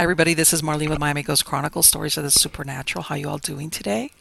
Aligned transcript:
Hi, 0.00 0.04
everybody. 0.04 0.32
This 0.32 0.54
is 0.54 0.62
Marlene 0.62 0.88
with 0.88 0.98
Miami 0.98 1.22
Ghost 1.22 1.44
Chronicles, 1.44 1.86
Stories 1.86 2.16
of 2.16 2.24
the 2.24 2.30
Supernatural. 2.30 3.02
How 3.02 3.16
you 3.16 3.28
all 3.28 3.36
doing 3.36 3.68
today? 3.68 4.12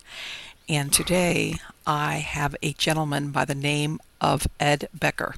And 0.67 0.91
today 0.91 1.55
I 1.87 2.15
have 2.15 2.53
a 2.61 2.73
gentleman 2.73 3.31
by 3.31 3.45
the 3.45 3.55
name 3.55 4.01
of 4.19 4.45
Ed 4.59 4.89
Becker. 4.93 5.35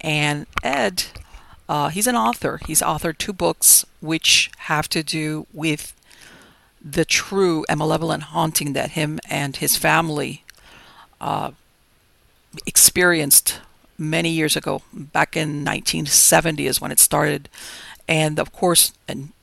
And 0.00 0.46
Ed, 0.62 1.04
uh, 1.68 1.90
he's 1.90 2.06
an 2.06 2.16
author. 2.16 2.60
He's 2.66 2.80
authored 2.80 3.18
two 3.18 3.34
books 3.34 3.84
which 4.00 4.50
have 4.56 4.88
to 4.88 5.02
do 5.02 5.46
with 5.52 5.94
the 6.82 7.04
true 7.04 7.66
and 7.68 7.76
malevolent 7.76 8.22
haunting 8.22 8.72
that 8.72 8.92
him 8.92 9.20
and 9.28 9.56
his 9.56 9.76
family 9.76 10.44
uh, 11.20 11.50
experienced 12.64 13.60
many 13.98 14.30
years 14.30 14.56
ago. 14.56 14.80
Back 14.94 15.36
in 15.36 15.62
1970 15.62 16.66
is 16.66 16.80
when 16.80 16.90
it 16.90 16.98
started. 16.98 17.50
And 18.08 18.40
of 18.40 18.50
course, 18.50 18.94
and 19.06 19.34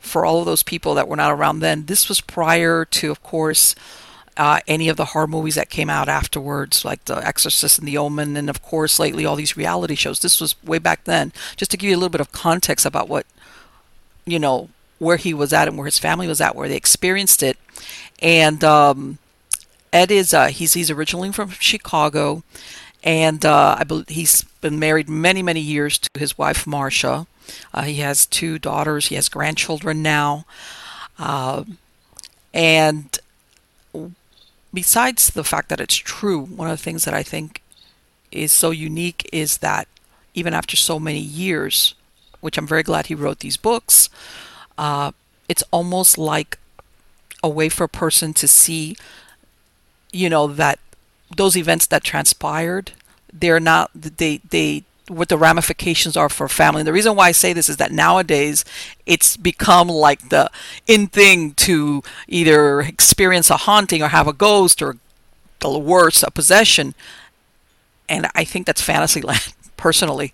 for 0.00 0.24
all 0.24 0.40
of 0.40 0.46
those 0.46 0.62
people 0.62 0.94
that 0.94 1.08
were 1.08 1.16
not 1.16 1.30
around 1.32 1.60
then, 1.60 1.86
this 1.86 2.08
was 2.08 2.20
prior 2.20 2.84
to, 2.84 3.10
of 3.10 3.22
course, 3.22 3.74
uh, 4.36 4.60
any 4.66 4.88
of 4.88 4.96
the 4.96 5.06
horror 5.06 5.26
movies 5.26 5.54
that 5.54 5.70
came 5.70 5.90
out 5.90 6.08
afterwards, 6.08 6.84
like 6.84 7.04
The 7.04 7.16
Exorcist 7.16 7.78
and 7.78 7.86
The 7.86 7.98
Omen, 7.98 8.36
and 8.36 8.48
of 8.48 8.62
course, 8.62 8.98
lately 8.98 9.26
all 9.26 9.36
these 9.36 9.56
reality 9.56 9.94
shows. 9.94 10.20
This 10.20 10.40
was 10.40 10.54
way 10.64 10.78
back 10.78 11.04
then. 11.04 11.32
Just 11.56 11.70
to 11.72 11.76
give 11.76 11.90
you 11.90 11.96
a 11.96 11.98
little 11.98 12.08
bit 12.08 12.20
of 12.20 12.32
context 12.32 12.86
about 12.86 13.08
what, 13.08 13.26
you 14.24 14.38
know, 14.38 14.70
where 14.98 15.16
he 15.16 15.34
was 15.34 15.52
at 15.52 15.68
and 15.68 15.76
where 15.76 15.86
his 15.86 15.98
family 15.98 16.26
was 16.26 16.40
at, 16.40 16.56
where 16.56 16.68
they 16.68 16.76
experienced 16.76 17.42
it. 17.42 17.58
And 18.22 18.62
um, 18.64 19.18
Ed 19.92 20.10
is 20.10 20.32
uh, 20.32 20.48
he's 20.48 20.74
he's 20.74 20.90
originally 20.90 21.32
from 21.32 21.50
Chicago, 21.50 22.42
and 23.02 23.44
uh, 23.44 23.76
I 23.78 23.84
believe 23.84 24.08
he's 24.08 24.44
been 24.60 24.78
married 24.78 25.08
many 25.08 25.42
many 25.42 25.60
years 25.60 25.98
to 25.98 26.08
his 26.18 26.38
wife 26.38 26.66
Marcia. 26.66 27.26
Uh, 27.72 27.82
he 27.82 27.96
has 27.96 28.26
two 28.26 28.58
daughters. 28.58 29.06
He 29.06 29.14
has 29.14 29.28
grandchildren 29.28 30.02
now, 30.02 30.46
uh, 31.18 31.64
and 32.52 33.18
besides 34.72 35.30
the 35.30 35.44
fact 35.44 35.68
that 35.68 35.80
it's 35.80 35.96
true, 35.96 36.40
one 36.40 36.70
of 36.70 36.76
the 36.76 36.82
things 36.82 37.04
that 37.04 37.14
I 37.14 37.22
think 37.22 37.62
is 38.30 38.52
so 38.52 38.70
unique 38.70 39.28
is 39.32 39.58
that 39.58 39.88
even 40.34 40.54
after 40.54 40.76
so 40.76 40.98
many 40.98 41.18
years, 41.18 41.94
which 42.40 42.56
I'm 42.56 42.66
very 42.66 42.82
glad 42.82 43.06
he 43.06 43.14
wrote 43.14 43.40
these 43.40 43.56
books, 43.56 44.08
uh, 44.78 45.12
it's 45.48 45.64
almost 45.70 46.16
like 46.16 46.58
a 47.42 47.48
way 47.48 47.68
for 47.68 47.84
a 47.84 47.88
person 47.88 48.32
to 48.34 48.46
see, 48.46 48.96
you 50.12 50.28
know, 50.28 50.46
that 50.46 50.78
those 51.36 51.56
events 51.56 51.86
that 51.86 52.04
transpired, 52.04 52.92
they're 53.32 53.60
not 53.60 53.90
they 53.94 54.40
they 54.48 54.84
what 55.10 55.28
the 55.28 55.36
ramifications 55.36 56.16
are 56.16 56.28
for 56.28 56.48
family. 56.48 56.80
And 56.80 56.86
the 56.86 56.92
reason 56.92 57.16
why 57.16 57.28
I 57.28 57.32
say 57.32 57.52
this 57.52 57.68
is 57.68 57.78
that 57.78 57.90
nowadays 57.90 58.64
it's 59.06 59.36
become 59.36 59.88
like 59.88 60.28
the 60.28 60.50
in 60.86 61.08
thing 61.08 61.52
to 61.54 62.02
either 62.28 62.80
experience 62.80 63.50
a 63.50 63.56
haunting 63.56 64.02
or 64.02 64.08
have 64.08 64.28
a 64.28 64.32
ghost 64.32 64.80
or 64.80 64.96
the 65.58 65.78
worse, 65.78 66.22
a 66.22 66.30
possession. 66.30 66.94
And 68.08 68.28
I 68.34 68.44
think 68.44 68.66
that's 68.66 68.80
fantasy 68.80 69.20
land, 69.30 69.52
personally, 69.76 70.32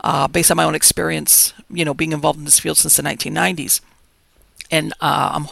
uh, 0.00 0.26
based 0.26 0.50
on 0.50 0.56
my 0.56 0.64
own 0.64 0.74
experience, 0.74 1.52
you 1.68 1.84
know, 1.84 1.94
being 1.94 2.12
involved 2.12 2.38
in 2.38 2.44
this 2.44 2.58
field 2.58 2.78
since 2.78 2.96
the 2.96 3.02
1990s. 3.02 3.80
And 4.70 4.92
uh, 5.00 5.32
I'm, 5.34 5.46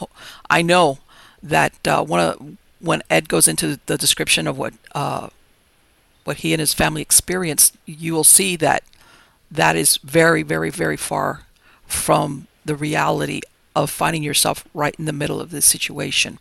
I 0.48 0.62
know 0.62 0.98
that 1.42 1.86
uh, 1.86 2.02
one 2.02 2.20
of, 2.20 2.56
when 2.80 3.02
Ed 3.10 3.28
goes 3.28 3.46
into 3.46 3.78
the 3.86 3.98
description 3.98 4.46
of 4.46 4.56
what 4.56 4.72
uh, 4.94 5.28
what 6.24 6.38
he 6.38 6.52
and 6.52 6.60
his 6.60 6.74
family 6.74 7.02
experienced, 7.02 7.76
you 7.86 8.12
will 8.12 8.24
see 8.24 8.56
that 8.56 8.84
that 9.50 9.76
is 9.76 9.98
very, 9.98 10.42
very, 10.42 10.70
very 10.70 10.96
far 10.96 11.42
from 11.86 12.46
the 12.64 12.74
reality 12.74 13.40
of 13.74 13.90
finding 13.90 14.22
yourself 14.22 14.64
right 14.74 14.94
in 14.98 15.04
the 15.04 15.12
middle 15.12 15.40
of 15.40 15.50
this 15.50 15.66
situation. 15.66 16.38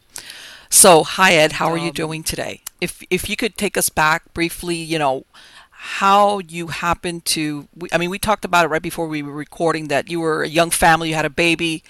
So, 0.70 1.04
hi 1.04 1.34
Ed, 1.34 1.54
how 1.54 1.70
are 1.70 1.78
you 1.78 1.88
um, 1.88 1.94
doing 1.94 2.24
today? 2.24 2.62
If 2.80 3.04
if 3.10 3.30
you 3.30 3.36
could 3.36 3.58
take 3.58 3.78
us 3.78 3.90
back 3.90 4.34
briefly, 4.34 4.76
you 4.76 4.98
know, 4.98 5.26
how 5.72 6.40
you 6.40 6.68
happened 6.68 7.26
to 7.26 7.68
I 7.92 7.98
mean, 7.98 8.10
we 8.10 8.20
talked 8.20 8.46
about 8.46 8.66
it 8.66 8.70
right 8.70 8.82
before 8.82 9.08
we 9.08 9.22
were 9.22 9.34
recording 9.34 9.90
that 9.90 10.10
you 10.10 10.20
were 10.20 10.44
a 10.44 10.48
young 10.48 10.70
family, 10.70 11.10
you 11.10 11.16
had 11.16 11.26
a 11.26 11.30
baby, 11.30 11.84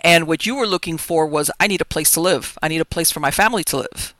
and 0.00 0.26
what 0.26 0.44
you 0.44 0.54
were 0.56 0.66
looking 0.66 0.98
for 0.98 1.26
was 1.26 1.50
I 1.58 1.66
need 1.66 1.80
a 1.80 1.86
place 1.86 2.10
to 2.12 2.20
live. 2.20 2.58
I 2.62 2.68
need 2.68 2.80
a 2.80 2.84
place 2.84 3.10
for 3.10 3.20
my 3.20 3.30
family 3.30 3.64
to 3.64 3.78
live. 3.78 4.14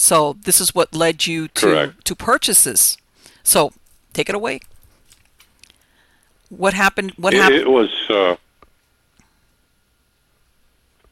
So 0.00 0.36
this 0.44 0.60
is 0.60 0.76
what 0.76 0.94
led 0.94 1.26
you 1.26 1.48
to 1.48 1.66
Correct. 1.66 2.04
to 2.04 2.14
purchase 2.14 2.62
this. 2.62 2.98
So 3.42 3.72
take 4.12 4.28
it 4.28 4.34
away. 4.36 4.60
What 6.50 6.72
happened? 6.72 7.14
What 7.16 7.34
it, 7.34 7.38
happened? 7.38 7.62
It 7.62 7.68
was 7.68 7.90
uh, 8.08 8.36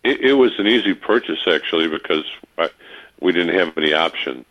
it, 0.05 0.21
it, 0.21 0.33
was 0.35 0.57
an 0.61 0.69
easy 0.69 0.95
purchase 0.95 1.41
actually 1.49 1.89
because 1.89 2.25
I, 2.59 2.71
we 3.21 3.33
didn't 3.33 3.59
have 3.59 3.77
any 3.77 3.93
options. 3.93 4.47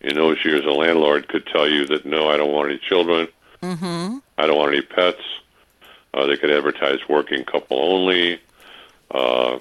In 0.00 0.14
those 0.14 0.44
years, 0.44 0.64
a 0.64 0.70
landlord 0.70 1.26
could 1.26 1.44
tell 1.46 1.68
you 1.68 1.86
that 1.86 2.06
no, 2.06 2.30
I 2.30 2.36
don't 2.36 2.52
want 2.52 2.70
any 2.70 2.78
children. 2.78 3.26
Mm-hmm. 3.64 4.18
I 4.38 4.46
don't 4.46 4.56
want 4.56 4.74
any 4.74 4.82
pets. 4.82 5.22
Uh, 6.14 6.26
they 6.26 6.36
could 6.36 6.52
advertise 6.52 7.00
working 7.08 7.44
couple 7.44 7.80
only. 7.80 8.40
Uh, 9.10 9.58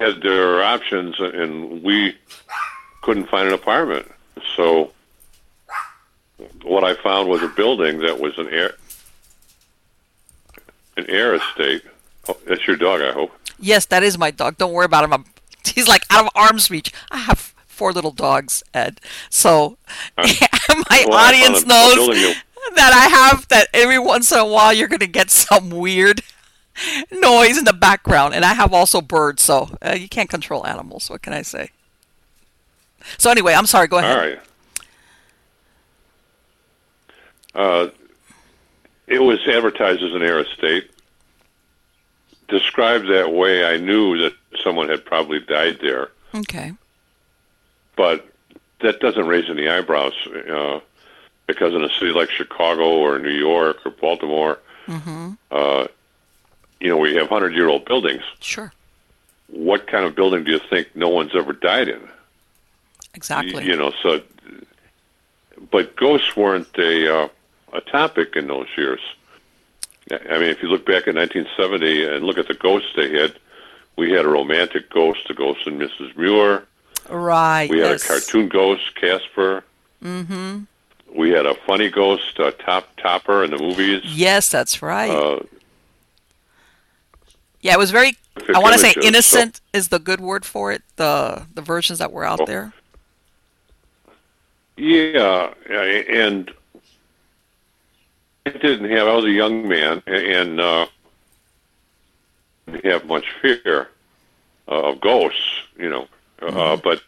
had 0.00 0.22
their 0.22 0.62
options, 0.62 1.18
and 1.18 1.82
we 1.82 2.16
couldn't 3.02 3.28
find 3.28 3.48
an 3.48 3.54
apartment. 3.54 4.10
So 4.56 4.92
what 6.62 6.84
I 6.84 6.94
found 6.94 7.28
was 7.28 7.42
a 7.42 7.48
building 7.48 7.98
that 8.00 8.20
was 8.20 8.36
an 8.38 8.48
air 8.48 8.74
an 10.96 11.08
air 11.08 11.34
estate. 11.34 11.82
Oh, 12.28 12.36
that's 12.46 12.66
your 12.66 12.76
dog, 12.76 13.02
I 13.02 13.12
hope. 13.12 13.30
Yes, 13.58 13.86
that 13.86 14.02
is 14.02 14.18
my 14.18 14.30
dog. 14.30 14.56
Don't 14.58 14.72
worry 14.72 14.86
about 14.86 15.04
him. 15.04 15.12
I'm, 15.12 15.24
he's 15.64 15.88
like 15.88 16.02
out 16.10 16.24
of 16.24 16.30
arm's 16.34 16.70
reach. 16.70 16.92
I 17.10 17.18
have 17.18 17.54
four 17.66 17.92
little 17.92 18.10
dogs, 18.10 18.62
Ed. 18.74 19.00
So 19.30 19.76
uh, 20.16 20.26
my 20.90 21.04
well, 21.08 21.18
audience 21.18 21.66
knows 21.66 21.96
that 22.74 22.92
I 22.92 23.08
have 23.08 23.46
that 23.48 23.68
every 23.72 23.98
once 23.98 24.32
in 24.32 24.38
a 24.38 24.46
while 24.46 24.72
you're 24.72 24.88
going 24.88 25.00
to 25.00 25.06
get 25.06 25.30
some 25.30 25.70
weird 25.70 26.22
noise 27.12 27.58
in 27.58 27.64
the 27.64 27.72
background, 27.72 28.34
and 28.34 28.44
I 28.44 28.54
have 28.54 28.72
also 28.72 29.00
birds, 29.00 29.42
so 29.42 29.70
uh, 29.82 29.96
you 29.98 30.08
can't 30.08 30.28
control 30.28 30.66
animals. 30.66 31.10
What 31.10 31.22
can 31.22 31.32
I 31.32 31.42
say? 31.42 31.70
So 33.18 33.30
anyway, 33.30 33.54
I'm 33.54 33.66
sorry. 33.66 33.86
Go 33.88 33.98
ahead. 33.98 34.16
All 34.16 34.24
right. 34.24 34.40
Uh, 37.54 37.90
it 39.06 39.20
was 39.20 39.38
advertised 39.46 40.02
as 40.02 40.12
an 40.12 40.22
air 40.22 40.40
estate. 40.40 40.90
Described 42.48 43.08
that 43.08 43.32
way, 43.32 43.64
I 43.64 43.76
knew 43.76 44.18
that 44.18 44.34
someone 44.62 44.88
had 44.88 45.04
probably 45.04 45.40
died 45.40 45.78
there. 45.80 46.10
Okay. 46.34 46.72
But 47.96 48.28
that 48.80 49.00
doesn't 49.00 49.26
raise 49.26 49.48
any 49.48 49.68
eyebrows 49.68 50.12
uh, 50.50 50.80
because 51.46 51.74
in 51.74 51.82
a 51.82 51.88
city 51.94 52.12
like 52.12 52.30
Chicago 52.30 52.84
or 52.84 53.18
New 53.18 53.30
York 53.30 53.78
or 53.86 53.90
Baltimore, 53.90 54.58
mm-hmm. 54.86 55.32
uh, 55.50 55.86
you 56.80 56.88
know, 56.88 56.96
we 56.96 57.14
have 57.14 57.28
hundred 57.28 57.54
year 57.54 57.68
old 57.68 57.84
buildings. 57.84 58.22
Sure. 58.40 58.72
What 59.48 59.86
kind 59.86 60.04
of 60.04 60.14
building 60.14 60.44
do 60.44 60.52
you 60.52 60.60
think 60.70 60.94
no 60.94 61.08
one's 61.08 61.34
ever 61.34 61.52
died 61.52 61.88
in? 61.88 62.00
Exactly. 63.14 63.64
You, 63.64 63.72
you 63.72 63.76
know, 63.76 63.92
so. 64.02 64.22
But 65.70 65.96
ghosts 65.96 66.36
weren't 66.36 66.76
a 66.78 67.24
uh, 67.24 67.28
a 67.72 67.80
topic 67.80 68.36
in 68.36 68.48
those 68.48 68.68
years. 68.76 69.00
I 70.10 70.38
mean, 70.38 70.50
if 70.50 70.62
you 70.62 70.68
look 70.68 70.86
back 70.86 71.08
at 71.08 71.14
1970 71.16 72.04
and 72.04 72.24
look 72.24 72.38
at 72.38 72.46
the 72.46 72.54
ghosts 72.54 72.90
they 72.94 73.10
had, 73.18 73.34
we 73.96 74.12
had 74.12 74.24
a 74.24 74.28
romantic 74.28 74.88
ghost, 74.90 75.26
the 75.26 75.34
ghost 75.34 75.66
in 75.66 75.78
Mrs. 75.78 76.16
Muir. 76.16 76.64
Right. 77.08 77.68
We 77.68 77.80
had 77.80 77.90
yes. 77.90 78.04
a 78.04 78.08
cartoon 78.08 78.48
ghost, 78.48 78.94
Casper. 78.94 79.64
Mm-hmm. 80.02 80.60
We 81.14 81.30
had 81.30 81.46
a 81.46 81.54
funny 81.54 81.90
ghost, 81.90 82.38
uh, 82.38 82.52
Top 82.52 82.88
Topper, 82.96 83.42
in 83.42 83.50
the 83.50 83.58
movies. 83.58 84.02
Yes, 84.04 84.48
that's 84.48 84.82
right. 84.82 85.10
Uh, 85.10 85.40
yeah, 87.60 87.74
it 87.74 87.78
was 87.78 87.90
very. 87.90 88.16
I 88.54 88.58
want 88.58 88.74
to 88.74 88.78
say 88.78 88.94
innocent 89.02 89.56
so, 89.56 89.62
is 89.72 89.88
the 89.88 89.98
good 89.98 90.20
word 90.20 90.44
for 90.44 90.72
it. 90.72 90.82
The 90.96 91.46
the 91.54 91.62
versions 91.62 91.98
that 91.98 92.12
were 92.12 92.24
out 92.24 92.40
oh, 92.40 92.46
there. 92.46 92.72
Yeah, 94.76 95.54
and 95.68 96.50
I 98.44 98.50
didn't 98.50 98.90
have. 98.90 99.08
I 99.08 99.14
was 99.14 99.24
a 99.24 99.30
young 99.30 99.66
man, 99.66 100.02
and 100.06 100.60
uh, 100.60 100.86
didn't 102.66 102.84
have 102.84 103.06
much 103.06 103.24
fear 103.40 103.88
of 104.68 105.00
ghosts, 105.00 105.62
you 105.78 105.88
know. 105.88 106.06
Uh, 106.42 106.46
mm-hmm. 106.46 106.56
Uh, 106.58 106.76
but 106.76 107.02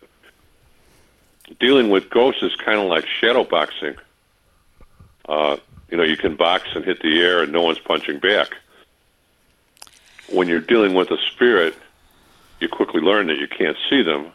dealing 1.60 1.90
with 1.90 2.08
ghosts 2.08 2.42
is 2.42 2.56
kind 2.56 2.78
of 2.78 2.86
like 2.86 3.06
shadow 3.06 3.44
boxing. 3.44 3.96
Uh, 5.28 5.58
you 5.90 5.96
know, 5.98 6.04
you 6.04 6.16
can 6.16 6.36
box 6.36 6.68
and 6.74 6.84
hit 6.84 7.00
the 7.02 7.20
air, 7.20 7.42
and 7.42 7.52
no 7.52 7.60
one's 7.60 7.78
punching 7.78 8.18
back 8.18 8.56
when 10.30 10.48
you're 10.48 10.60
dealing 10.60 10.94
with 10.94 11.10
a 11.10 11.19
spirit, 11.32 11.75
you 12.60 12.69
quickly 12.69 13.00
learn 13.00 13.26
that 13.28 13.38
you 13.38 13.48
can't 13.48 13.76
see 13.88 14.02
them, 14.02 14.32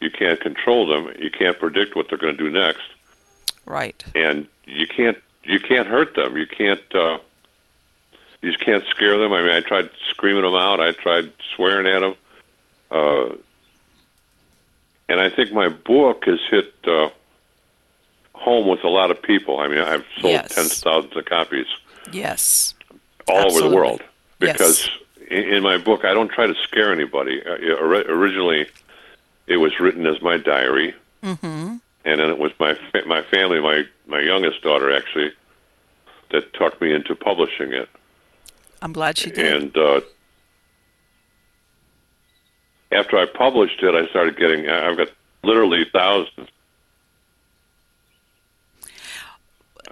you 0.00 0.10
can't 0.10 0.40
control 0.40 0.86
them, 0.86 1.12
you 1.18 1.30
can't 1.30 1.58
predict 1.58 1.94
what 1.96 2.08
they're 2.08 2.18
going 2.18 2.36
to 2.36 2.42
do 2.42 2.50
next. 2.50 2.82
Right. 3.64 4.02
And 4.14 4.46
you 4.66 4.86
can't 4.86 5.18
you 5.44 5.58
can't 5.60 5.88
hurt 5.88 6.14
them. 6.14 6.36
You 6.36 6.46
can't 6.46 6.80
uh, 6.94 7.18
you 8.40 8.50
just 8.52 8.64
can't 8.64 8.84
scare 8.90 9.18
them. 9.18 9.32
I 9.32 9.42
mean, 9.42 9.52
I 9.52 9.60
tried 9.60 9.90
screaming 10.10 10.42
them 10.42 10.54
out. 10.54 10.80
I 10.80 10.92
tried 10.92 11.32
swearing 11.54 11.86
at 11.86 12.00
them. 12.00 12.14
Uh, 12.90 13.36
and 15.08 15.20
I 15.20 15.30
think 15.30 15.52
my 15.52 15.68
book 15.68 16.24
has 16.26 16.40
hit 16.50 16.74
uh, 16.86 17.10
home 18.34 18.66
with 18.66 18.82
a 18.84 18.88
lot 18.88 19.10
of 19.10 19.22
people. 19.22 19.60
I 19.60 19.68
mean, 19.68 19.78
I've 19.78 20.04
sold 20.20 20.32
Yes. 20.32 20.54
tens 20.54 20.72
of 20.72 20.78
thousands 20.78 21.16
of 21.16 21.24
copies 21.24 21.66
Yes. 22.12 22.74
all 23.28 23.50
over 23.52 23.68
the 23.68 23.74
world. 23.74 24.02
Because 24.46 24.90
in, 25.30 25.44
in 25.44 25.62
my 25.62 25.78
book 25.78 26.04
I 26.04 26.14
don't 26.14 26.30
try 26.30 26.46
to 26.46 26.54
scare 26.62 26.92
anybody. 26.92 27.42
Uh, 27.44 27.74
ori- 27.74 28.06
originally, 28.06 28.66
it 29.46 29.56
was 29.56 29.78
written 29.80 30.06
as 30.06 30.20
my 30.22 30.36
diary, 30.36 30.94
mm-hmm. 31.22 31.46
and 31.46 31.80
then 32.04 32.20
it 32.20 32.38
was 32.38 32.52
my 32.58 32.74
fa- 32.74 33.06
my 33.06 33.22
family, 33.22 33.60
my 33.60 33.84
my 34.06 34.20
youngest 34.20 34.62
daughter 34.62 34.94
actually, 34.94 35.32
that 36.30 36.52
talked 36.54 36.80
me 36.80 36.92
into 36.92 37.14
publishing 37.14 37.72
it. 37.72 37.88
I'm 38.80 38.92
glad 38.92 39.16
she 39.16 39.30
did. 39.30 39.62
And 39.62 39.76
uh, 39.76 40.00
after 42.90 43.16
I 43.16 43.26
published 43.26 43.82
it, 43.82 43.94
I 43.94 44.08
started 44.08 44.36
getting. 44.36 44.68
I've 44.68 44.96
got 44.96 45.08
literally 45.44 45.86
thousands. 45.92 46.48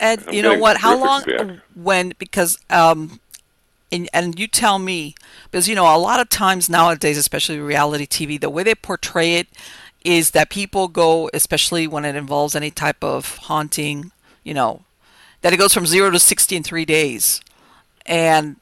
Ed, 0.01 0.25
I'm 0.27 0.35
you 0.35 0.43
know 0.43 0.59
what? 0.59 0.77
How 0.77 0.99
long? 0.99 1.23
feedback. 1.23 1.59
When 1.75 2.15
because 2.19 2.59
um, 2.71 3.21
and 3.93 4.09
and 4.13 4.39
you 4.39 4.47
tell 4.47 4.79
me 4.79 5.15
because 5.51 5.69
you 5.69 5.75
know 5.75 5.95
a 5.95 5.99
lot 5.99 6.21
of 6.21 6.29
times 6.29 6.69
nowadays, 6.69 7.19
especially 7.19 7.59
reality 7.59 8.07
TV, 8.07 8.41
the 8.41 8.51
way 8.51 8.63
they 8.63 8.75
portray 8.75 9.37
it 9.37 9.49
is 10.05 10.31
that 10.31 10.51
people 10.51 10.89
go, 10.89 11.31
especially 11.35 11.87
when 11.87 12.05
it 12.05 12.17
involves 12.17 12.55
any 12.55 12.71
type 12.71 13.03
of 13.05 13.37
haunting, 13.37 14.13
you 14.43 14.55
know, 14.55 14.83
that 15.43 15.53
it 15.53 15.59
goes 15.59 15.75
from 15.75 15.87
zero 15.87 16.11
to 16.11 16.19
sixty 16.19 16.57
in 16.57 16.63
three 16.63 16.85
days, 16.85 17.41
and 18.07 18.57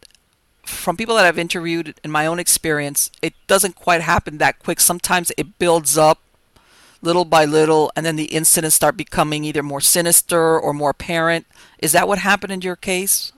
from 0.65 0.97
people 0.97 1.17
that 1.17 1.25
I've 1.25 1.39
interviewed 1.39 1.95
in 2.05 2.11
my 2.11 2.27
own 2.27 2.39
experience, 2.39 3.11
it 3.23 3.35
doesn't 3.47 3.75
quite 3.75 4.03
happen 4.03 4.39
that 4.39 4.59
quick. 4.59 4.81
Sometimes 4.81 5.33
it 5.37 5.59
builds 5.59 5.97
up 5.97 6.21
little 7.01 7.25
by 7.25 7.45
little, 7.45 7.91
and 7.97 8.05
then 8.05 8.17
the 8.17 8.25
incidents 8.27 8.77
start 8.77 8.97
becoming 8.97 9.45
either 9.45 9.63
more 9.63 9.81
sinister 9.81 10.59
or 10.59 10.73
more 10.73 10.91
apparent. 10.91 11.47
Is 11.79 11.93
that 11.93 12.09
what 12.09 12.19
happened 12.19 12.53
in 12.53 12.61
your 12.61 12.77
case? 12.77 13.33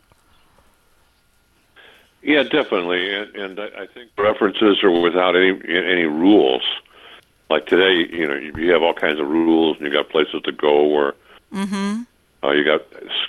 Yeah, 2.23 2.43
definitely, 2.43 3.15
and, 3.15 3.35
and 3.37 3.61
I 3.61 3.83
I 3.83 3.87
think 3.87 4.11
references 4.19 4.83
are 4.83 4.91
without 4.91 5.37
any 5.37 5.51
any 5.69 6.05
rules. 6.05 6.63
Like 7.49 7.67
today, 7.67 8.07
you 8.15 8.29
know, 8.29 8.35
you 8.35 8.71
have 8.73 8.83
all 8.83 8.95
kinds 8.95 9.19
of 9.19 9.27
rules, 9.27 9.77
and 9.79 9.87
you 9.87 9.93
got 9.93 10.09
places 10.09 10.43
to 10.43 10.53
go 10.53 10.87
where 10.87 11.15
Mm-hmm. 11.53 12.03
uh, 12.47 12.53
you 12.53 12.65
got 12.65 12.83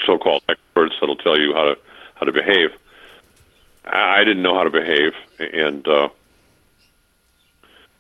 so-called 0.06 0.44
experts 0.48 0.94
that'll 1.00 1.16
tell 1.16 1.40
you 1.40 1.54
how 1.54 1.64
to 1.64 1.78
how 2.16 2.26
to 2.28 2.32
behave. 2.32 2.70
I, 3.86 4.20
I 4.20 4.24
didn't 4.24 4.44
know 4.44 4.54
how 4.56 4.64
to 4.64 4.70
behave, 4.70 5.14
and 5.40 5.88
uh, 5.88 6.10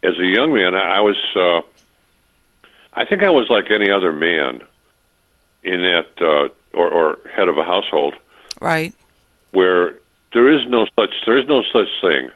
as 0.03 0.17
a 0.19 0.25
young 0.25 0.53
man, 0.53 0.75
I, 0.75 0.97
I 0.97 0.99
was. 0.99 1.17
Uh, 1.35 1.61
I 2.93 3.05
think 3.05 3.23
I 3.23 3.29
was 3.29 3.49
like 3.49 3.71
any 3.71 3.89
other 3.89 4.11
man 4.11 4.61
in 5.63 5.81
that, 5.81 6.07
uh, 6.19 6.49
or, 6.77 6.89
or 6.89 7.19
head 7.33 7.47
of 7.47 7.57
a 7.57 7.63
household 7.63 8.15
Right. 8.59 8.93
where 9.51 9.95
there 10.33 10.49
is 10.49 10.67
no 10.67 10.85
such 10.97 11.13
there 11.25 11.37
is 11.37 11.47
no 11.47 11.63
such 11.71 11.87
thing 12.01 12.29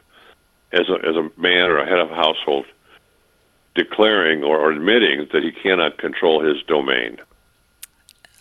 as 0.71 0.89
a 0.89 0.95
as 1.07 1.15
a 1.15 1.29
man 1.37 1.69
or 1.69 1.77
a 1.77 1.85
head 1.85 1.99
of 1.99 2.11
a 2.11 2.15
household 2.15 2.65
declaring 3.75 4.43
or, 4.43 4.57
or 4.57 4.71
admitting 4.71 5.27
that 5.33 5.43
he 5.43 5.51
cannot 5.51 5.97
control 5.97 6.41
his 6.41 6.63
domain. 6.63 7.17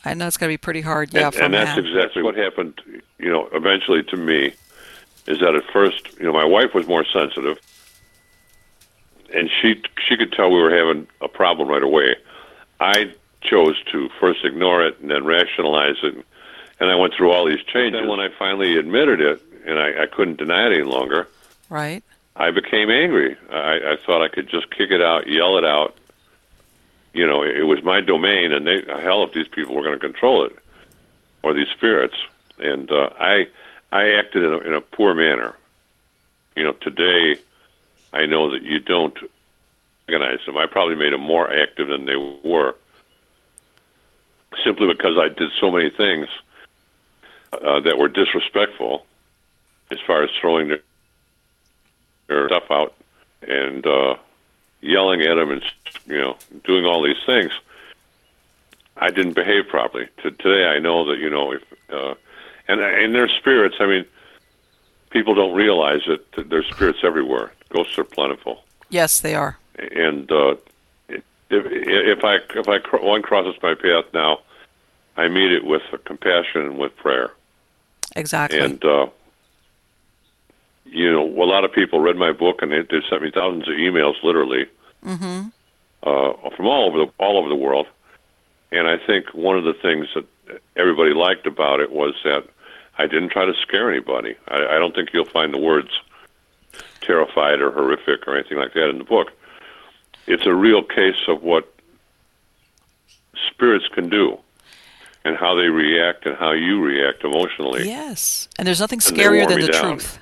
I 0.05 0.15
know 0.15 0.27
it's 0.27 0.37
going 0.37 0.49
to 0.49 0.53
be 0.53 0.59
pretty 0.59 0.81
hard. 0.81 1.13
Yeah, 1.13 1.27
and, 1.27 1.35
for 1.35 1.43
and 1.43 1.55
that's 1.55 1.79
exactly 1.79 2.23
what 2.23 2.37
happened. 2.37 2.81
You 3.19 3.33
know, 3.33 3.49
eventually 3.53 4.03
to 4.05 4.17
me, 4.17 4.53
is 5.27 5.41
that 5.41 5.55
at 5.55 5.65
first, 5.73 6.19
you 6.19 6.25
know, 6.25 6.33
my 6.33 6.45
wife 6.45 6.75
was 6.75 6.87
more 6.87 7.05
sensitive, 7.05 7.59
and 9.35 9.51
she 9.61 9.83
she 10.07 10.17
could 10.17 10.33
tell 10.33 10.51
we 10.51 10.61
were 10.61 10.75
having 10.75 11.07
a 11.21 11.29
problem 11.29 11.69
right 11.69 11.83
away. 11.83 12.17
I 12.81 13.13
chose 13.41 13.83
to 13.93 14.09
first 14.21 14.45
ignore 14.45 14.85
it 14.85 14.99
and 15.01 15.11
then 15.11 15.25
rationalize 15.25 15.97
it, 16.03 16.15
and 16.15 16.25
I 16.91 16.95
went 16.95 17.15
through 17.15 17.31
all 17.33 17.47
these 17.47 17.63
changes. 17.65 18.01
And 18.01 18.09
when 18.09 18.21
I 18.21 18.29
finally 18.39 18.77
admitted 18.77 19.21
it, 19.21 19.43
and 19.67 19.79
I, 19.79 20.03
I 20.03 20.07
couldn't 20.07 20.39
deny 20.39 20.67
it 20.67 20.73
any 20.73 20.83
longer, 20.83 21.29
right. 21.69 22.03
I 22.37 22.51
became 22.51 22.91
angry. 22.91 23.37
I, 23.51 23.93
I 23.93 23.97
thought 24.05 24.23
I 24.23 24.29
could 24.29 24.49
just 24.49 24.71
kick 24.71 24.91
it 24.91 25.01
out, 25.01 25.29
yell 25.29 25.57
it 25.57 25.65
out. 25.65 25.97
You 27.13 27.27
know, 27.27 27.43
it 27.45 27.63
was 27.63 27.83
my 27.85 28.01
domain, 28.01 28.53
and 28.53 28.67
they 28.67 28.83
hell 29.01 29.23
if 29.23 29.33
these 29.33 29.47
people 29.47 29.75
were 29.75 29.83
going 29.83 29.95
to 29.95 30.01
control 30.01 30.45
it, 30.45 30.57
or 31.43 31.55
these 31.55 31.69
spirits. 31.69 32.17
And 32.59 32.91
uh, 32.91 33.11
I, 33.19 33.47
I 33.93 34.11
acted 34.15 34.43
in 34.43 34.53
a, 34.53 34.59
in 34.59 34.75
a 34.75 34.81
poor 34.81 35.15
manner. 35.15 35.55
You 36.57 36.65
know, 36.65 36.73
today, 36.73 37.37
I 38.13 38.27
know 38.27 38.51
that 38.51 38.63
you 38.63 38.81
don't 38.81 39.17
organize 40.09 40.41
them. 40.45 40.57
I 40.57 40.67
probably 40.67 40.97
made 40.97 41.13
them 41.13 41.21
more 41.21 41.53
active 41.53 41.89
than 41.89 42.05
they 42.05 42.17
were, 42.17 42.75
simply 44.65 44.89
because 44.89 45.17
I 45.17 45.29
did 45.29 45.51
so 45.61 45.71
many 45.71 45.91
things 45.91 46.29
uh, 47.63 47.81
that 47.81 47.99
were 47.99 48.09
disrespectful, 48.09 49.05
as 49.91 49.99
far 50.07 50.23
as 50.23 50.31
throwing 50.41 50.69
their 50.69 50.81
their 52.27 52.49
stuff 52.49 52.71
out 52.71 52.95
and 53.47 53.87
uh, 53.87 54.17
yelling 54.81 55.21
at 55.21 55.35
them 55.35 55.51
and 55.51 55.63
you 56.07 56.19
know 56.19 56.37
doing 56.65 56.85
all 56.85 57.03
these 57.03 57.23
things. 57.27 57.53
I 58.97 59.11
didn't 59.11 59.35
behave 59.35 59.69
properly. 59.69 60.09
To, 60.23 60.31
today, 60.31 60.67
I 60.67 60.79
know 60.79 61.05
that 61.11 61.19
you 61.19 61.29
know 61.31 61.53
if 61.53 61.63
uh, 61.93 62.15
and 62.69 62.81
and 62.81 63.15
their 63.15 63.29
spirits. 63.29 63.77
I 63.81 63.87
mean, 63.87 64.05
people 65.11 65.35
don't 65.35 65.55
realize 65.55 66.03
it. 66.07 66.31
That 66.33 66.49
there's 66.51 66.67
spirits 66.71 67.01
everywhere. 67.03 67.53
Ghosts 67.71 67.99
are 67.99 68.05
plentiful, 68.05 68.63
Yes, 68.89 69.21
they 69.21 69.35
are. 69.35 69.59
and 69.79 70.31
uh, 70.31 70.55
if 71.09 71.23
if 71.51 72.25
I 72.25 72.37
if 72.55 72.69
I 72.69 72.79
cr- 72.79 72.99
one 72.99 73.21
crosses 73.23 73.61
my 73.63 73.75
path 73.75 74.05
now, 74.15 74.41
I 75.17 75.27
meet 75.29 75.51
it 75.53 75.65
with 75.65 75.83
compassion 76.05 76.63
and 76.63 76.79
with 76.79 76.97
prayer. 76.97 77.33
Exactly. 78.17 78.61
And 78.61 78.85
uh, 78.85 79.07
you 80.85 81.11
know, 81.11 81.25
a 81.25 81.45
lot 81.45 81.65
of 81.65 81.73
people 81.73 82.01
read 82.01 82.17
my 82.17 82.33
book, 82.33 82.63
and 82.63 82.71
they, 82.71 82.83
they 82.83 83.03
sent 83.09 83.23
me 83.23 83.31
thousands 83.31 83.69
of 83.69 83.75
emails, 83.75 84.15
literally, 84.23 84.67
mm-hmm. 85.05 85.49
uh, 86.03 86.51
from 86.57 86.67
all 86.67 86.87
over 86.89 86.99
the 86.99 87.13
all 87.19 87.39
over 87.39 87.49
the 87.49 87.55
world. 87.55 87.87
And 88.71 88.89
I 88.89 88.97
think 88.99 89.35
one 89.35 89.59
of 89.59 89.65
the 89.65 89.75
things 89.75 90.09
that 90.15 90.27
everybody 90.77 91.13
liked 91.13 91.47
about 91.47 91.81
it 91.81 91.91
was 91.91 92.15
that 92.25 92.45
I 92.99 93.07
didn't 93.07 93.31
try 93.31 93.45
to 93.45 93.55
scare 93.55 93.91
anybody. 93.91 94.37
I, 94.49 94.77
I 94.77 94.79
don't 94.79 94.95
think 94.95 95.11
you'll 95.13 95.25
find 95.25 95.53
the 95.53 95.59
words 95.59 95.91
terrified 97.01 97.61
or 97.61 97.71
horrific 97.71 98.27
or 98.27 98.37
anything 98.37 98.59
like 98.59 98.75
that 98.75 98.89
in 98.89 98.99
the 98.99 99.05
book. 99.05 99.33
It's 100.27 100.47
a 100.47 100.55
real 100.55 100.83
case 100.83 101.29
of 101.29 101.43
what 101.43 101.73
spirits 103.51 103.87
can 103.89 104.09
do 104.09 104.39
and 105.25 105.37
how 105.37 105.55
they 105.55 105.69
react 105.69 106.27
and 106.27 106.37
how 106.37 106.53
you 106.53 106.83
react 106.83 107.25
emotionally. 107.25 107.87
Yes. 107.87 108.49
And 108.59 108.67
there's 108.67 108.81
nothing 108.81 108.99
scarier 108.99 109.49
than 109.49 109.61
the 109.61 109.69
down. 109.69 109.99
truth. 109.99 110.19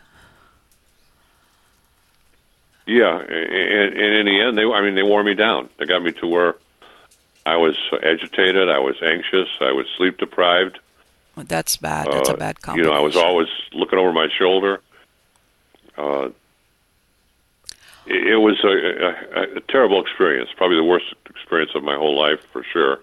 Yeah, 2.87 3.16
and, 3.18 3.94
and 3.94 3.97
in 3.97 4.26
the 4.26 4.40
end, 4.40 4.59
they 4.59 4.64
I 4.64 4.80
mean 4.82 4.97
they 4.97 5.04
wore 5.04 5.23
me 5.23 5.35
down. 5.35 5.68
They 5.78 5.87
got 5.87 6.02
me 6.02 6.12
to 6.12 6.26
where 6.26 6.56
I 7.47 7.56
was 7.56 7.76
agitated, 8.02 8.68
I 8.68 8.78
was 8.78 8.97
anxious, 9.02 9.49
I 9.61 9.73
was 9.73 9.87
sleep 9.97 10.18
deprived. 10.18 10.78
That's 11.37 11.76
bad. 11.76 12.09
That's 12.11 12.28
a 12.28 12.37
bad 12.37 12.59
bad 12.61 12.76
You 12.76 12.82
know, 12.82 12.92
I 12.92 13.00
was 13.00 13.16
always 13.16 13.49
looking 13.73 13.99
over 13.99 14.12
my 14.12 14.28
shoulder. 14.28 14.80
Uh, 15.97 16.28
it, 18.06 18.26
it 18.26 18.37
was 18.37 18.62
a, 18.64 19.40
a, 19.40 19.56
a 19.56 19.61
terrible 19.61 20.00
experience, 20.00 20.50
probably 20.56 20.76
the 20.76 20.85
worst 20.85 21.14
experience 21.30 21.73
of 21.75 21.82
my 21.82 21.97
whole 21.97 22.18
life 22.18 22.40
for 22.52 22.62
sure. 22.64 23.00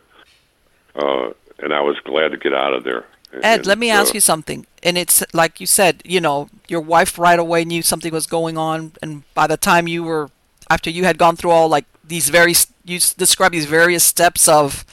Uh, 0.96 1.32
and 1.62 1.74
I 1.74 1.82
was 1.82 1.98
glad 2.04 2.30
to 2.30 2.38
get 2.38 2.54
out 2.54 2.74
of 2.74 2.84
there. 2.84 3.06
Ed, 3.34 3.42
And, 3.44 3.66
let 3.66 3.78
me 3.78 3.90
ask 3.90 4.12
uh, 4.12 4.16
you 4.16 4.20
something. 4.22 4.66
And 4.82 4.98
it's 4.98 5.24
like 5.34 5.60
you 5.60 5.68
said, 5.68 6.02
you 6.04 6.20
know, 6.20 6.50
your 6.68 6.82
wife 6.82 7.20
right 7.20 7.38
away 7.38 7.64
knew 7.66 7.82
something 7.82 8.12
was 8.12 8.28
going 8.28 8.58
on, 8.58 8.94
and 9.02 9.24
by 9.34 9.48
the 9.48 9.58
time 9.58 9.88
you 9.88 10.04
were, 10.04 10.30
after 10.70 10.90
you 10.90 11.06
had 11.06 11.18
gone 11.18 11.36
through 11.36 11.52
all 11.52 11.70
like 11.70 11.86
these 12.04 12.30
very, 12.30 12.54
you 12.86 12.98
s- 12.98 13.14
describe 13.14 13.52
these 13.52 13.66
various 13.66 14.04
steps 14.04 14.48
of 14.48 14.86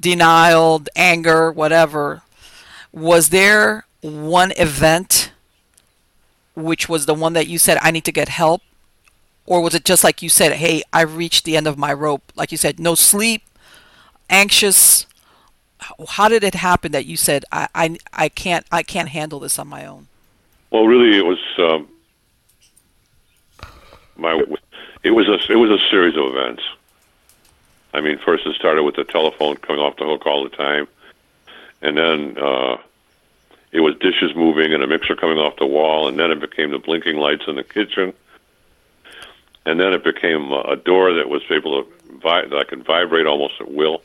denial, 0.00 0.82
anger, 0.96 1.50
whatever. 1.50 2.22
Was 2.92 3.30
there 3.30 3.86
one 4.02 4.52
event, 4.58 5.32
which 6.54 6.88
was 6.88 7.06
the 7.06 7.14
one 7.14 7.32
that 7.32 7.46
you 7.46 7.56
said 7.58 7.78
I 7.80 7.90
need 7.90 8.04
to 8.04 8.12
get 8.12 8.28
help, 8.28 8.60
or 9.46 9.62
was 9.62 9.74
it 9.74 9.84
just 9.84 10.04
like 10.04 10.20
you 10.20 10.28
said, 10.28 10.52
hey, 10.52 10.82
I've 10.92 11.16
reached 11.16 11.44
the 11.44 11.56
end 11.56 11.66
of 11.66 11.78
my 11.78 11.92
rope? 11.92 12.32
Like 12.36 12.52
you 12.52 12.58
said, 12.58 12.78
no 12.78 12.94
sleep, 12.94 13.42
anxious 14.28 15.06
how 16.08 16.28
did 16.28 16.44
it 16.44 16.54
happen 16.54 16.92
that 16.92 17.06
you 17.06 17.16
said 17.16 17.44
I, 17.52 17.68
I 17.74 17.98
I 18.12 18.28
can't 18.28 18.66
I 18.70 18.82
can't 18.82 19.08
handle 19.08 19.40
this 19.40 19.58
on 19.58 19.68
my 19.68 19.86
own? 19.86 20.08
Well, 20.70 20.86
really, 20.86 21.18
it 21.18 21.26
was 21.26 21.38
um, 21.58 21.88
my. 24.16 24.42
It 25.02 25.10
was 25.10 25.28
a 25.28 25.52
it 25.52 25.56
was 25.56 25.70
a 25.70 25.78
series 25.90 26.16
of 26.16 26.24
events. 26.26 26.62
I 27.94 28.00
mean, 28.00 28.18
first 28.18 28.46
it 28.46 28.56
started 28.56 28.82
with 28.84 28.96
the 28.96 29.04
telephone 29.04 29.56
coming 29.56 29.82
off 29.82 29.96
the 29.96 30.04
hook 30.04 30.26
all 30.26 30.44
the 30.44 30.56
time, 30.56 30.88
and 31.82 31.96
then 31.96 32.38
uh, 32.38 32.78
it 33.72 33.80
was 33.80 33.96
dishes 33.98 34.34
moving 34.34 34.72
and 34.72 34.82
a 34.82 34.86
mixer 34.86 35.16
coming 35.16 35.38
off 35.38 35.56
the 35.56 35.66
wall, 35.66 36.08
and 36.08 36.18
then 36.18 36.30
it 36.30 36.40
became 36.40 36.70
the 36.70 36.78
blinking 36.78 37.16
lights 37.16 37.44
in 37.46 37.56
the 37.56 37.64
kitchen, 37.64 38.14
and 39.66 39.78
then 39.78 39.92
it 39.92 40.04
became 40.04 40.52
a 40.52 40.76
door 40.76 41.12
that 41.12 41.28
was 41.28 41.42
able 41.50 41.82
to 41.82 41.90
that 42.22 42.54
I 42.54 42.64
could 42.64 42.84
vibrate 42.84 43.26
almost 43.26 43.54
at 43.60 43.72
will. 43.72 44.02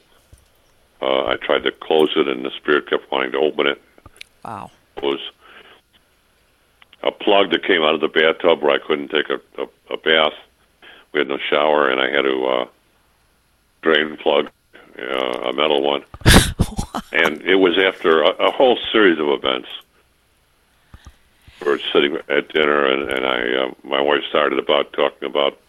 Uh, 1.01 1.25
I 1.25 1.36
tried 1.36 1.63
to 1.63 1.72
close 1.72 2.12
it, 2.16 2.27
and 2.27 2.44
the 2.44 2.51
spirit 2.51 2.89
kept 2.89 3.12
wanting 3.12 3.32
to 3.34 3.38
open 3.38 3.68
it. 3.68 3.82
Wow. 4.44 4.72
It 4.96 5.04
was 5.04 5.20
a 7.04 7.12
plug 7.12 7.51
that 7.51 7.63
came 7.63 7.84
out 7.84 7.94
of 7.94 8.01
the 8.01 8.08
bathtub 8.08 8.62
where 8.62 8.72
I 8.72 8.80
couldn't 8.80 9.10
take 9.10 9.30
a, 9.30 9.39
a, 9.62 9.94
a 9.94 9.98
bath. 9.98 10.34
We 11.12 11.20
had 11.20 11.27
no 11.27 11.38
shower, 11.38 11.89
and 11.89 12.01
I 12.01 12.10
had 12.10 12.24
to 12.24 12.46
uh, 12.46 12.66
drain 13.82 14.18
plug, 14.18 14.50
uh, 15.00 15.50
a 15.50 15.54
metal 15.54 15.82
one. 15.82 16.04
and 17.12 17.42
it 17.42 17.56
was 17.56 17.77
after 17.77 18.24
a, 18.24 18.30
a 18.48 18.51
whole 18.51 18.77
series 18.92 19.20
of 19.20 19.27
events. 19.30 19.70
We 21.62 21.72
were 21.72 21.80
sitting 21.94 22.18
at 22.30 22.50
dinner, 22.50 22.86
and, 22.86 23.12
and 23.12 23.25
I, 23.25 23.66
uh, 23.66 23.74
my 23.84 24.01
wife 24.01 24.24
started 24.30 24.60
about 24.60 24.94
talking 24.94 25.27
about 25.27 25.60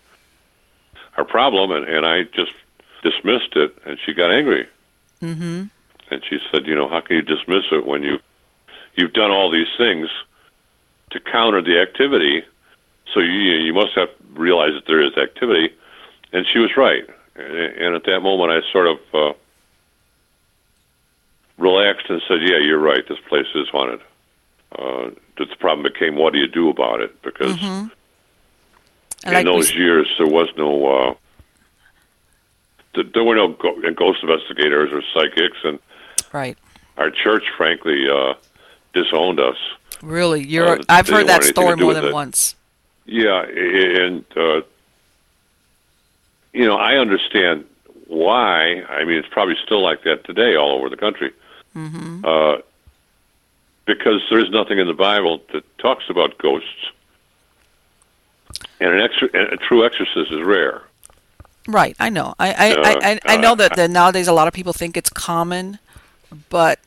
our 1.17 1.25
problem, 1.25 1.71
and, 1.71 1.87
and 1.87 2.07
I 2.07 2.23
just 2.25 2.53
dismissed 3.03 3.57
it, 3.57 3.77
and 3.85 3.99
she 4.05 4.15
got 4.15 4.31
angry. 4.31 4.67
Mm-hmm. 5.23 5.65
And 6.11 6.23
she 6.29 6.39
said, 6.51 6.67
"You 6.67 6.75
know, 6.75 6.89
how 6.89 7.01
can 7.01 7.17
you 7.17 7.23
dismiss 7.23 7.65
it 7.73 7.87
when 7.87 8.03
you 8.03 8.19
you've 8.97 9.13
done 9.13 9.31
all 9.31 9.51
these 9.51 9.69
things 9.77 10.09
to 11.11 11.21
counter 11.21 11.61
the 11.63 11.81
activity? 11.81 12.43
So 13.13 13.21
you 13.21 13.33
you 13.33 13.75
must 13.75 13.95
have 13.95 14.09
realized 14.35 14.77
that 14.77 14.87
there 14.87 15.03
is 15.03 15.17
activity." 15.17 15.75
And 16.33 16.47
she 16.53 16.59
was 16.59 16.71
right. 16.77 17.05
And, 17.37 17.57
and 17.57 17.95
at 17.95 18.05
that 18.05 18.21
moment, 18.21 18.51
I 18.53 18.61
sort 18.73 18.87
of 18.87 18.99
uh, 19.15 19.33
relaxed 21.59 22.07
and 22.09 22.23
said, 22.29 22.39
"Yeah, 22.43 22.59
you're 22.59 22.79
right. 22.79 23.07
This 23.09 23.19
place 23.29 23.47
is 23.55 23.69
haunted." 23.69 24.01
Uh, 24.79 25.11
the 25.39 25.47
problem 25.59 25.83
became, 25.91 26.15
what 26.17 26.33
do 26.35 26.39
you 26.39 26.47
do 26.49 26.69
about 26.69 27.01
it? 27.01 27.23
Because 27.23 27.57
Mm-hmm. 27.57 27.89
in 29.27 29.33
Like 29.33 29.47
we 29.47 29.53
those 29.53 29.69
s- 29.71 29.75
years, 29.77 30.09
there 30.19 30.27
was 30.27 30.49
no. 30.57 30.87
Uh, 30.87 31.15
there 33.03 33.25
were 33.25 33.37
no 33.37 33.49
ghost 33.49 34.23
investigators 34.23 34.93
or 34.93 35.03
psychics, 35.15 35.59
and 35.65 35.79
right. 36.33 36.57
our 36.97 37.11
church, 37.11 37.45
frankly, 37.57 38.09
uh, 38.09 38.35
disowned 38.93 39.41
us. 39.41 39.57
Really, 40.03 40.47
you're. 40.47 40.69
Uh, 40.69 40.83
I've 40.89 41.09
heard 41.09 41.27
that 41.27 41.41
want 41.41 41.45
anything 41.45 41.55
to 41.55 41.61
story 41.61 41.77
more 41.77 41.95
than 41.95 42.05
it. 42.07 42.13
once. 42.13 42.55
Yeah, 43.07 43.43
and 43.43 44.25
uh, 44.37 44.63
you 46.53 46.67
know, 46.67 46.77
I 46.77 46.97
understand 46.97 47.65
why. 48.07 48.83
I 48.83 49.05
mean, 49.05 49.17
it's 49.17 49.29
probably 49.29 49.57
still 49.65 49.83
like 49.83 50.03
that 50.05 50.25
today 50.25 50.57
all 50.57 50.73
over 50.73 50.89
the 50.89 50.97
country. 50.97 51.33
Mm-hmm. 51.75 52.25
Uh, 52.25 52.59
because 53.87 54.21
there's 54.29 54.51
nothing 54.51 54.79
in 54.79 54.87
the 54.87 54.95
Bible 54.95 55.41
that 55.53 55.65
talks 55.79 56.05
about 56.11 56.37
ghosts, 56.39 56.69
and 58.81 58.93
an 58.93 59.01
a 59.35 59.57
true 59.57 59.85
exorcist 59.85 60.31
is 60.31 60.43
rare. 60.43 60.83
Right, 61.69 61.95
I 62.01 62.09
know. 62.09 62.35
I 62.39 62.49
I, 62.53 62.71
Uh, 62.73 62.83
I, 62.83 63.11
I, 63.13 63.35
I 63.35 63.37
know 63.37 63.55
that, 63.55 63.77
that 63.77 63.91
nowadays 63.91 64.27
a 64.27 64.33
lot 64.33 64.49
of 64.49 64.55
people 64.55 64.73
think 64.73 64.97
it's 64.97 65.11
common, 65.11 65.79
but 66.49 66.81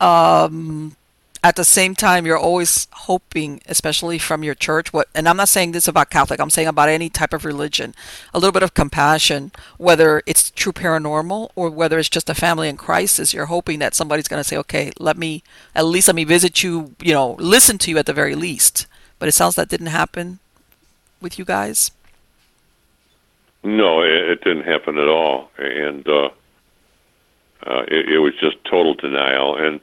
um, 0.00 0.96
at 1.42 1.56
the 1.56 1.64
same 1.64 1.96
time, 1.96 2.24
you're 2.24 2.38
always 2.38 2.86
hoping, 2.92 3.60
especially 3.66 4.16
from 4.18 4.44
your 4.44 4.54
church, 4.54 4.92
what. 4.92 5.08
And 5.12 5.28
I'm 5.28 5.36
not 5.36 5.48
saying 5.48 5.72
this 5.72 5.88
about 5.88 6.08
Catholic. 6.08 6.38
I'm 6.38 6.50
saying 6.50 6.68
about 6.68 6.88
any 6.88 7.08
type 7.08 7.32
of 7.32 7.44
religion, 7.44 7.92
a 8.32 8.38
little 8.38 8.52
bit 8.52 8.62
of 8.62 8.74
compassion, 8.74 9.50
whether 9.76 10.22
it's 10.24 10.52
true 10.52 10.72
paranormal 10.72 11.50
or 11.56 11.68
whether 11.70 11.98
it's 11.98 12.08
just 12.08 12.30
a 12.30 12.34
family 12.34 12.68
in 12.68 12.76
crisis. 12.76 13.34
You're 13.34 13.46
hoping 13.46 13.80
that 13.80 13.96
somebody's 13.96 14.28
going 14.28 14.40
to 14.40 14.48
say, 14.48 14.56
"Okay, 14.58 14.92
let 15.00 15.16
me 15.18 15.42
at 15.74 15.84
least 15.84 16.06
let 16.06 16.14
me 16.14 16.24
visit 16.24 16.62
you. 16.62 16.94
You 17.02 17.14
know, 17.14 17.32
listen 17.40 17.76
to 17.78 17.90
you 17.90 17.98
at 17.98 18.06
the 18.06 18.14
very 18.14 18.36
least." 18.36 18.86
But 19.18 19.28
it 19.28 19.32
sounds 19.32 19.56
that 19.56 19.68
didn't 19.68 19.88
happen 19.88 20.38
with 21.20 21.38
you 21.40 21.44
guys. 21.44 21.90
No, 23.62 24.02
it, 24.02 24.10
it 24.10 24.44
didn't 24.44 24.64
happen 24.64 24.98
at 24.98 25.08
all, 25.08 25.50
and 25.58 26.06
uh, 26.08 26.30
uh, 27.66 27.82
it, 27.88 28.08
it 28.08 28.18
was 28.18 28.32
just 28.40 28.56
total 28.64 28.94
denial. 28.94 29.56
And 29.56 29.80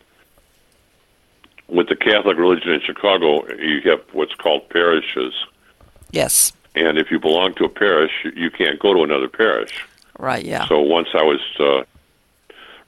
with 1.67 1.87
the 1.89 1.95
Catholic 1.95 2.37
religion 2.37 2.71
in 2.71 2.81
Chicago, 2.81 3.47
you 3.55 3.81
have 3.89 4.01
what's 4.13 4.33
called 4.33 4.67
parishes, 4.69 5.33
Yes. 6.11 6.53
and 6.75 6.97
if 6.97 7.11
you 7.11 7.19
belong 7.19 7.53
to 7.55 7.65
a 7.65 7.69
parish, 7.69 8.11
you 8.35 8.49
can't 8.49 8.79
go 8.79 8.93
to 8.93 9.03
another 9.03 9.27
parish. 9.27 9.85
Right. 10.17 10.43
Yeah. 10.43 10.67
So 10.67 10.79
once 10.79 11.09
I 11.13 11.21
was 11.23 11.41
uh, 11.59 11.83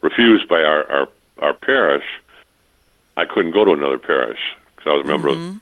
refused 0.01 0.48
by 0.48 0.63
our, 0.63 0.89
our 0.91 1.08
our 1.39 1.53
parish, 1.53 2.05
I 3.15 3.25
couldn't 3.25 3.51
go 3.51 3.63
to 3.63 3.72
another 3.74 4.00
parish 4.00 4.39
because 4.75 4.89
I 4.91 4.96
was 4.96 5.05
a 5.05 5.08
member 5.08 5.29
Mm-hmm. 5.29 5.55
of 5.58 5.62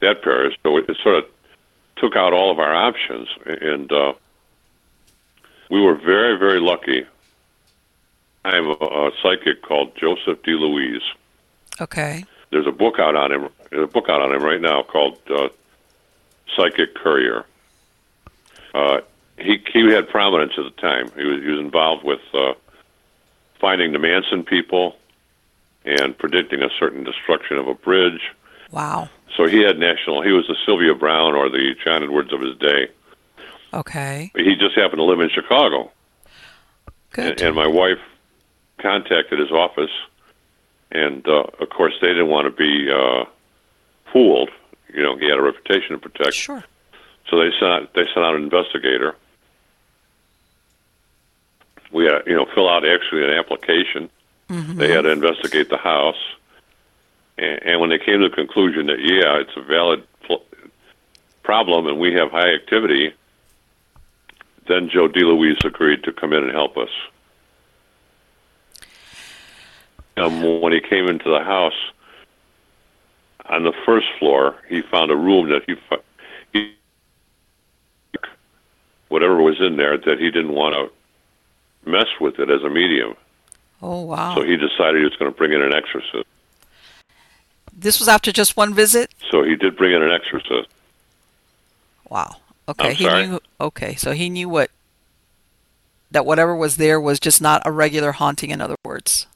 that 0.00 0.22
parish. 0.22 0.58
So 0.64 0.76
it, 0.78 0.88
it 0.88 0.96
sort 1.02 1.16
of 1.18 1.24
took 1.96 2.16
out 2.16 2.32
all 2.32 2.50
of 2.50 2.58
our 2.58 2.74
options, 2.74 3.28
and 3.46 3.90
uh, 3.92 4.12
we 5.70 5.80
were 5.80 5.94
very 5.94 6.38
very 6.38 6.60
lucky. 6.60 7.06
I 8.44 8.56
have 8.56 8.66
a, 8.66 8.84
a 8.84 9.10
psychic 9.22 9.62
called 9.62 9.96
Joseph 9.96 10.42
DeLouise. 10.42 11.00
Okay. 11.80 12.24
There's 12.50 12.66
a 12.66 12.72
book 12.72 12.98
out 12.98 13.16
on 13.16 13.32
him. 13.32 13.48
There's 13.70 13.84
a 13.84 13.92
book 13.92 14.08
out 14.08 14.20
on 14.20 14.32
him 14.32 14.42
right 14.42 14.60
now 14.60 14.82
called 14.82 15.18
uh, 15.28 15.48
Psychic 16.54 16.94
Courier. 16.94 17.46
Uh, 18.74 19.00
he 19.38 19.62
he 19.72 19.90
had 19.90 20.08
prominence 20.08 20.52
at 20.56 20.64
the 20.64 20.80
time. 20.80 21.10
He 21.16 21.24
was 21.24 21.42
he 21.42 21.48
was 21.48 21.60
involved 21.60 22.04
with 22.04 22.20
uh, 22.32 22.54
finding 23.60 23.92
the 23.92 23.98
Manson 23.98 24.44
people 24.44 24.96
and 25.84 26.16
predicting 26.16 26.62
a 26.62 26.70
certain 26.78 27.04
destruction 27.04 27.58
of 27.58 27.68
a 27.68 27.74
bridge. 27.74 28.32
Wow. 28.70 29.08
So 29.36 29.46
he 29.46 29.62
had 29.62 29.78
national. 29.78 30.22
He 30.22 30.32
was 30.32 30.46
the 30.46 30.56
Sylvia 30.64 30.94
Browne 30.94 31.34
or 31.34 31.48
the 31.48 31.74
John 31.84 32.02
Edwards 32.02 32.32
of 32.32 32.40
his 32.40 32.56
day. 32.58 32.88
Okay. 33.74 34.30
He 34.36 34.54
just 34.54 34.76
happened 34.76 34.98
to 34.98 35.04
live 35.04 35.20
in 35.20 35.28
Chicago, 35.30 35.90
Good. 37.10 37.32
and, 37.32 37.40
and 37.42 37.56
my 37.56 37.66
wife 37.66 37.98
contacted 38.80 39.38
his 39.40 39.50
office, 39.50 39.90
and 40.92 41.26
uh, 41.26 41.44
of 41.60 41.70
course 41.70 41.94
they 42.00 42.08
didn't 42.08 42.28
want 42.28 42.46
to 42.46 42.50
be 42.52 42.90
uh, 42.90 43.24
fooled. 44.12 44.50
You 44.94 45.02
know, 45.02 45.16
he 45.16 45.28
had 45.28 45.38
a 45.38 45.42
reputation 45.42 45.90
to 45.90 45.98
protect. 45.98 46.34
sure. 46.34 46.62
So 47.28 47.38
they 47.38 47.50
sent 47.58 47.64
out, 47.72 47.94
they 47.94 48.04
sent 48.14 48.24
out 48.24 48.36
an 48.36 48.42
investigator. 48.44 49.16
We 51.92 52.04
had 52.04 52.22
you 52.26 52.36
know 52.36 52.46
fill 52.54 52.68
out 52.68 52.86
actually 52.86 53.24
an 53.24 53.30
application. 53.30 54.08
Mm-hmm. 54.48 54.78
They 54.78 54.92
had 54.92 55.02
to 55.02 55.10
investigate 55.10 55.68
the 55.70 55.78
house, 55.78 56.22
and, 57.38 57.60
and 57.64 57.80
when 57.80 57.90
they 57.90 57.98
came 57.98 58.20
to 58.20 58.28
the 58.28 58.34
conclusion 58.34 58.86
that 58.86 59.00
yeah, 59.00 59.40
it's 59.40 59.56
a 59.56 59.62
valid 59.62 60.04
pl- 60.22 60.44
problem 61.42 61.86
and 61.86 61.98
we 61.98 62.12
have 62.14 62.30
high 62.30 62.52
activity, 62.54 63.12
then 64.66 64.88
Joe 64.88 65.08
DeLouise 65.08 65.64
agreed 65.64 66.04
to 66.04 66.12
come 66.12 66.32
in 66.32 66.44
and 66.44 66.52
help 66.52 66.76
us. 66.76 66.90
Um, 70.16 70.60
when 70.60 70.72
he 70.72 70.80
came 70.80 71.08
into 71.08 71.28
the 71.28 71.42
house, 71.42 71.74
on 73.46 73.64
the 73.64 73.72
first 73.84 74.06
floor, 74.18 74.56
he 74.68 74.80
found 74.82 75.10
a 75.10 75.16
room 75.16 75.50
that 75.50 75.62
he, 75.66 75.76
he 76.52 76.74
whatever 79.08 79.42
was 79.42 79.60
in 79.60 79.76
there 79.76 79.98
that 79.98 80.18
he 80.18 80.30
didn't 80.30 80.54
want 80.54 80.74
to 80.74 81.90
mess 81.90 82.06
with 82.20 82.38
it 82.38 82.50
as 82.50 82.62
a 82.62 82.70
medium. 82.70 83.14
Oh 83.82 84.02
wow. 84.02 84.34
So 84.34 84.42
he 84.44 84.56
decided 84.56 84.96
he 84.96 85.04
was 85.04 85.16
going 85.16 85.30
to 85.30 85.36
bring 85.36 85.52
in 85.52 85.62
an 85.62 85.74
exorcist. 85.74 86.26
this 87.76 87.98
was 87.98 88.08
after 88.08 88.32
just 88.32 88.56
one 88.56 88.72
visit. 88.72 89.10
So 89.30 89.42
he 89.42 89.56
did 89.56 89.76
bring 89.76 89.92
in 89.92 90.02
an 90.02 90.10
exorcist. 90.10 90.68
Wow. 92.08 92.36
Okay. 92.68 92.88
I'm 92.90 92.94
he 92.94 93.04
sorry? 93.04 93.26
knew. 93.26 93.40
Okay. 93.60 93.94
So 93.94 94.12
he 94.12 94.28
knew 94.30 94.48
what. 94.48 94.70
That 96.10 96.24
whatever 96.24 96.54
was 96.54 96.76
there 96.76 97.00
was 97.00 97.18
just 97.18 97.42
not 97.42 97.62
a 97.64 97.72
regular 97.72 98.12
haunting. 98.12 98.50
In 98.50 98.60
other 98.60 98.76
words. 98.84 99.26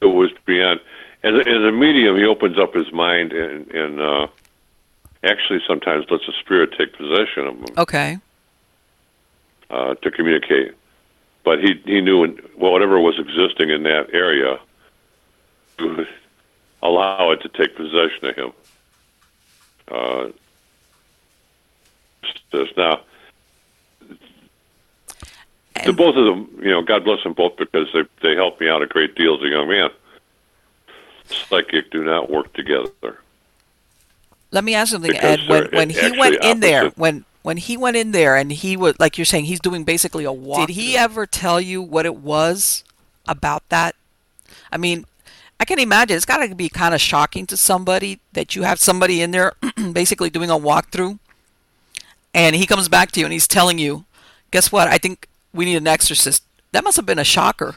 It 0.00 0.06
was 0.06 0.30
beyond. 0.44 0.80
As 1.22 1.34
a, 1.34 1.40
as 1.40 1.62
a 1.64 1.72
medium, 1.72 2.16
he 2.16 2.24
opens 2.24 2.58
up 2.58 2.74
his 2.74 2.92
mind 2.92 3.32
and, 3.32 3.68
and 3.72 4.00
uh, 4.00 4.26
actually 5.24 5.60
sometimes 5.66 6.04
lets 6.10 6.28
a 6.28 6.32
spirit 6.40 6.70
take 6.78 6.92
possession 6.92 7.46
of 7.46 7.54
him 7.56 7.66
Okay. 7.78 8.18
uh, 9.70 9.94
to 9.94 10.10
communicate. 10.10 10.74
But 11.44 11.60
he 11.64 11.80
he 11.84 12.00
knew 12.00 12.22
in, 12.24 12.38
well, 12.56 12.72
whatever 12.72 13.00
was 13.00 13.18
existing 13.18 13.70
in 13.70 13.82
that 13.84 14.12
area, 14.12 14.58
would 15.80 16.06
allow 16.82 17.30
it 17.32 17.40
to 17.42 17.48
take 17.48 17.74
possession 17.74 18.26
of 18.26 18.36
him. 18.36 18.52
Uh, 19.90 20.28
just 22.52 22.76
now, 22.76 23.00
the 25.84 25.92
both 25.92 26.16
of 26.16 26.24
them, 26.24 26.48
you 26.62 26.70
know, 26.70 26.82
God 26.82 27.04
bless 27.04 27.22
them 27.22 27.32
both 27.34 27.56
because 27.56 27.88
they 27.92 28.02
they 28.22 28.34
helped 28.34 28.60
me 28.60 28.68
out 28.68 28.82
a 28.82 28.86
great 28.86 29.14
deal 29.14 29.36
as 29.36 29.42
a 29.42 29.48
young 29.48 29.68
man. 29.68 29.90
Psychic 31.48 31.90
do 31.90 32.04
not 32.04 32.30
work 32.30 32.52
together. 32.52 33.20
Let 34.52 34.64
me 34.64 34.74
ask 34.74 34.92
something, 34.92 35.10
Because 35.10 35.40
Ed. 35.40 35.48
When 35.48 35.70
when 35.72 35.90
he 35.90 36.18
went 36.18 36.42
in 36.42 36.60
there, 36.60 36.90
when 36.90 37.24
when 37.42 37.56
he 37.56 37.76
went 37.76 37.96
in 37.96 38.12
there, 38.12 38.36
and 38.36 38.50
he 38.52 38.76
was 38.76 38.98
like 38.98 39.18
you're 39.18 39.24
saying, 39.24 39.44
he's 39.44 39.60
doing 39.60 39.84
basically 39.84 40.24
a 40.24 40.32
walk. 40.32 40.66
Did 40.66 40.74
he 40.74 40.96
ever 40.96 41.26
tell 41.26 41.60
you 41.60 41.82
what 41.82 42.06
it 42.06 42.16
was 42.16 42.84
about 43.28 43.68
that 43.70 43.96
I 44.70 44.76
mean, 44.76 45.04
I 45.58 45.64
can 45.64 45.78
imagine 45.78 46.16
it's 46.16 46.26
got 46.26 46.46
to 46.46 46.54
be 46.54 46.68
kind 46.68 46.94
of 46.94 47.00
shocking 47.00 47.46
to 47.46 47.56
somebody 47.56 48.20
that 48.32 48.54
you 48.54 48.62
have 48.62 48.78
somebody 48.78 49.22
in 49.22 49.30
there 49.30 49.54
basically 49.92 50.30
doing 50.30 50.50
a 50.50 50.58
walkthrough, 50.58 51.18
and 52.36 52.54
he 52.54 52.66
comes 52.66 52.88
back 52.88 53.10
to 53.12 53.20
you 53.20 53.26
and 53.26 53.32
he's 53.32 53.48
telling 53.48 53.78
you, 53.78 54.04
"Guess 54.52 54.70
what? 54.70 54.86
I 54.86 54.98
think 54.98 55.28
we 55.52 55.64
need 55.64 55.76
an 55.76 55.88
exorcist." 55.88 56.44
That 56.70 56.84
must 56.84 56.96
have 56.96 57.06
been 57.06 57.18
a 57.18 57.24
shocker. 57.24 57.76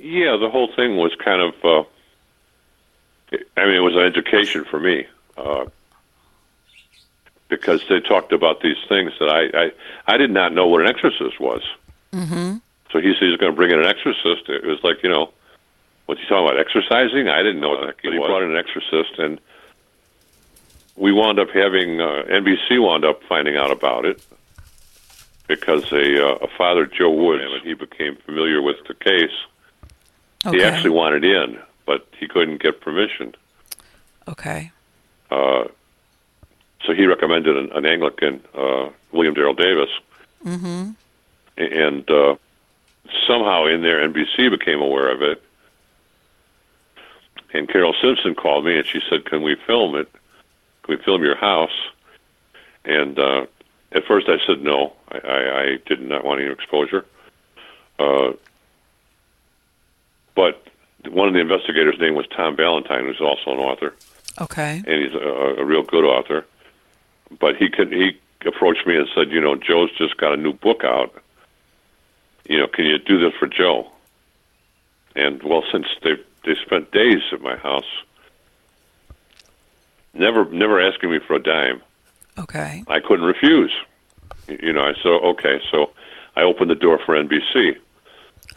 Yeah, 0.00 0.36
the 0.36 0.48
whole 0.48 0.72
thing 0.74 0.96
was 0.96 1.14
kind 1.22 1.42
of. 1.42 1.54
Uh, 1.62 1.84
I 3.56 3.66
mean, 3.66 3.74
it 3.74 3.80
was 3.80 3.94
an 3.94 4.02
education 4.02 4.64
for 4.64 4.80
me 4.80 5.06
uh, 5.36 5.66
because 7.48 7.82
they 7.88 8.00
talked 8.00 8.32
about 8.32 8.62
these 8.62 8.78
things 8.88 9.12
that 9.20 9.28
I 9.28 9.64
I, 9.64 10.14
I 10.14 10.16
did 10.16 10.30
not 10.30 10.54
know 10.54 10.66
what 10.66 10.80
an 10.80 10.88
exorcist 10.88 11.38
was. 11.38 11.62
Mm-hmm. 12.12 12.56
So 12.90 13.00
he 13.00 13.12
said 13.12 13.28
he's 13.28 13.36
going 13.36 13.52
to 13.52 13.56
bring 13.56 13.70
in 13.70 13.80
an 13.80 13.86
exorcist. 13.86 14.48
It 14.48 14.64
was 14.64 14.82
like 14.82 15.02
you 15.02 15.10
know, 15.10 15.30
what's 16.06 16.20
he 16.22 16.26
talking 16.26 16.46
about? 16.46 16.58
Exercising? 16.58 17.28
I 17.28 17.42
didn't 17.42 17.60
know 17.60 17.70
what 17.70 17.96
he 18.00 18.16
brought 18.16 18.42
in 18.42 18.52
an 18.52 18.56
exorcist, 18.56 19.18
and 19.18 19.38
we 20.98 21.12
wound 21.12 21.38
up 21.38 21.50
having 21.50 22.00
uh, 22.00 22.24
NBC 22.28 22.82
wound 22.82 23.04
up 23.04 23.22
finding 23.28 23.56
out 23.56 23.70
about 23.70 24.04
it 24.04 24.20
because 25.46 25.90
a, 25.92 26.26
uh, 26.26 26.34
a 26.42 26.48
father 26.58 26.86
Joe 26.86 27.10
Woods, 27.10 27.42
and 27.44 27.62
he 27.62 27.74
became 27.74 28.16
familiar 28.16 28.60
with 28.60 28.76
the 28.86 28.94
case. 28.94 29.30
Okay. 30.44 30.58
He 30.58 30.62
actually 30.64 30.90
wanted 30.90 31.24
in, 31.24 31.58
but 31.86 32.06
he 32.18 32.26
couldn't 32.28 32.60
get 32.60 32.80
permission. 32.80 33.34
Okay. 34.26 34.70
Uh, 35.30 35.64
so 36.84 36.92
he 36.94 37.06
recommended 37.06 37.56
an, 37.56 37.70
an 37.72 37.86
Anglican, 37.86 38.42
uh, 38.54 38.88
William 39.12 39.34
Darrell 39.34 39.54
Davis, 39.54 39.90
Mm-hmm. 40.44 40.90
and 41.56 42.10
uh, 42.10 42.36
somehow 43.26 43.66
in 43.66 43.82
there 43.82 44.08
NBC 44.08 44.48
became 44.50 44.80
aware 44.80 45.10
of 45.10 45.20
it. 45.20 45.42
And 47.52 47.68
Carole 47.68 47.94
Simpson 48.00 48.36
called 48.36 48.64
me 48.64 48.78
and 48.78 48.86
she 48.86 49.00
said, 49.10 49.24
"Can 49.24 49.42
we 49.42 49.56
film 49.66 49.96
it? 49.96 50.08
We 50.88 50.96
film 50.96 51.22
your 51.22 51.36
house?" 51.36 51.76
And 52.84 53.18
uh, 53.18 53.46
at 53.92 54.04
first 54.06 54.28
I 54.28 54.38
said 54.46 54.62
no. 54.62 54.94
I, 55.10 55.18
I, 55.18 55.60
I 55.62 55.78
did 55.86 56.00
not 56.00 56.24
want 56.24 56.40
any 56.40 56.50
exposure. 56.50 57.04
Uh, 57.98 58.32
but 60.34 60.62
one 61.10 61.28
of 61.28 61.34
the 61.34 61.40
investigators' 61.40 61.98
name 61.98 62.14
was 62.14 62.26
Tom 62.28 62.56
Valentine, 62.56 63.04
who's 63.06 63.20
also 63.20 63.52
an 63.52 63.58
author, 63.58 63.94
Okay. 64.40 64.82
and 64.86 65.02
he's 65.02 65.14
a, 65.14 65.18
a 65.58 65.64
real 65.64 65.82
good 65.82 66.04
author. 66.04 66.44
But 67.40 67.56
he 67.56 67.68
could 67.68 67.92
he 67.92 68.18
approached 68.46 68.86
me 68.86 68.96
and 68.96 69.08
said, 69.14 69.30
you 69.30 69.40
know, 69.40 69.56
Joe's 69.56 69.90
just 69.98 70.16
got 70.16 70.32
a 70.32 70.36
new 70.36 70.52
book 70.52 70.84
out. 70.84 71.12
You 72.48 72.58
know, 72.58 72.66
can 72.68 72.86
you 72.86 72.98
do 72.98 73.18
this 73.18 73.34
for 73.38 73.46
Joe? 73.48 73.90
And 75.16 75.42
well, 75.42 75.64
since 75.70 75.86
they 76.02 76.16
they 76.44 76.54
spent 76.64 76.92
days 76.92 77.20
at 77.32 77.40
my 77.42 77.56
house, 77.56 77.84
never 80.14 80.44
never 80.50 80.80
asking 80.80 81.10
me 81.10 81.18
for 81.26 81.34
a 81.34 81.42
dime, 81.42 81.82
Okay. 82.38 82.84
I 82.88 83.00
couldn't 83.00 83.24
refuse. 83.26 83.72
You 84.48 84.72
know, 84.72 84.82
I 84.84 84.94
said, 85.02 85.08
okay, 85.08 85.60
so 85.70 85.90
I 86.36 86.42
opened 86.42 86.70
the 86.70 86.74
door 86.74 86.98
for 87.04 87.14
NBC, 87.14 87.76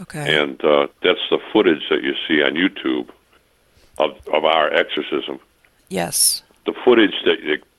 Okay. 0.01 0.39
and 0.41 0.63
uh, 0.63 0.87
that's 1.03 1.19
the 1.29 1.39
footage 1.51 1.83
that 1.89 2.03
you 2.03 2.13
see 2.27 2.41
on 2.41 2.53
YouTube 2.53 3.09
of 3.97 4.11
of 4.33 4.45
our 4.45 4.71
exorcism. 4.73 5.39
yes. 5.89 6.43
The 6.65 6.73
footage 6.85 7.15
that 7.25 7.37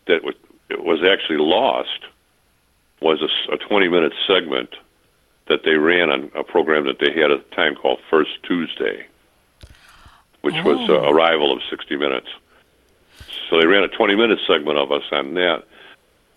that 0.08 0.24
was, 0.24 0.34
it 0.68 0.82
was 0.84 1.00
actually 1.04 1.38
lost 1.38 2.00
was 3.00 3.22
a 3.52 3.56
20 3.56 3.88
minute 3.88 4.12
segment 4.26 4.70
that 5.48 5.60
they 5.64 5.74
ran 5.76 6.10
on 6.10 6.30
a 6.36 6.42
program 6.44 6.84
that 6.86 6.98
they 7.00 7.12
had 7.12 7.30
at 7.30 7.48
the 7.48 7.54
time 7.56 7.74
called 7.76 7.98
First 8.10 8.30
Tuesday, 8.42 9.06
which 10.42 10.54
was 10.64 10.78
uh, 10.90 10.94
Oh. 10.94 11.04
a 11.10 11.14
rival 11.14 11.52
of 11.52 11.60
60 11.70 11.96
Minutes. 11.96 12.28
So 13.52 13.60
they 13.60 13.66
ran 13.66 13.82
a 13.82 13.88
20 13.88 14.14
minute 14.16 14.38
segment 14.46 14.78
of 14.78 14.90
us 14.92 15.02
on 15.12 15.34
that, 15.34 15.64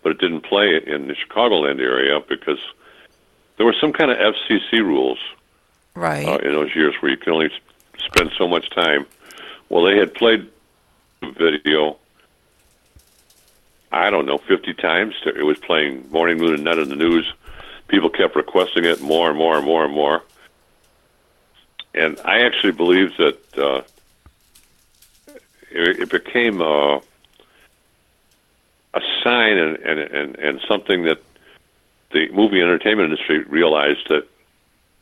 but 0.04 0.12
it 0.12 0.18
didn't 0.20 0.42
play 0.42 0.82
in 0.86 1.08
the 1.08 1.14
Chicagoland 1.16 1.80
area 1.80 2.20
because 2.28 2.60
there 3.56 3.66
were 3.66 3.76
some 3.80 3.94
kind 3.94 4.12
of 4.12 4.18
FCC 4.18 4.80
rules 4.82 5.18
Right. 5.94 6.28
uh, 6.28 6.40
in 6.40 6.52
those 6.52 6.76
years 6.76 6.94
where 7.00 7.10
you 7.10 7.16
can 7.18 7.32
only 7.32 7.50
spend 8.06 8.32
so 8.38 8.50
much 8.50 8.70
time. 8.72 9.06
Well, 9.70 9.86
they 9.86 9.98
had 9.98 10.14
played 10.14 10.50
video, 11.22 11.96
I 13.94 14.10
don't 14.10 14.26
know, 14.26 14.38
50 14.38 14.74
times. 14.74 15.16
It 15.26 15.46
was 15.46 15.58
playing 15.60 16.12
morning, 16.12 16.38
noon, 16.38 16.56
and 16.56 16.66
night 16.66 16.80
in 16.80 16.90
the 16.90 16.98
news. 16.98 17.32
People 17.88 18.10
kept 18.10 18.36
requesting 18.36 18.84
it 18.84 19.00
more 19.02 19.30
and 19.30 19.38
more 19.38 19.56
and 19.56 19.66
more 19.66 19.86
and 19.86 19.94
more. 19.94 20.22
And 21.94 22.20
I 22.26 22.40
actually 22.42 22.74
believe 22.74 23.16
that 23.16 23.58
uh, 23.58 23.82
it, 25.76 26.00
it 26.00 26.10
became 26.10 26.62
uh, 26.62 26.98
a 28.96 29.02
sign 29.24 29.58
and, 29.58 29.78
and, 29.78 30.00
and, 30.00 30.36
and 30.38 30.62
something 30.68 31.04
that 31.04 31.22
the 32.12 32.30
movie 32.32 32.62
entertainment 32.62 33.12
industry 33.12 33.44
realized 33.44 34.08
that 34.10 34.28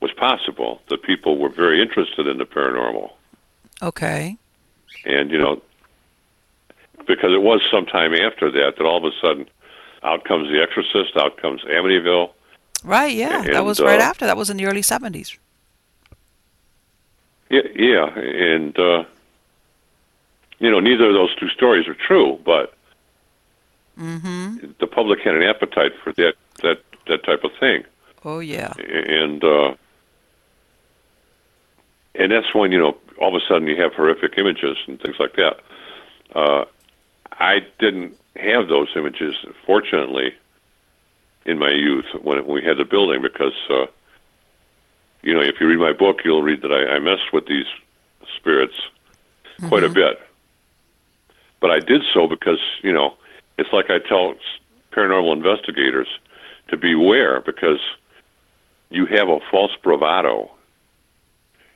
was 0.01 0.11
possible, 0.13 0.81
that 0.89 1.03
people 1.03 1.37
were 1.37 1.49
very 1.49 1.81
interested 1.81 2.27
in 2.27 2.37
the 2.37 2.45
paranormal. 2.45 3.11
okay. 3.81 4.37
And, 5.05 5.31
you 5.31 5.37
know, 5.37 5.61
because 7.05 7.31
it 7.33 7.41
was 7.41 7.61
sometime 7.69 8.13
after 8.13 8.49
that 8.51 8.75
that 8.77 8.85
all 8.85 8.97
of 8.97 9.03
a 9.03 9.15
sudden 9.21 9.47
out 10.03 10.23
comes 10.25 10.49
The 10.49 10.61
Exorcist, 10.61 11.15
out 11.17 11.37
comes 11.37 11.61
Amityville. 11.63 12.31
Right. 12.83 13.15
Yeah. 13.15 13.41
that 13.41 13.55
And, 13.55 13.65
was 13.65 13.79
right 13.79 13.99
uh, 13.99 14.03
after. 14.03 14.25
That 14.25 14.37
was 14.37 14.49
in 14.49 14.57
the 14.57 14.65
early 14.65 14.81
seventies. 14.81 15.37
Yeah, 17.49 17.61
yeah 17.75 18.19
and, 18.19 18.77
uh, 18.77 19.03
you 20.63 20.71
know, 20.71 20.79
neither 20.79 21.07
of 21.09 21.13
those 21.13 21.35
two 21.35 21.49
stories 21.49 21.87
are 21.87 21.95
true, 21.95 22.39
but 22.45 22.73
Mm-hmm. 23.99 24.71
the 24.79 24.87
public 24.87 25.19
had 25.19 25.35
an 25.35 25.43
appetite 25.43 25.91
for 26.03 26.11
that, 26.13 26.33
that, 26.63 26.81
that 27.07 27.23
type 27.23 27.43
of 27.43 27.51
thing. 27.59 27.83
Oh 28.25 28.39
yeah. 28.39 28.73
and 28.79 29.43
uh, 29.43 29.75
and 32.15 32.31
that's 32.31 32.55
when 32.55 32.71
you 32.71 32.79
know 32.79 32.97
all 33.21 33.35
of 33.35 33.41
a 33.41 33.45
sudden 33.47 33.67
you 33.67 33.79
have 33.81 33.93
horrific 33.93 34.37
images 34.37 34.77
and 34.87 34.99
things 34.99 35.17
like 35.19 35.35
that. 35.35 35.59
Uh, 36.33 36.65
I 37.33 37.59
didn't 37.79 38.17
have 38.35 38.67
those 38.67 38.87
images, 38.95 39.35
fortunately, 39.65 40.33
in 41.45 41.59
my 41.59 41.69
youth 41.69 42.05
when 42.21 42.45
we 42.47 42.63
had 42.63 42.77
the 42.77 42.85
building 42.85 43.21
because 43.21 43.53
uh, 43.69 43.85
you 45.21 45.33
know 45.33 45.41
if 45.41 45.59
you 45.59 45.67
read 45.67 45.79
my 45.79 45.93
book, 45.93 46.21
you'll 46.25 46.41
read 46.43 46.61
that 46.61 46.71
I, 46.71 46.95
I 46.95 46.99
messed 46.99 47.31
with 47.33 47.45
these 47.45 47.67
spirits 48.37 48.75
quite 49.67 49.83
a 49.83 49.89
bit. 49.89 50.19
But 51.63 51.71
I 51.71 51.79
did 51.79 52.01
so 52.13 52.27
because 52.27 52.59
you 52.81 52.91
know 52.91 53.13
it's 53.57 53.71
like 53.71 53.89
I 53.89 53.97
tell 53.97 54.35
paranormal 54.91 55.31
investigators 55.31 56.09
to 56.67 56.75
beware 56.75 57.39
because 57.39 57.79
you 58.89 59.05
have 59.05 59.29
a 59.29 59.39
false 59.49 59.71
bravado. 59.81 60.51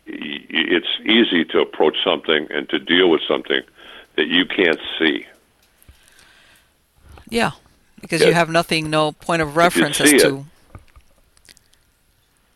It's 0.05 0.99
easy 1.05 1.45
to 1.45 1.59
approach 1.61 1.95
something 2.03 2.47
and 2.51 2.67
to 2.67 2.79
deal 2.79 3.09
with 3.09 3.21
something 3.29 3.61
that 4.17 4.27
you 4.27 4.45
can't 4.45 4.79
see. 4.99 5.25
Yeah. 7.29 7.51
Because 8.01 8.19
Yeah. 8.21 8.27
you 8.27 8.33
have 8.33 8.49
nothing, 8.49 8.89
no 8.89 9.13
point 9.13 9.41
of 9.41 9.55
reference 9.55 10.01
as 10.01 10.09
see 10.09 10.17
it, 10.17 10.21
to. 10.23 10.45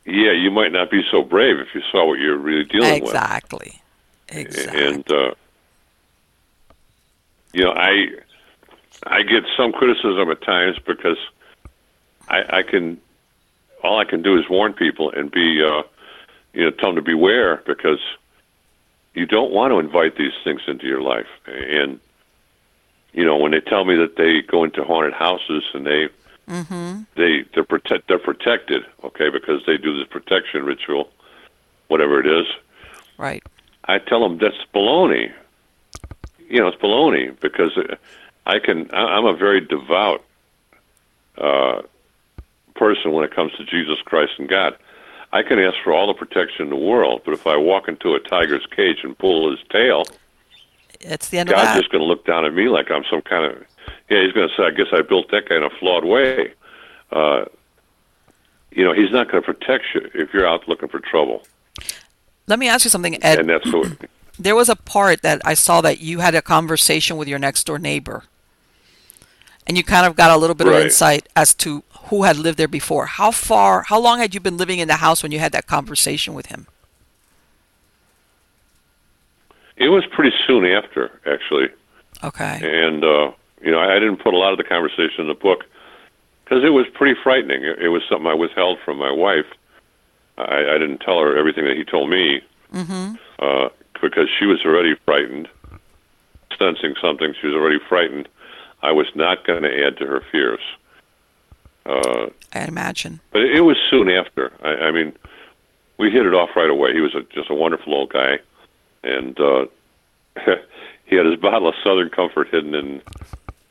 Yeah, 0.05 0.33
you 0.33 0.51
might 0.51 0.73
not 0.73 0.91
be 0.91 1.01
so 1.09 1.23
brave 1.23 1.59
if 1.59 1.73
you 1.73 1.81
saw 1.93 2.07
what 2.07 2.19
you're 2.19 2.37
really 2.37 2.65
dealing 2.65 3.01
Exactly. 3.01 3.81
with. 4.33 4.37
Exactly. 4.37 4.41
Exactly. 4.41 4.85
And 4.87 5.11
uh, 5.11 5.31
you 7.53 7.63
know, 7.63 7.71
I 7.71 8.07
I 9.05 9.23
get 9.23 9.43
some 9.57 9.71
criticism 9.71 10.29
at 10.29 10.41
times 10.41 10.77
because 10.85 11.17
I, 12.29 12.59
I 12.59 12.63
can 12.63 12.99
all 13.83 13.99
I 13.99 14.05
can 14.05 14.21
do 14.21 14.37
is 14.37 14.49
warn 14.49 14.73
people 14.73 15.11
and 15.11 15.31
be 15.31 15.63
uh, 15.63 15.83
you 16.53 16.63
know 16.63 16.71
tell 16.71 16.89
them 16.89 16.97
to 16.97 17.01
beware 17.01 17.63
because 17.65 17.99
you 19.13 19.25
don't 19.25 19.51
want 19.51 19.71
to 19.71 19.79
invite 19.79 20.17
these 20.17 20.33
things 20.43 20.61
into 20.67 20.85
your 20.85 21.01
life 21.01 21.27
and 21.47 21.99
you 23.13 23.25
know 23.25 23.37
when 23.37 23.51
they 23.51 23.59
tell 23.59 23.85
me 23.85 23.95
that 23.95 24.15
they 24.17 24.41
go 24.41 24.63
into 24.63 24.83
haunted 24.83 25.13
houses 25.13 25.63
and 25.73 25.85
they 25.85 26.07
mm-hmm. 26.47 27.01
they 27.15 27.43
they're 27.53 27.63
protect 27.63 28.07
they're 28.07 28.19
protected 28.19 28.83
okay 29.03 29.29
because 29.29 29.61
they 29.65 29.77
do 29.77 29.97
this 29.97 30.07
protection 30.07 30.63
ritual 30.63 31.09
whatever 31.87 32.19
it 32.19 32.27
is 32.27 32.45
Right. 33.21 33.43
I 33.85 33.99
tell 33.99 34.21
them 34.21 34.39
that's 34.39 34.55
baloney. 34.73 35.31
You 36.51 36.59
know, 36.59 36.67
it's 36.67 36.77
baloney 36.81 37.39
because 37.39 37.77
uh, 37.77 37.95
I 38.45 38.59
can. 38.59 38.89
I'm 38.93 39.25
a 39.25 39.33
very 39.35 39.61
devout 39.61 40.23
uh, 41.37 41.81
person 42.75 43.11
when 43.13 43.23
it 43.23 43.33
comes 43.33 43.53
to 43.53 43.63
Jesus 43.65 43.99
Christ 44.03 44.33
and 44.37 44.49
God. 44.49 44.75
I 45.33 45.43
can 45.43 45.59
ask 45.59 45.77
for 45.81 45.93
all 45.93 46.07
the 46.07 46.13
protection 46.13 46.63
in 46.63 46.69
the 46.69 46.75
world, 46.75 47.21
but 47.23 47.33
if 47.33 47.47
I 47.47 47.55
walk 47.55 47.87
into 47.87 48.15
a 48.15 48.19
tiger's 48.19 48.65
cage 48.75 48.97
and 49.03 49.17
pull 49.17 49.49
his 49.49 49.59
tail, 49.69 50.03
It's 50.99 51.29
the 51.29 51.37
end 51.39 51.47
of 51.49 51.55
God's 51.55 51.69
that. 51.69 51.77
just 51.79 51.89
going 51.89 52.01
to 52.01 52.05
look 52.05 52.25
down 52.25 52.43
at 52.43 52.53
me 52.53 52.67
like 52.67 52.91
I'm 52.91 53.05
some 53.09 53.21
kind 53.21 53.45
of. 53.45 53.63
Yeah, 54.09 54.23
he's 54.23 54.33
going 54.33 54.49
to 54.49 54.55
say, 54.57 54.63
"I 54.63 54.71
guess 54.71 54.87
I 54.91 55.01
built 55.03 55.31
that 55.31 55.47
guy 55.47 55.55
in 55.55 55.63
a 55.63 55.69
flawed 55.69 56.03
way." 56.03 56.53
Uh, 57.13 57.45
you 58.71 58.83
know, 58.83 58.91
he's 58.93 59.11
not 59.11 59.31
going 59.31 59.41
to 59.41 59.53
protect 59.53 59.85
you 59.93 60.09
if 60.13 60.33
you're 60.33 60.45
out 60.47 60.67
looking 60.67 60.89
for 60.89 60.99
trouble. 60.99 61.43
Let 62.47 62.59
me 62.59 62.67
ask 62.67 62.83
you 62.83 62.89
something, 62.89 63.23
Ed. 63.23 63.39
and 63.39 63.49
that's 63.49 63.71
what. 63.71 63.89
There 64.43 64.55
was 64.55 64.69
a 64.69 64.75
part 64.75 65.21
that 65.21 65.41
I 65.45 65.53
saw 65.53 65.81
that 65.81 65.99
you 66.01 66.19
had 66.19 66.35
a 66.35 66.41
conversation 66.41 67.17
with 67.17 67.27
your 67.27 67.39
next 67.39 67.65
door 67.65 67.79
neighbor. 67.79 68.23
And 69.67 69.77
you 69.77 69.83
kind 69.83 70.05
of 70.05 70.15
got 70.15 70.31
a 70.31 70.37
little 70.37 70.55
bit 70.55 70.67
of 70.67 70.73
insight 70.73 71.29
as 71.35 71.53
to 71.55 71.83
who 72.05 72.23
had 72.23 72.35
lived 72.37 72.57
there 72.57 72.67
before. 72.67 73.05
How 73.05 73.31
far, 73.31 73.83
how 73.83 73.99
long 73.99 74.19
had 74.19 74.33
you 74.33 74.39
been 74.39 74.57
living 74.57 74.79
in 74.79 74.87
the 74.87 74.95
house 74.95 75.21
when 75.23 75.31
you 75.31 75.39
had 75.39 75.51
that 75.51 75.67
conversation 75.67 76.33
with 76.33 76.47
him? 76.47 76.67
It 79.77 79.89
was 79.89 80.05
pretty 80.07 80.35
soon 80.45 80.65
after, 80.65 81.19
actually. 81.25 81.69
Okay. 82.23 82.59
and 82.61 83.03
uh, 83.03 83.31
you 83.63 83.71
know 83.71 83.79
I 83.79 83.95
didn't 83.99 84.17
put 84.17 84.33
a 84.33 84.37
lot 84.37 84.51
of 84.51 84.57
the 84.57 84.63
conversation 84.63 85.21
in 85.21 85.27
the 85.27 85.33
book 85.33 85.63
because 86.43 86.63
it 86.63 86.69
was 86.69 86.85
pretty 86.93 87.19
frightening. 87.23 87.63
It, 87.63 87.79
it 87.79 87.89
was 87.89 88.03
something 88.07 88.27
I 88.27 88.35
withheld 88.35 88.77
from 88.85 88.97
my 88.97 89.11
wife. 89.11 89.45
I, 90.37 90.75
I 90.75 90.77
didn't 90.77 90.99
tell 90.99 91.19
her 91.19 91.35
everything 91.37 91.65
that 91.65 91.77
he 91.77 91.83
told 91.83 92.09
me 92.09 92.41
Mm-hmm. 92.73 93.15
uh, 93.39 93.67
because 94.01 94.29
she 94.39 94.45
was 94.45 94.59
already 94.65 94.95
frightened, 95.05 95.47
sensing 96.57 96.95
something. 97.01 97.33
She 97.39 97.47
was 97.47 97.55
already 97.55 97.79
frightened. 97.87 98.27
I 98.81 98.91
was 98.91 99.07
not 99.15 99.45
going 99.45 99.63
to 99.63 99.85
add 99.85 99.97
to 99.97 100.07
her 100.07 100.23
fears. 100.31 100.59
Uh, 101.85 102.27
I 102.53 102.65
imagine. 102.65 103.19
but 103.31 103.41
it 103.41 103.61
was 103.61 103.77
soon 103.89 104.09
after. 104.09 104.51
I, 104.63 104.87
I 104.87 104.91
mean, 104.91 105.13
we 105.97 106.11
hit 106.11 106.25
it 106.25 106.33
off 106.33 106.49
right 106.55 106.69
away. 106.69 106.93
He 106.93 107.01
was 107.01 107.15
a, 107.15 107.21
just 107.33 107.49
a 107.49 107.55
wonderful 107.55 107.93
old 107.93 108.11
guy, 108.11 108.39
and 109.03 109.39
uh, 109.39 109.65
he 111.05 111.15
had 111.15 111.25
his 111.25 111.39
bottle 111.39 111.69
of 111.69 111.75
Southern 111.83 112.09
Comfort 112.09 112.49
hidden 112.49 112.75
in 112.75 113.01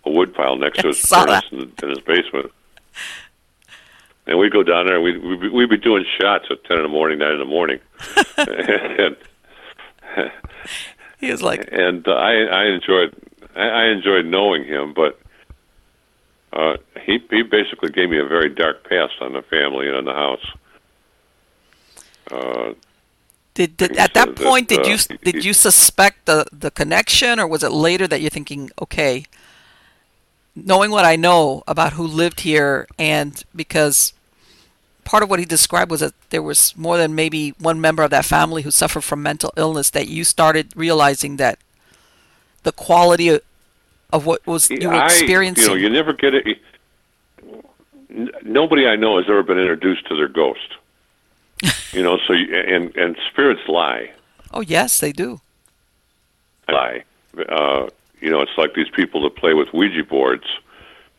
a 0.05 0.11
woodpile 0.11 0.57
next 0.57 0.81
to 0.81 0.87
his 0.89 1.01
furnace 1.01 1.45
in, 1.53 1.73
in 1.83 1.89
his 1.89 2.01
basement. 2.01 2.53
And 4.27 4.39
we'd 4.39 4.53
go 4.53 4.63
down 4.63 4.87
there, 4.87 4.97
and 4.97 5.05
we'd, 5.05 5.23
we'd, 5.23 5.41
be, 5.41 5.49
we'd 5.49 5.71
be 5.71 5.77
doing 5.77 6.05
shots 6.21 6.47
at 6.51 6.63
10 6.65 6.77
in 6.77 6.83
the 6.85 6.89
morning, 6.89 7.19
9 7.19 7.33
in 7.33 7.39
the 7.39 7.45
morning. 7.45 7.81
and 8.37 9.17
He 11.21 11.31
was 11.31 11.43
like, 11.43 11.69
and 11.71 12.07
uh, 12.09 12.13
I, 12.13 12.33
I 12.45 12.65
enjoyed 12.67 13.15
I, 13.55 13.63
I 13.63 13.85
enjoyed 13.87 14.27
knowing 14.27 14.65
him, 14.65 14.95
but 14.95 15.21
uh, 16.53 16.77
he 17.05 17.19
he 17.31 17.43
basically 17.43 17.91
gave 17.91 18.09
me 18.09 18.19
a 18.19 18.27
very 18.27 18.49
dark 18.49 18.89
past 18.89 19.15
on 19.21 19.33
the 19.35 19.43
family 19.43 19.87
and 19.87 19.97
on 19.97 20.05
the 20.05 20.15
house. 20.15 20.47
Uh, 22.31 22.75
did, 23.55 23.77
did 23.77 23.97
at 23.99 24.15
that 24.15 24.29
said 24.29 24.37
that, 24.37 24.45
point 24.45 24.69
did 24.69 24.81
uh, 24.81 24.91
you 24.91 24.97
he- 24.97 25.33
did 25.33 25.45
you 25.45 25.53
suspect 25.53 26.27
the 26.27 26.47
the 26.53 26.71
connection, 26.71 27.39
or 27.39 27.47
was 27.47 27.63
it 27.63 27.73
later 27.73 28.07
that 28.07 28.21
you're 28.21 28.31
thinking, 28.31 28.71
okay, 28.81 29.25
knowing 30.55 30.91
what 30.91 31.05
I 31.05 31.17
know 31.17 31.63
about 31.67 31.95
who 31.95 32.07
lived 32.07 32.41
here, 32.41 32.87
and 32.99 33.43
because 33.55 34.15
part 35.11 35.25
of 35.25 35.29
what 35.29 35.41
he 35.41 35.45
described 35.45 35.91
was 35.91 35.99
that 35.99 36.15
there 36.31 36.43
was 36.43 36.77
more 36.77 36.97
than 36.97 37.17
maybe 37.17 37.51
one 37.59 37.81
member 37.81 38.05
of 38.05 38.13
that 38.13 38.25
family 38.25 38.63
who 38.63 38.71
suffered 38.71 39.01
from 39.01 39.21
mental 39.21 39.53
illness, 39.57 39.91
that 39.91 40.07
you 40.07 40.23
started 40.23 40.73
realizing 40.77 41.37
that 41.37 41.59
the 42.63 42.71
quality 42.71 43.29
of, 43.29 43.43
of 44.13 44.25
what 44.25 44.47
was 44.47 44.71
you 44.71 44.89
were 44.89 44.95
I, 44.95 45.07
experiencing. 45.07 45.65
You 45.65 45.71
know, 45.71 45.75
you 45.75 45.91
never 45.91 46.13
get 46.13 46.35
it. 46.35 46.47
Nobody 48.45 48.87
I 48.87 48.95
know 48.95 49.17
has 49.17 49.27
ever 49.29 49.43
been 49.43 49.59
introduced 49.59 50.07
to 50.07 50.17
their 50.17 50.29
ghost. 50.29 50.77
you 51.93 52.05
know, 52.05 52.19
so 52.29 52.33
you, 52.33 52.55
and 52.55 52.97
and 52.97 53.17
spirits 53.33 53.63
lie, 53.67 54.13
oh 54.53 54.61
yes, 54.61 55.01
they 55.01 55.11
do. 55.11 55.41
lie. 56.69 57.03
Uh, 57.49 57.89
you 58.21 58.31
know, 58.31 58.43
it's 58.43 58.57
like 58.57 58.75
these 58.75 58.91
people 58.95 59.23
that 59.25 59.35
play 59.35 59.55
with 59.55 59.73
Ouija 59.75 60.05
boards. 60.05 60.47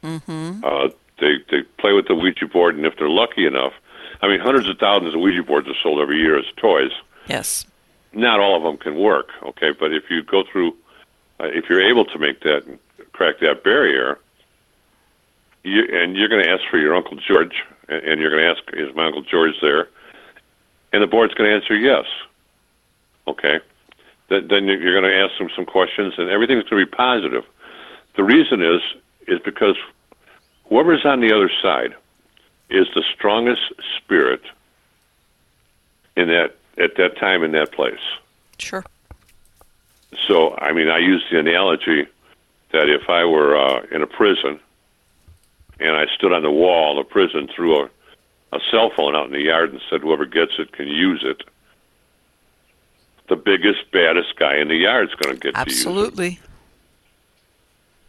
Mm-hmm. 0.01 0.63
Uh, 0.63 0.89
they 1.19 1.37
they 1.49 1.63
play 1.77 1.91
with 1.91 2.07
the 2.07 2.15
Ouija 2.15 2.47
board, 2.47 2.75
and 2.75 2.85
if 2.85 2.95
they're 2.97 3.09
lucky 3.09 3.45
enough, 3.45 3.73
I 4.21 4.27
mean, 4.27 4.39
hundreds 4.39 4.67
of 4.67 4.77
thousands 4.77 5.15
of 5.15 5.21
Ouija 5.21 5.43
boards 5.43 5.67
are 5.67 5.75
sold 5.81 5.99
every 5.99 6.17
year 6.17 6.37
as 6.37 6.45
toys. 6.57 6.91
Yes. 7.27 7.65
Not 8.13 8.39
all 8.39 8.55
of 8.55 8.63
them 8.63 8.77
can 8.77 8.99
work, 8.99 9.29
okay. 9.43 9.71
But 9.71 9.93
if 9.93 10.09
you 10.09 10.21
go 10.23 10.43
through, 10.49 10.75
uh, 11.39 11.45
if 11.45 11.69
you're 11.69 11.81
able 11.81 12.05
to 12.05 12.19
make 12.19 12.41
that 12.41 12.63
crack 13.13 13.39
that 13.39 13.63
barrier, 13.63 14.19
you, 15.63 15.83
and 15.91 16.15
you're 16.15 16.27
going 16.27 16.43
to 16.43 16.49
ask 16.49 16.61
for 16.69 16.77
your 16.77 16.95
Uncle 16.95 17.17
George, 17.17 17.63
and, 17.87 18.03
and 18.03 18.21
you're 18.21 18.29
going 18.29 18.43
to 18.43 18.49
ask, 18.49 18.61
is 18.73 18.95
my 18.95 19.05
Uncle 19.05 19.23
George 19.23 19.55
there? 19.61 19.87
And 20.93 21.01
the 21.01 21.07
board's 21.07 21.33
going 21.33 21.49
to 21.49 21.55
answer 21.55 21.75
yes. 21.75 22.05
Okay. 23.27 23.59
Then, 24.29 24.47
then 24.49 24.65
you're 24.65 24.99
going 24.99 25.11
to 25.11 25.17
ask 25.17 25.37
them 25.39 25.49
some 25.55 25.65
questions, 25.65 26.13
and 26.17 26.29
everything's 26.29 26.63
going 26.63 26.85
to 26.85 26.89
be 26.89 26.95
positive. 26.95 27.43
The 28.15 28.23
reason 28.23 28.61
is 28.61 28.81
is 29.27 29.39
because 29.45 29.77
whoever's 30.65 31.05
on 31.05 31.21
the 31.21 31.31
other 31.33 31.49
side 31.61 31.95
is 32.71 32.87
the 32.95 33.03
strongest 33.13 33.61
spirit 33.97 34.41
in 36.15 36.27
that 36.29 36.55
at 36.77 36.95
that 36.97 37.17
time 37.17 37.43
in 37.43 37.51
that 37.51 37.71
place. 37.71 37.99
Sure. 38.57 38.83
So, 40.27 40.55
I 40.57 40.71
mean, 40.71 40.89
I 40.89 40.97
use 40.97 41.23
the 41.31 41.39
analogy 41.39 42.07
that 42.71 42.89
if 42.89 43.09
I 43.09 43.25
were 43.25 43.57
uh, 43.57 43.81
in 43.91 44.01
a 44.01 44.07
prison 44.07 44.59
and 45.79 45.95
I 45.95 46.05
stood 46.15 46.31
on 46.31 46.43
the 46.43 46.51
wall 46.51 46.99
of 46.99 47.05
the 47.05 47.11
prison, 47.11 47.49
threw 47.53 47.81
a, 47.83 47.89
a 48.53 48.59
cell 48.69 48.91
phone 48.95 49.15
out 49.15 49.25
in 49.25 49.31
the 49.31 49.41
yard, 49.41 49.71
and 49.71 49.81
said, 49.89 50.01
"Whoever 50.01 50.25
gets 50.25 50.53
it 50.59 50.71
can 50.71 50.87
use 50.87 51.23
it," 51.25 51.43
the 53.29 53.35
biggest, 53.35 53.91
baddest 53.91 54.35
guy 54.37 54.57
in 54.57 54.67
the 54.67 54.75
yard 54.75 55.09
is 55.09 55.15
going 55.15 55.35
to 55.35 55.39
get 55.39 55.53
to. 55.55 55.59
Absolutely. 55.59 56.39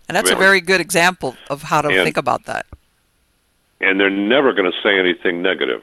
And 0.08 0.16
that's 0.16 0.30
a 0.30 0.36
very 0.36 0.60
good 0.60 0.80
example 0.80 1.36
of 1.48 1.62
how 1.62 1.80
to 1.80 1.88
And- 1.88 2.04
think 2.04 2.16
about 2.16 2.44
that. 2.44 2.66
And 3.82 3.98
they're 4.00 4.08
never 4.10 4.52
going 4.52 4.70
to 4.70 4.78
say 4.82 4.98
anything 4.98 5.42
negative. 5.42 5.82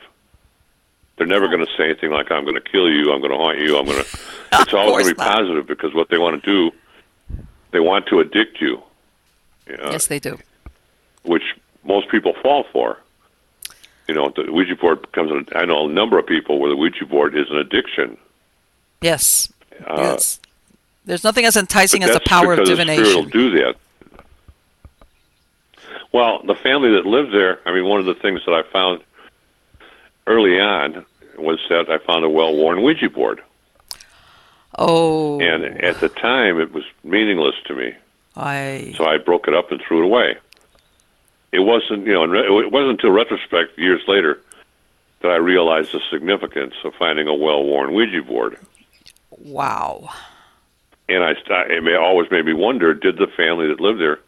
They're 1.17 1.27
never 1.27 1.47
going 1.49 1.59
to 1.59 1.71
say 1.77 1.83
anything 1.83 2.12
like, 2.12 2.31
"I'm 2.31 2.43
going 2.45 2.55
to 2.55 2.62
kill 2.62 2.89
you," 2.89 3.12
"I'm 3.12 3.19
going 3.19 3.31
to 3.31 3.38
haunt 3.38 3.59
you," 3.59 3.77
"I'm 3.77 3.85
going 3.85 4.01
to." 4.03 4.09
It's 4.53 4.73
Of 4.73 4.79
always 4.79 5.05
going 5.05 5.15
to 5.15 5.15
be 5.15 5.25
not. 5.25 5.38
positive 5.38 5.67
because 5.67 5.93
what 5.93 6.09
they 6.09 6.17
want 6.17 6.41
to 6.41 6.49
do, 6.49 6.75
they 7.71 7.79
want 7.81 8.07
to 8.07 8.19
addict 8.21 8.62
you. 8.62 8.81
Yeah. 9.69 9.91
yes, 9.91 10.07
they 10.07 10.17
do. 10.19 10.38
which 11.23 11.43
most 11.83 12.09
people 12.09 12.33
fall 12.41 12.63
for. 12.71 12.97
You 14.07 14.15
know, 14.15 14.31
the 14.35 14.51
Ouija 14.51 14.75
board 14.77 15.01
becomes. 15.01 15.31
An, 15.31 15.45
I 15.53 15.65
know 15.65 15.88
a 15.88 15.91
number 15.91 16.17
of 16.17 16.25
people 16.25 16.57
where 16.59 16.69
the 16.69 16.75
Ouija 16.77 17.05
board 17.05 17.35
is 17.38 17.49
an 17.51 17.57
addiction. 17.57 18.17
Yes. 19.01 19.51
Uh, 19.85 19.95
yes. 19.97 20.39
There's 21.05 21.23
nothing 21.23 21.45
as 21.45 21.55
enticing 21.57 22.03
as 22.03 22.12
the 22.12 22.19
power 22.21 22.53
of 22.53 22.59
because 22.59 22.69
the 22.77 22.81
spirit 22.83 22.97
will 22.99 23.23
divination. 23.23 23.29
do 23.29 23.51
that. 23.59 23.75
Well, 26.12 26.41
the 26.43 26.56
family 26.56 26.91
that 26.91 27.06
lived 27.06 27.34
there. 27.34 27.60
I 27.65 27.74
mean, 27.74 27.86
one 27.86 28.00
of 28.00 28.06
the 28.06 28.15
things 28.15 28.41
that 28.45 28.54
I 28.54 28.63
found 28.63 29.02
early 30.26 30.60
on 30.60 31.06
was 31.38 31.60
that 31.69 31.89
I 31.89 31.98
found 32.00 32.26
a 32.26 32.30
well-worn 32.30 32.82
Ouija 32.82 33.10
board, 33.10 33.41
Oh, 34.78 35.39
and 35.41 35.63
at 35.84 36.00
the 36.00 36.10
time 36.10 36.60
it 36.60 36.72
was 36.72 36.84
meaningless 37.04 37.56
to 37.65 37.76
me. 37.76 37.93
I 38.36 38.93
So 38.95 39.06
I 39.06 39.17
broke 39.17 39.48
it 39.48 39.54
up 39.54 39.72
and 39.72 39.82
threw 39.82 40.02
it 40.04 40.06
away. 40.06 40.38
It 41.52 41.60
wasn't, 41.60 42.06
you 42.06 42.13
know, 42.13 42.24
it 42.34 42.72
wasn't 42.72 42.91
until 42.91 43.12
retrospect, 43.12 43.78
years 43.78 44.02
later, 44.08 44.39
that 45.22 45.32
I 45.32 45.38
realized 45.38 45.91
the 45.91 46.02
significance 46.12 46.76
of 46.84 46.93
finding 46.95 47.28
a 47.28 47.34
well-worn 47.34 47.93
Ouija 47.93 48.22
board. 48.22 48.58
wow. 49.32 50.10
And 51.10 51.24
I, 51.24 51.32
it 51.50 51.95
always 51.95 52.30
made 52.30 52.45
me 52.45 52.54
wonder: 52.54 52.93
Did 52.93 53.17
the 53.17 53.28
family 53.28 53.67
that 53.67 53.80
lived 53.80 54.00
there 54.00 54.19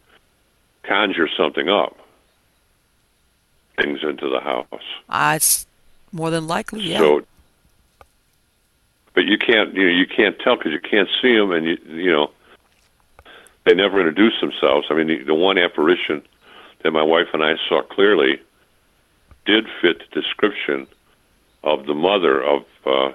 conjure 0.82 1.28
something 1.36 1.68
up, 1.68 1.96
things 3.80 4.00
into 4.02 4.28
the 4.28 4.40
house? 4.40 4.66
Uh, 5.08 5.34
it's 5.36 5.66
more 6.12 6.30
than 6.30 6.46
likely, 6.46 6.80
yeah. 6.80 6.98
So, 6.98 7.22
but 9.14 9.24
you 9.24 9.38
can't, 9.38 9.74
you 9.74 9.84
know, 9.84 9.92
you 9.92 10.06
can't 10.06 10.38
tell 10.38 10.56
because 10.56 10.72
you 10.72 10.80
can't 10.80 11.08
see 11.20 11.36
them, 11.36 11.52
and 11.52 11.66
you, 11.66 11.78
you 11.86 12.12
know, 12.12 12.30
they 13.64 13.74
never 13.74 13.98
introduce 13.98 14.40
themselves. 14.40 14.86
I 14.90 14.94
mean, 14.94 15.06
the, 15.06 15.22
the 15.24 15.34
one 15.34 15.58
apparition 15.58 16.22
that 16.82 16.90
my 16.90 17.02
wife 17.02 17.28
and 17.32 17.44
I 17.44 17.54
saw 17.68 17.82
clearly 17.82 18.40
did 19.44 19.66
fit 19.80 19.98
the 19.98 20.20
description 20.20 20.86
of 21.62 21.86
the 21.86 21.94
mother 21.94 22.42
of 22.42 22.64
uh, 22.86 23.12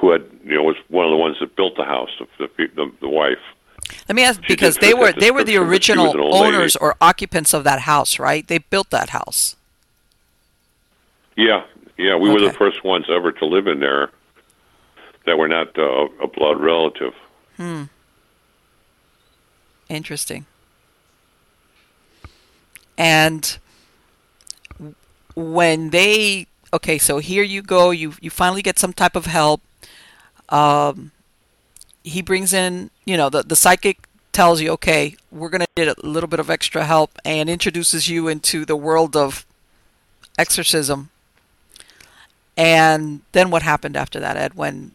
who 0.00 0.10
had, 0.10 0.24
you 0.44 0.54
know, 0.54 0.62
was 0.62 0.76
one 0.88 1.04
of 1.04 1.10
the 1.10 1.16
ones 1.16 1.36
that 1.40 1.56
built 1.56 1.76
the 1.76 1.84
house, 1.84 2.10
the 2.18 2.26
the, 2.38 2.66
the, 2.74 2.92
the 3.00 3.08
wife. 3.08 3.38
Let 4.08 4.16
me 4.16 4.24
ask 4.24 4.40
because 4.46 4.76
they 4.76 4.94
were 4.94 5.12
they 5.12 5.30
were 5.30 5.44
the 5.44 5.52
description, 5.52 5.68
but 5.68 5.82
she 5.82 5.92
was 5.92 6.14
original 6.14 6.22
old 6.22 6.34
lady. 6.42 6.56
owners 6.56 6.76
or 6.76 6.96
occupants 7.00 7.54
of 7.54 7.64
that 7.64 7.80
house, 7.80 8.18
right? 8.18 8.46
They 8.46 8.58
built 8.58 8.90
that 8.90 9.10
house. 9.10 9.56
Yeah, 11.36 11.64
yeah, 11.96 12.16
we 12.16 12.30
were 12.30 12.40
the 12.40 12.52
first 12.52 12.84
ones 12.84 13.06
ever 13.08 13.32
to 13.32 13.46
live 13.46 13.66
in 13.66 13.80
there 13.80 14.10
that 15.26 15.38
were 15.38 15.48
not 15.48 15.78
uh, 15.78 16.08
a 16.22 16.26
blood 16.26 16.60
relative. 16.60 17.14
Hmm. 17.56 17.84
Interesting. 19.88 20.46
And 22.96 23.58
when 25.34 25.90
they 25.90 26.46
okay, 26.72 26.98
so 26.98 27.18
here 27.18 27.42
you 27.42 27.62
go, 27.62 27.90
you 27.90 28.14
you 28.20 28.30
finally 28.30 28.62
get 28.62 28.78
some 28.78 28.92
type 28.92 29.16
of 29.16 29.26
help. 29.26 29.62
Um, 30.48 31.12
he 32.02 32.22
brings 32.22 32.52
in, 32.52 32.90
you 33.10 33.16
know, 33.16 33.28
the 33.28 33.42
the 33.42 33.56
psychic 33.56 34.06
tells 34.32 34.60
you, 34.60 34.70
okay, 34.70 35.16
we're 35.32 35.48
gonna 35.48 35.66
need 35.76 35.88
a 35.88 35.94
little 36.06 36.28
bit 36.28 36.38
of 36.38 36.48
extra 36.48 36.84
help, 36.84 37.18
and 37.24 37.50
introduces 37.50 38.08
you 38.08 38.28
into 38.28 38.64
the 38.64 38.76
world 38.76 39.16
of 39.16 39.44
exorcism. 40.38 41.10
And 42.56 43.22
then 43.32 43.50
what 43.50 43.62
happened 43.62 43.96
after 43.96 44.20
that, 44.20 44.36
Ed? 44.36 44.54
When 44.54 44.92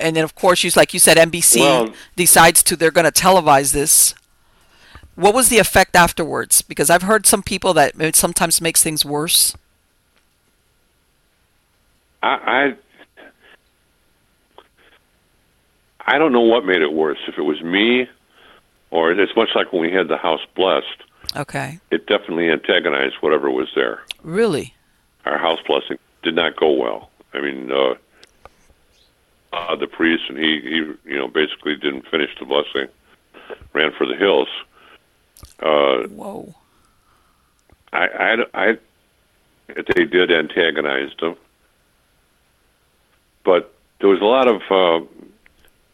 and 0.00 0.16
then 0.16 0.24
of 0.24 0.34
course, 0.34 0.64
you 0.64 0.70
like 0.74 0.92
you 0.92 0.98
said, 0.98 1.16
NBC 1.16 1.60
Well- 1.60 1.94
decides 2.16 2.64
to 2.64 2.74
they're 2.74 2.90
going 2.90 3.10
to 3.10 3.22
televise 3.22 3.72
this. 3.72 4.14
What 5.14 5.34
was 5.34 5.48
the 5.48 5.58
effect 5.58 5.94
afterwards? 5.94 6.62
Because 6.62 6.90
I've 6.90 7.02
heard 7.02 7.26
some 7.26 7.42
people 7.42 7.74
that 7.74 8.00
it 8.00 8.16
sometimes 8.16 8.60
makes 8.60 8.82
things 8.82 9.04
worse. 9.04 9.54
I, 12.22 12.28
I 12.28 12.76
I 16.06 16.18
don't 16.18 16.32
know 16.32 16.40
what 16.40 16.64
made 16.64 16.82
it 16.82 16.92
worse. 16.92 17.18
If 17.28 17.38
it 17.38 17.42
was 17.42 17.60
me, 17.62 18.08
or 18.90 19.12
it's 19.12 19.36
much 19.36 19.50
like 19.54 19.72
when 19.72 19.82
we 19.82 19.92
had 19.92 20.08
the 20.08 20.16
house 20.18 20.40
blessed. 20.54 20.86
Okay, 21.36 21.78
It 21.90 22.06
definitely 22.06 22.50
antagonized 22.50 23.14
whatever 23.20 23.50
was 23.50 23.68
there. 23.74 24.02
really? 24.22 24.74
Our 25.24 25.38
house 25.38 25.60
blessing 25.66 25.98
did 26.22 26.34
not 26.34 26.56
go 26.56 26.72
well. 26.72 27.10
I 27.32 27.40
mean, 27.40 27.70
uh, 27.70 27.94
uh, 29.52 29.76
the 29.76 29.86
priest 29.86 30.24
and 30.28 30.36
he, 30.36 30.60
he, 30.60 30.76
you 31.10 31.16
know, 31.16 31.28
basically 31.28 31.76
didn't 31.76 32.06
finish 32.08 32.30
the 32.38 32.44
blessing, 32.44 32.88
ran 33.72 33.92
for 33.96 34.04
the 34.06 34.16
hills. 34.16 34.48
Uh, 35.60 36.08
Whoa. 36.08 36.54
I, 37.92 38.06
I, 38.08 38.36
I, 38.54 38.78
they 39.94 40.04
did 40.04 40.32
antagonize 40.32 41.10
them, 41.20 41.36
but 43.44 43.72
there 44.00 44.08
was 44.10 44.20
a 44.20 44.24
lot 44.24 44.48
of 44.48 44.60
uh, 44.70 45.06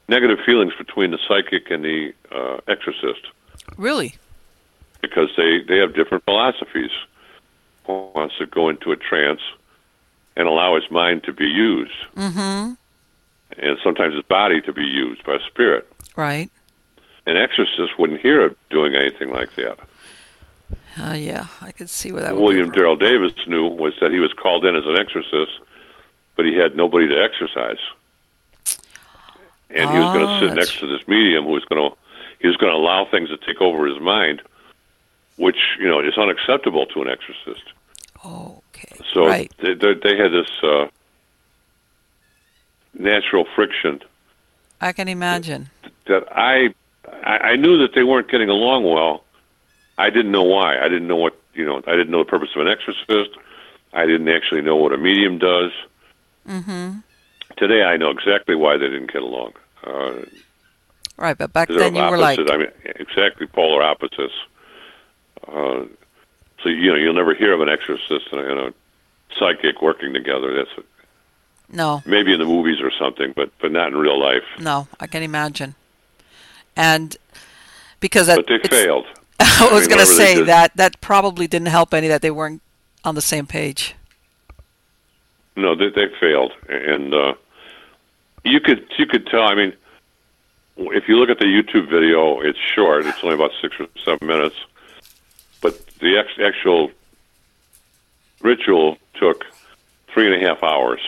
negative 0.09 0.39
feelings 0.45 0.73
between 0.79 1.11
the 1.11 1.19
psychic 1.29 1.71
and 1.71 1.85
the 1.85 2.13
uh, 2.33 2.59
exorcist 2.67 3.27
Really? 3.77 4.15
because 5.03 5.29
they 5.37 5.61
they 5.69 5.79
have 5.79 5.95
different 5.95 6.25
philosophies. 6.25 6.91
One 7.85 8.11
wants 8.15 8.37
to 8.39 8.47
go 8.47 8.69
into 8.69 8.91
a 8.93 8.97
trance 8.97 9.41
and 10.37 10.47
allow 10.49 10.75
his 10.75 10.91
mind 10.91 11.25
to 11.25 11.33
be 11.33 11.47
used, 11.47 11.93
Mm-hmm. 12.17 12.73
and 13.59 13.79
sometimes 13.83 14.15
his 14.15 14.25
body 14.25 14.61
to 14.63 14.73
be 14.73 14.85
used 14.85 15.25
by 15.25 15.35
a 15.37 15.41
spirit. 15.47 15.89
Right. 16.17 16.51
An 17.27 17.37
exorcist 17.37 17.99
wouldn't 17.99 18.21
hear 18.21 18.43
of 18.47 18.57
doing 18.71 18.95
anything 18.95 19.31
like 19.31 19.55
that. 19.57 19.79
Uh, 21.01 21.13
yeah, 21.15 21.47
I 21.61 21.71
could 21.73 21.89
see 21.91 22.11
where 22.13 22.23
that 22.23 22.37
William. 22.37 22.71
Darrell 22.71 22.97
Davis 22.97 23.33
knew 23.47 23.67
was 23.69 23.95
that 24.01 24.11
he 24.11 24.19
was 24.19 24.33
called 24.33 24.65
in 24.65 24.75
as 24.75 24.85
an 24.87 24.97
exorcist, 24.99 25.53
but 26.37 26.45
he 26.47 26.55
had 26.57 26.75
nobody 26.77 27.07
to 27.09 27.23
exorcise. 27.23 27.79
And 29.71 29.91
he 29.91 29.99
was 29.99 30.13
going 30.15 30.25
Ah, 30.27 30.41
to 30.41 30.47
sit 30.47 30.55
that's- 30.55 30.69
next 30.69 30.81
to 30.81 30.87
this 30.87 31.07
medium 31.09 31.45
who 31.45 31.51
was 31.53 31.65
going 31.65 31.91
to 31.91 31.97
he 32.41 32.47
was 32.47 32.57
going 32.57 32.73
to 32.73 32.77
allow 32.79 33.05
things 33.05 33.29
to 33.31 33.37
take 33.37 33.61
over 33.61 33.87
his 33.87 34.01
mind, 34.01 34.41
which 35.37 35.59
you 35.79 35.87
know 35.89 36.01
is 36.01 36.17
unacceptable 36.17 36.87
to 36.87 37.03
an 37.03 37.09
exorcist. 37.09 37.65
Okay. 38.25 38.97
So 39.13 39.27
right. 39.27 39.53
they, 39.61 39.75
they, 39.75 39.95
they 39.95 40.17
had 40.17 40.31
this 40.33 40.51
uh, 40.63 40.87
natural 42.99 43.45
friction 43.55 44.01
I 44.81 44.93
can 44.93 45.09
imagine. 45.09 45.69
that 46.07 46.25
I, 46.37 46.73
I 47.25 47.39
I 47.53 47.57
knew 47.57 47.79
that 47.79 47.95
they 47.95 48.05
weren't 48.05 48.29
getting 48.31 48.49
along 48.49 48.85
well. 48.85 49.25
I 49.99 50.11
didn't 50.11 50.31
know 50.31 50.45
why. 50.45 50.79
I 50.79 50.89
didn't 50.89 51.09
know 51.09 51.17
what 51.17 51.37
you 51.55 51.65
know. 51.65 51.79
I 51.87 51.93
didn't 51.93 52.11
know 52.11 52.23
the 52.25 52.31
purpose 52.31 52.51
of 52.55 52.63
an 52.65 52.69
exorcist. 52.69 53.37
I 53.93 54.07
didn't 54.07 54.29
actually 54.29 54.63
know 54.63 54.77
what 54.77 54.93
a 54.93 54.99
medium 54.99 55.39
does. 55.39 55.73
Mm-hmm. 56.49 56.99
Today, 57.57 57.83
I 57.83 57.97
know 57.97 58.11
exactly 58.11 58.55
why 58.55 58.77
they 58.77 58.89
didn't 58.89 59.13
get 59.13 59.23
along. 59.23 59.53
Uh, 59.85 60.25
Right, 61.19 61.37
but 61.37 61.53
back 61.53 61.69
then 61.69 61.97
you 61.97 62.03
were 62.03 62.17
like. 62.17 62.39
I 62.39 62.57
mean, 62.57 62.69
exactly 62.85 63.49
polar 63.49 63.83
opposites. 63.83 64.35
Uh, 65.49 65.85
so 66.63 66.69
you 66.69 66.93
know, 66.93 66.97
you'll 66.97 67.15
never 67.15 67.35
hear 67.35 67.53
of 67.53 67.61
an 67.61 67.69
exorcist 67.69 68.27
and 68.33 68.41
a, 68.41 68.75
psychic 69.37 69.83
working 69.83 70.13
together. 70.15 70.55
That's 70.55 70.87
no, 71.71 72.03
maybe 72.07 72.33
in 72.33 72.39
the 72.39 72.47
movies 72.47 72.81
or 72.81 72.91
something, 72.93 73.33
but 73.35 73.51
but 73.61 73.73
not 73.73 73.89
in 73.89 73.97
real 73.97 74.19
life. 74.19 74.45
no, 74.61 74.87
I 75.01 75.07
can 75.09 75.23
imagine. 75.23 75.75
And 76.77 77.17
because 77.99 78.29
that, 78.29 78.37
But 78.37 78.47
they 78.47 78.69
failed. 78.69 79.07
I 79.41 79.69
was 79.73 79.89
mean, 79.89 79.97
going 79.97 80.07
to 80.07 80.13
say 80.13 80.43
that 80.45 80.77
that 80.77 81.01
probably 81.01 81.49
didn't 81.49 81.69
help 81.69 81.93
any 81.93 82.07
that 82.09 82.23
they 82.23 82.31
weren't 82.31 82.63
on 83.05 83.17
the 83.17 83.21
same 83.21 83.47
page. 83.47 83.97
No, 85.59 85.75
they, 85.75 85.89
they 85.89 86.07
failed, 86.21 86.53
and 86.69 87.13
uh, 87.13 87.35
you 88.45 88.61
could 88.61 88.87
you 88.97 89.07
could 89.07 89.27
tell. 89.27 89.43
I 89.43 89.57
mean, 89.57 89.73
if 90.77 91.09
you 91.09 91.17
look 91.17 91.31
at 91.31 91.41
the 91.41 91.47
YouTube 91.47 91.91
video, 91.91 92.41
it's 92.41 92.61
short. 92.61 93.07
It's 93.07 93.19
only 93.25 93.35
about 93.35 93.51
six 93.61 93.75
or 93.81 93.89
seven 94.05 94.29
minutes, 94.29 94.55
but 95.61 95.85
the 95.99 96.17
ex- 96.17 96.39
actual 96.41 96.93
ritual 98.41 98.99
took 99.15 99.47
three 100.07 100.33
and 100.33 100.41
a 100.41 100.49
half 100.49 100.63
hours. 100.63 101.01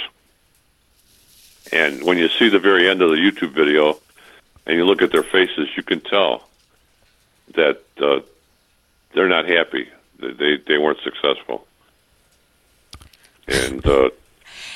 And 1.70 2.02
when 2.02 2.18
you 2.18 2.28
see 2.28 2.48
the 2.48 2.58
very 2.58 2.90
end 2.90 3.02
of 3.02 3.10
the 3.10 3.18
YouTube 3.18 3.52
video, 3.52 4.00
and 4.66 4.76
you 4.76 4.84
look 4.84 5.00
at 5.00 5.12
their 5.12 5.22
faces, 5.22 5.68
you 5.76 5.84
can 5.84 6.00
tell 6.00 6.48
that 7.54 7.84
uh, 8.02 8.18
they're 9.12 9.28
not 9.28 9.48
happy. 9.48 9.88
They 10.18 10.56
they, 10.56 10.76
weren't 10.76 10.98
successful. 11.04 11.68
And 13.46 13.86
uh, 13.86 14.10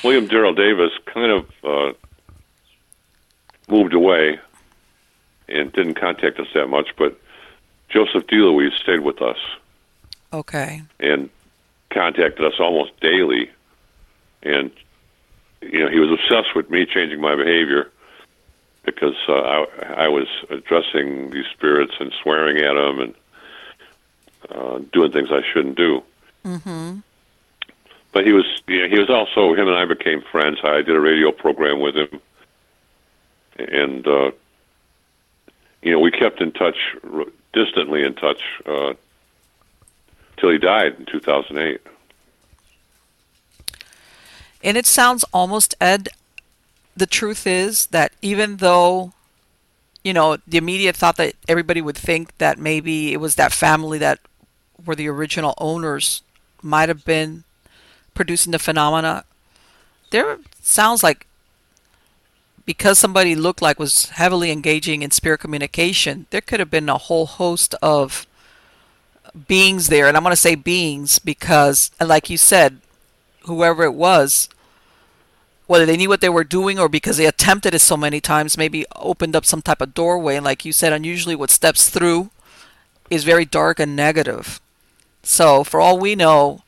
William 0.05 0.27
Darrell 0.27 0.53
Davis 0.53 0.91
kind 1.05 1.31
of 1.31 1.45
uh, 1.63 1.93
moved 3.67 3.93
away 3.93 4.39
and 5.49 5.73
didn't 5.73 5.95
contact 5.95 6.39
us 6.39 6.47
that 6.53 6.67
much, 6.67 6.89
but 6.95 7.19
Joseph 7.89 8.27
DeLouise 8.27 8.77
stayed 8.79 8.99
with 8.99 9.21
us 9.21 9.37
Okay. 10.31 10.83
and 10.99 11.29
contacted 11.89 12.45
us 12.45 12.53
almost 12.59 12.99
daily. 12.99 13.49
And 14.43 14.69
you 15.61 15.79
know, 15.79 15.89
he 15.89 15.99
was 15.99 16.11
obsessed 16.11 16.55
with 16.55 16.69
me 16.69 16.85
changing 16.85 17.19
my 17.19 17.35
behavior 17.35 17.89
because 18.83 19.15
uh, 19.27 19.33
I, 19.33 19.65
I 20.05 20.07
was 20.07 20.27
addressing 20.51 21.31
these 21.31 21.45
spirits 21.51 21.93
and 21.99 22.13
swearing 22.21 22.57
at 22.57 22.73
them 22.73 22.99
and 22.99 23.13
uh, 24.51 24.79
doing 24.93 25.11
things 25.11 25.29
I 25.31 25.41
shouldn't 25.51 25.77
do. 25.77 26.03
Mm-hmm. 26.45 26.99
But 28.15 28.25
he 28.25 28.31
was, 28.31 28.45
know, 28.79 28.87
he 28.87 28.97
was 28.97 29.09
also 29.09 29.53
him 29.55 29.67
and 29.67 29.75
I 29.75 29.83
became 29.83 30.21
friends. 30.21 30.59
I 30.63 30.81
did 30.81 30.95
a 30.95 31.01
radio 31.01 31.33
program 31.33 31.81
with 31.81 31.97
him, 31.97 32.21
and 33.57 34.07
uh, 34.07 34.31
you 35.81 35.91
know, 35.91 35.99
we 35.99 36.11
kept 36.11 36.39
in 36.39 36.53
touch, 36.53 36.77
distantly 37.51 38.03
in 38.03 38.13
touch, 38.15 38.41
uh, 38.65 38.93
till 40.37 40.49
he 40.49 40.57
died 40.57 40.95
in 40.97 41.05
2008. 41.07 41.81
And 44.63 44.77
it 44.77 44.85
sounds 44.85 45.25
almost, 45.33 45.75
Ed, 45.81 46.07
the 46.95 47.05
truth 47.05 47.45
is 47.45 47.87
that 47.87 48.13
even 48.21 48.57
though, 48.57 49.11
you 50.05 50.13
know, 50.13 50.37
the 50.47 50.57
immediate 50.57 50.95
thought 50.95 51.17
that 51.17 51.35
everybody 51.49 51.81
would 51.81 51.97
think 51.97 52.37
that 52.37 52.59
maybe 52.59 53.11
it 53.11 53.17
was 53.17 53.35
that 53.35 53.51
family 53.51 53.97
that 53.97 54.19
were 54.85 54.95
the 54.95 55.09
original 55.09 55.53
owners 55.57 56.23
might 56.61 56.87
have 56.87 57.03
been 57.03 57.43
producing 58.15 58.51
the 58.51 58.59
phenomena, 58.59 59.25
there 60.11 60.39
sounds 60.61 61.03
like 61.03 61.27
because 62.65 62.97
somebody 62.97 63.35
looked 63.35 63.61
like 63.61 63.77
was 63.77 64.09
heavily 64.09 64.51
engaging 64.51 65.01
in 65.03 65.11
spirit 65.11 65.39
communication, 65.39 66.25
there 66.31 66.41
could 66.41 66.59
have 66.59 66.71
been 66.71 66.89
a 66.89 66.97
whole 66.97 67.27
host 67.27 67.75
of 67.81 68.25
beings 69.47 69.87
there. 69.87 70.07
And 70.07 70.17
I'm 70.17 70.23
going 70.23 70.31
to 70.31 70.37
say 70.37 70.55
beings 70.55 71.19
because, 71.19 71.91
like 72.01 72.29
you 72.29 72.37
said, 72.37 72.79
whoever 73.43 73.83
it 73.83 73.93
was, 73.93 74.49
whether 75.67 75.85
they 75.85 75.97
knew 75.97 76.09
what 76.09 76.21
they 76.21 76.29
were 76.29 76.43
doing 76.43 76.79
or 76.79 76.89
because 76.89 77.17
they 77.17 77.25
attempted 77.25 77.75
it 77.75 77.79
so 77.79 77.97
many 77.97 78.19
times, 78.19 78.57
maybe 78.57 78.85
opened 78.95 79.35
up 79.35 79.45
some 79.45 79.61
type 79.61 79.81
of 79.81 79.93
doorway. 79.93 80.35
And 80.35 80.45
like 80.45 80.65
you 80.65 80.71
said, 80.71 80.93
unusually 80.93 81.35
what 81.35 81.51
steps 81.51 81.89
through 81.89 82.31
is 83.09 83.23
very 83.23 83.45
dark 83.45 83.79
and 83.79 83.95
negative. 83.95 84.59
So 85.21 85.63
for 85.63 85.79
all 85.79 85.99
we 85.99 86.15
know, 86.15 86.63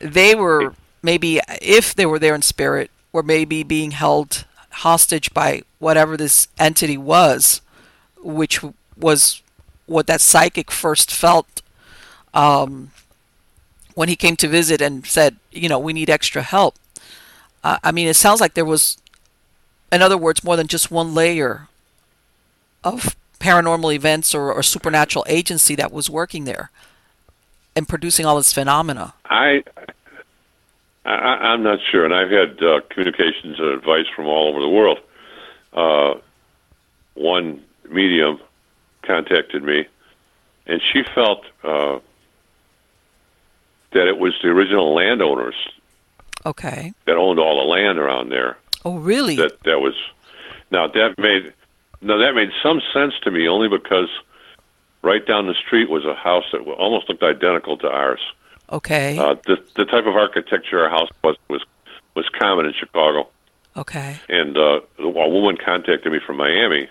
they 0.00 0.34
were 0.34 0.74
maybe, 1.02 1.40
if 1.60 1.94
they 1.94 2.06
were 2.06 2.18
there 2.18 2.34
in 2.34 2.42
spirit, 2.42 2.90
were 3.12 3.22
maybe 3.22 3.62
being 3.62 3.92
held 3.92 4.44
hostage 4.70 5.32
by 5.34 5.62
whatever 5.78 6.16
this 6.16 6.48
entity 6.58 6.96
was, 6.96 7.60
which 8.22 8.60
was 8.96 9.42
what 9.86 10.06
that 10.06 10.20
psychic 10.20 10.70
first 10.70 11.10
felt 11.10 11.62
um, 12.32 12.90
when 13.94 14.08
he 14.08 14.16
came 14.16 14.36
to 14.36 14.48
visit 14.48 14.80
and 14.80 15.06
said, 15.06 15.36
you 15.50 15.68
know, 15.68 15.78
we 15.78 15.92
need 15.92 16.08
extra 16.08 16.42
help. 16.42 16.76
Uh, 17.64 17.78
I 17.82 17.90
mean, 17.90 18.06
it 18.08 18.14
sounds 18.14 18.40
like 18.40 18.54
there 18.54 18.64
was, 18.64 18.96
in 19.90 20.02
other 20.02 20.16
words, 20.16 20.44
more 20.44 20.56
than 20.56 20.68
just 20.68 20.90
one 20.90 21.14
layer 21.14 21.68
of 22.84 23.16
paranormal 23.40 23.94
events 23.94 24.34
or, 24.34 24.52
or 24.52 24.62
supernatural 24.62 25.24
agency 25.28 25.74
that 25.74 25.92
was 25.92 26.08
working 26.08 26.44
there 26.44 26.70
and 27.74 27.88
producing 27.88 28.26
all 28.26 28.36
this 28.36 28.52
phenomena. 28.52 29.14
I, 29.24 29.64
I 31.04 31.10
I'm 31.10 31.62
not 31.62 31.78
sure, 31.90 32.04
and 32.04 32.14
I've 32.14 32.30
had 32.30 32.62
uh, 32.62 32.80
communications 32.90 33.58
and 33.58 33.68
advice 33.68 34.06
from 34.14 34.26
all 34.26 34.48
over 34.48 34.60
the 34.60 34.68
world. 34.68 34.98
Uh, 35.72 36.20
one 37.14 37.62
medium 37.88 38.38
contacted 39.02 39.62
me, 39.62 39.86
and 40.66 40.80
she 40.92 41.02
felt 41.02 41.44
uh, 41.64 41.98
that 43.92 44.06
it 44.08 44.18
was 44.18 44.34
the 44.42 44.48
original 44.48 44.94
landowners 44.94 45.54
Okay. 46.46 46.92
that 47.06 47.16
owned 47.16 47.38
all 47.38 47.58
the 47.64 47.68
land 47.68 47.98
around 47.98 48.30
there. 48.30 48.56
Oh, 48.84 48.96
really? 48.98 49.36
That 49.36 49.60
that 49.64 49.80
was 49.80 49.94
now 50.70 50.86
that 50.88 51.18
made 51.18 51.52
now 52.00 52.18
that 52.18 52.34
made 52.34 52.50
some 52.62 52.80
sense 52.92 53.14
to 53.22 53.30
me 53.30 53.48
only 53.48 53.68
because 53.68 54.08
right 55.02 55.26
down 55.26 55.46
the 55.46 55.54
street 55.54 55.88
was 55.90 56.04
a 56.04 56.14
house 56.14 56.44
that 56.52 56.60
almost 56.60 57.08
looked 57.08 57.22
identical 57.22 57.76
to 57.78 57.88
ours. 57.88 58.20
Okay. 58.72 59.18
Uh, 59.18 59.34
the 59.46 59.62
the 59.76 59.84
type 59.84 60.06
of 60.06 60.16
architecture 60.16 60.82
our 60.84 60.90
house 60.90 61.08
was 61.24 61.36
was 61.48 61.62
was 62.14 62.28
common 62.38 62.66
in 62.66 62.72
Chicago. 62.72 63.28
okay. 63.76 64.16
And 64.28 64.56
uh, 64.56 64.80
a 64.98 65.08
woman 65.08 65.56
contacted 65.56 66.12
me 66.12 66.18
from 66.24 66.36
Miami, 66.36 66.88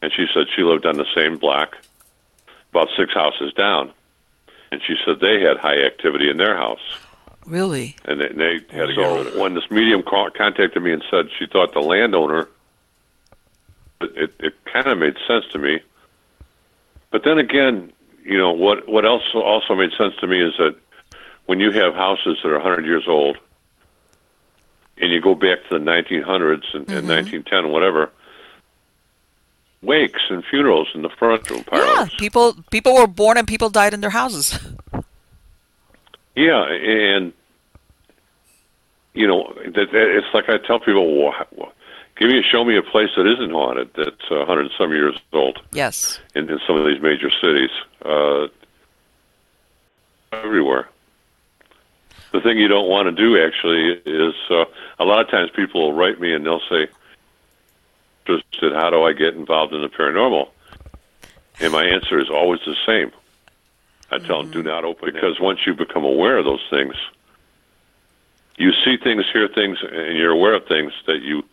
and 0.00 0.12
she 0.12 0.26
said 0.32 0.46
she 0.54 0.62
lived 0.62 0.86
on 0.86 0.96
the 0.96 1.06
same 1.14 1.36
block, 1.38 1.76
about 2.70 2.88
six 2.96 3.12
houses 3.12 3.52
down. 3.54 3.92
And 4.70 4.80
she 4.86 4.94
said 5.04 5.20
they 5.20 5.40
had 5.42 5.58
high 5.58 5.82
activity 5.84 6.30
in 6.30 6.38
their 6.38 6.56
house, 6.56 6.80
Really? 7.44 7.94
and 8.06 8.18
they, 8.22 8.28
they 8.28 8.52
had 8.70 8.86
to 8.86 8.94
get 8.94 9.24
rid. 9.26 9.36
When 9.38 9.52
this 9.54 9.70
medium 9.70 10.02
call, 10.02 10.30
contacted 10.30 10.82
me 10.82 10.92
and 10.92 11.04
said 11.10 11.26
she 11.38 11.44
thought 11.46 11.74
the 11.74 11.80
landowner, 11.80 12.48
it, 14.00 14.16
it, 14.16 14.34
it 14.40 14.54
kind 14.64 14.86
of 14.86 14.96
made 14.96 15.16
sense 15.28 15.44
to 15.52 15.58
me. 15.58 15.80
But 17.10 17.24
then 17.24 17.36
again, 17.38 17.92
you 18.24 18.38
know 18.38 18.52
what? 18.52 18.88
What 18.88 19.04
else 19.04 19.22
also 19.34 19.74
made 19.74 19.90
sense 19.98 20.14
to 20.20 20.26
me 20.26 20.40
is 20.40 20.54
that 20.56 20.74
when 21.52 21.60
you 21.60 21.70
have 21.70 21.94
houses 21.94 22.38
that 22.42 22.48
are 22.48 22.54
100 22.54 22.86
years 22.86 23.04
old, 23.06 23.36
and 24.96 25.12
you 25.12 25.20
go 25.20 25.34
back 25.34 25.58
to 25.68 25.78
the 25.78 25.84
1900s 25.84 26.64
and, 26.72 26.88
and 26.88 27.06
1910, 27.06 27.68
whatever, 27.70 28.10
wakes 29.82 30.22
and 30.30 30.42
funerals 30.48 30.88
in 30.94 31.02
the 31.02 31.10
front 31.10 31.50
room 31.50 31.62
Yeah. 31.70 32.08
People 32.16 32.54
people 32.70 32.94
were 32.94 33.06
born 33.06 33.36
and 33.36 33.46
people 33.46 33.68
died 33.68 33.92
in 33.92 34.00
their 34.00 34.08
houses. 34.22 34.58
Yeah, 36.34 36.64
and 36.64 37.34
you 39.12 39.26
know, 39.26 39.52
that, 39.76 39.88
it's 39.92 40.32
like 40.32 40.48
I 40.48 40.56
tell 40.56 40.80
people, 40.80 41.04
well, 41.22 41.70
give 42.16 42.30
me, 42.30 42.42
show 42.50 42.64
me 42.64 42.78
a 42.78 42.82
place 42.82 43.10
that 43.18 43.26
isn't 43.30 43.50
haunted 43.50 43.90
that's 43.94 44.30
a 44.30 44.46
hundred 44.46 44.62
and 44.62 44.74
some 44.78 44.92
years 44.92 45.18
old 45.34 45.60
Yes. 45.74 46.18
in, 46.34 46.48
in 46.48 46.60
some 46.66 46.76
of 46.78 46.86
these 46.86 47.02
major 47.02 47.30
cities. 47.42 47.70
Uh, 48.02 48.46
everywhere. 50.32 50.88
The 52.32 52.40
thing 52.40 52.58
you 52.58 52.68
don't 52.68 52.88
want 52.88 53.06
to 53.06 53.12
do 53.12 53.42
actually 53.42 54.00
is 54.06 54.34
uh, 54.50 54.64
a 54.98 55.04
lot 55.04 55.20
of 55.20 55.30
times 55.30 55.50
people 55.54 55.82
will 55.82 55.92
write 55.92 56.18
me 56.20 56.32
and 56.32 56.44
they'll 56.46 56.60
say, 56.70 56.88
"Interested? 58.26 58.72
How 58.72 58.90
do 58.90 59.02
I 59.02 59.12
get 59.12 59.34
involved 59.34 59.74
in 59.74 59.82
the 59.82 59.88
paranormal?" 59.88 60.48
And 61.60 61.72
my 61.72 61.84
answer 61.84 62.18
is 62.18 62.30
always 62.30 62.60
the 62.64 62.76
same. 62.86 63.12
I 64.10 64.18
tell 64.18 64.42
them, 64.42 64.50
"Do 64.50 64.62
not 64.62 64.84
open," 64.84 65.12
because 65.12 65.40
once 65.40 65.60
you 65.66 65.74
become 65.74 66.04
aware 66.04 66.38
of 66.38 66.44
those 66.46 66.64
things, 66.70 66.94
you 68.56 68.72
see 68.84 68.96
things, 68.96 69.24
hear 69.32 69.48
things, 69.48 69.78
and 69.82 70.16
you're 70.16 70.30
aware 70.32 70.54
of 70.54 70.66
things 70.66 70.92
that 71.06 71.20
you 71.22 71.44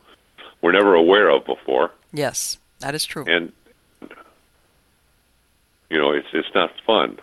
were 0.62 0.72
never 0.72 0.94
aware 0.96 1.30
of 1.30 1.46
before 1.46 1.92
Yes. 2.14 2.58
That 2.80 2.96
is 2.96 3.06
true. 3.06 3.24
and 3.28 3.52
you 5.90 5.98
know 5.98 6.12
it's 6.12 6.28
it's 6.34 6.54
not 6.54 6.72
fun 6.86 7.18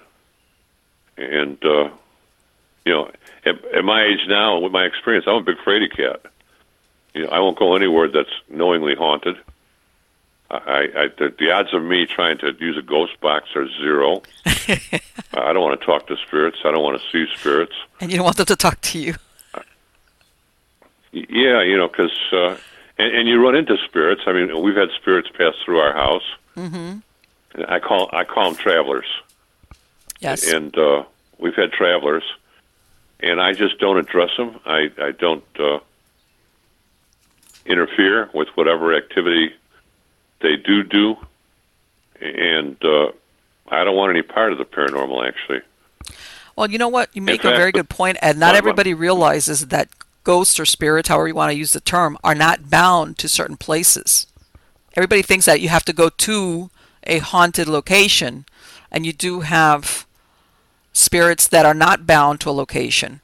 and 1.17 1.63
uh 1.65 1.89
you 2.87 2.93
know 2.93 3.11
at, 3.45 3.57
at 3.75 3.85
my 3.85 4.03
age 4.05 4.21
now 4.29 4.59
with 4.59 4.73
my 4.73 4.85
experience 4.85 5.27
i'm 5.29 5.35
a 5.37 5.43
big 5.43 5.57
fraidy 5.59 5.91
cat. 5.95 6.21
You 7.15 7.25
know 7.25 7.29
i 7.31 7.39
won't 7.41 7.59
go 7.59 7.75
anywhere 7.77 8.09
that's 8.09 8.31
knowingly 8.49 8.95
haunted. 8.95 9.37
I 10.51 10.89
i 11.03 11.09
the, 11.19 11.35
the 11.39 11.51
odds 11.51 11.75
of 11.75 11.83
me 11.83 12.07
trying 12.07 12.39
to 12.39 12.53
use 12.61 12.79
a 12.79 12.83
ghost 12.83 13.21
box 13.21 13.49
are 13.57 13.67
zero. 13.83 14.23
I 14.47 15.53
don't 15.53 15.61
want 15.63 15.79
to 15.81 15.85
talk 15.85 16.07
to 16.07 16.17
spirits. 16.27 16.59
I 16.65 16.71
don't 16.71 16.83
want 16.85 17.01
to 17.01 17.07
see 17.11 17.27
spirits. 17.35 17.75
And 18.01 18.11
you 18.11 18.17
don't 18.17 18.25
want 18.25 18.37
them 18.37 18.47
to 18.47 18.57
talk 18.57 18.81
to 18.81 18.99
you. 18.99 19.15
Yeah 21.13 21.63
you 21.63 21.77
know 21.77 21.89
because 21.89 22.17
uh 22.33 22.57
and, 22.99 23.15
and 23.15 23.29
you 23.29 23.43
run 23.43 23.55
into 23.57 23.77
spirits. 23.89 24.23
I 24.27 24.33
mean 24.33 24.63
we've 24.63 24.77
had 24.77 24.91
spirits 25.01 25.29
pass 25.37 25.55
through 25.65 25.81
our 25.81 25.93
house. 25.93 26.27
Mhm. 26.57 27.03
i 27.69 27.79
call 27.81 28.09
i 28.13 28.25
call 28.25 28.51
them 28.51 28.57
travelers. 28.57 29.07
Yes. 30.21 30.51
and 30.53 30.77
uh, 30.79 31.05
we've 31.39 31.55
had 31.55 31.73
travelers, 31.73 32.25
and 33.21 33.41
I 33.41 33.53
just 33.53 33.79
don't 33.79 33.99
address 33.99 34.31
them. 34.37 34.61
I 34.65 34.91
I 34.99 35.13
don't 35.13 35.45
uh, 35.59 35.79
interfere 37.65 38.31
with 38.35 38.49
whatever 38.55 38.95
activity 38.95 39.55
they 40.41 40.57
do 40.57 40.83
do, 40.83 41.17
and 42.21 42.77
uh, 42.85 43.13
I 43.69 43.85
don't 43.85 43.97
want 43.97 44.11
any 44.11 44.23
part 44.23 44.53
of 44.53 44.59
the 44.59 44.65
paranormal. 44.65 45.27
Actually, 45.27 45.63
Well, 46.57 46.71
you 46.71 46.79
know 46.79 46.89
what? 46.89 47.11
You 47.15 47.23
make 47.23 47.45
a 47.45 47.51
very 47.51 47.73
good 47.73 47.89
point, 47.89 48.19
and 48.23 48.39
not 48.39 48.55
everybody 48.55 48.95
realizes 48.95 49.69
that 49.69 49.89
ghosts 50.25 50.59
or 50.59 50.67
spirits, 50.67 51.09
however 51.09 51.29
you 51.29 51.35
want 51.35 51.53
to 51.53 51.59
use 51.59 51.73
the 51.73 51.81
term, 51.81 52.19
are 52.25 52.35
not 52.35 52.69
bound 52.69 53.19
to 53.19 53.29
certain 53.29 53.57
places. 53.57 54.27
Everybody 54.95 55.23
thinks 55.23 55.47
that 55.47 55.61
you 55.61 55.69
have 55.69 55.85
to 55.85 55.93
go 55.93 56.09
to 56.09 56.71
a 57.05 57.19
haunted 57.19 57.69
location, 57.69 58.45
and 58.91 59.07
you 59.07 59.13
do 59.13 59.41
have 59.41 60.07
spirits 60.97 61.47
that 61.49 61.67
are 61.67 61.75
not 61.75 62.07
bound 62.07 62.41
to 62.41 62.49
a 62.49 62.53
location, 62.53 63.21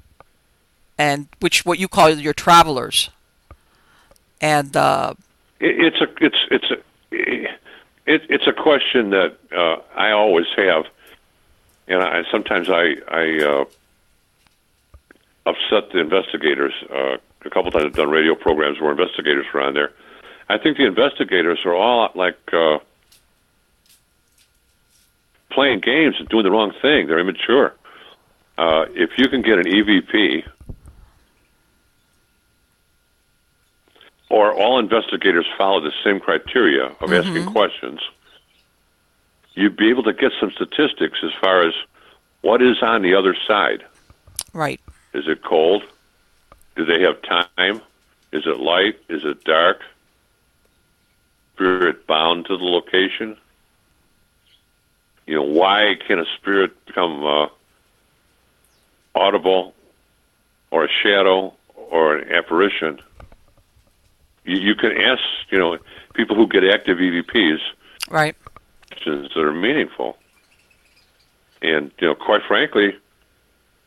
and 0.99 1.27
which 1.41 1.65
what 1.65 1.79
you 1.79 1.89
call 1.89 2.11
your 2.11 2.35
travelers. 2.35 3.09
And 4.41 4.77
uh, 4.77 5.15
it, 5.59 5.95
it's 5.95 6.01
a 6.01 6.25
it's 6.25 6.37
it's 6.51 6.71
a 6.71 6.77
it, 8.05 8.23
it's 8.29 8.47
a 8.47 8.53
question 8.53 9.11
that 9.11 9.37
uh, 9.57 9.77
I 9.97 10.11
always 10.11 10.47
have, 10.57 10.85
and 11.89 12.03
I 12.03 12.25
sometimes 12.31 12.69
I 12.69 12.97
I 13.09 13.43
uh, 13.43 13.65
upset 15.47 15.91
the 15.93 15.99
investigators. 15.99 16.75
Uh, 16.91 17.17
a 17.45 17.51
couple 17.51 17.71
times 17.71 17.87
I've 17.87 17.95
done 17.95 18.11
radio 18.11 18.35
programs 18.35 18.81
where 18.81 18.91
investigators 18.93 19.47
were 19.53 19.63
on 19.63 19.75
there. 19.75 19.93
I 20.49 20.59
think 20.59 20.77
the 20.77 20.87
investigators 20.87 21.65
are 21.65 21.75
all 21.75 22.11
like 22.15 22.39
uh, 22.53 22.79
playing 25.53 25.81
games 25.81 26.17
and 26.19 26.29
doing 26.29 26.45
the 26.45 26.51
wrong 26.51 26.73
thing. 26.83 27.07
They're 27.07 27.19
immature. 27.19 27.75
Uh, 28.59 28.87
if 28.91 29.11
you 29.19 29.29
can 29.29 29.43
get 29.43 29.59
an 29.59 29.65
EVP, 29.65 30.45
or 34.29 34.53
all 34.55 34.79
investigators 34.79 35.47
follow 35.59 35.81
the 35.81 35.93
same 36.03 36.19
criteria 36.19 36.87
of 37.01 37.13
asking 37.13 37.47
questions, 37.47 38.01
you'd 39.55 39.77
be 39.77 39.91
able 39.91 40.03
to 40.03 40.13
get 40.13 40.33
some 40.41 40.51
statistics 40.53 41.19
as 41.23 41.31
far 41.41 41.67
as 41.67 41.75
what 42.41 42.63
is 42.63 42.83
on 42.83 43.03
the 43.03 43.15
other 43.15 43.37
side. 43.47 43.85
right, 44.53 44.81
Is 45.13 45.29
it 45.29 45.43
cold? 45.45 45.83
Do 46.77 46.85
they 46.87 47.03
have 47.03 47.21
time? 47.23 47.83
Is 48.33 48.47
it 48.47 48.59
light? 48.59 48.99
Is 49.09 49.25
it 49.25 49.45
dark? 49.45 49.83
Spirit 51.55 52.07
bound 52.07 52.47
to 52.47 52.57
the 52.57 52.65
location? 52.65 53.37
You 55.27 55.37
know, 55.37 55.43
why 55.43 55.97
can 56.07 56.19
a 56.19 56.25
spirit 56.37 56.73
become 56.87 57.25
uh, 57.25 57.47
audible 59.15 59.75
or 60.71 60.85
a 60.85 60.89
shadow 61.03 61.55
or 61.75 62.17
an 62.17 62.33
apparition? 62.33 63.01
You, 64.45 64.59
you 64.59 64.75
can 64.75 64.93
ask, 64.93 65.23
you 65.51 65.59
know, 65.59 65.79
people 66.15 66.37
who 66.37 66.47
get 66.49 66.65
active 66.65 66.99
EVPs 66.99 67.59
right, 68.11 68.37
questions 68.89 69.29
that 69.35 69.41
are 69.41 69.53
meaningful. 69.53 70.17
And, 71.61 71.93
you 72.01 72.09
know, 72.09 72.15
quite 72.15 72.43
frankly, 72.47 72.97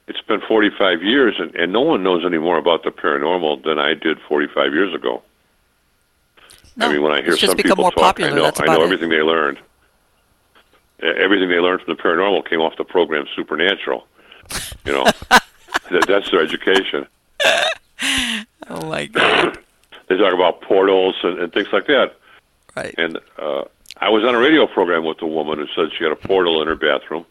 it's 0.08 0.22
been 0.22 0.42
45 0.48 1.04
years, 1.04 1.36
and, 1.40 1.54
and 1.56 1.74
no 1.74 1.82
one 1.82 2.04
knows 2.04 2.24
any 2.26 2.38
more 2.38 2.58
about 2.58 2.84
the 2.84 2.92
paranormal 2.92 3.64
than 3.64 3.80
I 3.80 3.94
did 3.94 4.20
45 4.28 4.74
years 4.74 4.94
ago. 4.94 5.24
No, 6.78 6.90
I 6.90 6.94
mean, 6.94 7.02
when 7.02 7.12
I 7.12 7.22
hear 7.22 7.38
some 7.38 7.56
people 7.56 7.76
more 7.78 7.92
talk, 7.92 8.18
popular. 8.18 8.32
I 8.32 8.36
know, 8.36 8.52
I 8.58 8.66
know 8.66 8.82
it. 8.82 8.84
everything 8.84 9.10
they 9.10 9.22
learned. 9.22 9.60
Everything 11.02 11.50
they 11.50 11.60
learned 11.60 11.82
from 11.82 11.96
the 11.96 12.02
paranormal 12.02 12.48
came 12.48 12.62
off 12.62 12.78
the 12.78 12.84
program 12.84 13.26
Supernatural. 13.36 14.08
You 14.86 14.94
know, 14.94 15.04
that, 15.92 16.06
that's 16.08 16.32
their 16.32 16.42
education. 16.42 17.08
Oh 18.70 18.90
my 18.90 19.06
god! 19.06 19.60
They 20.08 20.18
talk 20.18 20.36
about 20.36 20.62
portals 20.62 21.16
and, 21.24 21.40
and 21.40 21.52
things 21.52 21.70
like 21.74 21.88
that. 21.88 22.14
Right. 22.76 22.94
And 22.96 23.18
uh, 23.40 23.64
I 23.98 24.10
was 24.10 24.24
on 24.24 24.36
a 24.36 24.38
radio 24.38 24.68
program 24.68 25.04
with 25.04 25.20
a 25.24 25.26
woman 25.26 25.58
who 25.58 25.66
said 25.74 25.92
she 25.98 26.04
had 26.04 26.14
a 26.14 26.16
portal 26.16 26.62
in 26.62 26.68
her 26.68 26.76
bathroom, 26.76 27.26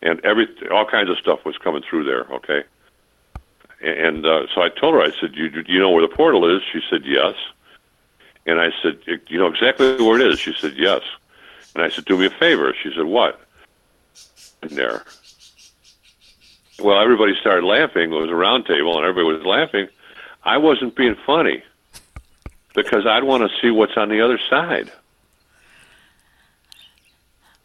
and 0.00 0.18
every 0.24 0.48
all 0.70 0.86
kinds 0.86 1.10
of 1.10 1.18
stuff 1.18 1.44
was 1.44 1.58
coming 1.58 1.82
through 1.82 2.04
there. 2.04 2.24
Okay, 2.32 2.62
and 3.82 4.24
uh, 4.24 4.46
so 4.54 4.62
I 4.62 4.68
told 4.68 4.94
her, 4.94 5.02
I 5.02 5.10
said, 5.20 5.34
"You 5.34 5.50
do 5.50 5.64
you 5.66 5.80
know 5.80 5.90
where 5.90 6.06
the 6.06 6.14
portal 6.14 6.56
is?" 6.56 6.62
She 6.72 6.80
said, 6.88 7.02
"Yes." 7.04 7.34
And 8.46 8.60
I 8.60 8.70
said, 8.82 9.00
"You 9.28 9.38
know 9.38 9.48
exactly 9.48 9.96
where 9.96 10.20
it 10.20 10.26
is?" 10.26 10.38
She 10.38 10.54
said, 10.54 10.74
"Yes." 10.76 11.02
And 11.74 11.84
I 11.84 11.90
said, 11.90 12.04
"Do 12.04 12.16
me 12.16 12.26
a 12.26 12.30
favor." 12.30 12.74
She 12.82 12.92
said, 12.94 13.04
"What?" 13.04 13.40
In 14.62 14.74
there. 14.74 15.04
Well, 16.78 17.00
everybody 17.00 17.34
started 17.40 17.64
laughing. 17.64 18.12
It 18.12 18.16
was 18.16 18.30
a 18.30 18.34
round 18.34 18.66
table, 18.66 18.96
and 18.96 19.06
everybody 19.06 19.36
was 19.36 19.46
laughing. 19.46 19.88
I 20.44 20.56
wasn't 20.58 20.96
being 20.96 21.16
funny 21.26 21.62
because 22.74 23.06
I'd 23.06 23.24
want 23.24 23.48
to 23.48 23.60
see 23.60 23.70
what's 23.70 23.96
on 23.96 24.08
the 24.08 24.20
other 24.20 24.38
side. 24.50 24.90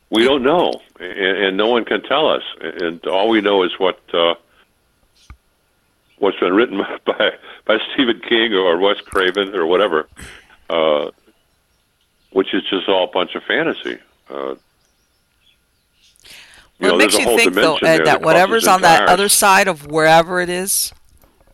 We 0.10 0.24
don't 0.24 0.44
know, 0.44 0.72
and, 1.00 1.38
and 1.38 1.58
no 1.58 1.68
one 1.68 1.84
can 1.86 2.02
tell 2.04 2.30
us. 2.30 2.44
And 2.62 3.06
all 3.08 3.30
we 3.30 3.42
know 3.42 3.64
is 3.64 3.72
what 3.78 4.00
uh, 4.14 4.36
what's 6.18 6.40
been 6.40 6.54
written 6.54 6.78
by 7.06 7.32
by 7.66 7.78
Stephen 7.94 8.22
King 8.22 8.54
or 8.54 8.78
Wes 8.78 9.02
Craven 9.02 9.54
or 9.56 9.66
whatever, 9.66 10.08
uh, 10.70 11.12
which 12.32 12.54
is 12.54 12.64
just 12.70 12.88
all 12.88 13.06
a 13.06 13.12
bunch 13.12 13.36
of 13.36 13.44
fantasy. 13.44 13.98
Uh, 14.30 14.56
well, 16.80 16.92
know, 16.92 16.96
it 16.96 16.98
makes 16.98 17.18
you 17.18 17.26
think, 17.38 17.54
though, 17.54 17.78
Ed, 17.78 18.00
that 18.00 18.06
that 18.06 18.22
whatever's 18.22 18.68
on 18.68 18.82
that 18.82 19.10
other 19.10 19.30
side 19.30 19.68
of 19.68 19.88
wherever 19.88 20.40
it 20.40 20.50
is, 20.50 20.94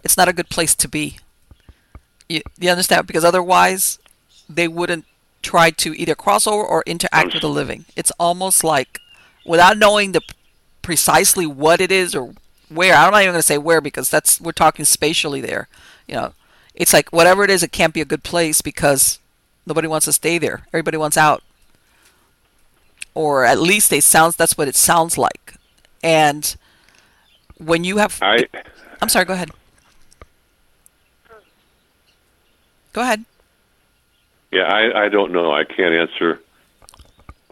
it's 0.03 0.17
not 0.17 0.28
a 0.28 0.34
good 0.34 0.49
place 0.49 0.76
to 0.76 0.88
be. 0.88 1.19
You, 2.28 2.41
you 2.59 2.69
understand? 2.69 3.07
Because 3.07 3.24
otherwise, 3.24 3.99
they 4.49 4.67
wouldn't 4.67 5.05
try 5.41 5.69
to 5.71 5.93
either 5.93 6.15
cross 6.15 6.47
over 6.47 6.63
or 6.63 6.84
interact 6.86 7.13
I'm 7.13 7.32
with 7.32 7.41
the 7.41 7.49
living. 7.49 7.86
It's 7.95 8.11
almost 8.19 8.63
like, 8.63 8.99
without 9.45 9.78
knowing 9.78 10.11
the 10.11 10.21
precisely 10.82 11.47
what 11.47 11.82
it 11.82 11.91
is 11.91 12.13
or 12.13 12.34
where. 12.69 12.93
I'm 12.93 13.11
not 13.11 13.21
even 13.21 13.34
going 13.34 13.39
to 13.39 13.47
say 13.47 13.57
where 13.57 13.82
because 13.82 14.09
that's 14.09 14.39
we're 14.39 14.51
talking 14.51 14.86
spatially 14.86 15.41
there. 15.41 15.67
You 16.07 16.15
know, 16.15 16.34
it's 16.76 16.93
like 16.93 17.11
whatever 17.11 17.43
it 17.43 17.49
is, 17.49 17.63
it 17.63 17.71
can't 17.71 17.93
be 17.93 18.01
a 18.01 18.05
good 18.05 18.24
place 18.24 18.61
because 18.61 19.19
nobody 19.66 19.88
wants 19.88 20.05
to 20.05 20.14
stay 20.14 20.38
there. 20.38 20.66
Everybody 20.74 20.97
wants 20.97 21.18
out 21.18 21.43
or 23.16 23.45
at 23.45 23.59
least 23.59 23.89
they 23.89 23.99
sounds 23.99 24.36
that's 24.36 24.57
what 24.57 24.68
it 24.68 24.76
sounds 24.76 25.20
like 25.20 25.53
and 26.01 26.55
when 27.59 27.84
you 27.84 27.97
have 27.97 28.18
I 28.24 28.47
i'm 29.03 29.07
sorry 29.07 29.26
go 29.26 29.36
ahead 29.36 29.51
go 32.91 33.01
ahead 33.01 33.24
yeah, 34.53 34.66
I 34.66 35.05
I 35.05 35.09
don't 35.09 35.32
know. 35.32 35.51
I 35.51 35.64
can't 35.64 35.95
answer. 35.95 36.39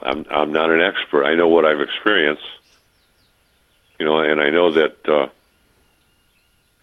I'm 0.03 0.23
I'm 0.29 0.51
not 0.51 0.69
an 0.69 0.81
expert. 0.81 1.25
I 1.25 1.33
know 1.33 1.47
what 1.47 1.65
I've 1.65 1.81
experienced. 1.81 2.43
You 3.97 4.05
know, 4.05 4.19
and 4.19 4.39
I 4.39 4.51
know 4.51 4.71
that 4.71 5.09
uh, 5.09 5.27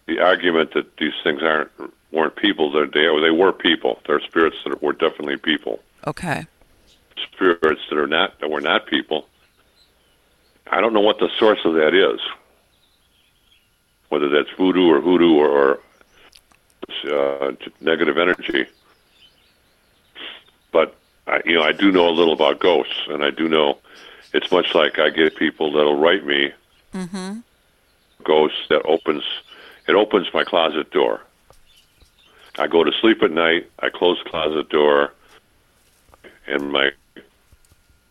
the 0.07 0.19
argument 0.19 0.73
that 0.73 0.97
these 0.97 1.13
things 1.23 1.41
aren't 1.41 1.71
weren't 2.11 2.35
people 2.35 2.71
that 2.71 2.93
they 2.93 3.05
they 3.21 3.31
were 3.31 3.51
people. 3.51 3.99
They're 4.07 4.21
spirits 4.21 4.57
that 4.65 4.81
were 4.81 4.93
definitely 4.93 5.37
people. 5.37 5.79
okay 6.07 6.45
spirits 7.33 7.81
that 7.89 7.97
are 7.97 8.07
not 8.07 8.39
that 8.39 8.49
were 8.49 8.61
not 8.61 8.85
people. 8.85 9.27
I 10.71 10.81
don't 10.81 10.93
know 10.93 10.99
what 10.99 11.19
the 11.19 11.29
source 11.37 11.59
of 11.65 11.73
that 11.75 11.93
is. 11.93 12.19
Whether 14.09 14.29
that's 14.29 14.49
voodoo 14.57 14.89
or 14.89 15.01
hoodoo 15.01 15.35
or, 15.35 15.49
or 15.49 15.79
uh, 17.11 17.51
negative 17.79 18.17
energy. 18.17 18.65
But 20.71 20.95
I, 21.27 21.41
you 21.45 21.55
know, 21.55 21.63
I 21.63 21.71
do 21.71 21.91
know 21.91 22.09
a 22.09 22.11
little 22.11 22.33
about 22.33 22.59
ghosts, 22.59 23.07
and 23.07 23.23
I 23.23 23.29
do 23.31 23.47
know 23.47 23.77
it's 24.33 24.51
much 24.51 24.75
like 24.75 24.99
I 24.99 25.09
get 25.09 25.35
people 25.35 25.71
that'll 25.71 25.99
write 25.99 26.25
me 26.25 26.51
mm-hmm. 26.93 27.39
ghosts 28.23 28.59
that 28.69 28.81
opens 28.85 29.23
it 29.87 29.95
opens 29.95 30.27
my 30.33 30.43
closet 30.43 30.91
door. 30.91 31.21
I 32.59 32.67
go 32.67 32.83
to 32.83 32.91
sleep 32.99 33.23
at 33.23 33.31
night. 33.31 33.69
I 33.79 33.89
close 33.89 34.19
the 34.23 34.29
closet 34.29 34.69
door, 34.69 35.13
and 36.47 36.71
my 36.71 36.91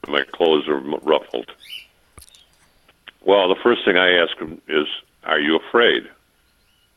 my 0.07 0.22
clothes 0.32 0.66
are 0.68 0.78
ruffled. 0.78 1.51
Well, 3.22 3.49
the 3.49 3.61
first 3.62 3.84
thing 3.84 3.96
I 3.99 4.12
ask 4.12 4.38
them 4.38 4.61
is, 4.68 4.86
"Are 5.24 5.38
you 5.38 5.57
afraid? 5.57 6.09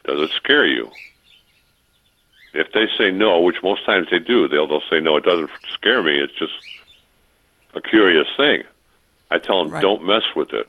Does 0.06 0.22
it 0.22 0.32
scare 0.36 0.66
you?" 0.66 0.89
If 2.54 2.72
they 2.74 2.88
say 2.97 3.12
no, 3.12 3.39
which 3.41 3.62
most 3.64 3.86
times 3.86 4.08
they 4.10 4.20
do, 4.20 4.47
they'll 4.47 4.68
they'll 4.68 4.84
say 4.89 5.02
no. 5.02 5.18
It 5.18 5.26
doesn't 5.26 5.49
scare 5.74 6.02
me. 6.02 6.18
It's 6.20 6.34
just 6.34 6.54
a 7.74 7.82
curious 7.82 8.28
thing. 8.38 8.64
I 9.30 9.39
tell 9.39 9.64
them, 9.64 9.74
Right. 9.74 9.82
don't 9.82 10.04
mess 10.06 10.24
with 10.36 10.54
it. 10.54 10.68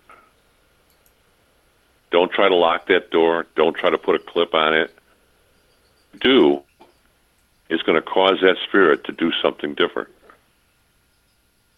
Don't 2.11 2.31
try 2.31 2.49
to 2.49 2.55
lock 2.55 2.87
that 2.87 3.11
door. 3.11 3.47
Don't 3.57 3.75
try 3.77 3.91
to 3.91 3.99
put 3.99 4.15
a 4.15 4.19
clip 4.21 4.55
on 4.55 4.75
it. 4.75 4.95
Do 6.21 6.63
is 7.73 7.83
going 7.83 8.01
to 8.01 8.03
cause 8.03 8.39
that 8.43 8.57
spirit 8.63 9.05
to 9.05 9.13
do 9.13 9.33
something 9.41 9.75
different. 9.75 10.11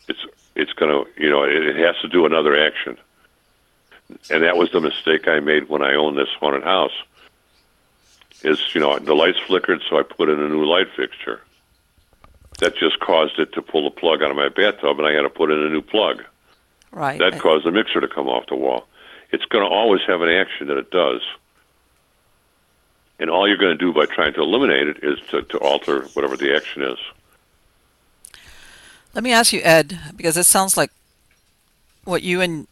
It's 0.08 0.26
it's 0.56 0.72
going 0.72 0.90
to 0.90 1.22
you 1.22 1.30
know 1.30 1.44
it, 1.44 1.64
it 1.64 1.76
has 1.76 1.96
to 2.02 2.08
do 2.08 2.26
another 2.26 2.60
action, 2.60 2.98
and 4.28 4.42
that 4.42 4.56
was 4.56 4.70
the 4.72 4.80
mistake 4.80 5.28
I 5.28 5.40
made 5.40 5.68
when 5.68 5.82
I 5.82 5.94
owned 5.94 6.18
this 6.18 6.28
haunted 6.38 6.64
house. 6.64 6.92
Is 8.42 8.74
you 8.74 8.80
know 8.80 8.98
the 8.98 9.14
lights 9.14 9.38
flickered, 9.46 9.82
so 9.88 9.98
I 9.98 10.02
put 10.02 10.28
in 10.28 10.40
a 10.40 10.48
new 10.48 10.64
light 10.64 10.88
fixture. 10.96 11.40
That 12.58 12.76
just 12.76 13.00
caused 13.00 13.38
it 13.38 13.52
to 13.54 13.62
pull 13.62 13.84
the 13.84 13.90
plug 13.90 14.22
out 14.22 14.30
of 14.30 14.36
my 14.36 14.48
bathtub, 14.48 14.98
and 14.98 15.06
I 15.06 15.12
had 15.12 15.22
to 15.22 15.30
put 15.30 15.50
in 15.50 15.58
a 15.58 15.70
new 15.70 15.82
plug 15.82 16.24
right 16.92 17.18
that 17.18 17.40
caused 17.40 17.64
the 17.64 17.72
mixer 17.72 18.00
to 18.00 18.08
come 18.08 18.28
off 18.28 18.46
the 18.48 18.56
wall. 18.56 18.86
It's 19.30 19.44
going 19.46 19.64
to 19.64 19.70
always 19.70 20.02
have 20.06 20.22
an 20.22 20.28
action 20.28 20.68
that 20.68 20.76
it 20.76 20.90
does. 20.90 21.22
And 23.18 23.30
all 23.30 23.46
you're 23.48 23.56
going 23.56 23.76
to 23.76 23.84
do 23.84 23.92
by 23.92 24.06
trying 24.06 24.34
to 24.34 24.40
eliminate 24.42 24.88
it 24.88 24.98
is 25.02 25.18
to, 25.30 25.42
to 25.42 25.58
alter 25.58 26.02
whatever 26.14 26.36
the 26.36 26.54
action 26.54 26.82
is. 26.82 26.98
let 29.14 29.22
me 29.22 29.32
ask 29.32 29.52
you 29.52 29.60
ed 29.62 29.98
because 30.16 30.36
it 30.36 30.44
sounds 30.44 30.76
like 30.76 30.90
what 32.04 32.22
you 32.22 32.40
and 32.40 32.66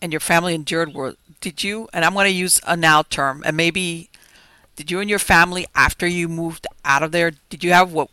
and 0.00 0.12
your 0.12 0.20
family 0.20 0.54
endured 0.54 0.92
were 0.94 1.14
did 1.40 1.62
you 1.62 1.88
and 1.92 2.04
i'm 2.04 2.14
going 2.14 2.24
to 2.26 2.30
use 2.30 2.60
a 2.66 2.76
now 2.76 3.02
term 3.02 3.42
and 3.44 3.56
maybe 3.56 4.08
did 4.76 4.90
you 4.90 5.00
and 5.00 5.10
your 5.10 5.18
family 5.18 5.66
after 5.74 6.06
you 6.06 6.28
moved 6.28 6.66
out 6.84 7.02
of 7.02 7.12
there 7.12 7.32
did 7.50 7.62
you 7.62 7.72
have 7.72 7.92
what 7.92 8.08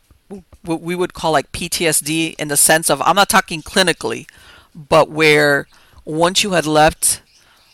what 0.64 0.82
we 0.82 0.96
would 0.96 1.14
call 1.14 1.32
like 1.32 1.52
ptsd 1.52 2.36
in 2.38 2.50
the 2.50 2.58
sense 2.58 2.90
of 2.90 3.02
i'm 3.04 3.16
not 3.16 3.30
talking 3.30 3.62
clinically 3.62 4.28
but 4.76 5.10
where 5.10 5.68
once 6.06 6.44
you 6.44 6.52
had 6.52 6.66
left 6.66 7.22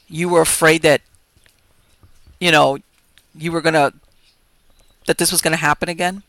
you 0.07 0.29
were 0.29 0.41
afraid 0.41 0.81
that 0.83 1.01
you 2.39 2.51
know 2.51 2.77
you 3.37 3.51
were 3.51 3.61
going 3.61 3.73
to 3.73 3.93
that 5.07 5.17
this 5.17 5.31
was 5.31 5.41
going 5.41 5.51
to 5.51 5.57
happen 5.57 5.89
again 5.89 6.23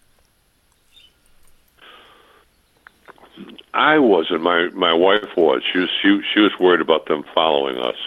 I 3.75 3.99
wasn't. 3.99 4.41
My 4.41 4.71
my 4.73 4.95
wife 4.95 5.37
was. 5.37 5.63
She 5.71 5.81
was 5.81 5.91
she, 6.01 6.19
she 6.33 6.41
was 6.41 6.51
worried 6.59 6.81
about 6.81 7.05
them 7.09 7.27
following 7.35 7.77
us, 7.77 7.99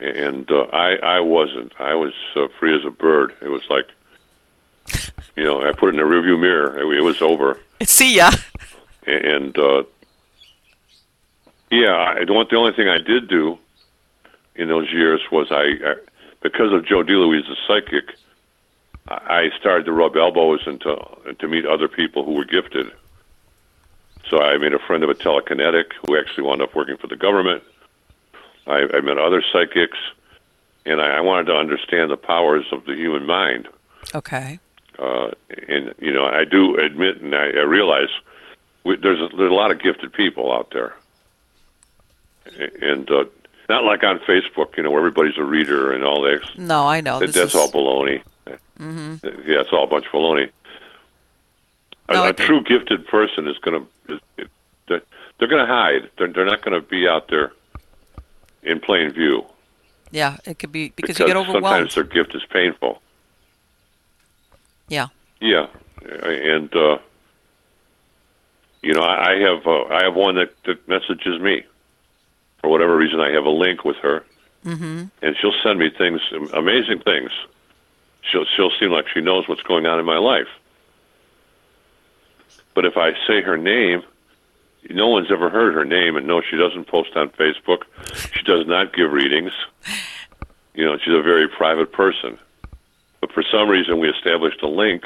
and 0.00 0.50
uh, 0.50 0.62
I 0.72 0.94
I 0.94 1.20
wasn't. 1.20 1.78
I 1.78 1.94
was 1.94 2.14
uh, 2.34 2.48
free 2.58 2.74
as 2.74 2.86
a 2.86 2.90
bird. 2.90 3.34
It 3.42 3.50
was 3.50 3.60
like, 3.68 3.84
you 5.36 5.44
know, 5.44 5.60
I 5.62 5.72
put 5.72 5.90
it 5.90 5.96
in 5.96 6.00
a 6.00 6.04
rearview 6.04 6.40
mirror. 6.40 6.78
It, 6.78 6.98
it 6.98 7.02
was 7.02 7.20
over. 7.20 7.60
see 7.82 8.16
ya 8.16 8.30
and 9.06 9.56
uh, 9.58 9.82
yeah, 11.70 11.94
I, 11.94 12.24
the 12.24 12.46
the 12.50 12.56
only 12.56 12.72
thing 12.72 12.88
I 12.88 12.98
did 12.98 13.28
do 13.28 13.58
in 14.54 14.68
those 14.68 14.90
years 14.92 15.20
was 15.30 15.48
I 15.50 15.96
because 16.44 16.72
of 16.72 16.86
Joe 16.86 17.02
DeLouise, 17.02 17.48
the 17.48 17.56
psychic, 17.66 18.16
I 19.08 19.50
started 19.58 19.86
to 19.86 19.92
rub 19.92 20.16
elbows 20.16 20.60
and 20.66 20.80
to 20.82 20.96
and 21.26 21.36
to 21.40 21.48
meet 21.48 21.66
other 21.66 21.88
people 21.88 22.24
who 22.24 22.34
were 22.34 22.44
gifted. 22.44 22.92
So 24.30 24.40
I 24.40 24.56
made 24.58 24.72
a 24.72 24.78
friend 24.78 25.02
of 25.02 25.10
a 25.10 25.14
telekinetic 25.14 25.86
who 26.06 26.16
actually 26.16 26.44
wound 26.44 26.62
up 26.62 26.76
working 26.76 26.96
for 26.96 27.08
the 27.08 27.16
government. 27.16 27.64
I, 28.66 28.84
I 28.94 29.00
met 29.00 29.18
other 29.18 29.42
psychics, 29.52 29.98
and 30.86 31.00
I, 31.00 31.16
I 31.16 31.20
wanted 31.20 31.46
to 31.46 31.56
understand 31.56 32.12
the 32.12 32.16
powers 32.16 32.66
of 32.70 32.84
the 32.84 32.94
human 32.94 33.26
mind 33.26 33.68
okay 34.14 34.58
uh, 34.98 35.30
and 35.68 35.94
you 35.98 36.12
know 36.12 36.26
I 36.26 36.44
do 36.44 36.76
admit 36.76 37.20
and 37.20 37.34
I, 37.34 37.46
I 37.46 37.62
realize 37.62 38.08
we, 38.84 38.96
there's 38.96 39.20
a, 39.20 39.34
there's 39.36 39.50
a 39.50 39.54
lot 39.54 39.70
of 39.70 39.82
gifted 39.82 40.12
people 40.12 40.52
out 40.52 40.70
there, 40.72 40.94
and 42.82 43.10
uh, 43.10 43.24
not 43.68 43.84
like 43.84 44.02
on 44.04 44.18
Facebook, 44.20 44.76
you 44.76 44.82
know, 44.82 44.90
where 44.90 45.00
everybody's 45.00 45.38
a 45.38 45.42
reader 45.44 45.92
and 45.92 46.04
all 46.04 46.22
that. 46.22 46.40
no 46.58 46.86
i 46.86 47.00
know 47.00 47.18
that 47.18 47.26
this 47.26 47.34
that's 47.36 47.54
is, 47.54 47.60
all 47.60 47.70
baloney. 47.70 48.22
Mm-hmm. 48.78 49.26
Yeah, 49.48 49.60
it's 49.60 49.70
all 49.72 49.84
a 49.84 49.86
bunch 49.86 50.06
of 50.06 50.12
baloney. 50.12 50.50
A, 52.08 52.12
No, 52.12 52.24
a 52.28 52.32
think- 52.32 52.46
true 52.46 52.62
gifted 52.62 53.06
person 53.06 53.46
is 53.48 53.56
going 53.58 53.86
to 54.08 54.20
they're, 54.86 55.00
they're 55.38 55.48
going 55.48 55.66
to 55.66 55.72
hide. 55.72 56.10
They're, 56.18 56.28
they're 56.28 56.44
not 56.44 56.62
going 56.62 56.78
to 56.80 56.86
be 56.86 57.08
out 57.08 57.28
there 57.28 57.52
in 58.62 58.80
plain 58.80 59.10
view 59.12 59.44
Yeah, 60.10 60.36
it 60.44 60.58
could 60.58 60.72
be 60.72 60.88
because, 60.90 61.16
because 61.16 61.20
you 61.20 61.26
get 61.26 61.36
overwhelmed. 61.36 61.64
sometimes 61.64 61.94
their 61.94 62.04
gift 62.04 62.34
is 62.34 62.42
painful. 62.50 63.00
Yeah. 64.88 65.06
Yeah, 65.40 65.66
and 66.02 66.74
uh, 66.76 66.98
you 68.82 68.92
know, 68.92 69.02
I 69.02 69.32
I 69.32 69.38
have 69.40 69.66
uh, 69.66 69.84
I 69.84 70.02
have 70.04 70.14
one 70.14 70.34
that, 70.36 70.52
that 70.64 70.86
messages 70.88 71.40
me 71.40 71.64
for 72.64 72.70
whatever 72.70 72.96
reason. 72.96 73.20
I 73.20 73.30
have 73.32 73.44
a 73.44 73.50
link 73.50 73.84
with 73.84 73.96
her, 73.98 74.24
Mm-hmm. 74.64 75.04
and 75.20 75.36
she'll 75.38 75.52
send 75.62 75.78
me 75.78 75.90
things, 75.90 76.22
amazing 76.54 77.00
things. 77.00 77.30
She'll 78.22 78.46
she'll 78.56 78.70
seem 78.80 78.90
like 78.90 79.04
she 79.12 79.20
knows 79.20 79.46
what's 79.46 79.60
going 79.62 79.84
on 79.84 80.00
in 80.00 80.06
my 80.06 80.16
life. 80.16 80.48
But 82.74 82.86
if 82.86 82.96
I 82.96 83.12
say 83.26 83.42
her 83.42 83.58
name, 83.58 84.02
no 84.88 85.08
one's 85.08 85.30
ever 85.30 85.50
heard 85.50 85.74
her 85.74 85.84
name, 85.84 86.16
and 86.16 86.26
no, 86.26 86.40
she 86.40 86.56
doesn't 86.56 86.86
post 86.88 87.10
on 87.14 87.28
Facebook. 87.30 87.82
She 88.34 88.42
does 88.44 88.66
not 88.66 88.94
give 88.94 89.12
readings. 89.12 89.52
You 90.74 90.86
know, 90.86 90.96
she's 90.96 91.12
a 91.14 91.20
very 91.22 91.46
private 91.46 91.92
person. 91.92 92.38
But 93.20 93.30
for 93.32 93.42
some 93.52 93.68
reason, 93.68 94.00
we 94.00 94.08
established 94.08 94.62
a 94.62 94.68
link. 94.68 95.04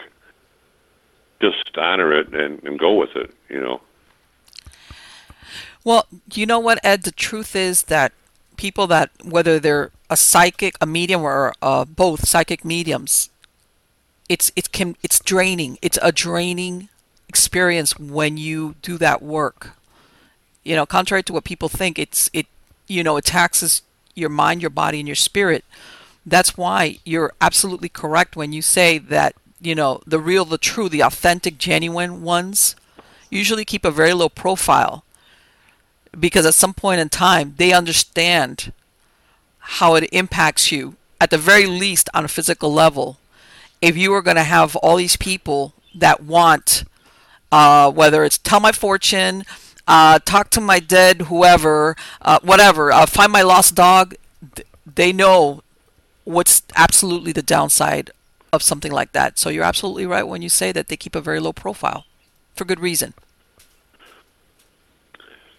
Just 1.43 1.77
honor 1.77 2.13
it 2.13 2.33
and, 2.33 2.63
and 2.63 2.79
go 2.79 2.95
with 2.95 3.17
it. 3.17 3.35
You 3.51 3.61
know. 3.61 3.81
Well, 5.89 6.07
you 6.35 6.45
know 6.45 6.59
what, 6.59 6.85
Ed? 6.85 7.05
The 7.05 7.13
truth 7.13 7.57
is 7.57 7.85
that 7.85 8.13
people 8.59 8.87
that, 8.89 9.09
whether 9.25 9.59
they're 9.59 9.91
a 10.11 10.19
psychic, 10.19 10.75
a 10.83 10.87
medium, 10.87 11.23
or 11.23 11.55
uh, 11.63 11.87
both 11.87 12.29
psychic 12.29 12.63
mediums, 12.63 13.31
it's 14.29 14.53
it 14.55 14.71
can 14.71 14.97
it's 15.03 15.19
draining. 15.19 15.79
It's 15.81 15.99
a 16.03 16.13
draining 16.13 16.91
experience 17.27 17.99
when 17.99 18.37
you 18.37 18.75
do 18.83 18.99
that 18.99 19.23
work. 19.23 19.71
You 20.63 20.77
know, 20.77 20.85
contrary 20.85 21.23
to 21.23 21.33
what 21.33 21.45
people 21.45 21.71
think, 21.71 21.99
it's 21.99 22.29
it 22.35 22.49
you 22.87 23.03
know 23.03 23.17
it 23.17 23.25
taxes 23.25 23.81
your 24.15 24.29
mind, 24.29 24.61
your 24.61 24.69
body, 24.69 24.99
and 24.99 25.09
your 25.09 25.17
spirit. 25.17 25.65
That's 26.27 26.55
why 26.55 26.99
you're 27.07 27.33
absolutely 27.41 27.89
correct 27.89 28.37
when 28.37 28.53
you 28.53 28.61
say 28.61 28.99
that 28.99 29.37
you 29.59 29.75
know 29.75 30.03
the 30.07 30.21
real, 30.21 30.45
the 30.45 30.59
true, 30.59 30.91
the 30.91 31.01
authentic, 31.01 31.57
genuine 31.57 32.21
ones 32.21 32.77
usually 33.31 33.65
keep 33.65 33.87
a 33.87 33.91
very 33.91 34.13
low 34.13 34.29
profile 34.29 35.03
because 36.19 36.47
at 36.47 36.55
some 36.55 36.75
point 36.75 37.01
in 37.01 37.09
time 37.09 37.55
they 37.57 37.73
understand 37.73 38.73
how 39.59 39.95
it 39.95 40.09
impacts 40.13 40.73
you 40.73 40.97
at 41.21 41.31
the 41.31 41.39
very 41.39 41.67
least 41.67 42.09
on 42.15 42.25
a 42.25 42.29
physical 42.29 42.73
level. 42.73 43.19
If 43.81 43.97
you 43.97 44.13
are 44.15 44.23
going 44.23 44.37
to 44.37 44.45
have 44.45 44.77
all 44.77 44.97
these 44.97 45.17
people 45.17 45.75
that 45.95 46.23
want 46.23 46.85
uh, 47.51 47.91
whether 47.91 48.25
it's 48.25 48.39
tell 48.39 48.61
my 48.61 48.73
fortune 48.73 49.45
uh, 49.87 50.19
talk 50.19 50.51
to 50.51 50.61
my 50.61 50.79
dead 50.81 51.23
whoever 51.23 51.97
uh, 52.21 52.39
whatever 52.43 52.93
uh, 52.93 53.07
find 53.07 53.33
my 53.33 53.43
lost 53.43 53.75
dog 53.75 54.15
they 54.87 55.13
know 55.13 55.63
what's 56.25 56.63
absolutely 56.77 57.33
the 57.33 57.43
downside 57.43 58.11
of 58.53 58.63
something 58.63 58.93
like 58.93 59.13
that. 59.13 59.39
So 59.39 59.49
you're 59.49 59.65
absolutely 59.65 60.07
right 60.07 60.27
when 60.27 60.43
you 60.43 60.49
say 60.49 60.73
that 60.73 60.89
they 60.89 60.97
keep 60.97 61.15
a 61.15 61.21
very 61.21 61.41
low 61.41 61.53
profile 61.53 62.05
for 62.55 62.65
good 62.65 62.81
reason 62.81 63.15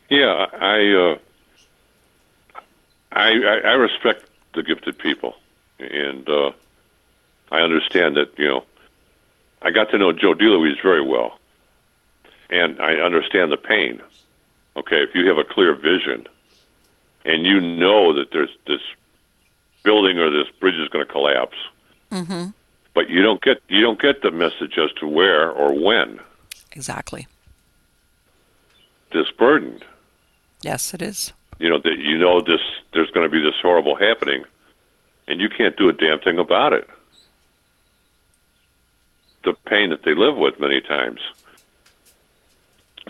yeah 0.09 0.45
i 0.59 0.91
uh, 0.93 1.17
I, 3.11 3.29
I, 3.29 3.57
I 3.69 3.73
respect 3.73 4.25
the 4.53 4.63
gifted 4.63 4.97
people, 4.97 5.35
and 5.79 6.27
uh, 6.29 6.51
I 7.51 7.61
understand 7.61 8.17
that 8.17 8.37
you 8.37 8.47
know. 8.47 8.65
I 9.61 9.71
got 9.71 9.89
to 9.91 9.97
know 9.97 10.13
Joe 10.13 10.33
DeLouise 10.33 10.81
very 10.81 11.01
well, 11.01 11.37
and 12.49 12.79
I 12.79 12.93
understand 12.95 13.51
the 13.51 13.57
pain. 13.57 14.01
Okay, 14.77 15.03
if 15.03 15.13
you 15.13 15.27
have 15.27 15.37
a 15.37 15.43
clear 15.43 15.75
vision, 15.75 16.27
and 17.25 17.45
you 17.45 17.59
know 17.59 18.13
that 18.13 18.31
there's 18.31 18.55
this 18.67 18.79
building 19.83 20.17
or 20.17 20.29
this 20.29 20.47
bridge 20.59 20.75
is 20.75 20.87
going 20.89 21.05
to 21.05 21.11
collapse, 21.11 21.57
mm-hmm. 22.11 22.51
but 22.93 23.09
you 23.09 23.21
don't 23.21 23.41
get 23.41 23.57
you 23.67 23.81
don't 23.81 23.99
get 23.99 24.21
the 24.21 24.31
message 24.31 24.77
as 24.77 24.91
to 24.99 25.07
where 25.07 25.51
or 25.51 25.73
when. 25.73 26.19
Exactly. 26.71 27.27
Disburdened. 29.11 29.83
Yes, 30.61 30.93
it 30.93 31.01
is 31.01 31.33
you 31.59 31.69
know 31.69 31.77
that 31.79 31.97
you 31.99 32.17
know 32.17 32.39
this 32.41 32.61
there's 32.93 33.11
going 33.11 33.25
to 33.25 33.29
be 33.31 33.41
this 33.41 33.55
horrible 33.61 33.95
happening 33.95 34.45
and 35.27 35.41
you 35.41 35.49
can't 35.49 35.75
do 35.75 35.89
a 35.89 35.93
damn 35.93 36.19
thing 36.19 36.39
about 36.39 36.71
it 36.73 36.89
the 39.43 39.53
pain 39.65 39.89
that 39.89 40.03
they 40.03 40.13
live 40.13 40.37
with 40.37 40.59
many 40.59 40.79
times 40.81 41.19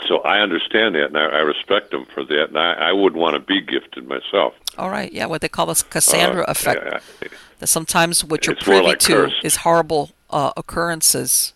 so 0.07 0.19
I 0.19 0.39
understand 0.39 0.95
that, 0.95 1.05
and 1.07 1.17
I, 1.17 1.25
I 1.25 1.39
respect 1.39 1.91
them 1.91 2.05
for 2.05 2.23
that, 2.23 2.45
and 2.49 2.57
I, 2.57 2.71
I 2.73 2.91
would 2.93 3.15
want 3.17 3.33
to 3.33 3.39
be 3.41 3.59
gifted 3.59 4.07
myself. 4.07 4.53
All 4.77 4.89
right, 4.89 5.11
yeah, 5.11 5.25
what 5.25 5.41
they 5.41 5.49
call 5.49 5.65
the 5.65 5.83
Cassandra 5.89 6.43
Uh, 6.43 6.51
effect. 6.51 7.03
yeah, 7.21 7.27
That 7.57 7.67
sometimes 7.67 8.23
what 8.23 8.47
you're 8.47 8.55
privy 8.55 8.85
like 8.85 8.99
to 8.99 9.13
cursed. 9.13 9.35
is 9.43 9.57
horrible 9.57 10.11
uh, 10.29 10.53
occurrences, 10.55 11.53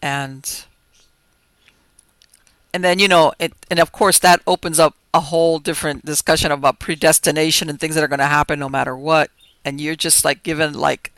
and 0.00 0.64
and 2.72 2.82
then 2.82 2.98
you 2.98 3.08
know, 3.08 3.32
it, 3.38 3.52
and 3.70 3.78
of 3.78 3.92
course 3.92 4.18
that 4.20 4.40
opens 4.46 4.78
up 4.78 4.94
a 5.14 5.20
whole 5.20 5.58
different 5.58 6.04
discussion 6.04 6.50
about 6.50 6.78
predestination 6.78 7.68
and 7.68 7.78
things 7.78 7.94
that 7.94 8.04
are 8.04 8.08
going 8.08 8.18
to 8.18 8.26
happen 8.26 8.58
no 8.58 8.68
matter 8.68 8.96
what, 8.96 9.30
and 9.64 9.80
you're 9.80 9.96
just 9.96 10.24
like 10.24 10.42
given 10.42 10.74
like 10.74 11.12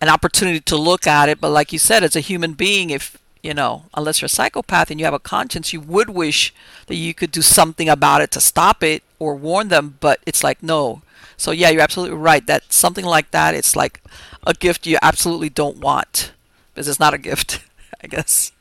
an 0.00 0.08
opportunity 0.08 0.60
to 0.60 0.76
look 0.76 1.06
at 1.06 1.28
it. 1.28 1.40
But 1.40 1.50
like 1.50 1.72
you 1.72 1.78
said, 1.78 2.02
as 2.04 2.16
a 2.16 2.20
human 2.20 2.54
being, 2.54 2.90
if 2.90 3.18
you 3.42 3.54
know, 3.54 3.84
unless 3.94 4.20
you're 4.20 4.26
a 4.26 4.30
psychopath 4.30 4.90
and 4.90 4.98
you 4.98 5.04
have 5.04 5.14
a 5.14 5.18
conscience, 5.18 5.72
you 5.72 5.80
would 5.80 6.10
wish 6.10 6.54
that 6.86 6.96
you 6.96 7.12
could 7.12 7.30
do 7.30 7.42
something 7.42 7.88
about 7.88 8.22
it 8.22 8.30
to 8.32 8.40
stop 8.40 8.82
it 8.82 9.02
or 9.18 9.34
warn 9.34 9.68
them. 9.68 9.96
But 10.00 10.20
it's 10.26 10.42
like 10.42 10.62
no. 10.62 11.02
So 11.36 11.50
yeah, 11.50 11.70
you're 11.70 11.82
absolutely 11.82 12.16
right. 12.16 12.46
That 12.46 12.72
something 12.72 13.04
like 13.04 13.30
that, 13.32 13.54
it's 13.54 13.76
like 13.76 14.00
a 14.46 14.54
gift 14.54 14.86
you 14.86 14.98
absolutely 15.02 15.50
don't 15.50 15.78
want 15.78 16.32
because 16.72 16.88
it's 16.88 17.00
not 17.00 17.14
a 17.14 17.18
gift, 17.18 17.60
I 18.02 18.06
guess. 18.06 18.52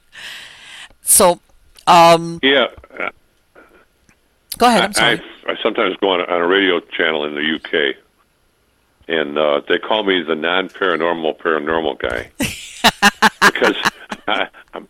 So, 1.01 1.39
um, 1.87 2.39
yeah. 2.41 2.67
go 4.57 4.67
ahead. 4.67 4.81
I'm 4.83 4.93
sorry. 4.93 5.21
I, 5.47 5.51
I 5.51 5.55
sometimes 5.61 5.95
go 5.97 6.09
on 6.11 6.19
a, 6.21 6.23
on 6.23 6.41
a 6.41 6.47
radio 6.47 6.79
channel 6.79 7.25
in 7.25 7.35
the 7.35 7.55
UK, 7.55 7.95
and 9.07 9.37
uh, 9.37 9.61
they 9.67 9.77
call 9.79 10.03
me 10.03 10.21
the 10.21 10.35
non-paranormal 10.35 11.37
paranormal 11.39 11.99
guy 11.99 12.29
because 13.41 13.75
I, 14.27 14.47
I'm- 14.73 14.87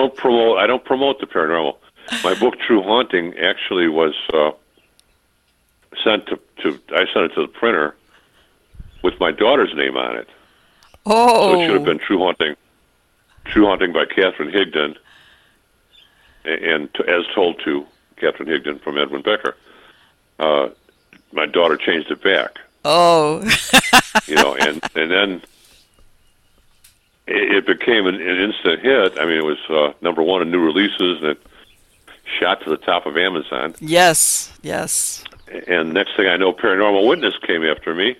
don't 0.00 0.16
promote 0.16 0.58
I 0.58 0.66
don't 0.66 0.84
promote 0.84 1.20
the 1.20 1.26
paranormal. 1.26 1.76
My 2.24 2.34
book 2.38 2.58
True 2.58 2.82
Haunting 2.82 3.36
actually 3.38 3.86
was 3.88 4.14
uh, 4.32 4.50
sent 6.02 6.26
to, 6.26 6.38
to 6.62 6.80
I 6.94 7.04
sent 7.12 7.26
it 7.30 7.34
to 7.34 7.42
the 7.42 7.48
printer 7.48 7.94
with 9.02 9.18
my 9.20 9.30
daughter's 9.30 9.74
name 9.74 9.96
on 9.96 10.16
it. 10.16 10.28
oh, 11.06 11.52
So 11.54 11.60
it 11.60 11.66
should 11.66 11.74
have 11.76 11.84
been 11.84 11.98
True 11.98 12.18
Haunting, 12.18 12.56
True 13.44 13.66
Haunting 13.66 13.92
by 13.92 14.06
Catherine 14.06 14.50
Higdon, 14.50 14.96
and 16.44 16.92
to, 16.94 17.08
as 17.08 17.24
told 17.34 17.60
to 17.64 17.86
Catherine 18.16 18.48
Higdon 18.48 18.80
from 18.82 18.98
Edwin 18.98 19.22
Becker. 19.22 19.56
Uh, 20.38 20.68
my 21.32 21.46
daughter 21.46 21.76
changed 21.76 22.10
it 22.10 22.22
back, 22.22 22.58
oh, 22.84 23.40
you 24.26 24.34
know, 24.34 24.54
and 24.56 24.82
and 24.94 25.10
then 25.10 25.42
it, 27.26 27.56
it 27.56 27.66
became 27.66 28.06
an, 28.06 28.14
an 28.16 28.38
instant 28.38 28.80
hit. 28.80 29.18
I 29.18 29.26
mean, 29.26 29.36
it 29.36 29.44
was 29.44 29.58
uh, 29.68 29.92
number 30.00 30.22
one 30.22 30.42
in 30.42 30.50
new 30.50 30.60
releases, 30.60 31.18
and 31.18 31.26
it 31.26 31.42
shot 32.38 32.62
to 32.64 32.70
the 32.70 32.76
top 32.78 33.06
of 33.06 33.16
Amazon. 33.16 33.74
yes, 33.80 34.52
yes. 34.62 35.24
And 35.66 35.92
next 35.92 36.16
thing 36.16 36.28
I 36.28 36.36
know, 36.36 36.52
Paranormal 36.52 37.06
Witness 37.08 37.34
came 37.44 37.64
after 37.64 37.94
me. 37.94 38.16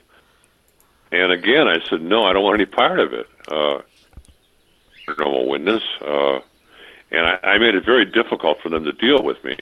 And 1.13 1.33
again, 1.33 1.69
I 1.69 1.79
said, 1.89 2.03
no, 2.03 2.25
I 2.25 2.33
don't 2.33 2.43
want 2.43 2.61
any 2.61 2.67
part 2.67 2.99
of 2.99 3.13
it. 3.13 3.29
Uh, 3.49 3.81
Paranormal 5.07 5.49
Witness. 5.49 5.83
Uh, 6.01 6.41
and 7.11 7.27
I, 7.27 7.39
I 7.43 7.59
made 7.59 7.75
it 7.75 7.85
very 7.85 8.05
difficult 8.05 8.61
for 8.63 8.69
them 8.69 8.85
to 8.85 8.93
deal 8.93 9.23
with 9.23 9.43
me 9.45 9.57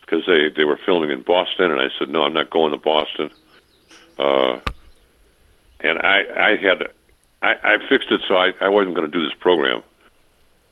because 0.00 0.24
they, 0.26 0.50
they 0.50 0.64
were 0.64 0.78
filming 0.84 1.10
in 1.10 1.22
Boston. 1.22 1.70
And 1.70 1.80
I 1.80 1.88
said, 1.98 2.08
no, 2.10 2.22
I'm 2.24 2.32
not 2.34 2.50
going 2.50 2.72
to 2.72 2.78
Boston. 2.78 3.30
Uh, 4.18 4.60
and 5.80 5.98
I, 5.98 6.24
I 6.52 6.56
had, 6.56 6.88
I, 7.42 7.54
I 7.74 7.88
fixed 7.88 8.10
it 8.10 8.20
so 8.28 8.36
I, 8.36 8.52
I 8.60 8.68
wasn't 8.68 8.94
going 8.94 9.10
to 9.10 9.18
do 9.18 9.24
this 9.24 9.34
program. 9.38 9.82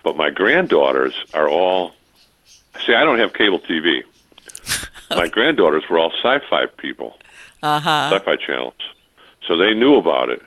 But 0.03 0.17
my 0.17 0.31
granddaughters 0.31 1.15
are 1.33 1.49
all, 1.49 1.93
see, 2.87 2.95
I 2.95 3.05
don't 3.05 3.19
have 3.19 3.33
cable 3.35 3.61
TV. 3.61 4.03
My 5.11 5.29
granddaughters 5.29 5.85
were 5.91 5.99
all 5.99 6.11
sci-fi 6.23 6.67
people, 6.79 7.19
Uh 7.63 7.79
huh. 7.79 8.09
sci-fi 8.13 8.37
channels, 8.37 8.75
so 9.47 9.57
they 9.59 9.75
knew 9.75 9.97
about 9.97 10.31
it, 10.31 10.41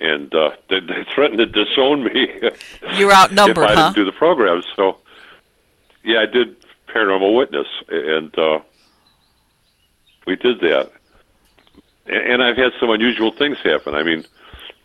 and 0.00 0.32
uh, 0.34 0.50
they, 0.68 0.80
they 0.80 1.04
threatened 1.14 1.38
to 1.38 1.46
disown 1.46 2.04
me 2.04 2.28
You're 2.96 3.12
outnumbered, 3.12 3.64
if 3.64 3.70
I 3.70 3.74
huh? 3.74 3.82
didn't 3.92 3.96
do 3.96 4.04
the 4.04 4.16
program. 4.16 4.62
So, 4.76 4.98
yeah, 6.04 6.20
I 6.20 6.26
did 6.26 6.56
Paranormal 6.88 7.36
Witness, 7.36 7.66
and 7.88 8.36
uh, 8.38 8.60
we 10.26 10.36
did 10.36 10.60
that. 10.60 10.90
And, 12.06 12.32
and 12.32 12.42
I've 12.42 12.56
had 12.56 12.72
some 12.80 12.90
unusual 12.90 13.30
things 13.32 13.58
happen. 13.58 13.94
I 13.94 14.02
mean, 14.02 14.24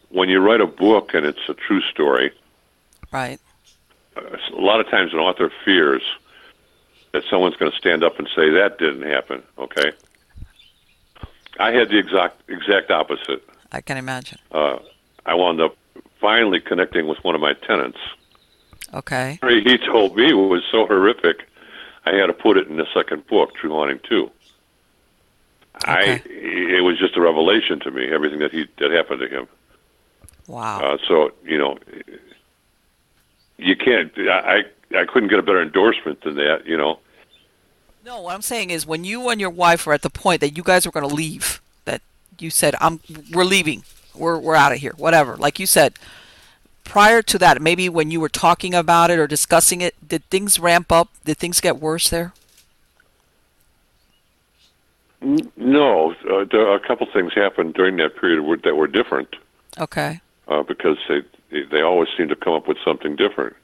when 0.10 0.30
you 0.30 0.40
write 0.40 0.62
a 0.62 0.68
book 0.68 1.14
and 1.14 1.26
it's 1.26 1.48
a 1.50 1.54
true 1.54 1.82
story, 1.82 2.32
Right. 3.12 3.40
a 4.16 4.56
lot 4.56 4.80
of 4.80 4.90
times 4.90 5.14
an 5.14 5.20
author 5.20 5.52
fears 5.64 6.02
that 7.12 7.24
someone's 7.30 7.56
going 7.58 7.72
to 7.72 7.78
stand 7.78 8.04
up 8.04 8.18
and 8.18 8.28
say 8.36 8.50
that 8.50 8.78
didn't 8.80 9.04
happen. 9.04 9.44
Okay, 9.60 9.92
I 11.60 11.72
had 11.72 11.90
the 11.90 12.00
exact 12.00 12.42
exact 12.50 12.90
opposite. 12.90 13.48
I 13.72 13.82
can 13.82 13.98
imagine. 13.98 14.40
Uh, 14.52 14.80
I 15.26 15.34
wound 15.36 15.62
up 15.62 15.76
finally 16.20 16.60
connecting 16.60 17.08
with 17.08 17.18
one 17.24 17.36
of 17.36 17.42
my 17.42 17.54
tenants. 17.54 18.00
Okay. 18.94 19.40
He 19.42 19.78
told 19.78 20.16
me 20.16 20.30
it 20.30 20.34
was 20.34 20.64
so 20.72 20.86
horrific, 20.86 21.48
I 22.06 22.12
had 22.12 22.28
to 22.28 22.34
put 22.34 22.58
it 22.58 22.68
in 22.68 22.78
the 22.78 22.86
second 22.94 23.26
book, 23.28 23.56
True 23.56 23.72
Haunting 23.72 24.00
Two. 24.08 24.30
I 25.86 26.22
it 26.26 26.84
was 26.84 27.00
just 27.00 27.18
a 27.18 27.22
revelation 27.22 27.80
to 27.82 27.92
me 27.92 28.12
everything 28.14 28.40
that 28.40 28.52
he 28.52 28.68
that 28.78 28.92
happened 28.92 29.22
to 29.22 29.28
him. 29.28 29.48
Wow. 30.48 30.80
Uh, 30.80 30.98
so 31.08 31.32
you 31.44 31.58
know, 31.58 31.78
you 33.58 33.76
can't. 33.76 34.12
I 34.18 34.64
I 34.96 35.06
couldn't 35.06 35.30
get 35.30 35.40
a 35.40 35.42
better 35.42 35.62
endorsement 35.62 36.22
than 36.22 36.36
that. 36.36 36.66
You 36.66 36.78
know, 36.78 37.00
No, 38.06 38.22
what 38.22 38.36
I'm 38.36 38.42
saying 38.44 38.70
is 38.70 38.86
when 38.86 39.04
you 39.04 39.30
and 39.30 39.42
your 39.42 39.50
wife 39.50 39.86
were 39.88 39.94
at 39.94 40.04
the 40.04 40.10
point 40.10 40.42
that 40.42 40.56
you 40.56 40.64
guys 40.64 40.86
were 40.86 40.92
going 40.92 41.08
to 41.08 41.16
leave, 41.16 41.62
that 41.86 42.02
you 42.38 42.50
said, 42.52 42.76
"I'm, 42.80 43.00
we're 43.32 43.46
leaving, 43.46 43.84
we're 44.16 44.38
we're 44.38 44.56
out 44.56 44.72
of 44.72 44.80
here," 44.80 44.94
whatever. 44.98 45.36
Like 45.38 45.60
you 45.60 45.66
said, 45.66 45.94
prior 46.84 47.22
to 47.24 47.38
that, 47.40 47.62
maybe 47.62 47.90
when 47.90 48.12
you 48.12 48.20
were 48.20 48.30
talking 48.30 48.74
about 48.74 49.10
it 49.12 49.20
or 49.20 49.28
discussing 49.28 49.82
it, 49.82 49.96
did 50.08 50.24
things 50.30 50.60
ramp 50.60 50.92
up? 50.92 51.10
Did 51.26 51.38
things 51.38 51.60
get 51.62 51.78
worse 51.80 52.10
there? 52.10 52.34
No, 55.56 56.12
uh, 56.30 56.44
there 56.52 56.74
a 56.74 56.80
couple 56.86 57.08
things 57.14 57.34
happened 57.34 57.76
during 57.76 57.96
that 57.98 58.18
period 58.18 58.64
that 58.64 58.76
were 58.76 58.88
different 58.88 59.36
Okay. 59.80 60.20
uh, 60.50 60.64
because 60.64 60.98
they 61.08 61.22
they 61.72 61.82
always 61.82 62.10
seem 62.18 62.28
to 62.28 62.36
come 62.36 62.54
up 62.54 62.68
with 62.68 62.78
something 62.84 63.16
different, 63.16 63.56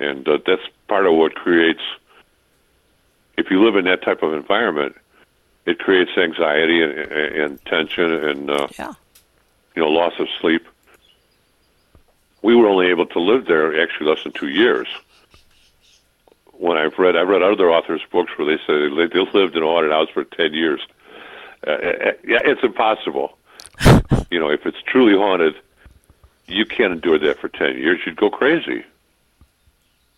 and 0.00 0.26
uh, 0.28 0.38
that's 0.44 0.62
part 0.88 1.06
of 1.06 1.14
what 1.14 1.34
creates. 1.36 1.82
If 3.36 3.50
you 3.50 3.64
live 3.64 3.76
in 3.76 3.84
that 3.84 4.02
type 4.02 4.22
of 4.22 4.32
environment, 4.32 4.96
it 5.66 5.78
creates 5.78 6.10
anxiety 6.16 6.82
and, 6.82 6.92
and 6.92 7.64
tension 7.66 8.10
and 8.12 8.50
uh, 8.50 8.66
Yeah. 8.78 8.94
You 9.74 9.82
know 9.82 9.88
loss 9.88 10.14
of 10.18 10.28
sleep. 10.40 10.66
We 12.42 12.54
were 12.54 12.68
only 12.68 12.88
able 12.88 13.06
to 13.06 13.20
live 13.20 13.46
there 13.46 13.80
actually 13.80 14.08
less 14.08 14.22
than 14.22 14.32
two 14.32 14.48
years. 14.48 14.86
When 16.52 16.76
I've 16.76 16.98
read, 16.98 17.16
I've 17.16 17.28
read 17.28 17.42
other 17.42 17.70
authors' 17.70 18.02
books 18.10 18.32
where 18.36 18.46
they 18.46 18.62
say 18.64 18.88
they 18.94 19.06
they 19.06 19.30
lived 19.32 19.56
in 19.56 19.62
haunted 19.62 19.90
house 19.90 20.08
for 20.10 20.24
ten 20.24 20.54
years. 20.54 20.80
Uh, 21.66 21.70
uh, 21.70 22.12
yeah, 22.26 22.40
it's 22.44 22.62
impossible. 22.62 23.36
you 24.30 24.38
know, 24.38 24.50
if 24.50 24.66
it's 24.66 24.80
truly 24.86 25.16
haunted, 25.16 25.54
you 26.46 26.64
can't 26.64 26.92
endure 26.92 27.18
that 27.18 27.38
for 27.38 27.48
ten 27.48 27.76
years. 27.76 28.00
You'd 28.04 28.16
go 28.16 28.30
crazy. 28.30 28.84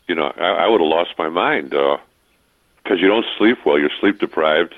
You 0.09 0.15
know, 0.15 0.33
I, 0.37 0.65
I 0.65 0.69
would 0.69 0.81
have 0.81 0.89
lost 0.91 1.15
my 1.19 1.29
mind 1.29 1.71
because 1.71 3.01
you 3.01 3.09
don't 3.09 3.27
sleep 3.39 3.59
well. 3.65 3.79
You're 3.79 3.91
sleep 4.01 4.19
deprived. 4.19 4.75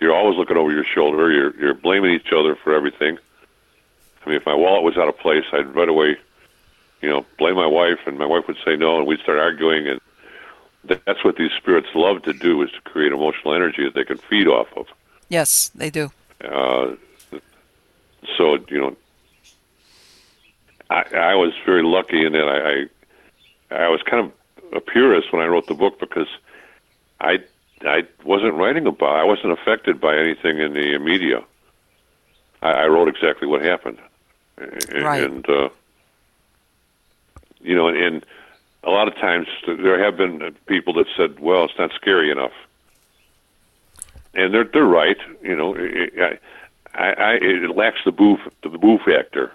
You're 0.00 0.14
always 0.14 0.36
looking 0.36 0.56
over 0.56 0.70
your 0.70 0.84
shoulder. 0.84 1.32
You're 1.32 1.56
you're 1.58 1.74
blaming 1.74 2.12
each 2.12 2.32
other 2.32 2.54
for 2.54 2.74
everything. 2.74 3.18
I 4.26 4.30
mean, 4.30 4.38
if 4.38 4.46
my 4.46 4.54
wallet 4.54 4.82
was 4.82 4.96
out 4.96 5.08
of 5.08 5.16
place, 5.18 5.44
I'd 5.52 5.72
right 5.74 5.88
away, 5.88 6.16
you 7.00 7.08
know, 7.08 7.24
blame 7.38 7.54
my 7.54 7.66
wife, 7.66 8.00
and 8.06 8.18
my 8.18 8.26
wife 8.26 8.44
would 8.48 8.56
say 8.64 8.76
no, 8.76 8.98
and 8.98 9.06
we'd 9.06 9.20
start 9.20 9.38
arguing. 9.38 9.86
And 9.86 10.00
that's 11.06 11.24
what 11.24 11.36
these 11.36 11.52
spirits 11.56 11.88
love 11.94 12.22
to 12.22 12.32
do 12.32 12.62
is 12.62 12.70
to 12.72 12.80
create 12.80 13.12
emotional 13.12 13.54
energy 13.54 13.84
that 13.84 13.94
they 13.94 14.04
can 14.04 14.18
feed 14.18 14.48
off 14.48 14.66
of. 14.76 14.86
Yes, 15.28 15.68
they 15.74 15.90
do. 15.90 16.10
Uh, 16.44 16.96
so 18.36 18.58
you 18.68 18.80
know, 18.80 18.96
I, 20.90 21.04
I 21.14 21.34
was 21.34 21.52
very 21.64 21.82
lucky 21.82 22.24
in 22.24 22.32
that 22.32 22.48
I, 22.48 23.76
I 23.76 23.84
I 23.84 23.88
was 23.88 24.02
kind 24.02 24.26
of 24.26 24.32
a 24.72 24.80
purist 24.80 25.32
when 25.32 25.42
I 25.42 25.46
wrote 25.46 25.66
the 25.66 25.74
book 25.74 25.98
because 26.00 26.28
I 27.20 27.38
I 27.82 28.02
wasn't 28.24 28.54
writing 28.54 28.86
about 28.86 29.16
I 29.16 29.24
wasn't 29.24 29.52
affected 29.52 30.00
by 30.00 30.16
anything 30.16 30.58
in 30.58 30.74
the 30.74 30.98
media. 30.98 31.44
I, 32.62 32.70
I 32.70 32.86
wrote 32.86 33.08
exactly 33.08 33.46
what 33.48 33.62
happened, 33.62 33.98
Right. 34.58 35.22
and 35.22 35.48
uh, 35.48 35.68
you 37.60 37.74
know, 37.74 37.88
and 37.88 38.24
a 38.84 38.90
lot 38.90 39.08
of 39.08 39.14
times 39.16 39.48
there 39.66 40.02
have 40.02 40.16
been 40.16 40.54
people 40.66 40.94
that 40.94 41.06
said, 41.16 41.40
"Well, 41.40 41.64
it's 41.64 41.78
not 41.78 41.92
scary 41.94 42.30
enough," 42.30 42.52
and 44.34 44.54
they're 44.54 44.64
they're 44.64 44.84
right. 44.84 45.18
You 45.42 45.56
know, 45.56 45.76
I, 45.76 46.38
I, 46.94 47.12
I 47.12 47.32
it 47.34 47.76
lacks 47.76 47.98
the 48.04 48.12
boo 48.12 48.38
the 48.62 48.70
boo 48.70 48.98
factor. 48.98 49.52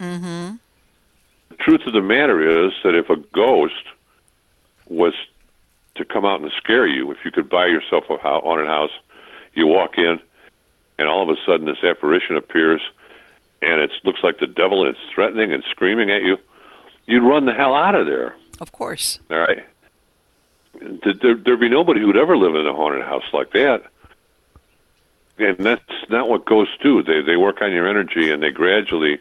Mm-hmm. 0.00 0.56
The 1.50 1.56
truth 1.56 1.82
of 1.86 1.92
the 1.92 2.02
matter 2.02 2.66
is 2.66 2.72
that 2.82 2.94
if 2.94 3.10
a 3.10 3.16
ghost 3.16 3.84
was 4.88 5.14
to 5.94 6.04
come 6.04 6.24
out 6.24 6.40
and 6.40 6.50
scare 6.56 6.86
you, 6.86 7.10
if 7.12 7.18
you 7.24 7.30
could 7.30 7.48
buy 7.48 7.66
yourself 7.66 8.04
a 8.10 8.16
haunted 8.16 8.66
house, 8.66 8.90
you 9.54 9.66
walk 9.66 9.98
in, 9.98 10.18
and 10.98 11.08
all 11.08 11.22
of 11.22 11.28
a 11.28 11.40
sudden 11.46 11.66
this 11.66 11.84
apparition 11.84 12.36
appears, 12.36 12.80
and 13.62 13.80
it 13.80 13.90
looks 14.04 14.20
like 14.22 14.38
the 14.38 14.46
devil, 14.46 14.86
is 14.86 14.96
threatening 15.14 15.52
and 15.52 15.62
screaming 15.70 16.10
at 16.10 16.22
you, 16.22 16.36
you'd 17.06 17.22
run 17.22 17.46
the 17.46 17.52
hell 17.54 17.74
out 17.74 17.94
of 17.94 18.06
there. 18.06 18.34
Of 18.60 18.72
course. 18.72 19.18
All 19.30 19.38
right. 19.38 19.64
There, 20.80 21.14
there, 21.14 21.34
there'd 21.36 21.60
be 21.60 21.68
nobody 21.68 22.00
who'd 22.00 22.16
ever 22.16 22.36
live 22.36 22.54
in 22.54 22.66
a 22.66 22.74
haunted 22.74 23.02
house 23.02 23.24
like 23.32 23.52
that. 23.52 23.82
And 25.38 25.56
that's 25.58 25.82
not 26.10 26.28
what 26.28 26.44
ghosts 26.44 26.74
do. 26.82 27.02
They 27.02 27.22
they 27.22 27.36
work 27.36 27.62
on 27.62 27.72
your 27.72 27.88
energy 27.88 28.30
and 28.30 28.42
they 28.42 28.50
gradually 28.50 29.18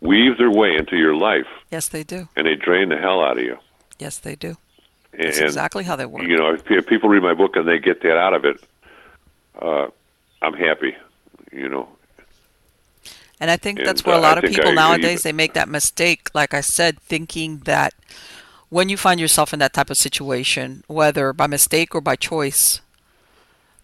weave 0.00 0.36
their 0.38 0.50
way 0.50 0.76
into 0.76 0.96
your 0.96 1.14
life 1.14 1.46
Yes, 1.70 1.88
they 1.88 2.02
do. 2.04 2.28
and 2.36 2.46
they 2.46 2.54
drain 2.54 2.88
the 2.90 2.96
hell 2.98 3.22
out 3.22 3.38
of 3.38 3.44
you. 3.44 3.56
Yes, 3.98 4.18
they 4.18 4.34
do. 4.36 4.56
And, 5.12 5.24
That's 5.24 5.38
exactly 5.38 5.84
how 5.84 5.96
they 5.96 6.06
work. 6.06 6.22
you 6.24 6.36
know, 6.36 6.52
if, 6.54 6.70
if 6.70 6.86
people 6.86 7.08
read 7.08 7.22
my 7.22 7.34
book 7.34 7.56
and 7.56 7.66
they 7.68 7.78
get 7.78 8.02
that 8.02 8.16
out 8.16 8.34
of 8.34 8.44
it, 8.44 8.56
uh, 9.60 9.86
I'm 10.42 10.54
happy. 10.54 10.94
You 11.52 11.68
know, 11.68 11.88
And 13.42 13.50
I 13.50 13.56
think 13.56 13.80
that's 13.80 14.02
And, 14.02 14.06
where 14.06 14.14
a 14.14 14.18
uh, 14.18 14.22
lot 14.22 14.38
I 14.38 14.46
of 14.46 14.54
people 14.54 14.72
nowadays 14.72 15.24
they 15.24 15.32
make 15.32 15.52
that 15.54 15.68
mistake. 15.68 16.30
Like 16.32 16.54
I 16.54 16.60
said, 16.60 17.00
thinking 17.00 17.58
that 17.64 17.92
when 18.68 18.88
you 18.88 18.96
find 18.96 19.18
yourself 19.18 19.52
in 19.52 19.58
that 19.58 19.72
type 19.72 19.90
of 19.90 19.96
situation, 19.96 20.84
whether 20.86 21.32
by 21.32 21.48
mistake 21.48 21.92
or 21.92 22.00
by 22.00 22.14
choice, 22.14 22.80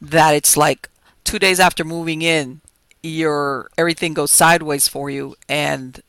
that 0.01 0.33
it's 0.37 0.57
like 0.57 0.89
two 1.25 1.41
days 1.41 1.59
after 1.59 1.83
moving 1.83 2.23
in, 2.23 2.61
your 3.03 3.69
everything 3.77 4.15
goes 4.15 4.31
sideways 4.31 4.87
for 4.87 5.11
you. 5.11 5.35
And 5.49 6.03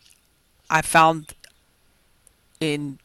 I 0.70 0.84
found 0.84 1.34
in 2.60 3.00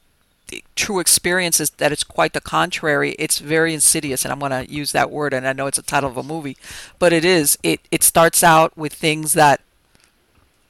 true 0.77 1.01
experiences 1.01 1.71
that 1.71 1.91
it's 1.91 2.05
quite 2.05 2.35
the 2.35 2.43
contrary. 2.43 3.17
It's 3.19 3.39
very 3.39 3.73
insidious, 3.73 4.27
and 4.27 4.31
I'm 4.31 4.41
going 4.41 4.53
to 4.53 4.71
use 4.71 4.93
that 4.93 5.11
word. 5.11 5.33
And 5.33 5.49
I 5.49 5.55
know 5.55 5.69
it's 5.69 5.79
a 5.79 5.83
title 5.83 6.11
of 6.11 6.19
a 6.19 6.23
movie, 6.23 6.59
but 6.99 7.15
it 7.15 7.25
is. 7.25 7.57
It 7.63 7.81
it 7.91 8.03
starts 8.03 8.45
out 8.45 8.77
with 8.77 8.93
things 8.93 9.33
that 9.33 9.64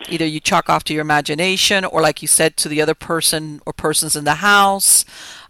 either 0.09 0.27
you 0.27 0.41
chalk 0.41 0.69
off 0.69 0.85
to 0.85 0.93
your 0.93 1.03
imagination 1.03 1.85
or 1.85 2.01
like 2.01 2.21
you 2.21 2.29
said 2.29 2.57
to 2.57 2.69
the 2.69 2.81
other 2.81 2.95
person 2.95 3.61
or 3.67 3.73
persons 3.73 4.17
in 4.17 4.25
the 4.25 4.35
house 4.35 5.05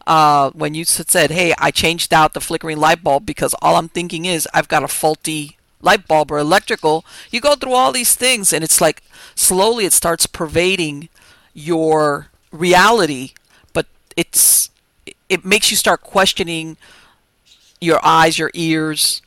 uh, 0.07 0.51
when 0.51 0.75
you 0.75 0.85
said 0.85 1.31
hey 1.31 1.55
i 1.59 1.71
changed 1.71 2.13
out 2.13 2.35
the 2.35 2.41
flickering 2.41 2.79
light 2.79 3.03
bulb 3.03 3.27
because 3.27 3.55
all 3.63 3.77
i'm 3.77 3.89
thinking 3.89 4.25
is 4.25 4.47
i've 4.55 4.69
got 4.69 4.83
a 4.83 4.89
faulty 4.89 5.57
light 5.85 6.09
bulb 6.09 6.33
or 6.33 6.39
electrical. 6.39 7.05
You 7.31 7.41
go 7.41 7.55
through 7.55 7.75
all 7.75 7.93
these 7.93 8.17
things 8.17 8.53
and 8.53 8.65
it's 8.65 8.81
like 8.81 9.03
slowly 9.35 9.85
it 9.85 9.93
starts 9.93 10.27
pervading 10.27 11.09
your 11.53 12.29
reality 12.51 13.33
but 13.73 13.87
it's 14.17 14.71
it 15.29 15.45
makes 15.45 15.71
you 15.71 15.77
start 15.77 16.01
questioning 16.01 16.77
your 17.81 18.01
eyes 18.05 18.39
your 18.39 18.51
ears 18.55 19.23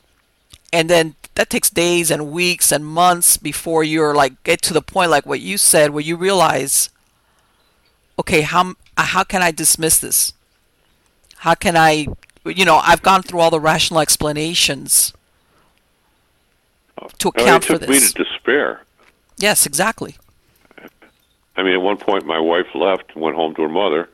and 0.72 0.90
then 0.90 1.14
that 1.38 1.48
takes 1.48 1.70
days 1.70 2.10
and 2.10 2.32
weeks 2.32 2.72
and 2.72 2.84
months 2.84 3.36
before 3.36 3.84
you're 3.84 4.12
like 4.12 4.42
get 4.42 4.60
to 4.60 4.74
the 4.74 4.82
point 4.82 5.08
like 5.08 5.24
what 5.24 5.38
you 5.38 5.56
said 5.56 5.90
where 5.92 6.02
you 6.02 6.16
realize 6.16 6.90
okay 8.18 8.40
how 8.40 8.74
how 8.96 9.22
can 9.22 9.40
i 9.40 9.52
dismiss 9.52 10.00
this 10.00 10.32
how 11.38 11.54
can 11.54 11.76
i 11.76 12.08
you 12.44 12.64
know 12.64 12.78
i've 12.82 13.02
gone 13.02 13.22
through 13.22 13.38
all 13.38 13.52
the 13.52 13.60
rational 13.60 14.00
explanations 14.00 15.12
to 17.18 17.30
I 17.36 17.38
mean, 17.38 17.46
account 17.46 17.64
it 17.64 17.66
for 17.68 17.78
took 17.78 17.88
me 17.88 17.94
this 18.00 18.12
to 18.14 18.24
despair. 18.24 18.82
yes 19.36 19.64
exactly 19.64 20.16
I 21.56 21.64
mean, 21.64 21.74
at 21.74 21.82
one 21.82 21.96
point, 21.96 22.24
my 22.24 22.38
wife 22.38 22.68
left 22.72 23.10
and 23.14 23.20
went 23.20 23.34
home 23.34 23.52
to 23.56 23.62
her 23.62 23.68
mother, 23.68 24.08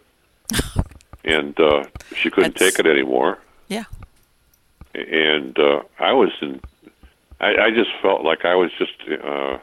and 1.26 1.60
uh, 1.60 1.84
she 2.16 2.30
couldn't 2.30 2.54
That's- 2.54 2.72
take 2.72 2.78
it 2.78 2.88
anymore. 2.90 3.38
Yeah. 3.68 3.84
And 4.94 5.58
uh, 5.58 5.82
I 5.98 6.12
was 6.14 6.30
in. 6.40 6.62
I, 7.46 7.66
I 7.66 7.70
just 7.70 7.90
felt 8.02 8.20
like 8.30 8.44
I 8.44 8.54
was 8.62 8.70
just, 8.78 8.92
uh, 9.32 9.58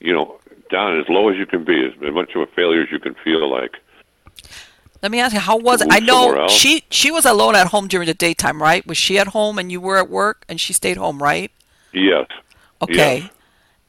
you 0.00 0.12
know, 0.12 0.38
down 0.70 0.98
as 1.00 1.06
low 1.08 1.28
as 1.30 1.36
you 1.36 1.46
can 1.46 1.62
be, 1.64 1.78
as 1.86 1.92
much 2.20 2.30
of 2.34 2.40
a 2.42 2.46
failure 2.58 2.82
as 2.82 2.90
you 2.90 2.98
can 2.98 3.14
feel 3.24 3.44
like. 3.58 3.74
let 5.02 5.10
me 5.12 5.18
ask 5.20 5.32
you 5.34 5.40
how 5.50 5.56
was 5.68 5.78
it 5.82 5.88
i 5.90 5.98
know 5.98 6.46
she 6.48 6.72
she 6.98 7.10
was 7.10 7.24
alone 7.34 7.54
at 7.62 7.66
home 7.74 7.86
during 7.92 8.06
the 8.12 8.14
daytime 8.26 8.58
right 8.68 8.82
was 8.86 8.96
she 8.96 9.14
at 9.18 9.28
home 9.38 9.54
and 9.60 9.66
you 9.74 9.80
were 9.86 9.98
at 10.04 10.08
work 10.20 10.38
and 10.48 10.56
she 10.64 10.72
stayed 10.72 10.96
home 11.04 11.18
right 11.30 11.50
Yes. 11.92 12.28
okay 12.84 13.14
Yes. 13.18 13.30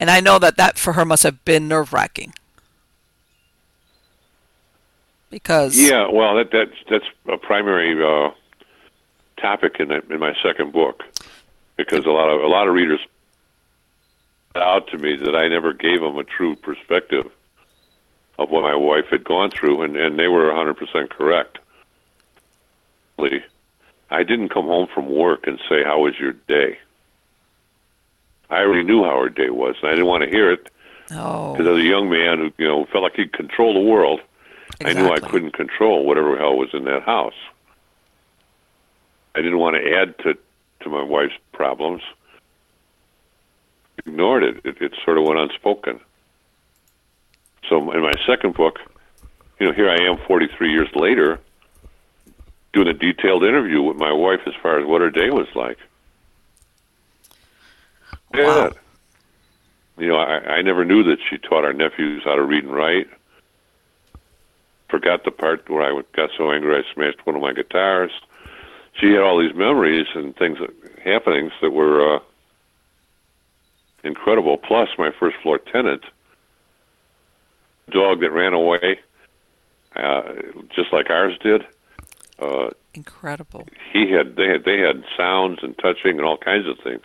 and 0.00 0.08
i 0.16 0.18
know 0.26 0.36
that 0.44 0.54
that 0.62 0.74
for 0.76 0.92
her 0.98 1.04
must 1.12 1.22
have 1.22 1.38
been 1.50 1.64
nerve-wracking 1.74 2.32
because 5.30 5.76
Yeah. 5.78 6.08
Well, 6.10 6.34
that 6.36 6.50
that's 6.52 6.78
that's 6.90 7.08
a 7.28 7.36
primary 7.36 7.90
uh, 8.02 8.30
topic 9.40 9.76
in 9.80 9.88
that, 9.88 10.04
in 10.10 10.18
my 10.20 10.34
second 10.42 10.72
book, 10.72 11.02
because 11.76 12.04
a 12.06 12.10
lot 12.10 12.28
of 12.28 12.42
a 12.42 12.46
lot 12.46 12.68
of 12.68 12.74
readers 12.74 13.00
out 14.56 14.88
to 14.88 14.98
me 14.98 15.16
that 15.16 15.34
I 15.34 15.48
never 15.48 15.72
gave 15.72 16.00
them 16.00 16.16
a 16.18 16.24
true 16.24 16.54
perspective 16.56 17.30
of 18.38 18.50
what 18.50 18.62
my 18.62 18.74
wife 18.74 19.06
had 19.10 19.24
gone 19.24 19.50
through, 19.50 19.82
and 19.82 19.96
and 19.96 20.18
they 20.18 20.28
were 20.28 20.50
100% 20.50 21.10
correct. 21.10 21.58
I 24.10 24.22
didn't 24.22 24.50
come 24.50 24.66
home 24.66 24.88
from 24.92 25.08
work 25.08 25.46
and 25.46 25.58
say, 25.68 25.82
"How 25.84 26.00
was 26.00 26.18
your 26.18 26.32
day?" 26.32 26.78
I 28.50 28.60
already 28.60 28.84
knew 28.84 29.02
how 29.02 29.20
her 29.20 29.28
day 29.28 29.50
was, 29.50 29.76
and 29.80 29.88
I 29.88 29.94
didn't 29.94 30.06
want 30.06 30.24
to 30.24 30.30
hear 30.30 30.52
it 30.52 30.70
oh 31.12 31.52
because 31.52 31.66
as 31.66 31.84
a 31.84 31.88
young 31.88 32.10
man 32.10 32.38
who 32.38 32.52
you 32.58 32.68
know 32.68 32.84
felt 32.86 33.02
like 33.04 33.16
he'd 33.16 33.32
control 33.32 33.74
the 33.74 33.88
world. 33.88 34.20
I 34.84 34.92
knew 34.92 35.08
I 35.08 35.20
couldn't 35.20 35.52
control 35.52 36.04
whatever 36.04 36.36
hell 36.36 36.56
was 36.56 36.70
in 36.72 36.84
that 36.84 37.02
house. 37.02 37.34
I 39.34 39.40
didn't 39.40 39.58
want 39.58 39.76
to 39.76 39.94
add 39.94 40.18
to 40.18 40.36
to 40.84 40.90
my 40.90 41.02
wife's 41.02 41.34
problems. 41.52 42.02
Ignored 43.98 44.44
it. 44.44 44.56
It, 44.64 44.80
it 44.80 44.92
sort 45.04 45.18
of 45.18 45.24
went 45.24 45.40
unspoken. 45.40 46.00
So 47.68 47.90
in 47.92 48.02
my 48.02 48.14
second 48.26 48.54
book, 48.54 48.78
you 49.58 49.66
know, 49.66 49.72
here 49.72 49.90
I 49.90 50.02
am 50.02 50.18
43 50.26 50.70
years 50.70 50.88
later, 50.94 51.40
doing 52.72 52.88
a 52.88 52.92
detailed 52.92 53.44
interview 53.44 53.82
with 53.82 53.96
my 53.96 54.12
wife 54.12 54.40
as 54.46 54.54
far 54.62 54.78
as 54.78 54.86
what 54.86 55.00
her 55.00 55.10
day 55.10 55.30
was 55.30 55.48
like. 55.54 55.78
Wow. 58.32 58.70
bad. 58.70 58.78
You 59.96 60.08
know, 60.08 60.16
I, 60.16 60.56
I 60.56 60.62
never 60.62 60.84
knew 60.84 61.04
that 61.04 61.18
she 61.30 61.38
taught 61.38 61.64
our 61.64 61.72
nephews 61.72 62.22
how 62.24 62.34
to 62.34 62.42
read 62.42 62.64
and 62.64 62.74
write. 62.74 63.08
Forgot 64.88 65.24
the 65.24 65.30
part 65.30 65.68
where 65.70 65.82
I 65.82 66.02
got 66.14 66.30
so 66.36 66.50
angry 66.50 66.76
I 66.76 66.94
smashed 66.94 67.24
one 67.24 67.36
of 67.36 67.42
my 67.42 67.52
guitars. 67.52 68.10
She 69.00 69.10
had 69.12 69.22
all 69.22 69.40
these 69.40 69.54
memories 69.54 70.06
and 70.14 70.36
things, 70.36 70.58
that, 70.58 70.70
happenings 71.04 71.52
that 71.60 71.70
were 71.70 72.16
uh, 72.16 72.18
incredible. 74.02 74.56
Plus, 74.56 74.88
my 74.98 75.10
first 75.18 75.36
floor 75.42 75.58
tenant, 75.58 76.02
dog 77.90 78.20
that 78.20 78.30
ran 78.30 78.54
away, 78.54 79.00
uh, 79.96 80.22
just 80.74 80.92
like 80.92 81.10
ours 81.10 81.36
did. 81.42 81.66
Uh, 82.38 82.70
Incredible. 82.94 83.66
he 83.92 84.10
had 84.10 84.36
they 84.36 84.48
had 84.48 84.64
they 84.64 84.78
had 84.78 85.04
sounds 85.16 85.60
and 85.62 85.76
touching 85.78 86.16
and 86.18 86.22
all 86.22 86.36
kinds 86.36 86.66
of 86.66 86.78
things. 86.82 87.02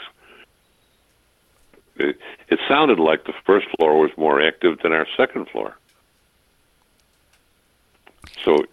It, 1.95 2.17
it 2.47 2.59
sounded 2.67 2.99
like 2.99 3.25
the 3.25 3.33
first 3.45 3.67
floor 3.77 3.99
was 3.99 4.11
more 4.17 4.41
active 4.41 4.79
than 4.81 4.91
our 4.91 5.07
second 5.17 5.49
floor. 5.49 5.75
So 8.43 8.65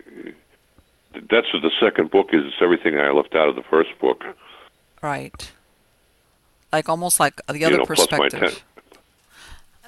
that's 1.30 1.52
what 1.52 1.62
the 1.62 1.70
second 1.80 2.10
book 2.10 2.30
is. 2.32 2.44
It's 2.44 2.56
everything 2.60 2.98
I 2.98 3.10
left 3.10 3.34
out 3.34 3.48
of 3.48 3.56
the 3.56 3.62
first 3.62 3.90
book. 4.00 4.24
Right. 5.02 5.52
Like 6.72 6.88
almost 6.88 7.20
like 7.20 7.40
the 7.46 7.58
You 7.58 7.66
other 7.66 7.78
know, 7.78 7.86
plus 7.86 8.10
my 8.10 8.18
perspective. 8.18 8.62
ten- 8.94 9.00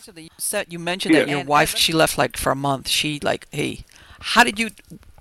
So 0.02 0.12
you 0.16 0.28
said 0.38 0.66
you 0.70 0.78
mentioned 0.78 1.14
Yeah. 1.14 1.20
that 1.22 1.28
your 1.28 1.40
And- 1.40 1.48
wife 1.48 1.76
she 1.76 1.92
left 1.92 2.16
like 2.18 2.36
for 2.36 2.50
a 2.50 2.54
month. 2.56 2.88
She 2.88 3.18
like, 3.22 3.46
hey, 3.50 3.84
how 4.20 4.44
did 4.44 4.58
you? 4.58 4.70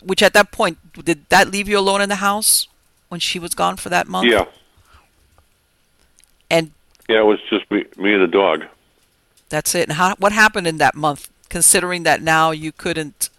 Which 0.01 0.21
at 0.23 0.33
that 0.33 0.51
point 0.51 0.77
did 1.03 1.27
that 1.29 1.49
leave 1.51 1.67
you 1.67 1.77
alone 1.79 2.01
in 2.01 2.09
the 2.09 2.15
house 2.29 2.67
when 3.09 3.19
she 3.19 3.39
was 3.39 3.53
gone 3.55 3.75
for 3.77 3.89
that 3.89 4.07
month? 4.07 4.27
Yeah, 4.31 4.45
And 6.49 6.71
yeah. 7.09 7.19
It 7.19 7.25
was 7.25 7.39
just 7.49 7.69
me, 7.71 7.85
me 7.97 8.13
and 8.13 8.21
the 8.23 8.27
dog. 8.27 8.65
that's 9.49 9.73
it. 9.75 9.89
And 9.89 9.93
how? 9.97 10.15
What 10.17 10.31
happened 10.31 10.67
in 10.67 10.77
that 10.77 10.95
month? 10.95 11.29
Considering 11.49 12.03
that 12.03 12.21
now 12.21 12.51
you 12.51 12.71
couldn't 12.71 13.29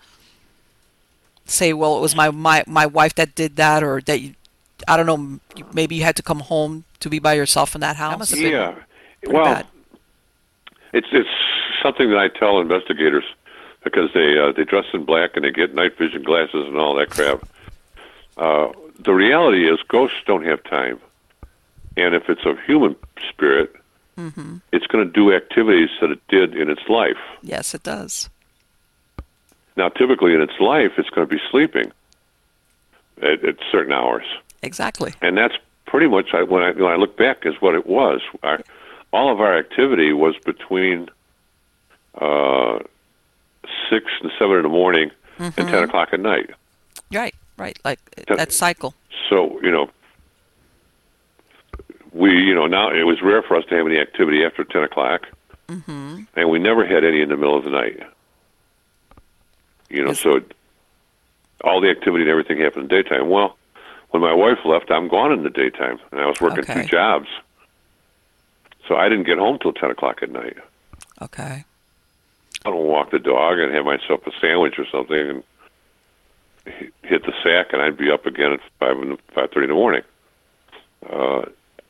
say, 1.49 1.73
well, 1.73 1.97
it 1.97 2.01
was 2.01 2.15
my 2.15 2.31
my 2.31 2.63
my 2.67 2.87
wife 2.87 3.15
that 3.17 3.35
did 3.35 3.57
that, 3.57 3.83
or 3.83 4.01
that 4.03 4.21
you, 4.21 4.35
I 4.87 4.97
don't 4.97 5.07
know, 5.07 5.41
maybe 5.73 5.95
you 5.97 6.03
had 6.05 6.17
to 6.17 6.23
come 6.23 6.41
home 6.41 6.85
to 7.01 7.09
be 7.11 7.19
by 7.19 7.33
yourself 7.35 7.75
in 7.75 7.81
that 7.81 7.97
house. 7.97 8.19
must 8.19 8.31
have 8.31 8.41
been 8.41 8.53
Yeah. 8.53 8.75
Well, 9.27 9.45
bad. 9.45 9.67
It's 10.93 11.09
it's 11.13 11.29
something 11.83 12.09
that 12.11 12.19
I 12.19 12.29
tell 12.29 12.61
investigators 12.61 13.25
because 13.85 14.11
they 14.15 14.39
uh, 14.39 14.53
they 14.53 14.65
dress 14.65 14.87
in 14.93 15.05
black 15.05 15.31
and 15.37 15.45
they 15.45 15.51
get 15.51 15.75
night 15.75 15.99
vision 15.99 16.23
glasses 16.23 16.67
and 16.67 16.77
all 16.79 16.95
that 16.97 17.11
crap. 17.11 17.47
Uh, 18.37 18.69
the 19.01 19.13
reality 19.13 19.69
is 19.69 19.79
ghosts 19.89 20.19
don't 20.27 20.45
have 20.45 20.63
time, 20.65 20.99
and 21.97 22.15
if 22.15 22.29
it's 22.29 22.45
a 22.45 22.55
human 22.67 22.95
spirit, 23.29 23.75
Mm-hmm. 24.19 24.57
it's 24.73 24.85
going 24.89 25.07
to 25.07 25.13
do 25.13 25.33
activities 25.33 25.91
that 26.01 26.11
it 26.11 26.19
did 26.27 26.57
in 26.57 26.69
its 26.69 26.83
life. 26.89 27.17
Yes, 27.41 27.73
it 27.73 27.85
does. 27.85 28.29
Now, 29.79 29.89
typically 29.89 30.35
in 30.35 30.43
its 30.43 30.59
life, 30.59 30.93
it's 30.99 31.09
going 31.09 31.27
to 31.27 31.33
be 31.33 31.41
sleeping 31.53 31.93
at, 33.23 33.45
at 33.45 33.57
certain 33.71 33.93
hours, 33.93 34.25
Exactly. 34.63 35.15
and 35.23 35.39
that's 35.39 35.55
pretty 35.87 36.09
much 36.09 36.35
I, 36.35 36.43
when 36.43 36.63
I 36.65 36.73
when 36.73 36.91
I 36.91 36.97
look 36.97 37.17
back 37.17 37.47
is 37.47 37.55
what 37.61 37.75
it 37.77 37.87
was. 37.87 38.21
I, 38.43 38.59
all 39.13 39.33
of 39.33 39.41
our 39.41 39.57
activity 39.57 40.13
was 40.13 40.35
between 40.45 41.09
uh, 42.21 42.81
six 43.89 44.07
and 44.21 44.33
seven 44.37 44.57
in 44.57 44.63
the 44.65 44.69
morning 44.69 45.13
and 45.39 45.55
ten 45.55 45.85
o'clock 45.85 46.09
at 46.13 46.19
night. 46.21 46.51
Right. 47.13 47.35
Right. 47.57 47.79
Like 47.85 48.01
That- 48.27 48.37
that 48.37 48.53
cycle. 48.53 48.95
So 49.31 49.61
you 49.63 49.71
know, 49.71 49.91
we 52.13 52.31
you 52.33 52.55
know 52.55 52.67
now 52.67 52.91
it 52.91 53.05
was 53.05 53.23
rare 53.23 53.43
for 53.43 53.57
us 53.57 53.65
to 53.69 53.77
have 53.77 53.87
any 53.87 53.99
activity 53.99 54.45
after 54.45 54.65
ten 54.65 54.83
o'clock, 54.83 55.23
Mm-hmm. 55.69 56.23
and 56.35 56.51
we 56.51 56.59
never 56.59 56.85
had 56.85 57.05
any 57.05 57.21
in 57.21 57.29
the 57.29 57.37
middle 57.37 57.57
of 57.57 57.63
the 57.63 57.71
night. 57.71 58.01
You 59.91 60.03
know, 60.03 60.09
Yes. 60.09 60.21
so 60.21 60.41
all 61.65 61.81
the 61.81 61.91
activity 61.91 62.23
and 62.23 62.31
everything 62.31 62.59
happened 62.59 62.85
in 62.85 62.89
the 62.97 63.03
daytime. 63.03 63.29
Well, 63.31 63.57
when 64.11 64.23
my 64.23 64.33
wife 64.35 64.59
left, 64.65 64.91
I'm 64.91 65.09
gone 65.09 65.33
in 65.33 65.43
the 65.43 65.51
daytime, 65.51 65.99
and 66.13 66.21
I 66.21 66.27
was 66.27 66.41
working 66.41 66.61
Okay. 66.61 66.83
two 66.83 66.89
jobs, 66.89 67.29
so 68.87 68.97
I 68.97 69.09
didn't 69.09 69.25
get 69.27 69.39
home 69.39 69.59
till 69.61 69.73
ten 69.73 69.91
o'clock 69.91 70.23
at 70.23 70.31
night. 70.31 70.57
Okay. 71.23 71.65
I 72.65 72.71
don't 72.71 72.87
walk 72.87 73.11
the 73.11 73.19
dog 73.19 73.59
and 73.59 73.73
have 73.75 73.85
myself 73.85 74.27
a 74.27 74.33
sandwich 74.41 74.79
or 74.79 74.87
something 74.87 75.29
and 75.31 75.43
hit 77.03 77.25
the 77.25 77.33
sack, 77.43 77.73
and 77.73 77.81
I'd 77.81 77.97
be 77.97 78.11
up 78.11 78.27
again 78.27 78.53
at 78.53 78.61
five 78.79 78.99
in 78.99 79.11
the, 79.11 79.19
five 79.35 79.51
thirty 79.53 79.65
in 79.65 79.71
the 79.71 79.75
morning. 79.75 80.03
Uh, 81.09 81.43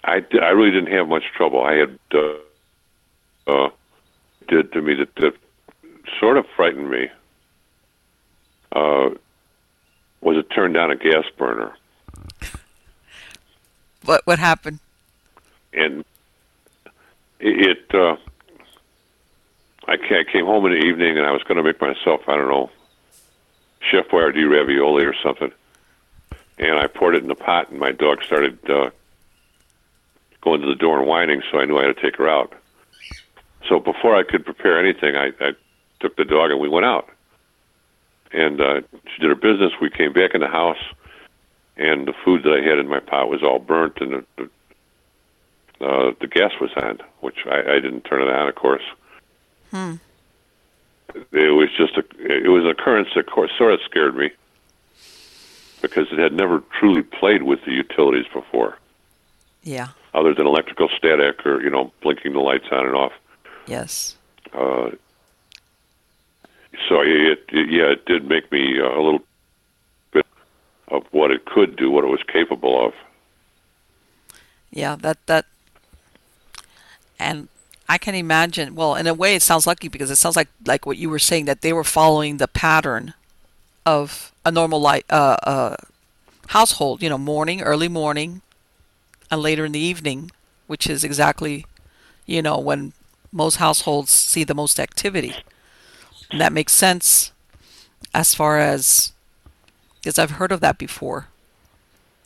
I 0.04 0.20
di- 0.20 0.38
I 0.40 0.50
really 0.50 0.70
didn't 0.70 0.92
have 0.92 1.08
much 1.08 1.24
trouble. 1.36 1.62
I 1.64 1.74
had 1.74 1.98
uh, 2.14 2.32
uh, 3.46 3.70
did 4.46 4.72
to 4.72 4.82
me 4.82 4.94
that, 4.94 5.14
that 5.16 5.34
sort 6.20 6.36
of 6.36 6.46
frightened 6.54 6.90
me. 6.90 7.08
Uh, 8.72 9.10
was 10.20 10.36
it 10.36 10.48
turned 10.50 10.74
down 10.74 10.90
a 10.90 10.96
gas 10.96 11.24
burner 11.36 11.72
What 14.04 14.26
what 14.26 14.38
happened? 14.38 14.78
and 15.72 16.04
it, 17.40 17.78
it 17.90 17.94
uh, 17.94 18.16
I 19.86 19.96
came 20.30 20.44
home 20.44 20.66
in 20.66 20.72
the 20.72 20.86
evening 20.86 21.16
and 21.18 21.26
I 21.26 21.30
was 21.32 21.42
going 21.44 21.56
to 21.56 21.62
make 21.62 21.80
myself 21.80 22.22
I 22.28 22.36
don't 22.36 22.48
know 22.48 22.70
chef 23.80 24.08
boyardee 24.08 24.48
ravioli 24.50 25.04
or 25.04 25.14
something, 25.22 25.52
and 26.58 26.78
I 26.78 26.86
poured 26.88 27.14
it 27.14 27.22
in 27.22 27.28
the 27.28 27.34
pot 27.34 27.70
and 27.70 27.78
my 27.78 27.92
dog 27.92 28.22
started 28.24 28.58
uh, 28.70 28.90
going 30.40 30.60
to 30.60 30.66
the 30.66 30.74
door 30.74 30.98
and 30.98 31.06
whining, 31.08 31.42
so 31.50 31.58
I 31.58 31.64
knew 31.64 31.78
I 31.78 31.86
had 31.86 31.96
to 31.96 32.02
take 32.02 32.16
her 32.16 32.28
out. 32.28 32.52
So 33.68 33.78
before 33.80 34.16
I 34.16 34.22
could 34.22 34.44
prepare 34.44 34.78
anything, 34.78 35.14
I, 35.16 35.26
I 35.40 35.50
took 36.00 36.16
the 36.16 36.24
dog 36.24 36.50
and 36.50 36.60
we 36.60 36.68
went 36.68 36.86
out, 36.86 37.08
and 38.32 38.60
uh, 38.60 38.80
she 39.14 39.20
did 39.22 39.28
her 39.30 39.34
business. 39.34 39.72
We 39.80 39.90
came 39.90 40.12
back 40.12 40.34
in 40.34 40.40
the 40.40 40.48
house, 40.48 40.82
and 41.76 42.06
the 42.06 42.14
food 42.24 42.42
that 42.44 42.52
I 42.52 42.68
had 42.68 42.78
in 42.78 42.88
my 42.88 43.00
pot 43.00 43.28
was 43.28 43.42
all 43.42 43.58
burnt, 43.58 43.98
and 44.00 44.12
the, 44.12 44.24
the 44.36 44.50
uh, 45.86 46.12
the 46.20 46.26
gas 46.26 46.52
was 46.60 46.70
on, 46.76 46.98
which 47.20 47.46
I, 47.46 47.60
I 47.60 47.80
didn't 47.80 48.02
turn 48.02 48.20
it 48.22 48.28
on, 48.28 48.48
of 48.48 48.54
course. 48.56 48.82
Hmm. 49.70 49.94
It 51.32 51.54
was 51.54 51.68
just 51.76 51.96
a 51.96 52.04
it 52.18 52.48
was 52.48 52.64
an 52.64 52.70
occurrence 52.70 53.08
that 53.14 53.26
course, 53.30 53.50
sort 53.56 53.72
of 53.74 53.80
scared 53.84 54.16
me 54.16 54.30
because 55.80 56.08
it 56.10 56.18
had 56.18 56.32
never 56.32 56.62
truly 56.78 57.02
played 57.02 57.44
with 57.44 57.64
the 57.64 57.70
utilities 57.72 58.26
before, 58.32 58.76
Yeah. 59.62 59.88
other 60.12 60.34
than 60.34 60.46
electrical 60.46 60.88
static 60.96 61.46
or 61.46 61.62
you 61.62 61.70
know 61.70 61.92
blinking 62.02 62.32
the 62.32 62.40
lights 62.40 62.66
on 62.72 62.84
and 62.86 62.94
off. 62.96 63.12
Yes. 63.66 64.16
Uh, 64.52 64.90
so 66.88 67.00
it, 67.00 67.44
it 67.48 67.70
yeah 67.70 67.92
it 67.92 68.04
did 68.06 68.28
make 68.28 68.50
me 68.52 68.80
uh, 68.80 68.88
a 68.88 69.02
little 69.02 69.20
bit 70.12 70.26
of 70.88 71.04
what 71.10 71.30
it 71.30 71.44
could 71.44 71.76
do, 71.76 71.90
what 71.90 72.04
it 72.04 72.08
was 72.08 72.22
capable 72.30 72.86
of. 72.86 72.92
Yeah. 74.70 74.96
That 74.96 75.18
that. 75.26 75.46
And 77.18 77.48
I 77.88 77.98
can 77.98 78.14
imagine. 78.14 78.74
Well, 78.74 78.94
in 78.94 79.06
a 79.06 79.14
way, 79.14 79.34
it 79.34 79.42
sounds 79.42 79.66
lucky 79.66 79.88
because 79.88 80.10
it 80.10 80.16
sounds 80.16 80.36
like 80.36 80.48
like 80.66 80.86
what 80.86 80.98
you 80.98 81.10
were 81.10 81.18
saying 81.18 81.46
that 81.46 81.62
they 81.62 81.72
were 81.72 81.84
following 81.84 82.36
the 82.36 82.48
pattern 82.48 83.14
of 83.84 84.32
a 84.44 84.50
normal 84.50 84.80
light 84.80 85.06
uh, 85.10 85.36
uh, 85.42 85.76
household. 86.48 87.02
You 87.02 87.08
know, 87.08 87.18
morning, 87.18 87.62
early 87.62 87.88
morning, 87.88 88.42
and 89.30 89.40
later 89.40 89.64
in 89.64 89.72
the 89.72 89.80
evening, 89.80 90.30
which 90.66 90.88
is 90.88 91.02
exactly, 91.02 91.66
you 92.26 92.42
know, 92.42 92.58
when 92.58 92.92
most 93.32 93.56
households 93.56 94.10
see 94.10 94.44
the 94.44 94.54
most 94.54 94.78
activity. 94.78 95.34
And 96.30 96.40
that 96.40 96.52
makes 96.52 96.72
sense 96.72 97.32
as 98.14 98.34
far 98.34 98.58
as 98.58 99.12
because 99.96 100.18
I've 100.18 100.32
heard 100.32 100.52
of 100.52 100.60
that 100.60 100.78
before. 100.78 101.28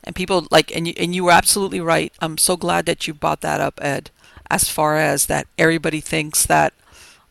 And 0.05 0.16
people 0.16 0.46
like 0.50 0.74
and 0.74 0.88
you 0.88 0.94
and 0.98 1.14
you 1.14 1.24
were 1.24 1.32
absolutely 1.32 1.80
right. 1.80 2.12
I'm 2.20 2.38
so 2.38 2.57
glad 2.57 2.86
that 2.86 3.07
you 3.07 3.14
brought 3.14 3.40
that 3.42 3.61
up, 3.61 3.78
Ed, 3.80 4.11
as 4.50 4.68
far 4.68 4.96
as 4.96 5.26
that 5.26 5.46
everybody 5.59 6.00
thinks 6.00 6.44
that 6.46 6.72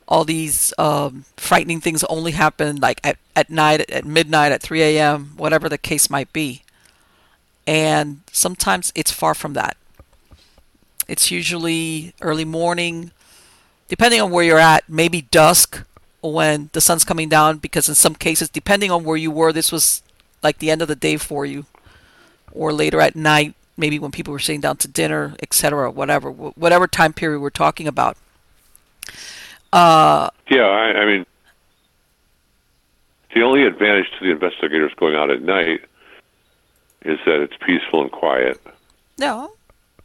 all 0.07 0.25
these 0.25 0.73
um, 0.77 1.23
frightening 1.37 1.79
things 1.79 2.03
only 2.05 2.33
happen 2.33 2.75
like 2.75 2.99
at, 3.01 3.17
at 3.33 3.49
night, 3.49 3.89
at 3.89 4.03
midnight, 4.03 4.51
at 4.51 4.61
3 4.61 4.81
a.m., 4.81 5.31
whatever 5.37 5.69
the 5.69 5.77
case 5.77 6.09
might 6.09 6.33
be. 6.33 6.63
And 7.65 8.19
sometimes 8.29 8.91
it's 8.93 9.11
far 9.11 9.33
from 9.33 9.53
that. 9.53 9.77
It's 11.07 11.31
usually 11.31 12.13
early 12.19 12.43
morning, 12.43 13.11
depending 13.87 14.19
on 14.19 14.31
where 14.31 14.43
you're 14.43 14.57
at, 14.57 14.89
maybe 14.89 15.21
dusk 15.21 15.83
when 16.21 16.69
the 16.73 16.81
sun's 16.81 17.03
coming 17.03 17.29
down, 17.29 17.57
because 17.57 17.89
in 17.89 17.95
some 17.95 18.15
cases, 18.15 18.49
depending 18.49 18.91
on 18.91 19.03
where 19.03 19.17
you 19.17 19.31
were, 19.31 19.51
this 19.51 19.71
was 19.71 20.03
like 20.43 20.59
the 20.59 20.69
end 20.71 20.81
of 20.81 20.87
the 20.87 20.95
day 20.95 21.17
for 21.17 21.45
you, 21.45 21.65
or 22.51 22.71
later 22.73 23.01
at 23.01 23.15
night, 23.15 23.55
maybe 23.77 23.97
when 23.99 24.11
people 24.11 24.31
were 24.31 24.39
sitting 24.39 24.61
down 24.61 24.77
to 24.77 24.87
dinner, 24.87 25.35
etc., 25.41 25.89
whatever, 25.89 26.29
whatever 26.31 26.87
time 26.87 27.13
period 27.13 27.39
we're 27.39 27.49
talking 27.49 27.87
about. 27.87 28.17
Uh, 29.73 30.29
Yeah, 30.49 30.63
I, 30.65 31.01
I 31.01 31.05
mean, 31.05 31.25
the 33.33 33.41
only 33.41 33.63
advantage 33.63 34.07
to 34.19 34.25
the 34.25 34.31
investigators 34.31 34.91
going 34.97 35.15
out 35.15 35.31
at 35.31 35.41
night 35.41 35.81
is 37.03 37.17
that 37.25 37.41
it's 37.41 37.55
peaceful 37.65 38.01
and 38.01 38.11
quiet. 38.11 38.59
no, 39.17 39.53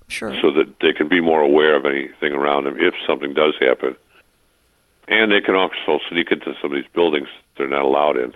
Sure. 0.09 0.41
so 0.41 0.53
that 0.53 0.79
they 0.81 0.93
can 0.93 1.09
be 1.09 1.21
more 1.21 1.41
aware 1.41 1.75
of 1.75 1.85
anything 1.85 2.33
around 2.33 2.64
them 2.64 2.77
if 2.79 2.95
something 3.07 3.35
does 3.35 3.55
happen. 3.59 3.97
And 5.09 5.31
they 5.31 5.41
can 5.41 5.55
also 5.55 6.01
sneak 6.11 6.33
into 6.33 6.55
some 6.61 6.73
of 6.73 6.77
these 6.77 6.91
buildings 6.93 7.29
they're 7.57 7.69
not 7.69 7.83
allowed 7.83 8.17
in. 8.17 8.33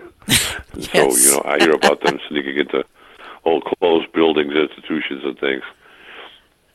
And 0.73 0.83
So, 0.91 1.09
you 1.15 1.31
know, 1.31 1.41
I 1.45 1.57
hear 1.59 1.73
about 1.73 2.01
them 2.01 2.19
sneaking 2.29 2.57
into 2.57 2.85
old 3.43 3.65
closed 3.65 4.11
buildings, 4.13 4.53
institutions, 4.53 5.23
and 5.25 5.37
things, 5.37 5.63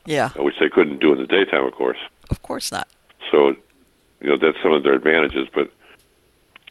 Yeah. 0.05 0.29
which 0.35 0.55
they 0.59 0.69
couldn't 0.69 0.99
do 0.99 1.13
in 1.13 1.19
the 1.19 1.25
daytime, 1.27 1.65
of 1.65 1.73
course. 1.73 1.97
Of 2.29 2.41
course 2.43 2.71
not. 2.71 2.87
So, 3.31 3.55
you 4.21 4.29
know, 4.29 4.37
that's 4.37 4.61
some 4.61 4.71
of 4.73 4.83
their 4.83 4.93
advantages. 4.93 5.47
But 5.53 5.71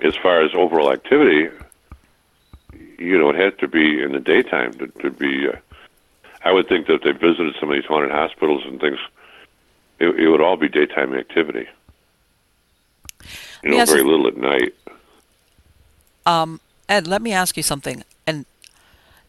as 0.02 0.14
far 0.16 0.42
as 0.42 0.52
overall 0.54 0.92
activity, 0.92 1.48
you 2.98 3.18
know, 3.18 3.30
it 3.30 3.36
had 3.36 3.58
to 3.58 3.68
be 3.68 4.02
in 4.02 4.12
the 4.12 4.20
daytime 4.20 4.72
to, 4.74 4.86
to 5.02 5.10
be. 5.10 5.48
Uh, 5.48 5.52
I 6.44 6.52
would 6.52 6.68
think 6.68 6.86
that 6.86 6.94
if 6.94 7.02
they 7.02 7.12
visited 7.12 7.56
some 7.58 7.70
of 7.70 7.74
these 7.76 7.84
haunted 7.86 8.12
hospitals 8.12 8.62
and 8.64 8.80
things, 8.80 8.98
it, 9.98 10.08
it 10.20 10.28
would 10.28 10.40
all 10.40 10.56
be 10.56 10.68
daytime 10.68 11.12
activity. 11.14 11.66
You 13.66 13.78
know, 13.78 13.84
very 13.84 14.04
little 14.04 14.26
at 14.28 14.36
night. 14.36 14.74
Um, 16.24 16.60
Ed, 16.88 17.06
let 17.06 17.22
me 17.22 17.32
ask 17.32 17.56
you 17.56 17.62
something. 17.62 18.04
And 18.26 18.46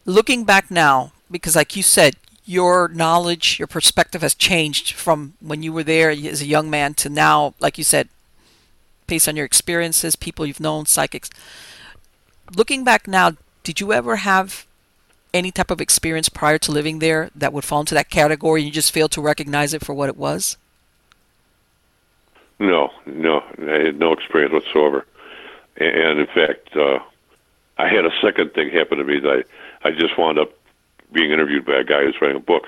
looking 0.04 0.44
back 0.44 0.70
now, 0.70 1.12
because 1.30 1.56
like 1.56 1.76
you 1.76 1.82
said, 1.82 2.14
your 2.44 2.88
knowledge, 2.88 3.58
your 3.58 3.68
perspective 3.68 4.22
has 4.22 4.34
changed 4.34 4.92
from 4.92 5.34
when 5.40 5.62
you 5.62 5.72
were 5.72 5.84
there 5.84 6.10
as 6.10 6.40
a 6.40 6.46
young 6.46 6.70
man 6.70 6.94
to 6.94 7.08
now, 7.08 7.54
like 7.60 7.76
you 7.76 7.84
said, 7.84 8.08
based 9.06 9.28
on 9.28 9.36
your 9.36 9.44
experiences, 9.44 10.16
people 10.16 10.46
you've 10.46 10.60
known, 10.60 10.86
psychics. 10.86 11.30
Looking 12.56 12.84
back 12.84 13.06
now, 13.06 13.32
did 13.64 13.80
you 13.80 13.92
ever 13.92 14.16
have 14.16 14.66
any 15.34 15.50
type 15.50 15.70
of 15.70 15.80
experience 15.80 16.28
prior 16.28 16.58
to 16.58 16.72
living 16.72 17.00
there 17.00 17.30
that 17.34 17.52
would 17.52 17.64
fall 17.64 17.80
into 17.80 17.94
that 17.94 18.08
category 18.08 18.60
and 18.60 18.66
you 18.66 18.72
just 18.72 18.92
failed 18.92 19.12
to 19.12 19.20
recognize 19.20 19.74
it 19.74 19.84
for 19.84 19.92
what 19.92 20.08
it 20.08 20.16
was? 20.16 20.56
No, 22.58 22.90
no, 23.06 23.42
I 23.66 23.84
had 23.86 23.98
no 23.98 24.12
experience 24.12 24.52
whatsoever. 24.52 25.06
And 25.76 26.18
in 26.18 26.26
fact, 26.26 26.76
uh, 26.76 26.98
I 27.78 27.88
had 27.88 28.04
a 28.04 28.10
second 28.20 28.52
thing 28.52 28.70
happen 28.70 28.98
to 28.98 29.04
me 29.04 29.20
that 29.20 29.44
I, 29.84 29.88
I 29.88 29.92
just 29.92 30.18
wound 30.18 30.38
up 30.38 30.50
being 31.12 31.30
interviewed 31.30 31.64
by 31.64 31.74
a 31.76 31.84
guy 31.84 32.02
who's 32.04 32.20
writing 32.20 32.36
a 32.36 32.40
book. 32.40 32.64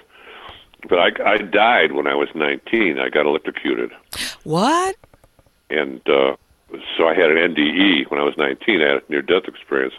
But 0.88 0.98
I, 0.98 1.32
I 1.32 1.38
died 1.38 1.92
when 1.92 2.06
I 2.06 2.14
was 2.14 2.28
19. 2.34 2.98
I 2.98 3.08
got 3.08 3.26
electrocuted. 3.26 3.90
What? 4.44 4.96
And 5.68 6.00
uh, 6.08 6.36
so 6.96 7.08
I 7.08 7.14
had 7.14 7.30
an 7.30 7.54
NDE 7.54 8.10
when 8.10 8.20
I 8.20 8.22
was 8.24 8.36
19. 8.38 8.80
I 8.80 8.84
had 8.84 8.96
a 8.96 9.02
near 9.08 9.22
death 9.22 9.44
experience. 9.48 9.94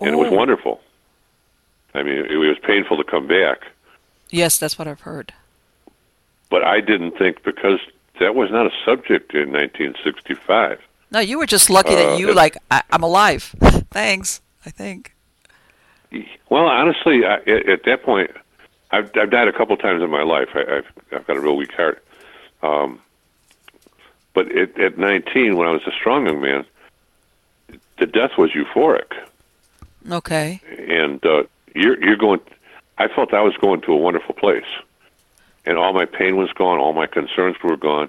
And 0.00 0.10
it 0.14 0.16
was 0.18 0.28
Oh. 0.32 0.34
wonderful. 0.36 0.80
I 1.94 2.02
mean, 2.02 2.16
it, 2.16 2.36
was 2.36 2.58
painful 2.62 2.96
to 2.98 3.04
come 3.04 3.26
back. 3.26 3.58
Yes, 4.30 4.58
that's 4.58 4.78
what 4.78 4.88
I've 4.88 5.00
heard. 5.02 5.32
But 6.50 6.62
I 6.64 6.80
didn't 6.80 7.12
think 7.18 7.42
because 7.42 7.78
that 8.20 8.34
was 8.34 8.50
not 8.50 8.66
a 8.66 8.70
subject 8.84 9.34
in 9.34 9.52
1965. 9.52 10.80
No, 11.10 11.20
you 11.20 11.38
were 11.38 11.46
just 11.46 11.70
lucky 11.70 11.94
that 11.94 12.14
Uh, 12.14 12.16
you 12.16 12.30
it- 12.30 12.36
like 12.36 12.56
I, 12.70 12.82
I'm 12.90 13.02
alive. 13.02 13.54
Thanks. 13.90 14.40
I 14.64 14.70
think. 14.70 15.14
Well, 16.50 16.66
honestly, 16.66 17.24
I, 17.24 17.34
at, 17.36 17.68
at 17.68 17.84
that 17.84 18.02
point, 18.02 18.30
I've, 18.90 19.10
I've 19.16 19.30
died 19.30 19.48
a 19.48 19.52
couple 19.52 19.76
times 19.76 20.02
in 20.02 20.10
my 20.10 20.22
life. 20.22 20.48
I, 20.54 20.78
I've, 20.78 20.86
I've 21.12 21.26
got 21.26 21.36
a 21.36 21.40
real 21.40 21.56
weak 21.56 21.72
heart. 21.72 22.02
Um, 22.62 23.00
but 24.34 24.50
at, 24.56 24.78
at 24.80 24.98
19, 24.98 25.56
when 25.56 25.68
I 25.68 25.72
was 25.72 25.82
a 25.86 25.92
strong 25.92 26.26
young 26.26 26.40
man, 26.40 26.64
the 27.98 28.06
death 28.06 28.32
was 28.38 28.50
euphoric, 28.52 29.12
Okay. 30.10 30.60
and 30.88 31.24
uh, 31.24 31.44
you're 31.74 32.02
you're 32.04 32.16
going. 32.16 32.40
I 32.98 33.08
felt 33.08 33.32
I 33.32 33.40
was 33.42 33.56
going 33.56 33.80
to 33.82 33.92
a 33.92 33.96
wonderful 33.96 34.34
place, 34.34 34.64
and 35.66 35.76
all 35.78 35.92
my 35.92 36.04
pain 36.06 36.36
was 36.36 36.50
gone, 36.52 36.78
all 36.78 36.92
my 36.92 37.06
concerns 37.06 37.56
were 37.62 37.76
gone. 37.76 38.08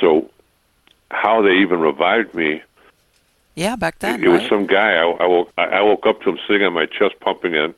So, 0.00 0.30
how 1.10 1.42
they 1.42 1.52
even 1.58 1.80
revived 1.80 2.34
me 2.34 2.62
Yeah, 3.54 3.76
back 3.76 3.98
then, 4.00 4.22
it 4.24 4.28
was 4.28 4.40
right? 4.40 4.48
some 4.50 4.66
guy. 4.66 4.94
I, 4.94 5.04
I 5.04 5.26
woke. 5.26 5.52
I 5.56 5.82
woke 5.82 6.06
up 6.06 6.20
to 6.22 6.30
him 6.30 6.38
sitting 6.48 6.66
on 6.66 6.72
my 6.72 6.86
chest, 6.86 7.14
pumping 7.20 7.54
in. 7.54 7.74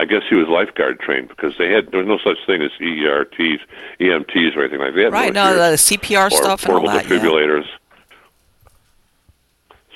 I 0.00 0.04
guess 0.04 0.22
he 0.30 0.36
was 0.36 0.46
lifeguard 0.46 1.00
trained 1.00 1.28
because 1.28 1.58
they 1.58 1.72
had 1.72 1.90
there 1.90 1.98
was 2.04 2.06
no 2.06 2.18
such 2.18 2.38
thing 2.46 2.62
as 2.62 2.70
ERTs, 2.80 3.62
EMTs, 3.98 4.56
or 4.56 4.60
anything 4.60 4.78
like 4.78 4.94
that. 4.94 5.10
right. 5.10 5.32
No, 5.34 5.46
military, 5.46 5.70
the 5.72 5.76
CPR 5.76 6.30
stuff 6.30 6.64
and 6.64 6.72
all 6.74 6.80
portable 6.82 6.88
that. 6.90 7.08
Yeah. 7.10 7.18
defibrillators. 7.18 7.66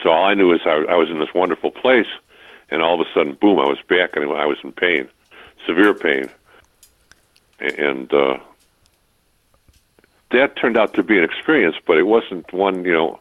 So 0.02 0.10
all 0.10 0.24
I 0.24 0.34
knew 0.34 0.52
is 0.52 0.60
I, 0.66 0.70
I 0.88 0.96
was 0.96 1.08
in 1.10 1.20
this 1.20 1.32
wonderful 1.32 1.70
place, 1.70 2.08
and 2.70 2.82
all 2.82 3.00
of 3.00 3.06
a 3.06 3.10
sudden, 3.14 3.34
boom! 3.40 3.60
I 3.60 3.66
was 3.66 3.78
back, 3.88 4.16
and 4.16 4.24
I 4.32 4.46
was 4.46 4.58
in 4.64 4.72
pain, 4.72 5.06
severe 5.64 5.94
pain, 5.94 6.28
and 7.62 8.12
uh, 8.12 8.38
that 10.30 10.56
turned 10.56 10.76
out 10.76 10.94
to 10.94 11.02
be 11.02 11.18
an 11.18 11.24
experience, 11.24 11.76
but 11.86 11.96
it 11.98 12.04
wasn't 12.04 12.52
one. 12.52 12.84
You 12.84 12.92
know, 12.92 13.20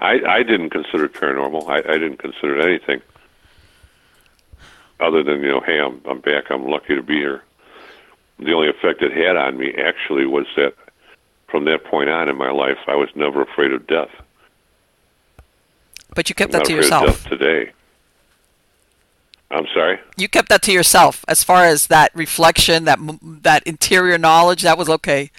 I 0.00 0.20
I 0.26 0.42
didn't 0.42 0.70
consider 0.70 1.04
it 1.04 1.14
paranormal. 1.14 1.68
I, 1.68 1.78
I 1.78 1.98
didn't 1.98 2.18
consider 2.18 2.58
it 2.58 2.64
anything 2.64 3.02
other 5.00 5.22
than 5.22 5.40
you 5.42 5.48
know, 5.48 5.60
hey, 5.60 5.80
I'm 5.80 6.00
I'm 6.08 6.20
back. 6.20 6.50
I'm 6.50 6.66
lucky 6.66 6.94
to 6.94 7.02
be 7.02 7.16
here. 7.16 7.42
The 8.38 8.52
only 8.52 8.68
effect 8.68 9.02
it 9.02 9.12
had 9.12 9.36
on 9.36 9.58
me 9.58 9.74
actually 9.74 10.26
was 10.26 10.46
that 10.56 10.74
from 11.48 11.64
that 11.64 11.84
point 11.84 12.08
on 12.08 12.28
in 12.28 12.36
my 12.36 12.50
life, 12.50 12.78
I 12.86 12.94
was 12.94 13.08
never 13.14 13.42
afraid 13.42 13.72
of 13.72 13.86
death. 13.86 14.10
But 16.14 16.28
you 16.28 16.34
kept 16.34 16.50
I'm 16.50 16.52
that 16.52 16.58
not 16.58 16.66
to 16.66 16.74
yourself. 16.74 17.06
death 17.06 17.28
today. 17.28 17.72
I'm 19.50 19.66
sorry. 19.74 19.98
You 20.16 20.28
kept 20.28 20.48
that 20.50 20.62
to 20.62 20.72
yourself. 20.72 21.24
As 21.26 21.42
far 21.42 21.64
as 21.64 21.88
that 21.88 22.14
reflection, 22.14 22.84
that 22.84 22.98
that 23.42 23.62
interior 23.64 24.16
knowledge, 24.18 24.62
that 24.62 24.78
was 24.78 24.88
okay. 24.88 25.30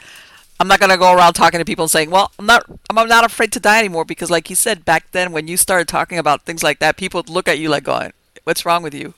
I'm 0.60 0.68
not 0.68 0.80
gonna 0.80 0.98
go 0.98 1.14
around 1.16 1.34
talking 1.34 1.60
to 1.60 1.66
people 1.66 1.84
and 1.84 1.92
saying, 1.92 2.12
"Well, 2.12 2.32
I'm 2.38 2.46
not, 2.46 2.66
I'm 2.90 3.08
not 3.08 3.24
afraid 3.24 3.52
to 3.54 3.60
die 3.60 3.80
anymore," 3.80 4.06
because, 4.06 4.30
like 4.30 4.50
you 4.50 4.56
said 4.56 4.86
back 4.86 5.12
then, 5.12 5.32
when 5.32 5.48
you 5.48 5.58
started 5.58 5.88
talking 5.88 6.18
about 6.20 6.44
things 6.44 6.62
like 6.62 6.80
that, 6.80 6.98
people 6.98 7.20
would 7.20 7.30
look 7.30 7.48
at 7.48 7.58
you 7.58 7.70
like, 7.70 7.84
"Going, 7.84 8.12
what's 8.44 8.66
wrong 8.66 8.84
with 8.84 8.94
you?" 8.94 9.14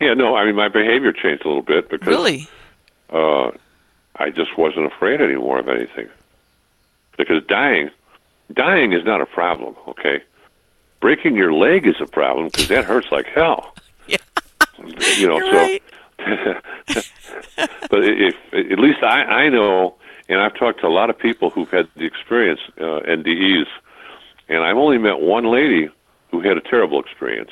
Yeah, 0.00 0.14
no, 0.14 0.34
I 0.34 0.46
mean 0.46 0.56
my 0.56 0.68
behavior 0.68 1.12
changed 1.12 1.44
a 1.44 1.48
little 1.48 1.62
bit 1.62 1.90
because 1.90 2.08
Really? 2.08 2.48
uh, 3.12 3.50
I 4.16 4.30
just 4.30 4.56
wasn't 4.56 4.86
afraid 4.86 5.20
anymore 5.20 5.58
of 5.58 5.68
anything. 5.68 6.08
Because 7.18 7.44
dying, 7.44 7.90
dying 8.54 8.92
is 8.94 9.04
not 9.04 9.20
a 9.20 9.26
problem. 9.26 9.76
Okay, 9.88 10.22
breaking 11.00 11.36
your 11.36 11.52
leg 11.52 11.86
is 11.86 11.96
a 12.00 12.06
problem 12.06 12.46
because 12.46 12.68
that 12.68 12.84
hurts 12.84 13.10
like 13.10 13.26
hell. 13.26 13.74
Yeah. 14.06 14.16
You 15.18 15.28
know, 15.28 15.38
You're 15.38 15.52
so. 15.52 15.56
right. 15.56 15.82
but 17.90 18.04
if 18.04 18.34
at 18.52 18.78
least 18.78 19.02
I, 19.02 19.22
I 19.22 19.48
know, 19.48 19.94
and 20.28 20.40
I've 20.40 20.54
talked 20.54 20.80
to 20.80 20.86
a 20.86 20.88
lot 20.88 21.10
of 21.10 21.18
people 21.18 21.50
who've 21.50 21.70
had 21.70 21.88
the 21.96 22.04
experience 22.04 22.60
uh, 22.78 23.00
NDEs, 23.06 23.66
and 24.48 24.64
I've 24.64 24.76
only 24.76 24.98
met 24.98 25.20
one 25.20 25.44
lady 25.44 25.90
who 26.30 26.40
had 26.40 26.56
a 26.56 26.60
terrible 26.60 27.00
experience. 27.00 27.50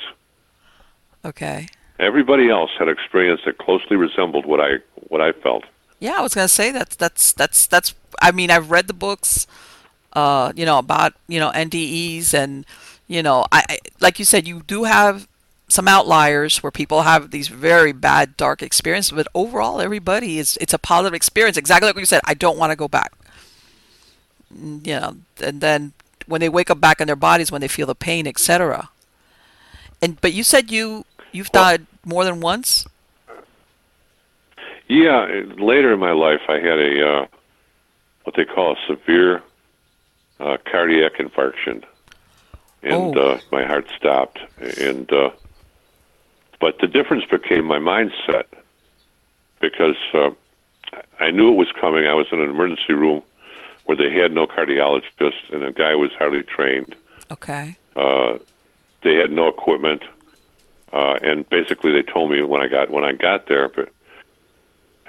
Okay. 1.23 1.67
Everybody 1.99 2.49
else 2.49 2.71
had 2.77 2.87
experience 2.87 3.41
that 3.45 3.57
closely 3.57 3.95
resembled 3.95 4.45
what 4.45 4.59
I 4.59 4.77
what 5.07 5.21
I 5.21 5.31
felt. 5.33 5.65
Yeah, 5.99 6.15
I 6.17 6.21
was 6.21 6.33
gonna 6.33 6.47
say 6.47 6.71
that's 6.71 6.95
that's 6.95 7.33
that's 7.33 7.67
that's. 7.67 7.93
I 8.21 8.31
mean, 8.31 8.51
I've 8.51 8.71
read 8.71 8.87
the 8.87 8.93
books, 8.93 9.47
uh, 10.13 10.53
you 10.55 10.65
know, 10.65 10.77
about 10.77 11.13
you 11.27 11.39
know 11.39 11.51
NDEs 11.51 12.33
and 12.33 12.65
you 13.09 13.21
know, 13.21 13.45
I, 13.51 13.63
I 13.67 13.79
like 13.99 14.19
you 14.19 14.23
said, 14.25 14.47
you 14.47 14.61
do 14.65 14.85
have 14.85 15.27
some 15.67 15.87
outliers 15.87 16.63
where 16.63 16.71
people 16.71 17.01
have 17.01 17.31
these 17.31 17.47
very 17.49 17.91
bad 17.91 18.37
dark 18.37 18.61
experiences, 18.63 19.11
but 19.11 19.27
overall, 19.35 19.81
everybody 19.81 20.37
is 20.39 20.57
it's 20.61 20.73
a 20.73 20.79
positive 20.79 21.13
experience. 21.13 21.57
Exactly 21.57 21.87
like 21.89 21.97
you 21.97 22.05
said. 22.05 22.21
I 22.25 22.33
don't 22.35 22.57
want 22.57 22.71
to 22.71 22.75
go 22.77 22.87
back. 22.87 23.11
Mm, 24.55 24.87
You 24.87 24.99
know, 24.99 25.15
and 25.43 25.59
then 25.59 25.91
when 26.27 26.39
they 26.41 26.49
wake 26.49 26.69
up 26.69 26.79
back 26.79 27.01
in 27.01 27.07
their 27.07 27.15
bodies, 27.17 27.51
when 27.51 27.61
they 27.61 27.67
feel 27.67 27.87
the 27.87 27.95
pain, 27.95 28.25
etc. 28.27 28.89
And 30.01 30.21
but 30.21 30.31
you 30.33 30.43
said 30.43 30.71
you 30.71 31.03
you've 31.31 31.49
Well- 31.53 31.63
died 31.63 31.85
more 32.05 32.23
than 32.23 32.39
once. 32.39 32.85
Yeah, 34.87 35.27
later 35.57 35.93
in 35.93 35.99
my 35.99 36.13
life, 36.13 36.41
I 36.47 36.55
had 36.55 36.79
a 36.79 37.07
uh, 37.07 37.25
what 38.23 38.35
they 38.35 38.45
call 38.45 38.73
a 38.73 38.75
severe 38.87 39.43
uh, 40.39 40.57
cardiac 40.71 41.13
infarction, 41.19 41.83
and 42.83 43.17
Oh. 43.17 43.31
uh, 43.33 43.39
my 43.51 43.65
heart 43.65 43.87
stopped. 43.97 44.39
And 44.79 45.11
uh, 45.11 45.29
but 46.59 46.79
the 46.79 46.87
difference 46.87 47.25
became 47.25 47.65
my 47.65 47.79
mindset 47.79 48.45
because 49.61 49.95
uh, 50.13 50.29
I 51.19 51.31
knew 51.31 51.51
it 51.51 51.55
was 51.55 51.71
coming. 51.79 52.05
I 52.07 52.13
was 52.13 52.27
in 52.31 52.39
an 52.39 52.49
emergency 52.49 52.93
room 52.93 53.21
where 53.85 53.95
they 53.97 54.11
had 54.11 54.31
no 54.33 54.45
cardiologist, 54.45 55.33
and 55.51 55.61
the 55.63 55.71
guy 55.71 55.95
was 55.95 56.11
hardly 56.17 56.43
trained. 56.43 56.95
Okay. 57.31 57.75
Uh, 57.95 58.37
they 59.03 59.15
had 59.15 59.31
no 59.31 59.47
equipment, 59.47 60.03
uh, 60.93 61.17
and 61.21 61.47
basically 61.49 61.91
they 61.91 62.01
told 62.03 62.29
me 62.31 62.41
when 62.41 62.61
I 62.61 62.67
got 62.67 62.89
when 62.91 63.03
I 63.03 63.13
got 63.13 63.47
there, 63.47 63.69
but 63.69 63.89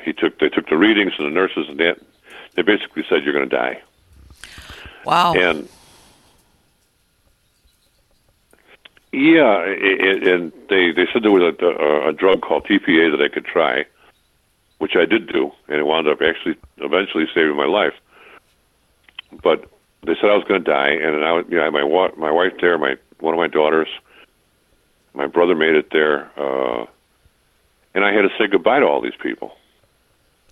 he 0.04 0.12
took 0.12 0.38
they 0.38 0.48
took 0.48 0.68
the 0.68 0.76
readings 0.76 1.12
and 1.18 1.26
the 1.26 1.30
nurses 1.30 1.68
and 1.68 1.78
that 1.80 1.98
they 2.54 2.62
basically 2.62 3.04
said 3.08 3.22
you're 3.24 3.32
going 3.34 3.48
to 3.48 3.56
die, 3.56 3.80
Wow. 5.04 5.34
and 5.34 5.68
yeah, 9.12 9.60
it, 9.64 10.22
it, 10.22 10.26
and 10.28 10.52
they 10.68 10.92
they 10.92 11.06
said 11.12 11.22
there 11.22 11.30
was 11.30 11.54
a, 11.60 11.66
a, 11.66 12.08
a 12.08 12.12
drug 12.12 12.42
called 12.42 12.64
TPA 12.64 13.10
that 13.16 13.22
I 13.22 13.28
could 13.28 13.44
try, 13.44 13.84
which 14.78 14.94
I 14.96 15.04
did 15.04 15.26
do, 15.32 15.50
and 15.68 15.78
it 15.78 15.86
wound 15.86 16.06
up 16.08 16.22
actually 16.22 16.56
eventually 16.78 17.26
saving 17.34 17.56
my 17.56 17.66
life. 17.66 17.94
But 19.42 19.68
they 20.02 20.14
said 20.14 20.30
I 20.30 20.36
was 20.36 20.44
going 20.44 20.62
to 20.62 20.70
die, 20.70 20.90
and 20.90 21.24
I, 21.24 21.32
was, 21.32 21.44
you 21.48 21.56
know, 21.56 21.70
my 21.70 21.84
wa- 21.84 22.12
my 22.16 22.30
wife 22.30 22.52
there, 22.60 22.78
my 22.78 22.96
one 23.18 23.34
of 23.34 23.38
my 23.38 23.48
daughters, 23.48 23.88
my 25.12 25.26
brother 25.26 25.54
made 25.54 25.74
it 25.74 25.90
there, 25.90 26.30
uh, 26.38 26.86
and 27.94 28.04
I 28.04 28.12
had 28.12 28.22
to 28.22 28.30
say 28.38 28.46
goodbye 28.46 28.80
to 28.80 28.86
all 28.86 29.00
these 29.00 29.16
people. 29.20 29.56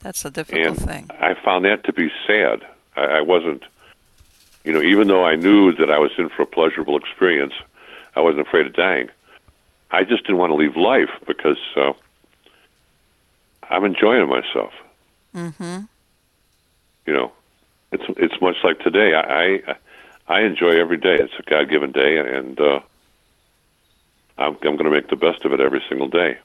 That's 0.00 0.24
a 0.24 0.30
difficult 0.30 0.66
and 0.66 0.78
thing. 0.78 1.10
I 1.20 1.34
found 1.34 1.64
that 1.64 1.84
to 1.84 1.92
be 1.92 2.10
sad. 2.26 2.66
I, 2.96 3.02
I 3.02 3.20
wasn't, 3.20 3.62
you 4.64 4.72
know, 4.72 4.82
even 4.82 5.08
though 5.08 5.24
I 5.24 5.36
knew 5.36 5.72
that 5.72 5.90
I 5.90 5.98
was 5.98 6.10
in 6.18 6.28
for 6.28 6.42
a 6.42 6.46
pleasurable 6.46 6.96
experience, 6.96 7.54
I 8.18 8.20
wasn't 8.20 8.48
afraid 8.48 8.66
of 8.66 8.72
dying. 8.74 9.10
I 9.92 10.02
just 10.02 10.24
didn't 10.24 10.38
want 10.38 10.50
to 10.50 10.56
leave 10.56 10.76
life 10.76 11.10
because 11.24 11.60
uh, 11.76 11.92
I'm 13.70 13.84
enjoying 13.84 14.28
myself. 14.28 14.72
Mm-hmm. 15.36 15.82
You 17.06 17.12
know, 17.12 17.32
it's 17.92 18.02
it's 18.16 18.40
much 18.40 18.56
like 18.64 18.80
today. 18.80 19.14
I 19.14 19.60
I, 19.68 19.76
I 20.26 20.40
enjoy 20.40 20.80
every 20.80 20.96
day. 20.96 21.14
It's 21.14 21.32
a 21.38 21.48
God 21.48 21.70
given 21.70 21.92
day, 21.92 22.18
and 22.18 22.60
uh, 22.60 22.80
I'm 24.36 24.54
I'm 24.54 24.76
going 24.76 24.78
to 24.78 24.90
make 24.90 25.10
the 25.10 25.16
best 25.16 25.44
of 25.44 25.52
it 25.52 25.60
every 25.60 25.82
single 25.88 26.08
day. 26.08 26.38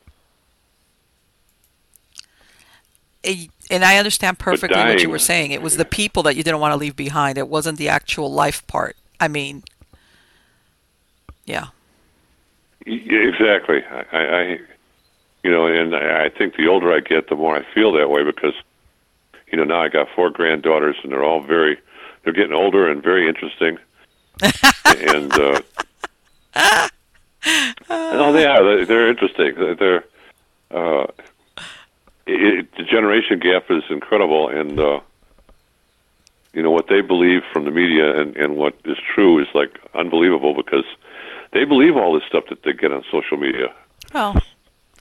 And 3.72 3.84
I 3.84 3.98
understand 3.98 4.38
perfectly 4.38 4.78
what 4.78 5.02
you 5.02 5.10
were 5.10 5.18
saying. 5.18 5.52
It 5.52 5.64
was 5.64 5.78
the 5.78 5.86
people 5.86 6.22
that 6.24 6.36
you 6.36 6.44
didn't 6.44 6.60
want 6.60 6.74
to 6.74 6.78
leave 6.78 6.96
behind. 6.96 7.40
It 7.40 7.48
wasn't 7.48 7.80
the 7.80 7.90
actual 7.90 8.32
life 8.32 8.68
part. 8.68 8.96
I 9.20 9.28
mean, 9.28 9.64
yeah. 11.46 11.68
Exactly. 12.86 13.84
I, 13.86 14.06
I, 14.12 14.40
I 14.40 14.60
you 15.44 15.52
know, 15.52 15.68
and 15.68 15.96
I 15.96 16.26
I 16.26 16.30
think 16.30 16.56
the 16.56 16.68
older 16.68 16.92
I 16.94 17.00
get, 17.00 17.30
the 17.30 17.36
more 17.36 17.56
I 17.56 17.64
feel 17.74 17.92
that 17.94 18.10
way 18.10 18.24
because, 18.24 18.54
you 19.52 19.58
know, 19.58 19.64
now 19.64 19.82
I 19.82 19.90
got 19.90 20.08
four 20.16 20.30
granddaughters 20.30 20.96
and 21.04 21.12
they're 21.12 21.24
all 21.24 21.42
very, 21.42 21.78
they're 22.24 22.34
getting 22.34 22.54
older 22.54 22.90
and 22.90 23.04
very 23.04 23.28
interesting. 23.28 23.78
and, 24.86 25.34
uh, 25.34 25.62
no, 27.90 28.34
they 28.34 28.46
are. 28.46 28.86
They're, 28.86 29.10
interesting. 29.10 29.54
They're, 29.56 29.76
they're 29.76 30.04
uh, 30.72 31.08
it, 32.26 32.68
the 32.78 32.84
generation 32.84 33.40
gap 33.40 33.70
is 33.70 33.84
incredible, 33.90 34.48
and 34.50 34.80
uh, 34.80 35.00
you 36.54 36.64
know 36.64 36.72
what 36.72 36.88
they 36.88 37.02
believe 37.02 37.42
from 37.52 37.66
the 37.66 37.72
media 37.72 38.20
and, 38.20 38.36
and 38.38 38.56
what 38.56 38.76
is 38.86 38.98
true 39.14 39.40
is 39.40 39.48
like 39.54 39.80
unbelievable 39.94 40.54
because 40.54 40.86
they 41.54 41.66
believe 41.66 41.96
all 41.96 42.14
this 42.14 42.24
stuff 42.28 42.46
that 42.50 42.64
they 42.64 42.74
get 42.74 42.92
on 42.92 43.04
social 43.12 43.38
media. 43.38 43.74
Well, 44.14 44.36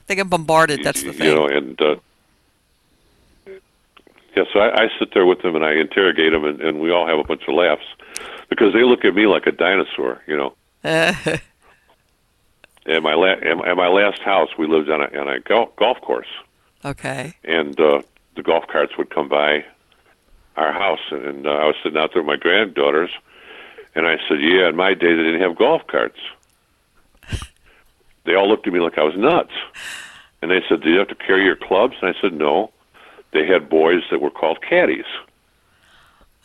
they 0.07 0.15
get 0.15 0.29
bombarded. 0.29 0.83
That's 0.83 1.03
the 1.03 1.13
thing. 1.13 1.27
you 1.27 1.35
know, 1.35 1.47
and 1.47 1.81
uh, 1.81 1.95
yeah, 4.35 4.43
so 4.51 4.59
I, 4.59 4.83
I 4.83 4.87
sit 4.99 5.13
there 5.13 5.25
with 5.25 5.41
them 5.41 5.55
and 5.55 5.63
I 5.65 5.73
interrogate 5.73 6.31
them, 6.31 6.45
and, 6.45 6.61
and 6.61 6.79
we 6.79 6.91
all 6.91 7.07
have 7.07 7.19
a 7.19 7.23
bunch 7.23 7.43
of 7.47 7.53
laughs 7.53 7.85
because 8.49 8.73
they 8.73 8.83
look 8.83 9.05
at 9.05 9.13
me 9.13 9.27
like 9.27 9.45
a 9.45 9.51
dinosaur, 9.51 10.21
you 10.27 10.37
know. 10.37 10.53
At 12.85 13.01
my 13.01 13.13
la- 13.13 13.39
at 13.39 13.77
my 13.77 13.87
last 13.87 14.19
house, 14.23 14.49
we 14.57 14.67
lived 14.67 14.89
on 14.89 14.99
a 14.99 15.05
on 15.17 15.29
a 15.29 15.39
golf, 15.39 15.73
golf 15.77 16.01
course, 16.01 16.27
okay. 16.83 17.33
and 17.45 17.79
uh, 17.79 18.01
the 18.35 18.43
golf 18.43 18.67
carts 18.67 18.97
would 18.97 19.09
come 19.09 19.29
by 19.29 19.63
our 20.57 20.73
house, 20.73 20.99
and 21.09 21.47
uh, 21.47 21.49
I 21.49 21.65
was 21.67 21.75
sitting 21.81 21.97
out 21.97 22.11
there 22.13 22.21
with 22.21 22.27
my 22.27 22.35
granddaughters, 22.35 23.09
and 23.95 24.05
I 24.05 24.17
said, 24.27 24.41
"Yeah, 24.41 24.67
in 24.67 24.75
my 24.75 24.93
day 24.95 25.15
they 25.15 25.23
didn't 25.23 25.39
have 25.39 25.55
golf 25.55 25.87
carts." 25.87 26.19
They 28.25 28.35
all 28.35 28.47
looked 28.47 28.67
at 28.67 28.73
me 28.73 28.79
like 28.79 28.97
I 28.97 29.03
was 29.03 29.15
nuts, 29.17 29.51
and 30.41 30.49
they 30.51 30.61
said, 30.67 30.81
"Do 30.81 30.89
you 30.89 30.99
have 30.99 31.07
to 31.09 31.15
carry 31.15 31.43
your 31.43 31.55
clubs?" 31.55 31.95
And 32.01 32.15
I 32.15 32.19
said, 32.21 32.33
"No." 32.33 32.71
They 33.31 33.47
had 33.47 33.67
boys 33.67 34.03
that 34.11 34.21
were 34.21 34.29
called 34.29 34.59
caddies, 34.61 35.05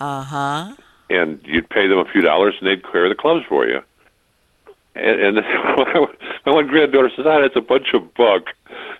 Uh 0.00 0.22
huh. 0.22 0.72
and 1.10 1.38
you'd 1.44 1.68
pay 1.68 1.86
them 1.86 1.98
a 1.98 2.06
few 2.06 2.22
dollars, 2.22 2.54
and 2.58 2.66
they'd 2.66 2.82
carry 2.82 3.10
the 3.10 3.14
clubs 3.14 3.44
for 3.46 3.66
you. 3.66 3.82
And, 4.94 5.20
and 5.20 5.36
my 6.46 6.52
one 6.52 6.66
granddaughter 6.66 7.10
says, 7.14 7.26
"Ah, 7.28 7.40
that's 7.40 7.56
a 7.56 7.60
bunch 7.60 7.92
of 7.94 8.14
bunk." 8.14 8.46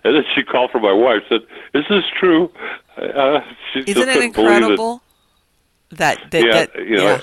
And 0.03 0.15
then 0.15 0.23
she 0.35 0.43
called 0.43 0.71
for 0.71 0.79
my 0.79 0.93
wife. 0.93 1.23
Said, 1.27 1.41
"Is 1.73 1.85
this 1.89 2.03
true?" 2.17 2.51
Uh, 2.95 3.41
she 3.73 3.79
just 3.79 3.97
Isn't 3.97 4.09
it 4.09 4.13
couldn't 4.13 4.35
believe 4.35 4.51
incredible 4.51 5.01
that 5.91 6.19
that, 6.31 6.45
yeah, 6.45 6.51
that 6.53 6.75
you 6.75 6.95
know, 6.97 7.19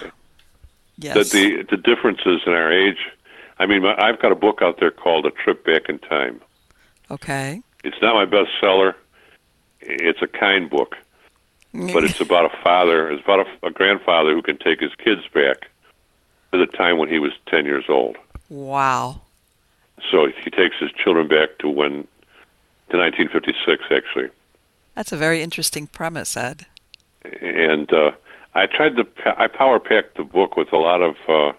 yeah. 0.98 1.14
that 1.14 1.30
the 1.30 1.62
the 1.70 1.76
differences 1.76 2.42
in 2.44 2.52
our 2.52 2.72
age. 2.72 2.98
I 3.58 3.66
mean, 3.66 3.84
I've 3.84 4.20
got 4.20 4.32
a 4.32 4.36
book 4.36 4.60
out 4.62 4.78
there 4.80 4.90
called 4.90 5.26
"A 5.26 5.30
Trip 5.30 5.64
Back 5.64 5.88
in 5.88 5.98
Time." 5.98 6.40
okay. 7.10 7.62
It's 7.84 7.96
not 8.02 8.14
my 8.14 8.26
bestseller. 8.26 8.94
It's 9.80 10.20
a 10.20 10.26
kind 10.26 10.68
book, 10.68 10.96
but 11.72 12.02
it's 12.02 12.20
about 12.20 12.46
a 12.46 12.62
father. 12.62 13.08
It's 13.10 13.22
about 13.22 13.46
a, 13.46 13.66
a 13.66 13.70
grandfather 13.70 14.34
who 14.34 14.42
can 14.42 14.58
take 14.58 14.80
his 14.80 14.92
kids 14.96 15.22
back 15.32 15.68
to 16.52 16.58
the 16.58 16.66
time 16.66 16.98
when 16.98 17.08
he 17.08 17.18
was 17.18 17.32
ten 17.46 17.64
years 17.64 17.84
old. 17.88 18.16
wow. 18.48 19.20
So 20.10 20.26
he 20.26 20.50
takes 20.50 20.76
his 20.78 20.90
children 20.92 21.26
back 21.26 21.58
to 21.60 21.68
when 21.68 22.06
to 22.90 22.98
1956, 22.98 23.84
actually. 23.90 24.28
That's 24.94 25.12
a 25.12 25.16
very 25.16 25.42
interesting 25.42 25.86
premise, 25.86 26.36
Ed. 26.36 26.66
And 27.40 27.92
uh, 27.92 28.12
I 28.54 28.66
tried 28.66 28.96
to 28.96 29.06
I 29.38 29.46
power 29.48 29.78
packed 29.80 30.16
the 30.16 30.24
book 30.24 30.56
with 30.56 30.72
a 30.72 30.76
lot 30.76 31.02
of 31.02 31.16
uh, 31.28 31.52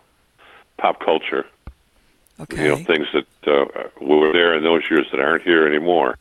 pop 0.77 0.99
culture. 1.03 1.45
Okay. 2.39 2.63
You 2.63 2.69
know, 2.69 2.75
things 2.77 3.07
that 3.13 3.25
uh, 3.47 3.65
were 3.99 4.31
there 4.31 4.53
in 4.55 4.63
those 4.63 4.83
years 4.89 5.07
that 5.11 5.19
aren't 5.19 5.43
here 5.43 5.65
anymore. 5.67 6.17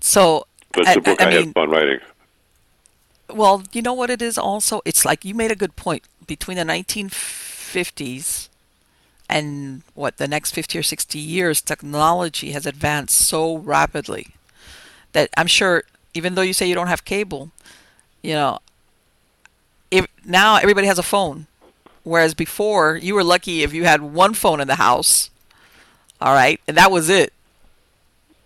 so 0.00 0.46
But 0.72 0.86
I- 0.86 0.90
it's 0.92 0.96
a 0.98 1.00
book 1.00 1.20
I- 1.20 1.24
I, 1.24 1.28
I 1.28 1.32
had 1.32 1.52
fun 1.54 1.70
writing. 1.70 1.98
Well, 3.30 3.62
you 3.72 3.82
know 3.82 3.92
what 3.92 4.08
it 4.10 4.22
is 4.22 4.38
also? 4.38 4.80
It's 4.84 5.04
like 5.04 5.24
you 5.24 5.34
made 5.34 5.50
a 5.52 5.56
good 5.56 5.76
point. 5.76 6.04
Between 6.26 6.56
the 6.56 6.64
1950s 6.64 8.48
and 9.28 9.82
what, 9.94 10.16
the 10.16 10.26
next 10.28 10.52
50 10.52 10.78
or 10.78 10.82
60 10.82 11.18
years, 11.18 11.60
technology 11.60 12.52
has 12.52 12.64
advanced 12.64 13.18
so 13.18 13.58
rapidly 13.58 14.28
that 15.12 15.28
I'm 15.36 15.46
sure, 15.46 15.84
even 16.14 16.34
though 16.36 16.42
you 16.42 16.52
say 16.54 16.66
you 16.66 16.74
don't 16.74 16.86
have 16.86 17.04
cable, 17.04 17.50
you 18.22 18.32
know, 18.32 18.60
if 19.90 20.06
now 20.24 20.56
everybody 20.56 20.86
has 20.86 20.98
a 20.98 21.02
phone. 21.02 21.46
Whereas 22.08 22.32
before, 22.32 22.96
you 22.96 23.14
were 23.14 23.22
lucky 23.22 23.62
if 23.62 23.74
you 23.74 23.84
had 23.84 24.00
one 24.00 24.32
phone 24.32 24.60
in 24.62 24.66
the 24.68 24.76
house, 24.76 25.28
all 26.22 26.32
right, 26.32 26.58
and 26.66 26.74
that 26.78 26.90
was 26.90 27.10
it. 27.10 27.34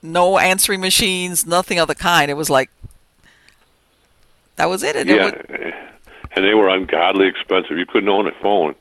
No 0.03 0.37
answering 0.39 0.81
machines, 0.81 1.47
nothing 1.47 1.79
of 1.79 1.87
the 1.87 1.95
kind. 1.95 2.29
It 2.29 2.35
was 2.35 2.51
like, 2.51 2.71
that 4.57 4.67
was 4.69 4.83
it. 4.83 4.97
And 4.97 5.09
it 5.09 5.17
Yeah, 5.17 5.25
would- 5.27 5.75
and 6.35 6.45
they 6.45 6.55
were 6.55 6.69
ungodly 6.69 7.29
expensive. 7.29 7.79
You 7.79 7.87
couldn't 7.87 8.09
own 8.09 8.27
a 8.27 8.33
phone 8.33 8.75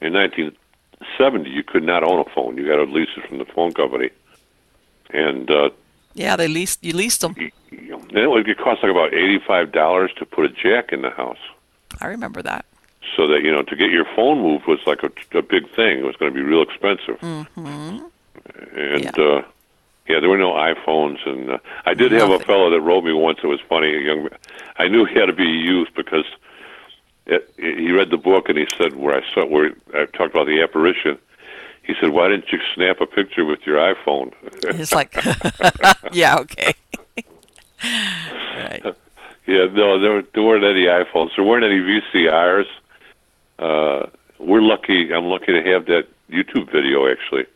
in 0.00 0.12
1970. 0.14 1.50
You 1.50 1.62
could 1.62 1.84
not 1.84 2.02
own 2.02 2.18
a 2.18 2.24
phone. 2.34 2.56
You 2.56 2.68
had 2.70 2.76
to 2.76 2.84
lease 2.84 3.10
it 3.16 3.28
from 3.28 3.38
the 3.38 3.44
phone 3.44 3.72
company, 3.74 4.10
and 5.10 5.48
uh, 5.50 5.70
Yeah, 6.14 6.34
they 6.34 6.48
leased 6.48 6.82
you 6.82 6.94
leased 6.96 7.20
them. 7.20 7.34
you 7.38 7.50
know, 7.90 7.98
then 8.12 8.24
it 8.24 8.30
would 8.30 8.48
it 8.48 8.58
cost 8.58 8.82
like 8.82 8.90
about 8.90 9.14
eighty-five 9.14 9.70
dollars 9.70 10.10
to 10.18 10.26
put 10.26 10.46
a 10.46 10.48
jack 10.48 10.92
in 10.92 11.02
the 11.02 11.10
house. 11.10 11.38
I 12.00 12.06
remember 12.06 12.42
that. 12.42 12.64
So 13.16 13.26
that 13.28 13.42
you 13.42 13.52
know, 13.52 13.62
to 13.62 13.76
get 13.76 13.90
your 13.90 14.06
phone 14.16 14.40
moved 14.42 14.66
was 14.66 14.80
like 14.86 15.02
a, 15.02 15.10
a 15.38 15.42
big 15.42 15.68
thing. 15.74 15.98
It 15.98 16.04
was 16.04 16.16
going 16.16 16.32
to 16.32 16.34
be 16.34 16.42
real 16.42 16.62
expensive. 16.62 17.18
hmm 17.20 17.98
And 18.76 19.04
Yeah. 19.04 19.10
uh, 19.18 19.42
yeah, 20.08 20.20
there 20.20 20.28
were 20.28 20.36
no 20.38 20.52
iPhones, 20.52 21.26
and 21.26 21.50
uh, 21.52 21.58
I 21.86 21.94
did 21.94 22.12
have 22.12 22.30
a 22.30 22.38
fellow 22.40 22.68
that 22.70 22.80
wrote 22.82 23.04
me 23.04 23.12
once. 23.12 23.38
It 23.42 23.46
was 23.46 23.60
funny. 23.68 23.94
A 23.94 24.00
young, 24.00 24.28
I 24.76 24.88
knew 24.88 25.04
he 25.06 25.14
had 25.18 25.26
to 25.26 25.32
be 25.32 25.44
a 25.44 25.62
youth 25.70 25.88
because 25.96 26.26
it, 27.26 27.50
he 27.56 27.90
read 27.90 28.10
the 28.10 28.18
book 28.18 28.48
and 28.50 28.58
he 28.58 28.66
said 28.76 28.96
where 28.96 29.16
I 29.16 29.22
saw 29.32 29.46
where 29.46 29.72
I 29.94 30.04
talked 30.06 30.34
about 30.34 30.46
the 30.46 30.60
apparition. 30.62 31.16
He 31.82 31.94
said, 32.00 32.10
"Why 32.10 32.28
didn't 32.28 32.50
you 32.52 32.58
snap 32.74 33.00
a 33.00 33.06
picture 33.06 33.44
with 33.44 33.66
your 33.66 33.78
iPhone?" 33.78 34.32
It's 34.64 34.92
like, 34.92 35.14
yeah, 36.12 36.36
okay. 36.40 36.74
right. 37.84 38.82
yeah, 39.46 39.66
no, 39.72 39.98
there, 39.98 40.22
there 40.34 40.42
weren't 40.42 40.64
any 40.64 40.84
iPhones. 40.84 41.30
There 41.36 41.44
weren't 41.44 41.64
any 41.64 41.78
VCRs. 41.80 42.66
Uh, 43.58 44.06
we're 44.38 44.62
lucky. 44.62 45.12
I'm 45.12 45.26
lucky 45.26 45.52
to 45.52 45.62
have 45.72 45.86
that 45.86 46.06
YouTube 46.30 46.70
video 46.72 47.06
actually. 47.10 47.46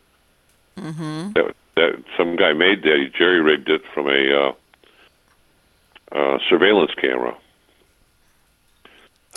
hmm 0.77 1.31
That, 1.33 1.55
that 1.75 2.03
some 2.17 2.35
guy 2.35 2.53
made 2.53 2.83
that. 2.83 2.97
He 2.97 3.09
jerry 3.17 3.41
rigged 3.41 3.69
it 3.69 3.81
from 3.93 4.07
a 4.07 4.21
uh, 4.41 4.51
uh, 6.17 6.39
surveillance 6.49 6.91
camera 6.99 7.35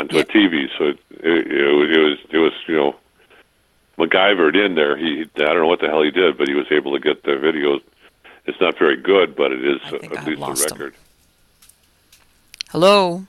onto 0.01 0.17
Yeah. 0.17 0.23
a 0.23 0.25
TV. 0.25 0.69
So 0.79 0.85
it, 0.85 0.99
it, 1.11 1.47
it, 1.53 1.73
was- 1.73 1.91
it 1.91 1.99
was 1.99 2.19
it 2.31 2.39
was 2.39 2.53
you 2.67 2.77
know 2.77 2.97
MacGyvered 3.99 4.57
in 4.57 4.75
there. 4.75 4.97
He 4.97 5.23
I 5.37 5.39
don't 5.45 5.57
know 5.61 5.67
what 5.67 5.81
the 5.81 5.89
hell 5.89 6.03
he 6.03 6.11
did, 6.11 6.39
but 6.39 6.49
he 6.49 6.55
was 6.55 6.67
able 6.71 6.93
to 6.93 7.01
get 7.01 7.25
the 7.25 7.39
video. 7.39 7.81
It's 8.47 8.61
not 8.61 8.79
very 8.79 8.97
good, 8.97 9.37
but 9.37 9.53
it 9.53 9.65
is 9.65 9.81
at 9.93 10.17
I 10.19 10.25
least 10.25 10.39
a 10.39 10.41
lost 10.41 10.71
him. 10.71 10.77
record. 10.79 10.95
Hello. 12.71 13.27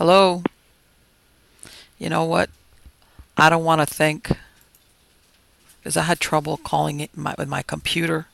Hello. 0.00 0.42
You 1.98 2.08
know 2.08 2.24
what? 2.24 2.48
I 3.36 3.50
don't 3.50 3.64
want 3.64 3.82
to 3.82 3.86
think 3.86 4.30
because 5.78 5.94
I 5.94 6.04
had 6.04 6.18
trouble 6.18 6.56
calling 6.56 7.00
it 7.00 7.14
my, 7.14 7.34
with 7.36 7.48
my 7.48 7.60
computer. 7.60 8.26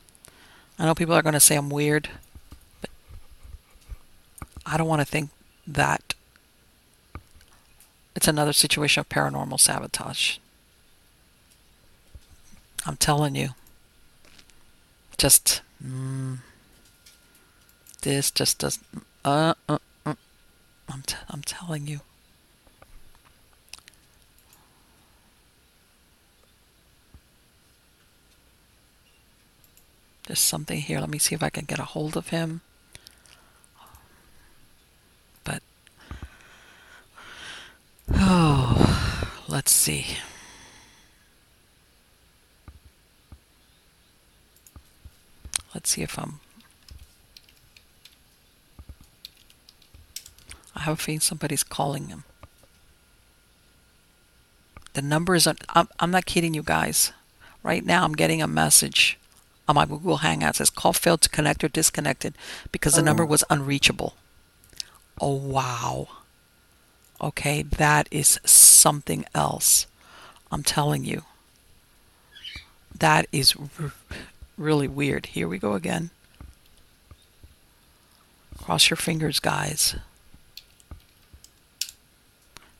I 0.78 0.84
know 0.84 0.94
people 0.94 1.16
are 1.16 1.22
going 1.22 1.32
to 1.32 1.40
say 1.40 1.56
I'm 1.56 1.68
weird, 1.68 2.08
but 2.80 2.90
I 4.64 4.76
don't 4.76 4.86
want 4.86 5.00
to 5.00 5.04
think 5.04 5.30
that 5.66 6.14
it's 8.14 8.28
another 8.28 8.52
situation 8.52 9.00
of 9.00 9.08
paranormal 9.08 9.58
sabotage. 9.58 10.38
I'm 12.86 12.96
telling 12.96 13.34
you. 13.34 13.48
Just 15.18 15.62
mm, 15.84 16.38
this 18.02 18.30
just 18.30 18.60
doesn't. 18.60 18.86
Uh, 19.24 19.54
uh, 19.68 19.78
I'm 20.88 21.02
t- 21.02 21.16
I'm 21.28 21.42
telling 21.42 21.86
you. 21.86 22.00
There's 30.26 30.40
something 30.40 30.80
here. 30.80 31.00
Let 31.00 31.08
me 31.08 31.18
see 31.18 31.34
if 31.34 31.42
I 31.42 31.50
can 31.50 31.64
get 31.64 31.78
a 31.78 31.84
hold 31.84 32.16
of 32.16 32.28
him. 32.28 32.60
But 35.44 35.62
oh, 38.12 39.32
let's 39.48 39.70
see. 39.70 40.06
Let's 45.74 45.90
see 45.90 46.02
if 46.02 46.18
I'm. 46.18 46.40
I 50.76 50.80
have 50.80 50.94
a 50.94 51.02
feeling 51.02 51.20
somebody's 51.20 51.64
calling 51.64 52.08
him. 52.08 52.24
The 54.92 55.02
number 55.02 55.34
is. 55.34 55.46
I'm, 55.46 55.88
I'm 55.98 56.10
not 56.10 56.26
kidding 56.26 56.54
you 56.54 56.62
guys. 56.62 57.12
Right 57.62 57.84
now, 57.84 58.04
I'm 58.04 58.14
getting 58.14 58.40
a 58.40 58.46
message 58.46 59.18
on 59.68 59.74
my 59.74 59.86
Google 59.86 60.18
Hangout. 60.18 60.50
It 60.50 60.56
says 60.56 60.70
call 60.70 60.92
failed 60.92 61.22
to 61.22 61.28
connect 61.28 61.64
or 61.64 61.68
disconnected 61.68 62.34
because 62.70 62.94
the 62.94 63.02
number 63.02 63.24
oh. 63.24 63.26
was 63.26 63.44
unreachable. 63.50 64.14
Oh, 65.20 65.34
wow. 65.34 66.08
Okay, 67.20 67.62
that 67.62 68.08
is 68.10 68.38
something 68.44 69.24
else. 69.34 69.86
I'm 70.52 70.62
telling 70.62 71.04
you. 71.04 71.22
That 72.96 73.26
is 73.32 73.54
r- 73.80 73.92
really 74.56 74.88
weird. 74.88 75.26
Here 75.26 75.48
we 75.48 75.58
go 75.58 75.72
again. 75.72 76.10
Cross 78.62 78.90
your 78.90 78.96
fingers, 78.96 79.40
guys. 79.40 79.96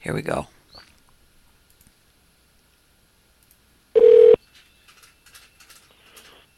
Here 0.06 0.14
we 0.14 0.22
go. 0.22 0.46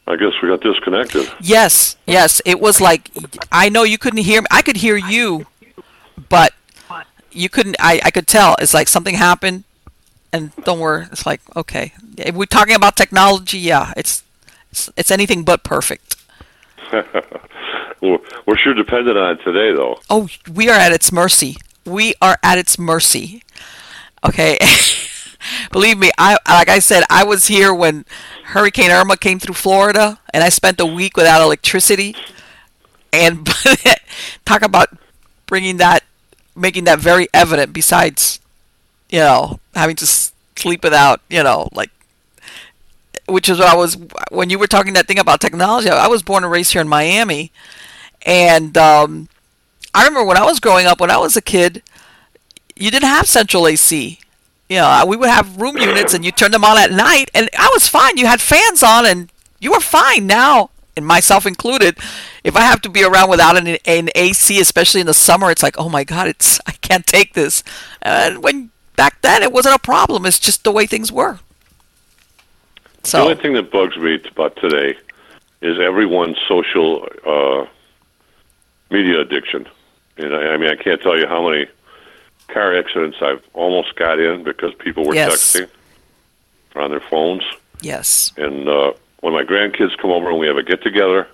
I 0.05 0.15
guess 0.17 0.33
we 0.43 0.49
got 0.49 0.61
disconnected. 0.61 1.31
Yes, 1.41 1.97
yes. 2.05 2.43
It 2.45 2.59
was 2.59 2.79
like 2.79 3.09
I 3.51 3.69
know 3.69 3.81
you 3.81 3.97
couldn't 3.97 4.19
hear 4.19 4.43
me. 4.43 4.47
I 4.51 4.61
could 4.61 4.77
hear 4.77 4.97
you, 4.97 5.47
but 6.29 6.53
you 7.31 7.49
couldn't. 7.49 7.75
I 7.79 7.99
I 8.05 8.11
could 8.11 8.27
tell. 8.27 8.55
It's 8.59 8.75
like 8.75 8.87
something 8.87 9.15
happened, 9.15 9.63
and 10.31 10.55
don't 10.63 10.79
worry. 10.79 11.07
It's 11.11 11.25
like 11.25 11.41
okay. 11.55 11.93
If 12.19 12.35
we're 12.35 12.45
talking 12.45 12.75
about 12.75 12.95
technology, 12.95 13.57
yeah, 13.57 13.95
it's 13.97 14.21
it's, 14.69 14.91
it's 14.95 15.09
anything 15.09 15.43
but 15.43 15.63
perfect. 15.63 16.17
we're, 16.91 18.19
we're 18.45 18.57
sure 18.57 18.75
dependent 18.75 19.17
on 19.17 19.39
it 19.39 19.43
today, 19.43 19.73
though. 19.73 19.99
Oh, 20.07 20.29
we 20.53 20.69
are 20.69 20.77
at 20.77 20.91
its 20.91 21.11
mercy. 21.11 21.57
We 21.89 22.13
are 22.21 22.37
at 22.43 22.57
its 22.57 22.77
mercy. 22.77 23.43
Okay. 24.23 24.57
Believe 25.71 25.97
me, 25.97 26.11
I 26.17 26.37
like 26.47 26.69
I 26.69 26.79
said, 26.79 27.03
I 27.09 27.23
was 27.23 27.47
here 27.47 27.73
when 27.73 28.05
Hurricane 28.45 28.91
Irma 28.91 29.17
came 29.17 29.39
through 29.39 29.55
Florida, 29.55 30.19
and 30.33 30.43
I 30.43 30.49
spent 30.49 30.79
a 30.79 30.85
week 30.85 31.17
without 31.17 31.41
electricity. 31.41 32.15
And 33.11 33.47
talk 34.45 34.61
about 34.61 34.89
bringing 35.47 35.77
that, 35.77 36.03
making 36.55 36.83
that 36.83 36.99
very 36.99 37.27
evident. 37.33 37.73
Besides, 37.73 38.39
you 39.09 39.19
know, 39.19 39.59
having 39.73 39.95
to 39.97 40.05
sleep 40.05 40.83
without, 40.83 41.21
you 41.29 41.41
know, 41.41 41.69
like, 41.73 41.89
which 43.27 43.49
is 43.49 43.59
what 43.59 43.67
I 43.67 43.75
was 43.75 43.97
when 44.29 44.49
you 44.49 44.59
were 44.59 44.67
talking 44.67 44.93
that 44.93 45.07
thing 45.07 45.19
about 45.19 45.41
technology. 45.41 45.89
I 45.89 46.07
was 46.07 46.21
born 46.21 46.43
and 46.43 46.51
raised 46.51 46.73
here 46.73 46.81
in 46.81 46.87
Miami, 46.87 47.51
and 48.23 48.77
um, 48.77 49.29
I 49.99 50.05
remember 50.05 50.27
when 50.27 50.37
I 50.37 50.45
was 50.45 50.59
growing 50.59 50.85
up, 50.85 50.99
when 50.99 51.11
I 51.11 51.17
was 51.17 51.35
a 51.35 51.41
kid, 51.41 51.83
you 52.75 52.89
didn't 52.91 53.09
have 53.09 53.27
central 53.27 53.67
AC 53.67 54.19
you 54.69 54.77
know, 54.77 55.03
we 55.07 55.17
would 55.17 55.29
have 55.29 55.59
room 55.59 55.77
units 55.77 56.13
and 56.13 56.23
you 56.23 56.31
turn 56.31 56.51
them 56.51 56.63
on 56.63 56.77
at 56.77 56.91
night 56.91 57.31
and 57.33 57.49
I 57.57 57.69
was 57.73 57.87
fine. 57.87 58.17
You 58.17 58.27
had 58.27 58.39
fans 58.39 58.83
on 58.83 59.05
and 59.05 59.31
you 59.59 59.71
were 59.71 59.79
fine. 59.79 60.27
Now, 60.27 60.69
and 60.95 61.05
myself 61.05 61.47
included, 61.47 61.97
if 62.43 62.55
I 62.55 62.61
have 62.61 62.79
to 62.81 62.89
be 62.89 63.03
around 63.03 63.31
without 63.31 63.57
an, 63.57 63.77
an 63.85 64.09
AC, 64.13 64.59
especially 64.59 65.01
in 65.01 65.07
the 65.07 65.13
summer, 65.13 65.49
it's 65.49 65.63
like, 65.63 65.75
oh 65.79 65.89
my 65.89 66.03
God, 66.03 66.27
it's 66.27 66.59
I 66.67 66.73
can't 66.73 67.05
take 67.05 67.33
this. 67.33 67.63
And 68.01 68.43
when 68.43 68.69
back 68.95 69.21
then 69.21 69.41
it 69.41 69.51
wasn't 69.51 69.75
a 69.75 69.79
problem. 69.79 70.25
It's 70.27 70.39
just 70.39 70.63
the 70.63 70.71
way 70.71 70.85
things 70.85 71.11
were. 71.11 71.39
So 73.03 73.17
the 73.17 73.23
only 73.23 73.41
thing 73.41 73.53
that 73.53 73.71
bugs 73.71 73.97
me 73.97 74.21
about 74.29 74.55
today 74.57 74.97
is 75.61 75.79
everyone's 75.79 76.37
social 76.47 77.07
uh, 77.25 77.65
media 78.91 79.21
addiction. 79.21 79.67
And 80.19 80.35
I, 80.35 80.53
I 80.53 80.57
mean, 80.57 80.69
I 80.69 80.75
can't 80.75 81.01
tell 81.01 81.17
you 81.17 81.27
how 81.27 81.47
many 81.47 81.67
car 82.47 82.77
accidents 82.77 83.17
I've 83.21 83.43
almost 83.53 83.95
got 83.95 84.19
in 84.19 84.43
because 84.43 84.73
people 84.75 85.05
were 85.05 85.15
yes. 85.15 85.53
texting 85.53 85.69
on 86.75 86.91
their 86.91 86.99
phones. 86.99 87.43
Yes. 87.81 88.33
And 88.37 88.67
uh, 88.67 88.93
when 89.21 89.33
my 89.33 89.43
grandkids 89.43 89.97
come 89.97 90.11
over 90.11 90.29
and 90.29 90.39
we 90.39 90.47
have 90.47 90.57
a 90.57 90.63
get 90.63 90.83
together, 90.83 91.27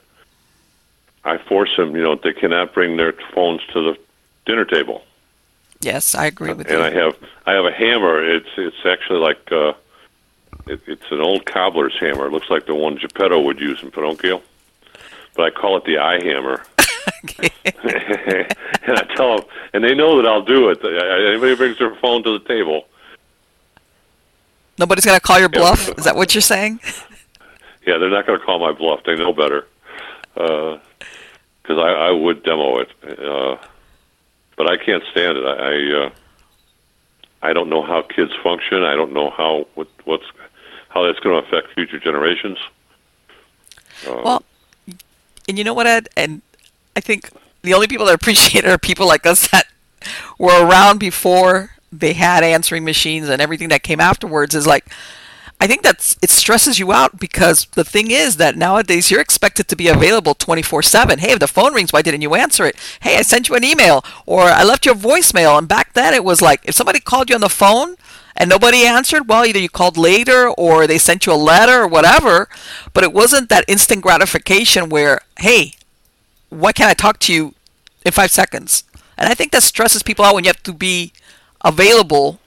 I 1.23 1.37
force 1.37 1.75
them. 1.75 1.95
You 1.95 2.03
know, 2.03 2.15
they 2.15 2.33
cannot 2.33 2.73
bring 2.73 2.97
their 2.97 3.13
phones 3.33 3.61
to 3.73 3.81
the 3.81 3.97
dinner 4.45 4.65
table. 4.65 5.03
Yes, 5.81 6.15
I 6.15 6.25
agree 6.25 6.53
with 6.53 6.67
and 6.67 6.69
you. 6.69 6.83
And 6.83 6.85
I 6.85 6.99
have 6.99 7.17
I 7.45 7.51
have 7.53 7.65
a 7.65 7.71
hammer. 7.71 8.23
It's 8.23 8.49
it's 8.57 8.85
actually 8.85 9.19
like 9.19 9.51
uh, 9.51 9.73
it, 10.67 10.81
it's 10.87 11.11
an 11.11 11.21
old 11.21 11.45
cobbler's 11.45 11.97
hammer. 11.99 12.27
It 12.27 12.31
looks 12.31 12.49
like 12.49 12.65
the 12.65 12.75
one 12.75 12.97
Geppetto 12.97 13.39
would 13.41 13.59
use 13.59 13.81
in 13.83 13.91
Pinocchio, 13.91 14.41
but 15.35 15.43
I 15.43 15.49
call 15.49 15.77
it 15.77 15.85
the 15.85 15.97
eye 15.97 16.23
hammer. 16.23 16.63
and 17.37 18.97
I 18.97 19.03
tell 19.15 19.37
them, 19.37 19.45
and 19.73 19.83
they 19.83 19.93
know 19.95 20.17
that 20.21 20.27
I'll 20.27 20.43
do 20.43 20.69
it. 20.69 20.79
Anybody 20.83 21.55
brings 21.55 21.77
their 21.77 21.95
phone 21.95 22.23
to 22.23 22.37
the 22.37 22.45
table. 22.45 22.85
Nobody's 24.77 25.05
going 25.05 25.17
to 25.17 25.21
call 25.21 25.39
your 25.39 25.49
bluff. 25.49 25.89
Is 25.97 26.03
that 26.03 26.15
what 26.15 26.33
you're 26.33 26.41
saying? 26.41 26.79
Yeah, 27.85 27.99
they're 27.99 28.09
not 28.09 28.25
going 28.25 28.39
to 28.39 28.43
call 28.43 28.57
my 28.57 28.71
bluff. 28.71 29.01
They 29.05 29.15
know 29.15 29.31
better. 29.31 29.67
Because 30.33 30.79
uh, 31.69 31.81
I, 31.81 32.07
I 32.07 32.11
would 32.11 32.41
demo 32.41 32.79
it, 32.79 32.89
uh, 33.03 33.57
but 34.57 34.67
I 34.67 34.75
can't 34.77 35.03
stand 35.11 35.37
it. 35.37 35.45
I 35.45 35.51
I, 35.51 36.05
uh, 36.05 36.09
I 37.43 37.53
don't 37.53 37.69
know 37.69 37.83
how 37.83 38.01
kids 38.01 38.31
function. 38.41 38.83
I 38.83 38.95
don't 38.95 39.13
know 39.13 39.29
how 39.29 39.67
what 39.75 39.87
what's 40.05 40.25
how 40.89 41.05
that's 41.05 41.19
going 41.19 41.39
to 41.39 41.47
affect 41.47 41.75
future 41.75 41.99
generations. 41.99 42.57
Uh, 44.07 44.21
well, 44.23 44.43
and 45.47 45.57
you 45.57 45.63
know 45.63 45.75
what, 45.75 45.85
Ed, 45.85 46.09
and 46.17 46.41
I 46.95 46.99
think 47.01 47.29
the 47.61 47.73
only 47.73 47.87
people 47.87 48.05
that 48.05 48.15
appreciate 48.15 48.63
it 48.63 48.69
are 48.69 48.77
people 48.77 49.07
like 49.07 49.25
us 49.25 49.47
that 49.49 49.67
were 50.37 50.65
around 50.65 50.99
before 50.99 51.71
they 51.91 52.13
had 52.13 52.43
answering 52.43 52.83
machines 52.83 53.29
and 53.29 53.41
everything 53.41 53.69
that 53.69 53.83
came 53.83 53.99
afterwards 53.99 54.53
is 54.53 54.67
like 54.67 54.85
I 55.59 55.67
think 55.67 55.83
that's 55.83 56.17
it 56.21 56.29
stresses 56.29 56.79
you 56.79 56.91
out 56.91 57.17
because 57.17 57.67
the 57.75 57.85
thing 57.85 58.11
is 58.11 58.35
that 58.37 58.57
nowadays 58.57 59.09
you're 59.09 59.21
expected 59.21 59.69
to 59.69 59.75
be 59.75 59.87
available 59.87 60.35
24/7. 60.35 61.19
Hey, 61.19 61.31
if 61.31 61.39
the 61.39 61.47
phone 61.47 61.73
rings, 61.73 61.93
why 61.93 62.01
didn't 62.01 62.21
you 62.21 62.35
answer 62.35 62.65
it? 62.65 62.75
Hey, 62.99 63.17
I 63.17 63.21
sent 63.21 63.47
you 63.47 63.55
an 63.55 63.63
email 63.63 64.03
or 64.25 64.43
I 64.43 64.63
left 64.63 64.85
you 64.85 64.91
a 64.91 64.95
voicemail 64.95 65.57
and 65.57 65.67
back 65.67 65.93
then 65.93 66.13
it 66.13 66.25
was 66.25 66.41
like 66.41 66.61
if 66.65 66.75
somebody 66.75 66.99
called 66.99 67.29
you 67.29 67.35
on 67.35 67.41
the 67.41 67.49
phone 67.49 67.95
and 68.35 68.49
nobody 68.49 68.85
answered, 68.85 69.29
well, 69.29 69.45
either 69.45 69.59
you 69.59 69.69
called 69.69 69.97
later 69.97 70.49
or 70.49 70.87
they 70.87 70.97
sent 70.97 71.25
you 71.25 71.31
a 71.31 71.35
letter 71.35 71.83
or 71.83 71.87
whatever, 71.87 72.49
but 72.93 73.05
it 73.05 73.13
wasn't 73.13 73.47
that 73.47 73.63
instant 73.69 74.01
gratification 74.01 74.89
where, 74.89 75.21
hey, 75.39 75.75
why 76.49 76.71
can't 76.71 76.89
I 76.89 76.93
talk 76.93 77.19
to 77.19 77.33
you 77.33 77.53
in 78.05 78.11
five 78.11 78.31
seconds? 78.31 78.83
And 79.17 79.29
I 79.29 79.33
think 79.33 79.51
that 79.51 79.63
stresses 79.63 80.03
people 80.03 80.25
out 80.25 80.35
when 80.35 80.43
you 80.43 80.49
have 80.49 80.63
to 80.63 80.73
be 80.73 81.13
available 81.63 82.39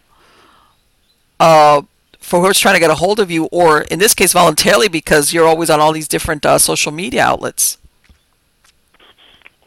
uh, 1.40 1.82
for 2.18 2.44
who's 2.44 2.58
trying 2.58 2.74
to 2.74 2.80
get 2.80 2.90
a 2.90 2.94
hold 2.94 3.20
of 3.20 3.30
you, 3.30 3.46
or 3.46 3.82
in 3.82 3.98
this 3.98 4.14
case, 4.14 4.32
voluntarily 4.32 4.88
because 4.88 5.32
you're 5.32 5.46
always 5.46 5.70
on 5.70 5.80
all 5.80 5.92
these 5.92 6.08
different 6.08 6.44
uh, 6.44 6.58
social 6.58 6.92
media 6.92 7.24
outlets. 7.24 7.78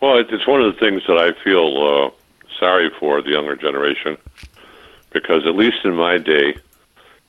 Well, 0.02 0.18
it's 0.18 0.48
one 0.48 0.62
of 0.62 0.74
the 0.74 0.80
things 0.80 1.02
that 1.08 1.18
I 1.18 1.32
feel 1.44 2.12
uh, 2.12 2.12
sorry 2.60 2.92
for 3.00 3.22
the 3.22 3.32
younger 3.32 3.56
generation, 3.56 4.18
because 5.12 5.46
at 5.48 5.56
least 5.56 5.78
in 5.84 5.96
my 5.96 6.18
day, 6.18 6.56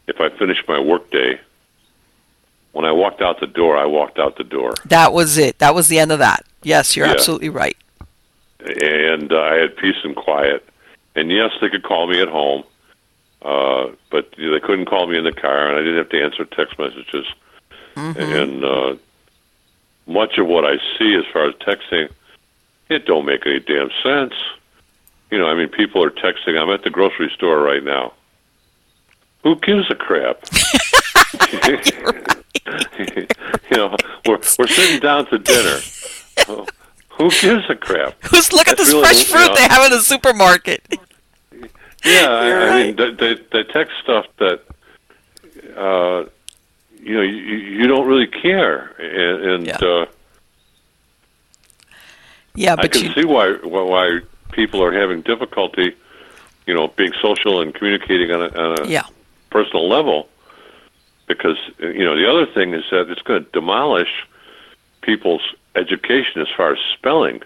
if 0.06 0.20
I 0.20 0.28
finished 0.36 0.66
my 0.68 0.78
work 0.78 1.10
day, 1.10 1.40
when 2.72 2.84
I 2.84 2.92
walked 2.92 3.20
out 3.20 3.40
the 3.40 3.46
door, 3.46 3.76
I 3.76 3.86
walked 3.86 4.18
out 4.18 4.36
the 4.36 4.44
door. 4.44 4.74
That 4.86 5.12
was 5.12 5.38
it. 5.38 5.58
That 5.58 5.74
was 5.74 5.88
the 5.88 5.98
end 5.98 6.12
of 6.12 6.18
that. 6.18 6.44
Yes, 6.62 6.96
you're 6.96 7.06
yeah. 7.06 7.12
absolutely 7.12 7.48
right. 7.50 7.76
And 8.60 9.32
uh, 9.32 9.40
I 9.40 9.54
had 9.56 9.76
peace 9.76 9.96
and 10.04 10.14
quiet. 10.16 10.68
And 11.14 11.30
yes, 11.30 11.50
they 11.60 11.68
could 11.68 11.82
call 11.82 12.06
me 12.06 12.20
at 12.22 12.28
home, 12.28 12.64
Uh, 13.42 13.88
but 14.10 14.32
you 14.38 14.46
know, 14.46 14.52
they 14.54 14.60
couldn't 14.60 14.86
call 14.86 15.06
me 15.06 15.18
in 15.18 15.24
the 15.24 15.32
car, 15.32 15.68
and 15.68 15.76
I 15.76 15.80
didn't 15.80 15.98
have 15.98 16.08
to 16.10 16.22
answer 16.22 16.44
text 16.44 16.78
messages. 16.78 17.26
And 17.96 18.64
uh, 18.64 18.94
much 20.06 20.38
of 20.38 20.46
what 20.46 20.64
I 20.64 20.78
see 20.98 21.14
as 21.14 21.24
far 21.32 21.48
as 21.48 21.54
texting, 21.56 22.08
it 22.88 23.04
don't 23.04 23.26
make 23.26 23.46
any 23.46 23.60
damn 23.60 23.90
sense. 24.02 24.32
You 25.30 25.38
know, 25.38 25.46
I 25.46 25.54
mean, 25.54 25.68
people 25.68 26.02
are 26.02 26.10
texting. 26.10 26.58
I'm 26.58 26.70
at 26.70 26.84
the 26.84 26.90
grocery 26.90 27.30
store 27.34 27.60
right 27.60 27.82
now. 27.84 28.12
Who 29.42 29.56
gives 29.56 29.90
a 29.90 29.94
crap? 29.94 30.42
you 33.70 33.76
know, 33.76 33.96
we're 34.26 34.38
we're 34.58 34.66
sitting 34.66 35.00
down 35.00 35.26
to 35.26 35.38
dinner. 35.38 35.78
Who 37.18 37.30
gives 37.30 37.68
a 37.68 37.76
crap? 37.76 38.14
Who's 38.30 38.52
look 38.52 38.68
at 38.68 38.76
this 38.78 38.88
really 38.88 39.02
fresh 39.04 39.24
fruit 39.24 39.48
yeah. 39.48 39.54
they 39.54 39.74
have 39.74 39.84
in 39.86 39.90
the 39.92 40.00
supermarket? 40.00 40.82
Yeah, 42.04 42.30
I, 42.30 42.46
You're 42.48 42.70
I 42.70 42.82
mean, 42.82 42.96
the, 42.96 43.06
the 43.12 43.40
the 43.52 43.64
text 43.72 43.92
stuff 44.02 44.26
that, 44.38 44.60
uh, 45.76 46.24
you 47.00 47.14
know, 47.14 47.20
you, 47.22 47.36
you 47.78 47.86
don't 47.86 48.08
really 48.08 48.26
care, 48.26 48.90
and, 48.98 49.44
and 49.52 49.66
Yeah. 49.68 49.76
uh, 49.76 50.06
Yeah, 52.56 52.74
I 52.76 52.88
can 52.88 53.04
you 53.04 53.12
see 53.12 53.24
why 53.24 53.52
why 53.62 53.82
why 53.82 54.20
people 54.50 54.82
are 54.82 54.90
having 54.92 55.20
difficulty, 55.22 55.94
you 56.66 56.74
know, 56.74 56.88
being 56.88 57.12
social 57.22 57.60
and 57.60 57.72
communicating 57.72 58.32
on 58.32 58.42
a, 58.42 58.48
on 58.48 58.80
a 58.80 58.86
yeah. 58.88 59.04
personal 59.50 59.88
level, 59.88 60.28
because 61.26 61.56
you 61.78 62.04
know 62.04 62.16
the 62.16 62.28
other 62.30 62.46
thing 62.46 62.74
is 62.74 62.84
that 62.90 63.08
it's 63.10 63.22
going 63.22 63.44
to 63.44 63.50
demolish 63.52 64.26
people's 65.02 65.42
education 65.76 66.40
as 66.42 66.48
far 66.56 66.72
as 66.72 66.78
spelling. 66.94 67.42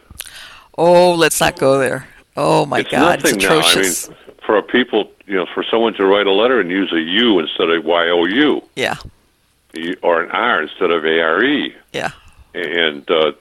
Oh, 0.79 1.15
let's 1.15 1.41
not 1.41 1.59
go 1.59 1.79
there. 1.79 2.09
Oh 2.37 2.67
my 2.67 2.81
it's 2.81 2.91
God, 2.91 3.23
nothing 3.23 3.37
it's 3.37 3.45
now. 3.45 3.61
I 3.61 3.83
mean, 4.15 4.19
for 4.45 4.57
a 4.59 4.63
people, 4.63 5.11
you 5.27 5.37
know, 5.37 5.47
for 5.55 5.65
someone 5.71 5.95
to 5.95 6.05
write 6.07 6.27
a 6.27 6.33
letter 6.33 6.61
and 6.61 6.71
use 6.71 6.93
a 6.93 7.01
U 7.01 7.39
instead 7.39 7.71
of 7.71 7.85
Y 7.85 8.09
O 8.11 8.25
U. 8.27 8.63
yeah, 8.77 8.97
or 10.03 10.23
an 10.23 10.31
R 10.31 10.63
instead 10.63 10.91
of 10.91 11.05
A 11.05 11.21
R 11.21 11.43
E, 11.45 11.75
yeah. 11.93 12.11
and 12.55 13.09
uh, 13.11 13.33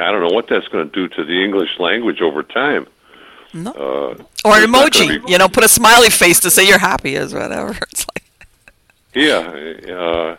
I 0.00 0.10
don't 0.12 0.20
know 0.26 0.34
what 0.34 0.48
that's 0.48 0.68
going 0.68 0.88
to 0.88 0.94
do 0.94 1.08
to 1.16 1.24
the 1.24 1.44
English 1.44 1.78
language 1.78 2.20
over 2.20 2.42
time. 2.42 2.86
No. 3.52 3.72
Uh, 3.72 4.22
Or 4.44 4.56
an 4.56 4.62
it's 4.62 4.72
not 4.72 4.92
gonna 4.92 5.06
emoji. 5.18 5.26
be- 5.26 5.32
You 5.32 5.38
know, 5.38 5.48
put 5.48 5.64
a 5.64 5.68
smiley 5.68 6.08
face 6.10 6.38
to 6.40 6.50
say 6.50 6.66
you're 6.66 6.78
happy 6.78 7.16
is 7.16 7.34
whatever. 7.34 7.76
It's 7.90 8.06
like 8.14 8.19
yeah, 9.14 9.38
uh, 9.94 10.36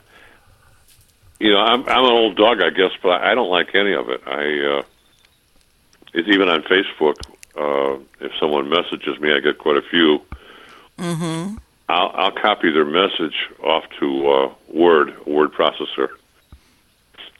you 1.40 1.52
know, 1.52 1.60
I'm 1.60 1.82
I'm 1.88 2.06
an 2.06 2.12
old 2.12 2.36
dog, 2.38 2.62
I 2.62 2.70
guess, 2.70 2.92
but 3.02 3.22
I 3.22 3.34
don't 3.36 3.50
like 3.50 3.74
any 3.76 3.94
of 3.94 4.10
it. 4.10 4.22
I 4.26 4.78
uh, 4.80 4.84
it's 6.14 6.28
even 6.30 6.50
on 6.50 6.62
Facebook. 6.64 7.16
Uh, 7.56 8.00
if 8.22 8.32
someone 8.40 8.70
messages 8.70 9.20
me, 9.20 9.34
I 9.34 9.40
get 9.40 9.58
quite 9.58 9.78
a 9.78 9.82
few. 9.82 10.22
mm-hmm. 10.98 11.56
I'll, 11.90 12.12
I'll 12.16 12.32
copy 12.32 12.72
their 12.72 12.86
message 12.86 13.36
off 13.62 13.84
to 14.00 14.30
uh, 14.30 14.54
Word, 14.70 15.26
word 15.26 15.52
processor. 15.52 16.08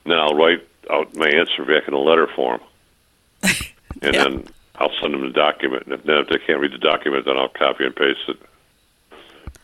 Then 0.04 0.18
I'll 0.18 0.34
write 0.34 0.66
out 0.90 1.14
my 1.14 1.28
answer 1.28 1.64
back 1.64 1.88
in 1.88 1.94
a 1.94 1.98
letter 1.98 2.26
form, 2.36 2.60
and 3.42 3.62
Yeah. 4.02 4.24
then 4.24 4.44
I'll 4.76 4.92
send 5.00 5.14
them 5.14 5.22
the 5.22 5.30
document. 5.32 5.84
And 5.86 5.94
if, 5.94 6.04
then 6.04 6.16
if 6.18 6.28
they 6.28 6.38
can't 6.38 6.60
read 6.60 6.72
the 6.72 6.78
document, 6.78 7.24
then 7.24 7.38
I'll 7.38 7.48
copy 7.48 7.84
and 7.86 7.94
paste 7.96 8.20
it. 8.28 8.36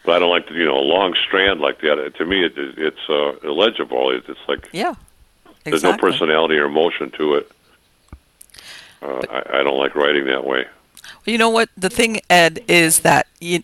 But 0.08 0.16
I 0.16 0.18
don't 0.20 0.30
like 0.30 0.48
the, 0.48 0.54
you 0.54 0.64
know 0.64 0.78
a 0.78 0.80
long 0.80 1.14
strand 1.26 1.60
like 1.60 1.82
that. 1.82 2.14
To 2.16 2.24
me, 2.24 2.42
it, 2.42 2.54
it's 2.56 3.10
uh, 3.10 3.36
illegible. 3.46 4.10
It, 4.10 4.24
it's 4.26 4.40
like 4.48 4.66
Yeah. 4.72 4.94
there's 5.64 5.82
no 5.82 5.98
personality 5.98 6.56
or 6.56 6.64
emotion 6.64 7.10
to 7.18 7.34
it. 7.34 7.52
Uh, 9.02 9.20
I, 9.30 9.58
I 9.58 9.62
don't 9.62 9.76
like 9.76 9.94
writing 9.94 10.24
that 10.24 10.46
way. 10.46 10.64
Well, 10.64 11.32
you 11.32 11.36
know 11.36 11.50
what? 11.50 11.68
The 11.76 11.90
thing, 11.90 12.22
Ed, 12.30 12.64
is 12.68 13.00
that 13.00 13.26
you, 13.38 13.62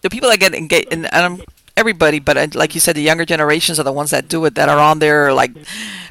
the 0.00 0.08
people 0.08 0.30
that 0.30 0.40
get 0.40 0.54
engaged, 0.54 0.88
and, 0.90 1.04
and 1.12 1.22
I'm, 1.22 1.42
everybody, 1.76 2.18
but 2.18 2.38
uh, 2.38 2.46
like 2.54 2.74
you 2.74 2.80
said, 2.80 2.96
the 2.96 3.02
younger 3.02 3.26
generations 3.26 3.78
are 3.78 3.84
the 3.84 3.92
ones 3.92 4.08
that 4.12 4.26
do 4.26 4.42
it, 4.46 4.54
that 4.54 4.70
are 4.70 4.78
on 4.78 5.00
there, 5.00 5.34
like 5.34 5.52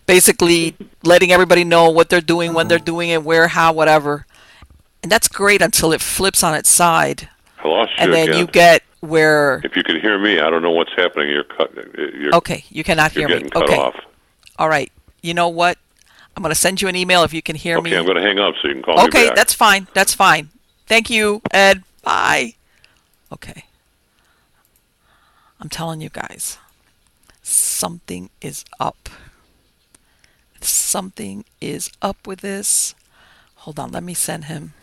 basically 0.06 0.76
letting 1.02 1.32
everybody 1.32 1.64
know 1.64 1.90
what 1.90 2.10
they're 2.12 2.22
doing, 2.22 2.54
when 2.54 2.68
they're 2.68 2.78
doing 2.78 3.10
it, 3.10 3.24
where, 3.24 3.48
how, 3.48 3.74
whatever. 3.74 4.28
And 5.02 5.12
that's 5.12 5.28
great 5.28 5.64
until 5.64 5.94
it 5.94 6.00
flips 6.00 6.44
on 6.44 6.54
its 6.54 6.70
side, 6.70 7.28
I 7.58 7.68
lost 7.68 7.92
you 7.98 8.04
and 8.04 8.14
then 8.14 8.30
again. 8.30 8.38
you 8.38 8.46
get 8.46 8.84
where. 9.02 9.62
if 9.64 9.76
you 9.76 9.84
can 9.84 10.00
hear 10.00 10.20
me, 10.20 10.40
I 10.40 10.50
don't 10.50 10.62
know 10.62 10.72
what's 10.72 10.94
happening. 10.96 11.30
You're 11.30 11.44
cut. 11.44 11.72
You're, 11.98 12.36
Okay, 12.36 12.64
you 12.70 12.84
cannot 12.84 13.12
hear 13.12 13.28
me. 13.28 13.50
Okay, 13.56 13.78
off. 13.78 13.96
all 14.58 14.70
right. 14.70 14.92
You 15.22 15.34
know 15.34 15.50
what? 15.50 15.78
I'm 16.36 16.44
going 16.44 16.52
to 16.52 16.60
send 16.60 16.82
you 16.82 16.88
an 16.88 16.96
email 16.96 17.24
if 17.24 17.34
you 17.34 17.42
can 17.42 17.56
hear 17.56 17.82
me. 17.82 17.90
Okay, 17.90 17.92
me. 17.92 17.98
I'm 17.98 18.06
going 18.06 18.16
to 18.18 18.24
hang 18.24 18.40
up 18.40 18.56
so 18.62 18.68
you 18.68 18.76
can 18.76 18.84
call 18.84 18.96
me 18.96 19.04
Okay, 19.04 19.30
that's 19.36 19.54
fine. 19.54 19.88
That's 19.94 20.14
fine. 20.14 20.50
Thank 20.88 21.10
you, 21.10 21.42
Ed. 21.52 21.84
Bye. 22.04 22.56
Okay. 23.32 23.66
I'm 25.60 25.70
telling 25.70 26.00
you 26.00 26.10
guys, 26.10 26.58
something 27.42 28.30
is 28.42 28.64
up. 28.80 29.10
Something 30.62 31.44
is 31.60 31.92
up 32.02 32.26
with 32.26 32.42
this. 32.42 32.96
Hold 33.56 33.80
on, 33.80 33.92
let 33.92 34.04
me 34.04 34.14
send 34.14 34.46
him 34.46 34.74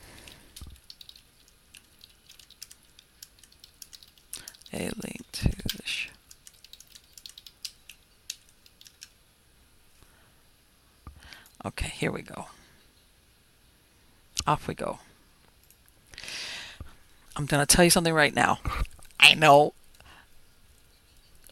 a 4.72 4.90
link 5.02 5.22
to 5.32 5.48
the 5.48 5.76
Okay, 11.66 11.88
here 11.88 12.12
we 12.12 12.22
go. 12.22 12.46
Off 14.46 14.68
we 14.68 14.74
go. 14.74 15.00
I'm 17.34 17.46
going 17.46 17.64
to 17.64 17.66
tell 17.66 17.84
you 17.84 17.90
something 17.90 18.14
right 18.14 18.34
now. 18.34 18.60
I 19.18 19.34
know 19.34 19.74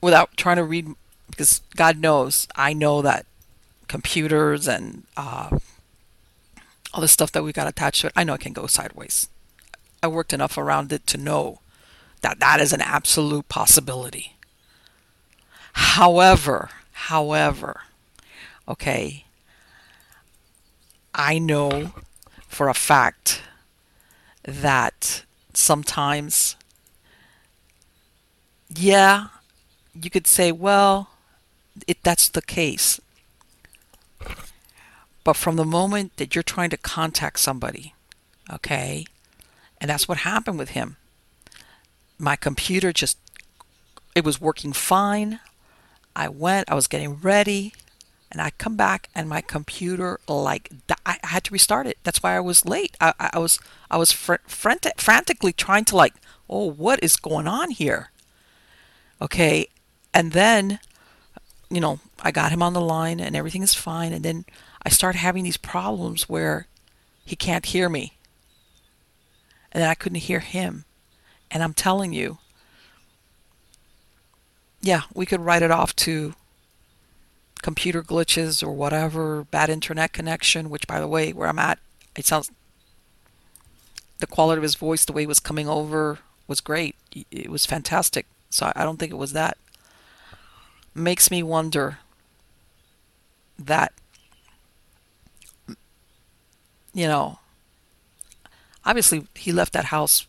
without 0.01 0.37
trying 0.37 0.57
to 0.57 0.65
read 0.65 0.87
because 1.29 1.63
God 1.75 1.99
knows 1.99 2.47
I 2.55 2.75
know 2.75 3.03
that 3.03 3.27
computers 3.89 4.69
and 4.69 5.03
uh, 5.17 5.59
all 6.93 7.01
the 7.01 7.09
stuff 7.09 7.33
that 7.33 7.43
we 7.43 7.53
got 7.53 7.67
attached 7.67 8.03
to 8.03 8.07
it, 8.09 8.13
I 8.15 8.23
know 8.23 8.35
it 8.35 8.41
can 8.41 8.53
go 8.53 8.67
sideways. 8.69 9.29
I 10.01 10.07
worked 10.07 10.33
enough 10.33 10.57
around 10.57 10.93
it 10.93 11.09
to 11.09 11.19
know 11.19 11.59
that 12.25 12.41
that 12.41 12.59
is 12.59 12.73
an 12.73 12.81
absolute 12.81 13.51
possibility. 13.51 14.35
However, 15.75 16.71
however, 16.93 17.83
okay, 18.67 19.27
I 21.15 21.39
know 21.39 21.93
for 22.49 22.71
a 22.71 22.75
fact 22.75 23.43
that 24.43 25.25
sometimes, 25.53 26.57
yeah, 28.75 29.27
you 29.93 30.09
could 30.09 30.27
say, 30.27 30.51
well, 30.51 31.11
it, 31.87 31.99
that's 32.03 32.31
the 32.31 32.41
case. 32.41 33.03
But 35.25 35.37
from 35.37 35.57
the 35.57 35.65
moment 35.67 36.17
that 36.17 36.35
you're 36.35 36.43
trying 36.43 36.71
to 36.71 36.79
contact 36.79 37.39
somebody, 37.39 37.93
okay, 38.51 39.05
and 39.79 39.91
that's 39.91 40.09
what 40.09 40.19
happened 40.19 40.59
with 40.59 40.71
him. 40.71 40.97
My 42.19 42.37
computer 42.37 42.93
just, 42.93 43.19
it 44.15 44.25
was 44.25 44.41
working 44.41 44.73
fine. 44.73 45.41
I 46.17 46.29
went, 46.29 46.71
I 46.71 46.75
was 46.75 46.87
getting 46.87 47.17
ready, 47.17 47.75
and 48.31 48.41
I 48.41 48.51
come 48.51 48.77
back 48.77 49.09
and 49.15 49.29
my 49.29 49.41
computer 49.41 50.19
like 50.29 50.71
I 51.07 51.19
had 51.23 51.45
to 51.45 51.53
restart 51.53 51.87
it. 51.87 51.99
That's 52.03 52.23
why 52.23 52.37
I 52.37 52.41
was 52.41 52.65
late. 52.65 52.97
I, 53.01 53.15
I 53.21 53.31
I 53.35 53.39
was 53.39 53.61
I 53.91 53.97
was 53.97 54.11
fr- 54.11 54.45
frantic, 54.47 55.01
frantically 55.01 55.53
trying 55.53 55.85
to 55.87 55.97
like, 55.97 56.15
oh, 56.51 56.71
what 56.71 57.03
is 57.03 57.17
going 57.17 57.47
on 57.47 57.71
here? 57.71 58.11
Okay, 59.23 59.69
and 60.13 60.33
then, 60.33 60.81
you 61.71 61.81
know, 61.81 62.01
I 62.23 62.33
got 62.33 62.51
him 62.51 62.63
on 62.63 62.73
the 62.73 62.81
line 62.81 63.21
and 63.21 63.37
everything 63.37 63.63
is 63.63 63.75
fine, 63.75 64.13
and 64.13 64.25
then 64.25 64.45
I 64.85 64.89
start 64.89 65.15
having 65.15 65.45
these 65.45 65.57
problems 65.57 66.29
where 66.29 66.67
he 67.25 67.37
can't 67.37 67.67
hear 67.67 67.89
me, 67.89 68.15
and 69.71 69.81
then 69.83 69.89
I 69.89 69.95
couldn't 69.95 70.19
hear 70.27 70.41
him, 70.41 70.85
and 71.55 71.63
I'm 71.63 71.73
telling 71.73 72.13
you, 72.13 72.39
yeah, 74.83 75.03
we 75.15 75.25
could 75.25 75.41
write 75.41 75.63
it 75.63 75.71
off 75.71 75.95
to 75.97 76.35
computer 77.63 78.03
glitches 78.03 78.63
or 78.63 78.73
whatever, 78.73 79.45
bad 79.45 79.71
internet 79.71 80.13
connection, 80.13 80.69
which 80.69 80.87
by 80.87 81.01
the 81.01 81.09
way, 81.09 81.33
where 81.33 81.49
I'm 81.49 81.61
at, 81.61 81.79
it 82.17 82.27
sounds 82.27 82.51
the 84.19 84.27
quality 84.27 84.59
of 84.59 84.63
his 84.65 84.75
voice, 84.75 85.05
the 85.05 85.13
way 85.13 85.23
he 85.23 85.27
was 85.27 85.41
coming 85.41 85.69
over 85.69 86.19
was 86.47 86.61
great. 86.61 86.97
It 87.31 87.51
was 87.51 87.65
fantastic. 87.65 88.27
So 88.51 88.73
I 88.75 88.85
don't 88.85 88.99
think 88.99 89.13
it 89.13 89.17
was 89.17 89.33
that. 89.33 89.57
Makes 90.95 91.31
me 91.31 91.43
wonder 91.43 91.99
that 93.59 93.93
you 96.93 97.07
know 97.07 97.39
obviously 98.85 99.27
he 99.35 99.53
left 99.53 99.73
that 99.73 99.87
house 99.87 100.27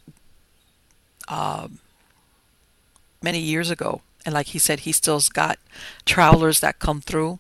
um, 1.28 1.80
many 3.22 3.40
years 3.40 3.70
ago 3.70 4.02
and 4.26 4.34
like 4.34 4.48
he 4.48 4.60
said 4.60 4.82
he 4.82 4.92
still's 4.92 5.30
got 5.30 5.58
travelers 6.06 6.60
that 6.60 6.80
come 6.80 7.02
through 7.02 7.40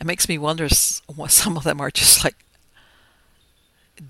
it 0.00 0.06
makes 0.06 0.28
me 0.28 0.38
wonder 0.38 0.68
what 1.14 1.30
some 1.30 1.56
of 1.56 1.64
them 1.64 1.80
are 1.80 1.90
just 1.90 2.24
like 2.24 2.36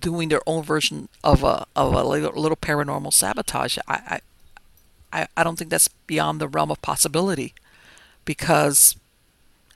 doing 0.01 0.28
their 0.28 0.41
own 0.47 0.62
version 0.62 1.09
of 1.23 1.43
a 1.43 1.66
of 1.74 1.93
a 1.95 2.05
little 2.05 2.57
paranormal 2.57 3.12
sabotage. 3.12 3.78
I 3.87 4.20
I 5.12 5.28
I 5.37 5.45
don't 5.45 5.57
think 5.57 5.70
that's 5.70 5.89
beyond 6.07 6.41
the 6.41 6.49
realm 6.49 6.70
of 6.70 6.83
possibility, 6.83 7.55
because 8.24 8.97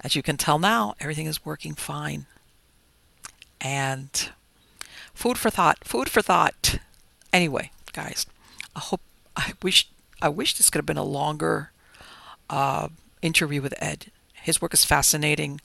as 0.03 0.17
you 0.17 0.23
can 0.23 0.37
tell 0.37 0.59
now, 0.59 0.95
everything 1.01 1.27
is 1.27 1.45
working 1.45 1.75
fine. 1.75 2.27
And 3.61 4.31
food 5.15 5.37
for 5.39 5.51
thought. 5.51 5.85
Food 5.85 6.09
for 6.09 6.23
thought. 6.23 6.79
Anyway, 7.33 7.71
guys, 7.93 8.27
I 8.75 8.81
hope 8.81 9.03
I 9.37 9.53
wish 9.63 9.89
I 10.23 10.29
wish 10.29 10.55
this 10.55 10.71
could 10.71 10.79
have 10.79 10.87
been 10.87 10.97
a 10.97 11.05
longer 11.05 11.71
uh, 12.49 12.89
interview 13.23 13.63
with 13.63 13.75
Ed. 13.79 14.07
His 14.33 14.61
work 14.61 14.75
is 14.75 14.85
fascinating. 14.85 15.61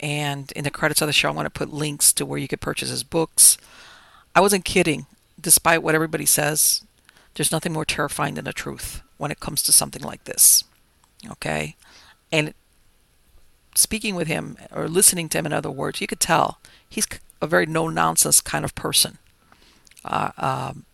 And 0.00 0.50
in 0.52 0.64
the 0.64 0.70
credits 0.70 1.00
of 1.00 1.06
the 1.06 1.12
show, 1.12 1.28
I 1.28 1.32
want 1.32 1.46
to 1.46 1.50
put 1.50 1.72
links 1.72 2.12
to 2.14 2.26
where 2.26 2.38
you 2.38 2.48
could 2.48 2.60
purchase 2.60 2.88
his 2.90 3.04
books. 3.04 3.56
I 4.34 4.40
wasn't 4.40 4.64
kidding. 4.64 5.06
Despite 5.40 5.82
what 5.82 5.94
everybody 5.94 6.26
says, 6.26 6.82
there's 7.34 7.52
nothing 7.52 7.72
more 7.72 7.84
terrifying 7.84 8.34
than 8.34 8.44
the 8.44 8.52
truth 8.52 9.02
when 9.18 9.30
it 9.30 9.40
comes 9.40 9.62
to 9.62 9.72
something 9.72 10.02
like 10.02 10.24
this. 10.24 10.64
Okay? 11.30 11.76
And 12.32 12.54
speaking 13.74 14.14
with 14.14 14.26
him, 14.26 14.56
or 14.72 14.88
listening 14.88 15.28
to 15.30 15.38
him, 15.38 15.46
in 15.46 15.52
other 15.52 15.70
words, 15.70 16.00
you 16.00 16.06
could 16.06 16.20
tell 16.20 16.58
he's 16.88 17.06
a 17.40 17.46
very 17.46 17.66
no 17.66 17.88
nonsense 17.88 18.40
kind 18.40 18.64
of 18.64 18.74
person. 18.74 19.18
Uh, 20.04 20.30
um, 20.36 20.84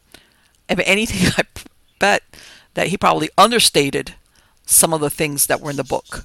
if 0.68 0.78
anything, 0.84 1.32
I 1.38 1.44
bet 1.98 2.22
that 2.74 2.88
he 2.88 2.96
probably 2.96 3.30
understated 3.36 4.14
some 4.66 4.92
of 4.92 5.00
the 5.00 5.10
things 5.10 5.46
that 5.46 5.60
were 5.60 5.70
in 5.70 5.76
the 5.76 5.84
book. 5.84 6.24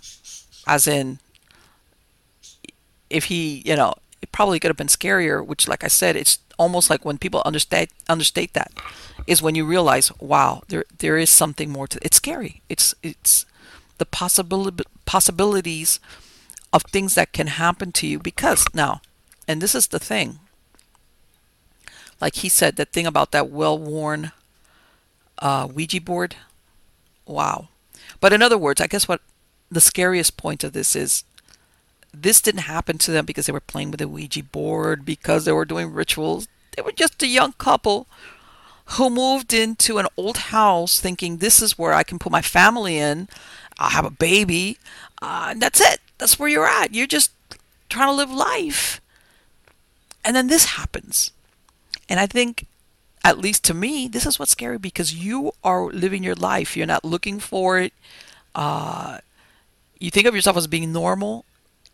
As 0.68 0.88
in, 0.88 1.20
if 3.10 3.26
he, 3.26 3.62
you 3.66 3.76
know, 3.76 3.94
it 4.22 4.32
probably 4.32 4.60
could 4.60 4.70
have 4.70 4.78
been 4.78 4.88
scarier, 4.88 5.46
which, 5.46 5.68
like 5.68 5.84
I 5.84 5.88
said, 5.88 6.16
it's 6.16 6.40
almost 6.58 6.90
like 6.90 7.04
when 7.04 7.18
people 7.18 7.42
understate 7.46 7.92
understate 8.08 8.54
that, 8.54 8.72
is 9.28 9.42
when 9.42 9.56
you 9.56 9.66
realize, 9.66 10.12
wow, 10.20 10.62
there 10.68 10.86
there 10.98 11.18
is 11.18 11.30
something 11.30 11.70
more 11.70 11.88
to. 11.88 12.00
It's 12.02 12.18
scary. 12.18 12.62
It's 12.70 12.96
it's 13.04 13.46
the 13.98 14.06
possibility 14.06 14.84
possibilities 15.06 16.00
of 16.72 16.84
things 16.84 17.16
that 17.16 17.34
can 17.34 17.48
happen 17.48 17.92
to 17.92 18.08
you 18.08 18.20
because 18.20 18.66
now, 18.74 19.02
and 19.48 19.62
this 19.62 19.76
is 19.76 19.88
the 19.88 20.00
thing. 20.00 20.40
Like 22.22 22.36
he 22.36 22.50
said, 22.50 22.78
that 22.78 22.94
thing 22.94 23.06
about 23.06 23.32
that 23.32 23.50
well-worn 23.50 24.32
uh, 25.44 25.68
Ouija 25.72 26.02
board. 26.02 26.38
Wow. 27.28 27.68
But 28.20 28.34
in 28.34 28.42
other 28.42 28.58
words, 28.58 28.82
I 28.82 28.88
guess 28.88 29.08
what 29.08 29.22
the 29.70 29.82
scariest 29.82 30.38
point 30.38 30.64
of 30.64 30.74
this 30.74 30.96
is 30.96 31.26
this 32.14 32.42
didn't 32.42 32.62
happen 32.62 32.98
to 33.00 33.12
them 33.12 33.26
because 33.26 33.46
they 33.46 33.54
were 33.54 33.60
playing 33.60 33.92
with 33.92 34.02
a 34.02 34.08
Ouija 34.08 34.44
board, 34.44 35.04
because 35.04 35.46
they 35.46 35.52
were 35.52 35.66
doing 35.66 35.92
rituals. 35.92 36.48
They 36.76 36.82
were 36.82 36.92
just 36.94 37.22
a 37.22 37.28
young 37.28 37.54
couple 37.54 38.08
who 38.86 39.10
moved 39.10 39.54
into 39.54 39.98
an 39.98 40.08
old 40.16 40.38
house 40.38 41.00
thinking 41.00 41.38
this 41.38 41.62
is 41.62 41.78
where 41.78 41.94
I 41.94 42.04
can 42.04 42.20
put 42.20 42.32
my 42.32 42.42
family 42.42 42.98
in. 42.98 43.28
I'll 43.78 43.90
have 43.90 44.06
a 44.06 44.12
baby. 44.12 44.78
Uh, 45.22 45.48
and 45.52 45.62
that's 45.62 45.82
it. 45.82 46.00
That's 46.20 46.40
where 46.40 46.50
you're 46.50 46.68
at. 46.68 46.94
You're 46.94 47.08
just 47.08 47.32
trying 47.90 48.08
to 48.08 48.14
live 48.14 48.32
life. 48.32 49.02
And 50.24 50.36
then 50.36 50.48
this 50.48 50.66
happens. 50.66 51.32
And 52.08 52.20
I 52.20 52.28
think, 52.28 52.66
at 53.24 53.38
least 53.38 53.64
to 53.66 53.74
me, 53.74 54.08
this 54.08 54.26
is 54.26 54.38
what's 54.38 54.52
scary 54.52 54.78
because 54.78 55.14
you 55.14 55.54
are 55.64 55.86
living 55.86 56.24
your 56.24 56.36
life. 56.36 56.76
You're 56.76 56.86
not 56.86 57.06
looking 57.06 57.40
for 57.40 57.80
it. 57.80 57.94
Uh, 58.54 59.20
you 60.00 60.12
think 60.12 60.28
of 60.28 60.36
yourself 60.36 60.58
as 60.58 60.68
being 60.68 60.92
normal, 60.92 61.46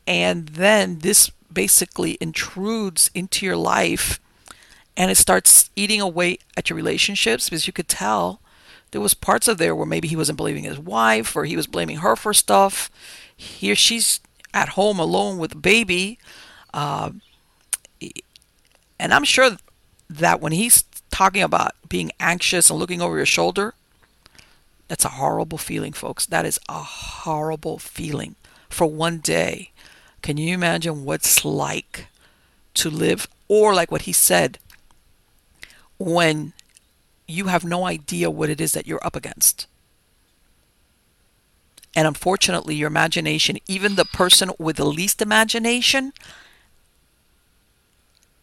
and 0.08 0.50
then 0.50 1.00
this 1.00 1.30
basically 1.52 2.18
intrudes 2.20 3.10
into 3.14 3.46
your 3.46 3.58
life 3.58 4.20
and 4.96 5.10
it 5.10 5.16
starts 5.16 5.70
eating 5.76 6.02
away 6.02 6.38
at 6.58 6.70
your 6.70 6.76
relationships 6.78 7.50
because 7.50 7.66
you 7.66 7.74
could 7.74 7.88
tell 7.88 8.40
there 8.92 9.02
was 9.02 9.14
parts 9.14 9.48
of 9.48 9.58
there 9.58 9.76
where 9.76 9.86
maybe 9.86 10.08
he 10.08 10.16
wasn't 10.16 10.38
believing 10.38 10.64
his 10.64 10.78
wife 10.78 11.36
or 11.36 11.46
he 11.46 11.56
was 11.56 11.68
blaming 11.68 11.98
her 11.98 12.16
for 12.16 12.34
stuff 12.34 12.92
here 13.36 13.76
she's 13.76 14.20
at 14.54 14.70
home 14.70 15.00
alone 15.00 15.38
with 15.38 15.54
a 15.54 15.58
baby 15.58 16.20
uh, 16.74 17.10
and 19.00 19.14
i'm 19.14 19.24
sure 19.24 19.58
that 20.10 20.42
when 20.42 20.52
he's 20.52 20.84
talking 21.12 21.42
about 21.42 21.74
being 21.88 22.12
anxious 22.20 22.70
and 22.70 22.80
looking 22.80 23.02
over 23.02 23.18
your 23.18 23.26
shoulder 23.26 23.74
that's 24.88 25.06
a 25.06 25.10
horrible 25.10 25.58
feeling 25.58 25.94
folks 25.94 26.26
that 26.26 26.46
is 26.46 26.60
a 26.68 26.82
horrible 26.82 27.78
feeling 27.78 28.36
for 28.70 28.88
one 28.88 29.20
day 29.20 29.72
can 30.22 30.38
you 30.38 30.54
imagine 30.54 31.06
what's 31.06 31.46
like 31.46 32.08
to 32.76 32.90
live, 32.90 33.28
or 33.48 33.74
like 33.74 33.92
what 33.92 34.04
he 34.04 34.14
said, 34.14 34.60
when 35.98 36.54
you 37.28 37.46
have 37.46 37.64
no 37.64 37.86
idea 37.86 38.30
what 38.30 38.50
it 38.50 38.62
is 38.62 38.74
that 38.74 38.88
you're 38.88 39.06
up 39.06 39.16
against? 39.16 39.68
And 41.96 42.08
unfortunately, 42.08 42.76
your 42.76 42.88
imagination, 42.88 43.58
even 43.68 43.96
the 43.96 44.06
person 44.06 44.52
with 44.60 44.78
the 44.78 44.86
least 44.86 45.22
imagination, 45.22 46.14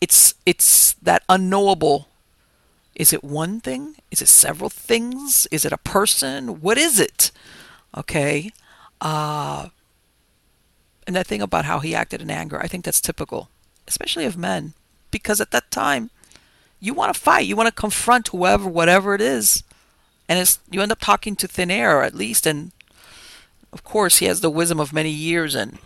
it's 0.00 0.34
it's 0.44 0.94
that 0.94 1.22
unknowable. 1.28 2.08
Is 2.96 3.12
it 3.12 3.22
one 3.22 3.60
thing? 3.60 3.96
Is 4.10 4.22
it 4.22 4.28
several 4.28 4.70
things? 4.70 5.46
Is 5.52 5.66
it 5.66 5.72
a 5.72 5.76
person? 5.76 6.62
What 6.62 6.78
is 6.78 6.98
it? 6.98 7.30
Okay. 7.94 8.50
Uh, 9.02 9.68
and 11.06 11.14
that 11.14 11.26
thing 11.26 11.42
about 11.42 11.66
how 11.66 11.80
he 11.80 11.94
acted 11.94 12.22
in 12.22 12.30
anger, 12.30 12.58
I 12.58 12.66
think 12.66 12.84
that's 12.84 13.00
typical, 13.00 13.50
especially 13.86 14.24
of 14.24 14.38
men, 14.38 14.72
because 15.10 15.42
at 15.42 15.50
that 15.50 15.70
time, 15.70 16.08
you 16.80 16.94
want 16.94 17.14
to 17.14 17.20
fight, 17.20 17.46
you 17.46 17.54
want 17.54 17.68
to 17.68 17.80
confront 17.80 18.28
whoever, 18.28 18.66
whatever 18.66 19.14
it 19.14 19.20
is, 19.20 19.62
and 20.28 20.38
it's 20.38 20.58
you 20.70 20.80
end 20.80 20.90
up 20.90 21.00
talking 21.00 21.36
to 21.36 21.46
thin 21.46 21.70
air, 21.70 22.02
at 22.02 22.14
least. 22.14 22.46
And 22.46 22.72
of 23.72 23.84
course, 23.84 24.18
he 24.18 24.26
has 24.26 24.40
the 24.40 24.50
wisdom 24.50 24.80
of 24.80 24.92
many 24.92 25.10
years 25.10 25.54
and 25.54 25.78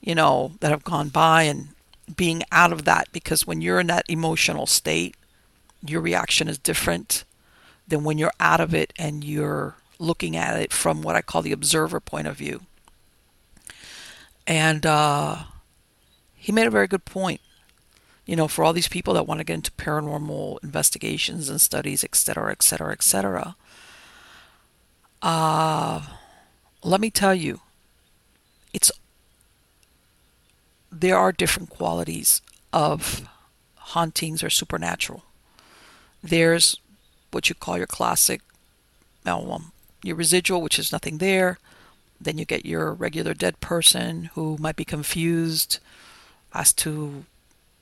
you 0.00 0.14
know 0.14 0.52
that 0.60 0.70
have 0.70 0.84
gone 0.84 1.08
by, 1.08 1.44
and 1.44 1.68
being 2.16 2.42
out 2.50 2.72
of 2.72 2.84
that, 2.84 3.08
because 3.12 3.46
when 3.46 3.60
you're 3.60 3.80
in 3.80 3.86
that 3.86 4.08
emotional 4.08 4.66
state, 4.66 5.14
your 5.84 6.00
reaction 6.00 6.48
is 6.48 6.58
different 6.58 7.24
than 7.88 8.04
when 8.04 8.18
you're 8.18 8.32
out 8.38 8.60
of 8.60 8.74
it 8.74 8.92
and 8.98 9.24
you're 9.24 9.76
looking 9.98 10.36
at 10.36 10.60
it 10.60 10.72
from 10.72 11.02
what 11.02 11.16
I 11.16 11.22
call 11.22 11.42
the 11.42 11.52
observer 11.52 12.00
point 12.00 12.26
of 12.26 12.36
view. 12.36 12.62
And 14.46 14.84
uh, 14.86 15.44
he 16.34 16.52
made 16.52 16.66
a 16.66 16.70
very 16.70 16.86
good 16.86 17.04
point. 17.04 17.40
You 18.26 18.36
know, 18.36 18.46
for 18.46 18.64
all 18.64 18.72
these 18.72 18.86
people 18.86 19.14
that 19.14 19.26
want 19.26 19.40
to 19.40 19.44
get 19.44 19.54
into 19.54 19.72
paranormal 19.72 20.62
investigations 20.62 21.48
and 21.48 21.60
studies, 21.60 22.04
et 22.04 22.14
cetera, 22.14 22.52
et 22.52 22.62
cetera, 22.62 22.92
et 22.92 23.02
cetera. 23.02 23.56
Uh, 25.20 26.06
let 26.84 27.00
me 27.00 27.10
tell 27.10 27.34
you, 27.34 27.60
it's 28.72 28.92
there 30.92 31.16
are 31.16 31.32
different 31.32 31.70
qualities 31.70 32.40
of 32.72 33.28
hauntings 33.76 34.44
or 34.44 34.50
supernatural. 34.50 35.24
There's 36.22 36.76
what 37.30 37.48
you 37.48 37.54
call 37.54 37.78
your 37.78 37.86
classic, 37.86 38.40
your 39.24 40.16
residual, 40.16 40.62
which 40.62 40.78
is 40.78 40.92
nothing 40.92 41.18
there. 41.18 41.58
Then 42.20 42.38
you 42.38 42.44
get 42.44 42.66
your 42.66 42.92
regular 42.92 43.34
dead 43.34 43.60
person 43.60 44.30
who 44.34 44.56
might 44.58 44.76
be 44.76 44.84
confused 44.84 45.78
as 46.52 46.72
to, 46.74 47.24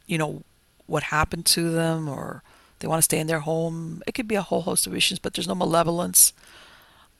you 0.06 0.18
know, 0.18 0.42
what 0.86 1.04
happened 1.04 1.46
to 1.46 1.70
them 1.70 2.08
or 2.08 2.42
they 2.78 2.86
want 2.86 2.98
to 2.98 3.04
stay 3.04 3.18
in 3.18 3.26
their 3.26 3.40
home. 3.40 4.02
It 4.06 4.12
could 4.12 4.28
be 4.28 4.36
a 4.36 4.42
whole 4.42 4.62
host 4.62 4.86
of 4.86 4.94
issues, 4.94 5.18
but 5.18 5.34
there's 5.34 5.48
no 5.48 5.54
malevolence. 5.54 6.32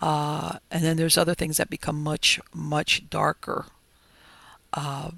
Uh, 0.00 0.58
and 0.70 0.84
then 0.84 0.96
there's 0.96 1.18
other 1.18 1.34
things 1.34 1.56
that 1.56 1.68
become 1.68 2.02
much, 2.02 2.38
much 2.54 3.08
darker. 3.10 3.66
Uh, 4.72 5.10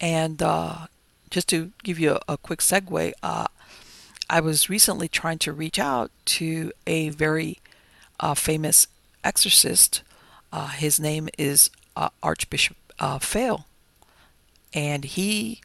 and 0.00 0.42
uh, 0.42 0.86
just 1.30 1.48
to 1.48 1.72
give 1.82 1.98
you 1.98 2.12
a, 2.12 2.34
a 2.34 2.36
quick 2.36 2.60
segue, 2.60 3.12
uh, 3.22 3.48
I 4.32 4.40
was 4.40 4.70
recently 4.70 5.08
trying 5.08 5.38
to 5.40 5.52
reach 5.52 5.78
out 5.78 6.10
to 6.24 6.72
a 6.86 7.10
very 7.10 7.58
uh, 8.18 8.34
famous 8.34 8.86
exorcist 9.22 10.02
uh, 10.52 10.68
his 10.68 11.00
name 11.00 11.28
is 11.38 11.70
uh, 11.96 12.10
Archbishop 12.22 12.76
uh, 12.98 13.18
Fail, 13.18 13.66
and 14.74 15.04
he 15.04 15.62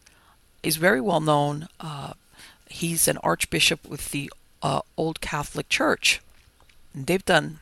is 0.64 0.78
very 0.78 1.02
well 1.02 1.20
known. 1.20 1.68
Uh, 1.80 2.14
he's 2.70 3.08
an 3.08 3.18
archbishop 3.18 3.86
with 3.88 4.12
the 4.12 4.32
uh, 4.62 4.82
Old 4.96 5.20
Catholic 5.20 5.68
Church. 5.68 6.22
And 6.94 7.06
they've 7.06 7.24
done, 7.24 7.60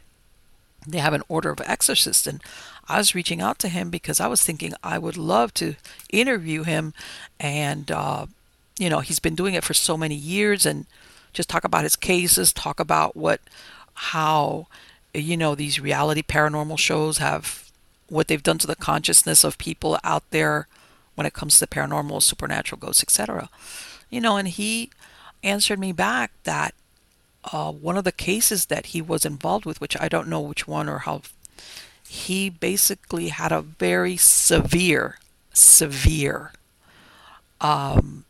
they 0.88 1.00
have 1.00 1.14
an 1.14 1.24
order 1.28 1.50
of 1.50 1.62
exorcists, 1.62 2.28
and 2.28 2.42
I 2.88 3.00
was 3.00 3.16
reaching 3.16 3.42
out 3.42 3.58
to 3.60 3.70
him 3.70 3.90
because 3.90 4.20
I 4.20 4.28
was 4.28 4.44
thinking 4.44 4.74
I 4.84 5.00
would 5.00 5.18
love 5.18 5.52
to 5.56 5.76
interview 6.12 6.64
him, 6.64 6.94
and 7.40 7.90
uh, 7.90 8.28
you 8.78 8.90
know 8.90 9.00
he's 9.00 9.20
been 9.20 9.36
doing 9.36 9.54
it 9.54 9.64
for 9.64 9.74
so 9.74 9.98
many 9.98 10.16
years, 10.16 10.66
and 10.66 10.86
just 11.34 11.50
talk 11.50 11.64
about 11.64 11.84
his 11.84 11.96
cases, 11.96 12.54
talk 12.54 12.80
about 12.80 13.16
what, 13.16 13.42
how 13.94 14.68
you 15.16 15.38
know, 15.38 15.56
these 15.56 15.80
reality 15.80 16.22
paranormal 16.22 16.78
shows 16.78 17.18
have 17.20 17.72
what 18.08 18.28
they've 18.28 18.44
done 18.44 18.58
to 18.60 18.68
the 18.68 18.76
consciousness 18.76 19.44
of 19.44 19.58
people 19.58 19.98
out 20.04 20.24
there 20.32 20.68
when 21.16 21.26
it 21.26 21.34
comes 21.34 21.56
to 21.56 21.62
the 21.62 21.68
paranormal, 21.68 22.22
supernatural 22.22 22.80
ghosts, 22.80 23.02
etc. 23.02 23.50
you 24.10 24.20
know, 24.22 24.38
and 24.38 24.50
he 24.50 24.90
answered 25.44 25.80
me 25.80 25.92
back 25.92 26.32
that 26.44 26.74
uh, 27.52 27.72
one 27.72 27.98
of 27.98 28.04
the 28.04 28.12
cases 28.12 28.66
that 28.66 28.88
he 28.88 29.02
was 29.02 29.26
involved 29.26 29.66
with, 29.66 29.80
which 29.80 30.00
I 30.00 30.10
don't 30.10 30.28
know 30.28 30.42
which 30.42 30.68
one 30.68 30.90
or 30.90 31.00
how, 31.00 31.22
he 32.08 32.50
basically 32.50 33.30
had 33.30 33.52
a 33.52 33.62
very 33.62 34.18
severe, 34.18 35.20
severe 35.54 36.52
um, 37.62 38.25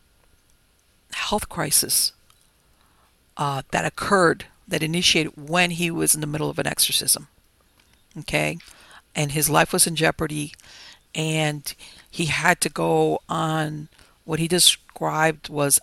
health 1.16 1.48
crisis 1.48 2.12
uh, 3.36 3.62
that 3.70 3.84
occurred, 3.84 4.46
that 4.68 4.82
initiated 4.82 5.32
when 5.36 5.72
he 5.72 5.90
was 5.90 6.14
in 6.14 6.20
the 6.20 6.26
middle 6.26 6.50
of 6.50 6.58
an 6.58 6.66
exorcism. 6.66 7.28
Okay? 8.18 8.58
And 9.14 9.32
his 9.32 9.50
life 9.50 9.72
was 9.72 9.86
in 9.86 9.96
jeopardy, 9.96 10.52
and 11.14 11.74
he 12.10 12.26
had 12.26 12.60
to 12.60 12.68
go 12.68 13.20
on 13.28 13.88
what 14.24 14.38
he 14.38 14.48
described 14.48 15.48
was 15.48 15.80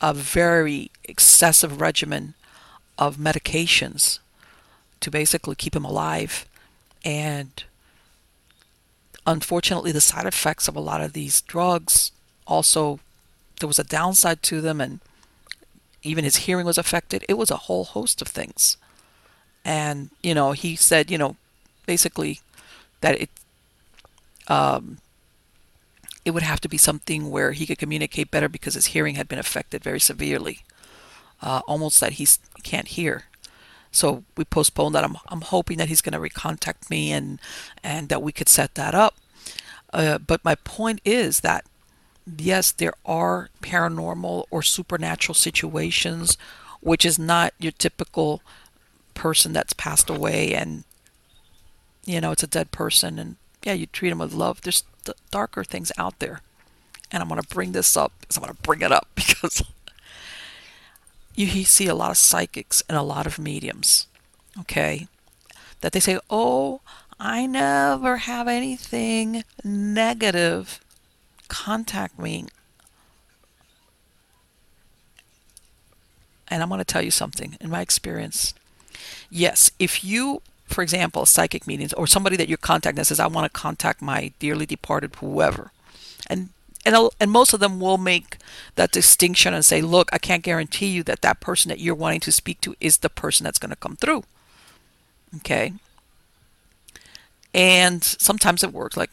a 0.00 0.12
very 0.12 0.90
excessive 1.04 1.80
regimen 1.80 2.34
of 2.98 3.16
medications 3.16 4.18
to 5.00 5.10
basically 5.10 5.54
keep 5.54 5.74
him 5.74 5.84
alive. 5.84 6.46
And 7.04 7.64
unfortunately, 9.26 9.92
the 9.92 10.00
side 10.00 10.26
effects 10.26 10.68
of 10.68 10.76
a 10.76 10.80
lot 10.80 11.00
of 11.00 11.12
these 11.12 11.40
drugs 11.40 12.12
also, 12.46 12.98
there 13.58 13.68
was 13.68 13.78
a 13.78 13.84
downside 13.84 14.42
to 14.44 14.60
them, 14.60 14.80
and 14.80 15.00
even 16.02 16.24
his 16.24 16.36
hearing 16.36 16.66
was 16.66 16.78
affected. 16.78 17.24
It 17.28 17.38
was 17.38 17.50
a 17.50 17.56
whole 17.56 17.84
host 17.84 18.22
of 18.22 18.28
things. 18.28 18.76
And, 19.64 20.10
you 20.22 20.34
know, 20.34 20.52
he 20.52 20.76
said, 20.76 21.10
you 21.10 21.18
know, 21.18 21.36
basically 21.86 22.40
that 23.00 23.20
it, 23.20 23.30
um, 24.46 24.98
it 26.24 26.30
would 26.30 26.42
have 26.42 26.60
to 26.60 26.68
be 26.68 26.78
something 26.78 27.30
where 27.30 27.52
he 27.52 27.66
could 27.66 27.78
communicate 27.78 28.30
better 28.30 28.48
because 28.48 28.74
his 28.74 28.86
hearing 28.86 29.16
had 29.16 29.28
been 29.28 29.38
affected 29.38 29.82
very 29.82 30.00
severely, 30.00 30.60
uh, 31.42 31.60
almost 31.66 32.00
that 32.00 32.14
he 32.14 32.26
can't 32.62 32.88
hear. 32.88 33.24
So 33.90 34.24
we 34.36 34.44
postponed 34.44 34.94
that. 34.94 35.04
I'm, 35.04 35.16
I'm 35.28 35.40
hoping 35.40 35.78
that 35.78 35.88
he's 35.88 36.02
going 36.02 36.12
to 36.12 36.28
recontact 36.28 36.90
me 36.90 37.10
and 37.10 37.40
and 37.82 38.08
that 38.10 38.22
we 38.22 38.32
could 38.32 38.48
set 38.48 38.74
that 38.74 38.94
up. 38.94 39.16
Uh, 39.92 40.18
but 40.18 40.44
my 40.44 40.54
point 40.54 41.00
is 41.04 41.40
that 41.40 41.64
yes, 42.36 42.72
there 42.72 42.94
are 43.04 43.50
paranormal 43.62 44.44
or 44.50 44.62
supernatural 44.62 45.34
situations, 45.34 46.36
which 46.80 47.04
is 47.04 47.18
not 47.18 47.54
your 47.58 47.72
typical 47.72 48.42
person 49.14 49.52
that's 49.52 49.72
passed 49.72 50.08
away 50.08 50.54
and 50.54 50.84
you 52.04 52.20
know 52.20 52.30
it's 52.30 52.44
a 52.44 52.46
dead 52.46 52.70
person 52.70 53.18
and 53.18 53.34
yeah 53.64 53.72
you 53.72 53.86
treat 53.86 54.10
them 54.10 54.18
with 54.18 54.32
love. 54.32 54.60
There's 54.60 54.84
darker 55.30 55.64
things 55.64 55.90
out 55.98 56.18
there. 56.18 56.40
And 57.10 57.22
i'm 57.22 57.28
going 57.28 57.40
to 57.40 57.48
bring 57.48 57.72
this 57.72 57.96
up 57.96 58.12
because 58.20 58.36
i'm 58.36 58.42
going 58.42 58.54
to 58.54 58.62
bring 58.62 58.82
it 58.82 58.92
up 58.92 59.08
because 59.14 59.62
you 61.34 61.64
see 61.64 61.86
a 61.86 61.94
lot 61.94 62.10
of 62.10 62.18
psychics 62.18 62.82
and 62.88 62.98
a 62.98 63.02
lot 63.02 63.26
of 63.26 63.38
mediums 63.38 64.06
okay 64.60 65.06
that 65.80 65.92
they 65.92 66.00
say 66.00 66.18
oh 66.28 66.80
i 67.18 67.46
never 67.46 68.18
have 68.18 68.46
anything 68.46 69.42
negative 69.64 70.80
contact 71.48 72.18
me. 72.18 72.46
And 76.48 76.62
I'm 76.62 76.68
going 76.68 76.78
to 76.78 76.84
tell 76.84 77.02
you 77.02 77.10
something 77.10 77.56
in 77.60 77.70
my 77.70 77.80
experience. 77.80 78.54
Yes, 79.30 79.70
if 79.78 80.02
you, 80.02 80.40
for 80.66 80.82
example, 80.82 81.26
psychic 81.26 81.66
meetings 81.66 81.92
or 81.92 82.06
somebody 82.06 82.36
that 82.36 82.48
you're 82.48 82.56
contacting 82.56 83.04
says, 83.04 83.20
I 83.20 83.26
want 83.26 83.52
to 83.52 83.60
contact 83.60 84.00
my 84.00 84.32
dearly 84.38 84.64
departed 84.66 85.14
whoever, 85.16 85.72
and 86.28 86.50
and, 86.86 87.10
and 87.20 87.30
most 87.30 87.52
of 87.52 87.60
them 87.60 87.80
will 87.80 87.98
make 87.98 88.38
that 88.76 88.92
distinction 88.92 89.52
and 89.52 89.64
say, 89.64 89.82
look, 89.82 90.08
I 90.10 90.16
can't 90.16 90.42
guarantee 90.42 90.86
you 90.86 91.02
that 91.02 91.20
that 91.20 91.40
person 91.40 91.68
that 91.68 91.80
you're 91.80 91.94
wanting 91.94 92.20
to 92.20 92.32
speak 92.32 92.62
to 92.62 92.74
is 92.80 92.98
the 92.98 93.10
person 93.10 93.44
that's 93.44 93.58
going 93.58 93.70
to 93.70 93.76
come 93.76 93.96
through. 93.96 94.24
Okay. 95.36 95.74
And 97.52 98.02
sometimes 98.02 98.62
it 98.62 98.72
works. 98.72 98.96
Like 98.96 99.10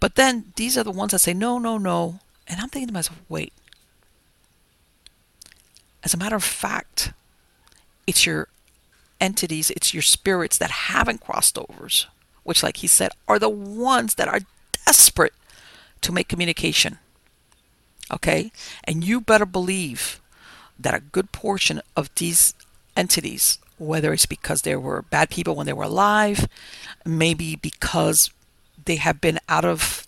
but 0.00 0.14
then 0.14 0.52
these 0.56 0.76
are 0.76 0.84
the 0.84 0.90
ones 0.90 1.12
that 1.12 1.20
say, 1.20 1.34
no, 1.34 1.58
no, 1.58 1.78
no. 1.78 2.20
And 2.46 2.60
I'm 2.60 2.68
thinking 2.68 2.88
to 2.88 2.94
myself, 2.94 3.20
wait. 3.28 3.52
As 6.04 6.14
a 6.14 6.18
matter 6.18 6.36
of 6.36 6.44
fact, 6.44 7.12
it's 8.06 8.26
your 8.26 8.48
entities, 9.20 9.70
it's 9.70 9.92
your 9.92 10.02
spirits 10.02 10.58
that 10.58 10.70
haven't 10.70 11.20
crossed 11.20 11.58
overs, 11.58 12.06
which, 12.44 12.62
like 12.62 12.78
he 12.78 12.86
said, 12.86 13.10
are 13.26 13.38
the 13.38 13.48
ones 13.48 14.14
that 14.14 14.28
are 14.28 14.40
desperate 14.84 15.32
to 16.02 16.12
make 16.12 16.28
communication. 16.28 16.98
Okay? 18.12 18.52
And 18.84 19.02
you 19.02 19.20
better 19.20 19.46
believe 19.46 20.20
that 20.78 20.94
a 20.94 21.00
good 21.00 21.32
portion 21.32 21.80
of 21.96 22.14
these 22.14 22.54
entities, 22.96 23.58
whether 23.78 24.12
it's 24.12 24.26
because 24.26 24.62
they 24.62 24.76
were 24.76 25.02
bad 25.02 25.30
people 25.30 25.56
when 25.56 25.66
they 25.66 25.72
were 25.72 25.84
alive, 25.84 26.46
maybe 27.04 27.56
because 27.56 28.30
they 28.86 28.96
have 28.96 29.20
been 29.20 29.38
out 29.48 29.64
of 29.64 30.06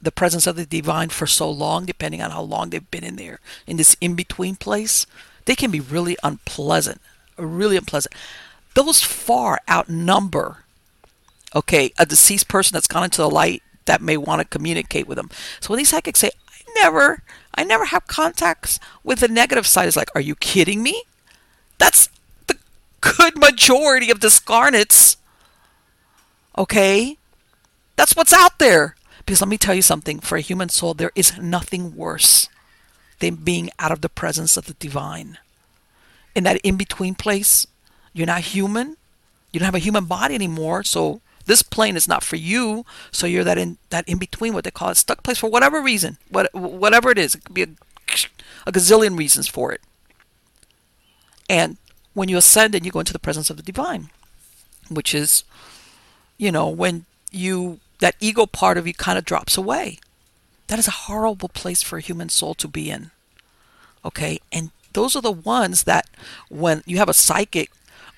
the 0.00 0.12
presence 0.12 0.46
of 0.46 0.56
the 0.56 0.66
divine 0.66 1.08
for 1.08 1.26
so 1.26 1.50
long, 1.50 1.86
depending 1.86 2.22
on 2.22 2.30
how 2.30 2.42
long 2.42 2.70
they've 2.70 2.90
been 2.90 3.04
in 3.04 3.16
there, 3.16 3.40
in 3.66 3.78
this 3.78 3.96
in 4.00 4.14
between 4.14 4.54
place, 4.54 5.06
they 5.46 5.54
can 5.54 5.70
be 5.70 5.80
really 5.80 6.16
unpleasant, 6.22 7.00
really 7.36 7.76
unpleasant. 7.76 8.14
Those 8.74 9.02
far 9.02 9.60
outnumber, 9.68 10.64
okay, 11.54 11.92
a 11.98 12.06
deceased 12.06 12.48
person 12.48 12.74
that's 12.74 12.86
gone 12.86 13.04
into 13.04 13.22
the 13.22 13.30
light 13.30 13.62
that 13.86 14.02
may 14.02 14.16
want 14.16 14.40
to 14.40 14.48
communicate 14.48 15.06
with 15.06 15.16
them. 15.16 15.30
So 15.60 15.70
when 15.70 15.78
these 15.78 15.88
psychics 15.88 16.20
say, 16.20 16.30
I 16.48 16.80
never, 16.82 17.22
I 17.54 17.64
never 17.64 17.86
have 17.86 18.06
contacts 18.06 18.80
with 19.02 19.20
the 19.20 19.28
negative 19.28 19.66
side, 19.66 19.86
it's 19.86 19.96
like, 19.96 20.10
are 20.14 20.20
you 20.20 20.34
kidding 20.34 20.82
me? 20.82 21.02
That's 21.78 22.08
the 22.46 22.58
good 23.00 23.38
majority 23.38 24.10
of 24.10 24.20
discarnates, 24.20 25.16
okay? 26.58 27.16
That's 27.96 28.16
what's 28.16 28.32
out 28.32 28.58
there. 28.58 28.96
Because 29.24 29.40
let 29.40 29.48
me 29.48 29.58
tell 29.58 29.74
you 29.74 29.82
something 29.82 30.20
for 30.20 30.36
a 30.36 30.42
human 30.42 30.68
soul, 30.68 30.94
there 30.94 31.12
is 31.14 31.38
nothing 31.38 31.96
worse 31.96 32.48
than 33.20 33.36
being 33.36 33.70
out 33.78 33.92
of 33.92 34.00
the 34.00 34.08
presence 34.08 34.56
of 34.56 34.66
the 34.66 34.74
divine. 34.74 35.38
In 36.34 36.44
that 36.44 36.60
in 36.62 36.76
between 36.76 37.14
place, 37.14 37.66
you're 38.12 38.26
not 38.26 38.42
human. 38.42 38.96
You 39.52 39.60
don't 39.60 39.66
have 39.66 39.74
a 39.74 39.78
human 39.78 40.04
body 40.04 40.34
anymore. 40.34 40.82
So 40.82 41.20
this 41.46 41.62
plane 41.62 41.96
is 41.96 42.08
not 42.08 42.24
for 42.24 42.36
you. 42.36 42.84
So 43.10 43.26
you're 43.26 43.44
that 43.44 43.56
in 43.58 43.78
that 43.90 44.06
in 44.08 44.18
between, 44.18 44.52
what 44.52 44.64
they 44.64 44.70
call 44.70 44.90
it, 44.90 44.96
stuck 44.96 45.22
place 45.22 45.38
for 45.38 45.48
whatever 45.48 45.80
reason, 45.80 46.18
what, 46.28 46.52
whatever 46.54 47.10
it 47.10 47.18
is. 47.18 47.34
It 47.34 47.44
could 47.44 47.54
be 47.54 47.62
a, 47.62 47.68
a 48.66 48.72
gazillion 48.72 49.16
reasons 49.16 49.48
for 49.48 49.72
it. 49.72 49.80
And 51.48 51.76
when 52.14 52.28
you 52.28 52.36
ascend 52.36 52.74
and 52.74 52.84
you 52.84 52.92
go 52.92 53.00
into 53.00 53.12
the 53.12 53.18
presence 53.18 53.50
of 53.50 53.56
the 53.56 53.62
divine, 53.62 54.10
which 54.90 55.14
is, 55.14 55.44
you 56.36 56.50
know, 56.50 56.68
when 56.68 57.06
you 57.30 57.80
that 58.00 58.16
ego 58.20 58.46
part 58.46 58.78
of 58.78 58.86
you 58.86 58.94
kind 58.94 59.18
of 59.18 59.24
drops 59.24 59.56
away. 59.56 59.98
That 60.68 60.78
is 60.78 60.88
a 60.88 60.92
horrible 61.06 61.48
place 61.48 61.82
for 61.82 61.98
a 61.98 62.02
human 62.02 62.28
soul 62.28 62.54
to 62.54 62.68
be 62.68 62.90
in. 62.90 63.10
Okay? 64.04 64.38
And 64.52 64.70
those 64.92 65.14
are 65.16 65.22
the 65.22 65.32
ones 65.32 65.84
that 65.84 66.08
when 66.48 66.82
you 66.86 66.98
have 66.98 67.08
a 67.08 67.14
psychic 67.14 67.70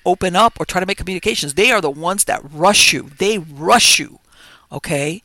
open 0.05 0.35
up 0.35 0.59
or 0.59 0.65
try 0.65 0.79
to 0.79 0.85
make 0.85 0.97
communications, 0.97 1.53
they 1.53 1.71
are 1.71 1.81
the 1.81 1.89
ones 1.89 2.23
that 2.25 2.41
rush 2.43 2.93
you. 2.93 3.11
They 3.17 3.37
rush 3.37 3.99
you. 3.99 4.19
Okay? 4.71 5.23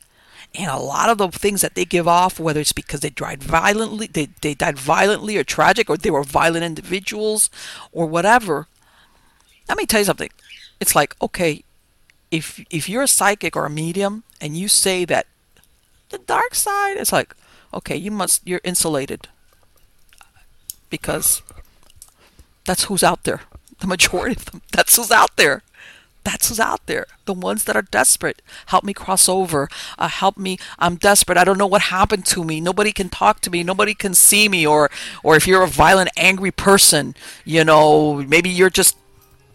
And 0.54 0.70
a 0.70 0.76
lot 0.76 1.08
of 1.08 1.18
the 1.18 1.28
things 1.28 1.62
that 1.62 1.74
they 1.74 1.84
give 1.84 2.06
off, 2.06 2.38
whether 2.38 2.60
it's 2.60 2.72
because 2.72 3.00
they 3.00 3.10
died 3.10 3.42
violently, 3.42 4.06
they, 4.06 4.28
they 4.42 4.54
died 4.54 4.78
violently 4.78 5.38
or 5.38 5.44
tragic, 5.44 5.88
or 5.88 5.96
they 5.96 6.10
were 6.10 6.24
violent 6.24 6.64
individuals, 6.64 7.48
or 7.90 8.06
whatever. 8.06 8.66
Let 9.68 9.78
me 9.78 9.86
tell 9.86 10.00
you 10.00 10.04
something. 10.04 10.30
It's 10.78 10.94
like, 10.94 11.16
okay, 11.22 11.64
if 12.32 12.64
if 12.70 12.88
you're 12.88 13.02
a 13.02 13.08
psychic 13.08 13.54
or 13.54 13.66
a 13.66 13.70
medium 13.70 14.24
and 14.40 14.56
you 14.56 14.66
say 14.66 15.04
that 15.04 15.26
the 16.08 16.18
dark 16.18 16.54
side, 16.54 16.96
it's 16.96 17.12
like, 17.12 17.36
okay, 17.72 17.94
you 17.94 18.10
must 18.10 18.40
you're 18.44 18.62
insulated 18.64 19.28
because 20.90 21.42
that's 22.64 22.84
who's 22.84 23.04
out 23.04 23.24
there. 23.24 23.42
The 23.80 23.86
majority 23.86 24.36
of 24.36 24.44
them. 24.46 24.62
That's 24.72 24.94
who's 24.94 25.10
out 25.10 25.36
there. 25.36 25.62
That's 26.22 26.48
who's 26.48 26.60
out 26.60 26.86
there. 26.86 27.06
The 27.24 27.34
ones 27.34 27.64
that 27.64 27.74
are 27.74 27.82
desperate. 27.82 28.40
Help 28.66 28.84
me 28.84 28.92
cross 28.92 29.28
over. 29.28 29.68
Uh, 29.98 30.06
help 30.06 30.38
me. 30.38 30.56
I'm 30.78 30.94
desperate. 30.94 31.36
I 31.36 31.42
don't 31.42 31.58
know 31.58 31.66
what 31.66 31.82
happened 31.82 32.24
to 32.26 32.44
me. 32.44 32.60
Nobody 32.60 32.92
can 32.92 33.08
talk 33.08 33.40
to 33.40 33.50
me. 33.50 33.64
Nobody 33.64 33.94
can 33.94 34.14
see 34.14 34.48
me. 34.48 34.64
Or, 34.64 34.88
or 35.24 35.34
if 35.34 35.48
you're 35.48 35.64
a 35.64 35.66
violent, 35.66 36.10
angry 36.16 36.52
person, 36.52 37.16
you 37.44 37.64
know, 37.64 38.22
maybe 38.22 38.48
you're 38.48 38.70
just 38.70 38.96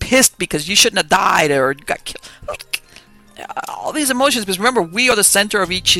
pissed 0.07 0.37
because 0.37 0.69
you 0.69 0.75
shouldn't 0.75 0.99
have 0.99 1.09
died 1.09 1.51
or 1.51 1.73
got 1.73 2.01
killed. 2.05 2.25
All 3.67 3.91
these 3.91 4.09
emotions, 4.09 4.45
because 4.45 4.57
remember, 4.57 4.81
we 4.81 5.09
are 5.09 5.17
the 5.17 5.23
center 5.23 5.61
of 5.61 5.69
each, 5.69 5.97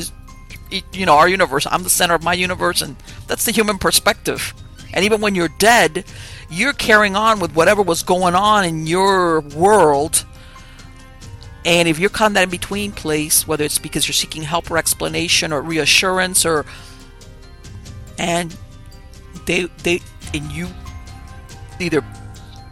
you 0.94 1.06
know, 1.06 1.16
our 1.16 1.28
universe. 1.28 1.68
I'm 1.70 1.84
the 1.84 1.90
center 1.90 2.16
of 2.16 2.24
my 2.24 2.34
universe, 2.34 2.82
and 2.82 2.96
that's 3.28 3.44
the 3.44 3.52
human 3.52 3.78
perspective. 3.78 4.54
And 4.94 5.04
even 5.04 5.20
when 5.20 5.36
you're 5.36 5.50
dead, 5.60 6.06
you're 6.50 6.72
carrying 6.72 7.18
on 7.18 7.42
with 7.42 7.54
whatever 7.54 7.82
was 7.82 8.02
going 8.02 8.34
on 8.34 8.64
in 8.64 8.88
your 8.88 9.42
world. 9.42 10.26
And 11.66 11.90
if 11.90 12.00
you're 12.00 12.10
caught 12.10 12.28
in 12.28 12.34
that 12.36 12.44
in 12.44 12.50
between 12.50 12.94
place, 12.94 13.46
whether 13.46 13.66
it's 13.66 13.78
because 13.78 14.08
you're 14.08 14.14
seeking 14.14 14.44
help 14.44 14.72
or 14.72 14.78
explanation 14.78 15.52
or 15.52 15.62
reassurance 15.62 16.46
or 16.46 16.66
and 18.18 18.56
they 19.46 19.64
they 19.84 20.00
and 20.34 20.50
you 20.50 20.70
either 21.82 22.02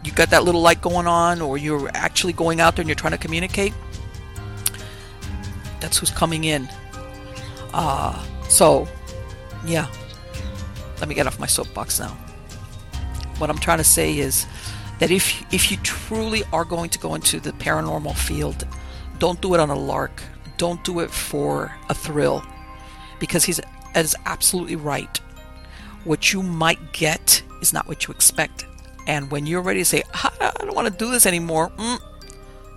you 0.06 0.12
got 0.12 0.30
that 0.30 0.44
little 0.44 0.60
light 0.60 0.80
going 0.80 1.06
on 1.06 1.40
or 1.42 1.58
you're 1.58 1.90
actually 1.94 2.32
going 2.32 2.60
out 2.60 2.76
there 2.76 2.82
and 2.82 2.88
you're 2.88 2.94
trying 2.94 3.12
to 3.12 3.18
communicate 3.18 3.72
that's 5.80 5.98
who's 5.98 6.10
coming 6.10 6.44
in. 6.44 6.68
Uh 7.74 8.24
so 8.48 8.88
yeah. 9.66 9.86
Let 11.00 11.08
me 11.08 11.14
get 11.14 11.26
off 11.26 11.38
my 11.38 11.46
soapbox 11.46 12.00
now. 12.00 12.16
What 13.38 13.50
i'm 13.50 13.58
trying 13.58 13.78
to 13.78 13.84
say 13.84 14.18
is 14.18 14.46
that 14.98 15.10
if 15.10 15.44
if 15.52 15.70
you 15.70 15.76
truly 15.78 16.42
are 16.52 16.64
going 16.64 16.88
to 16.90 16.98
go 16.98 17.14
into 17.14 17.38
the 17.40 17.52
paranormal 17.52 18.16
field 18.16 18.66
don't 19.18 19.40
do 19.40 19.54
it 19.54 19.60
on 19.60 19.70
a 19.70 19.74
lark. 19.74 20.22
Don't 20.58 20.82
do 20.84 21.00
it 21.00 21.10
for 21.10 21.74
a 21.88 21.94
thrill 21.94 22.42
because 23.18 23.44
he's 23.44 23.60
is 23.94 24.16
absolutely 24.26 24.76
right. 24.76 25.18
What 26.04 26.32
you 26.32 26.42
might 26.42 26.92
get 26.92 27.42
is 27.62 27.72
not 27.72 27.88
what 27.88 28.06
you 28.06 28.12
expect. 28.12 28.66
And 29.06 29.30
when 29.30 29.46
you're 29.46 29.62
ready 29.62 29.80
to 29.80 29.84
say, 29.84 30.02
I 30.14 30.52
don't 30.58 30.74
want 30.74 30.88
to 30.88 31.04
do 31.04 31.10
this 31.10 31.26
anymore, 31.26 31.70
mm, 31.70 32.00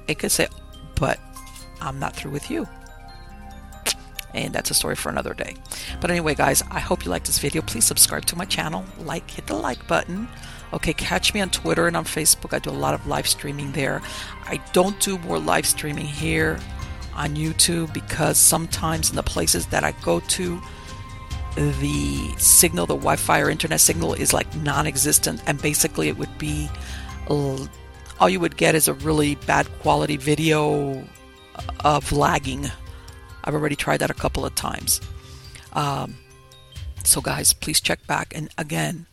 it 0.08 0.20
could 0.20 0.32
say, 0.32 0.48
but 0.96 1.20
I'm 1.82 2.00
not 2.00 2.16
through 2.16 2.32
with 2.32 2.52
you. 2.52 2.68
And 4.34 4.54
that's 4.54 4.70
a 4.70 4.76
story 4.76 4.96
for 4.96 5.10
another 5.10 5.34
day. 5.34 5.56
But 6.00 6.12
anyway, 6.12 6.36
guys, 6.36 6.62
I 6.70 6.80
hope 6.80 7.04
you 7.04 7.10
liked 7.10 7.26
this 7.26 7.40
video. 7.40 7.64
Please 7.64 7.86
subscribe 7.86 8.26
to 8.26 8.36
my 8.36 8.46
channel, 8.46 8.86
like, 9.00 9.30
hit 9.32 9.48
the 9.48 9.56
like 9.56 9.88
button. 9.88 10.28
Okay, 10.72 10.94
catch 10.94 11.34
me 11.34 11.42
on 11.42 11.50
Twitter 11.50 11.88
and 11.88 11.98
on 11.98 12.06
Facebook. 12.06 12.54
I 12.54 12.60
do 12.60 12.70
a 12.70 12.72
lot 12.72 12.94
of 12.94 13.08
live 13.08 13.28
streaming 13.28 13.72
there. 13.72 14.04
I 14.46 14.62
don't 14.72 15.00
do 15.00 15.18
more 15.20 15.40
live 15.40 15.66
streaming 15.66 16.06
here 16.06 16.60
on 17.16 17.36
YouTube 17.36 17.92
because 17.92 18.38
sometimes 18.38 19.10
in 19.10 19.16
the 19.16 19.24
places 19.24 19.66
that 19.68 19.84
I 19.84 19.94
go 20.04 20.20
to, 20.20 20.62
the 21.60 22.34
signal, 22.38 22.86
the 22.86 22.96
Wi 22.96 23.18
Fi 23.18 23.42
or 23.42 23.50
internet 23.50 23.82
signal, 23.82 24.14
is 24.14 24.34
like 24.34 24.54
non 24.58 24.88
existent, 24.88 25.42
and 25.46 25.62
basically 25.62 26.08
it 26.08 26.18
would 26.18 26.36
be 26.38 26.70
all 27.28 28.30
you 28.30 28.40
would 28.40 28.58
get 28.58 28.76
is 28.76 28.88
a 28.88 28.94
really 28.94 29.36
bad 29.36 29.68
quality 29.80 30.18
video 30.18 31.04
of 31.82 32.12
lagging. 32.12 32.72
I've 33.44 33.54
already 33.54 33.76
tried 33.76 33.98
that 33.98 34.10
a 34.10 34.16
couple 34.16 34.46
of 34.46 34.56
times. 34.56 35.02
Um, 35.74 36.18
so, 37.04 37.22
guys, 37.22 37.54
please 37.54 37.80
check 37.80 38.06
back. 38.08 38.34
And 38.36 38.50
again, 38.58 39.06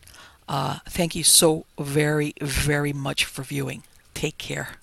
uh, 0.47 0.79
thank 0.87 1.15
you 1.15 1.23
so 1.23 1.65
very, 1.79 2.33
very 2.41 2.93
much 2.93 3.25
for 3.25 3.43
viewing. 3.43 3.83
Take 4.13 4.37
care. 4.37 4.77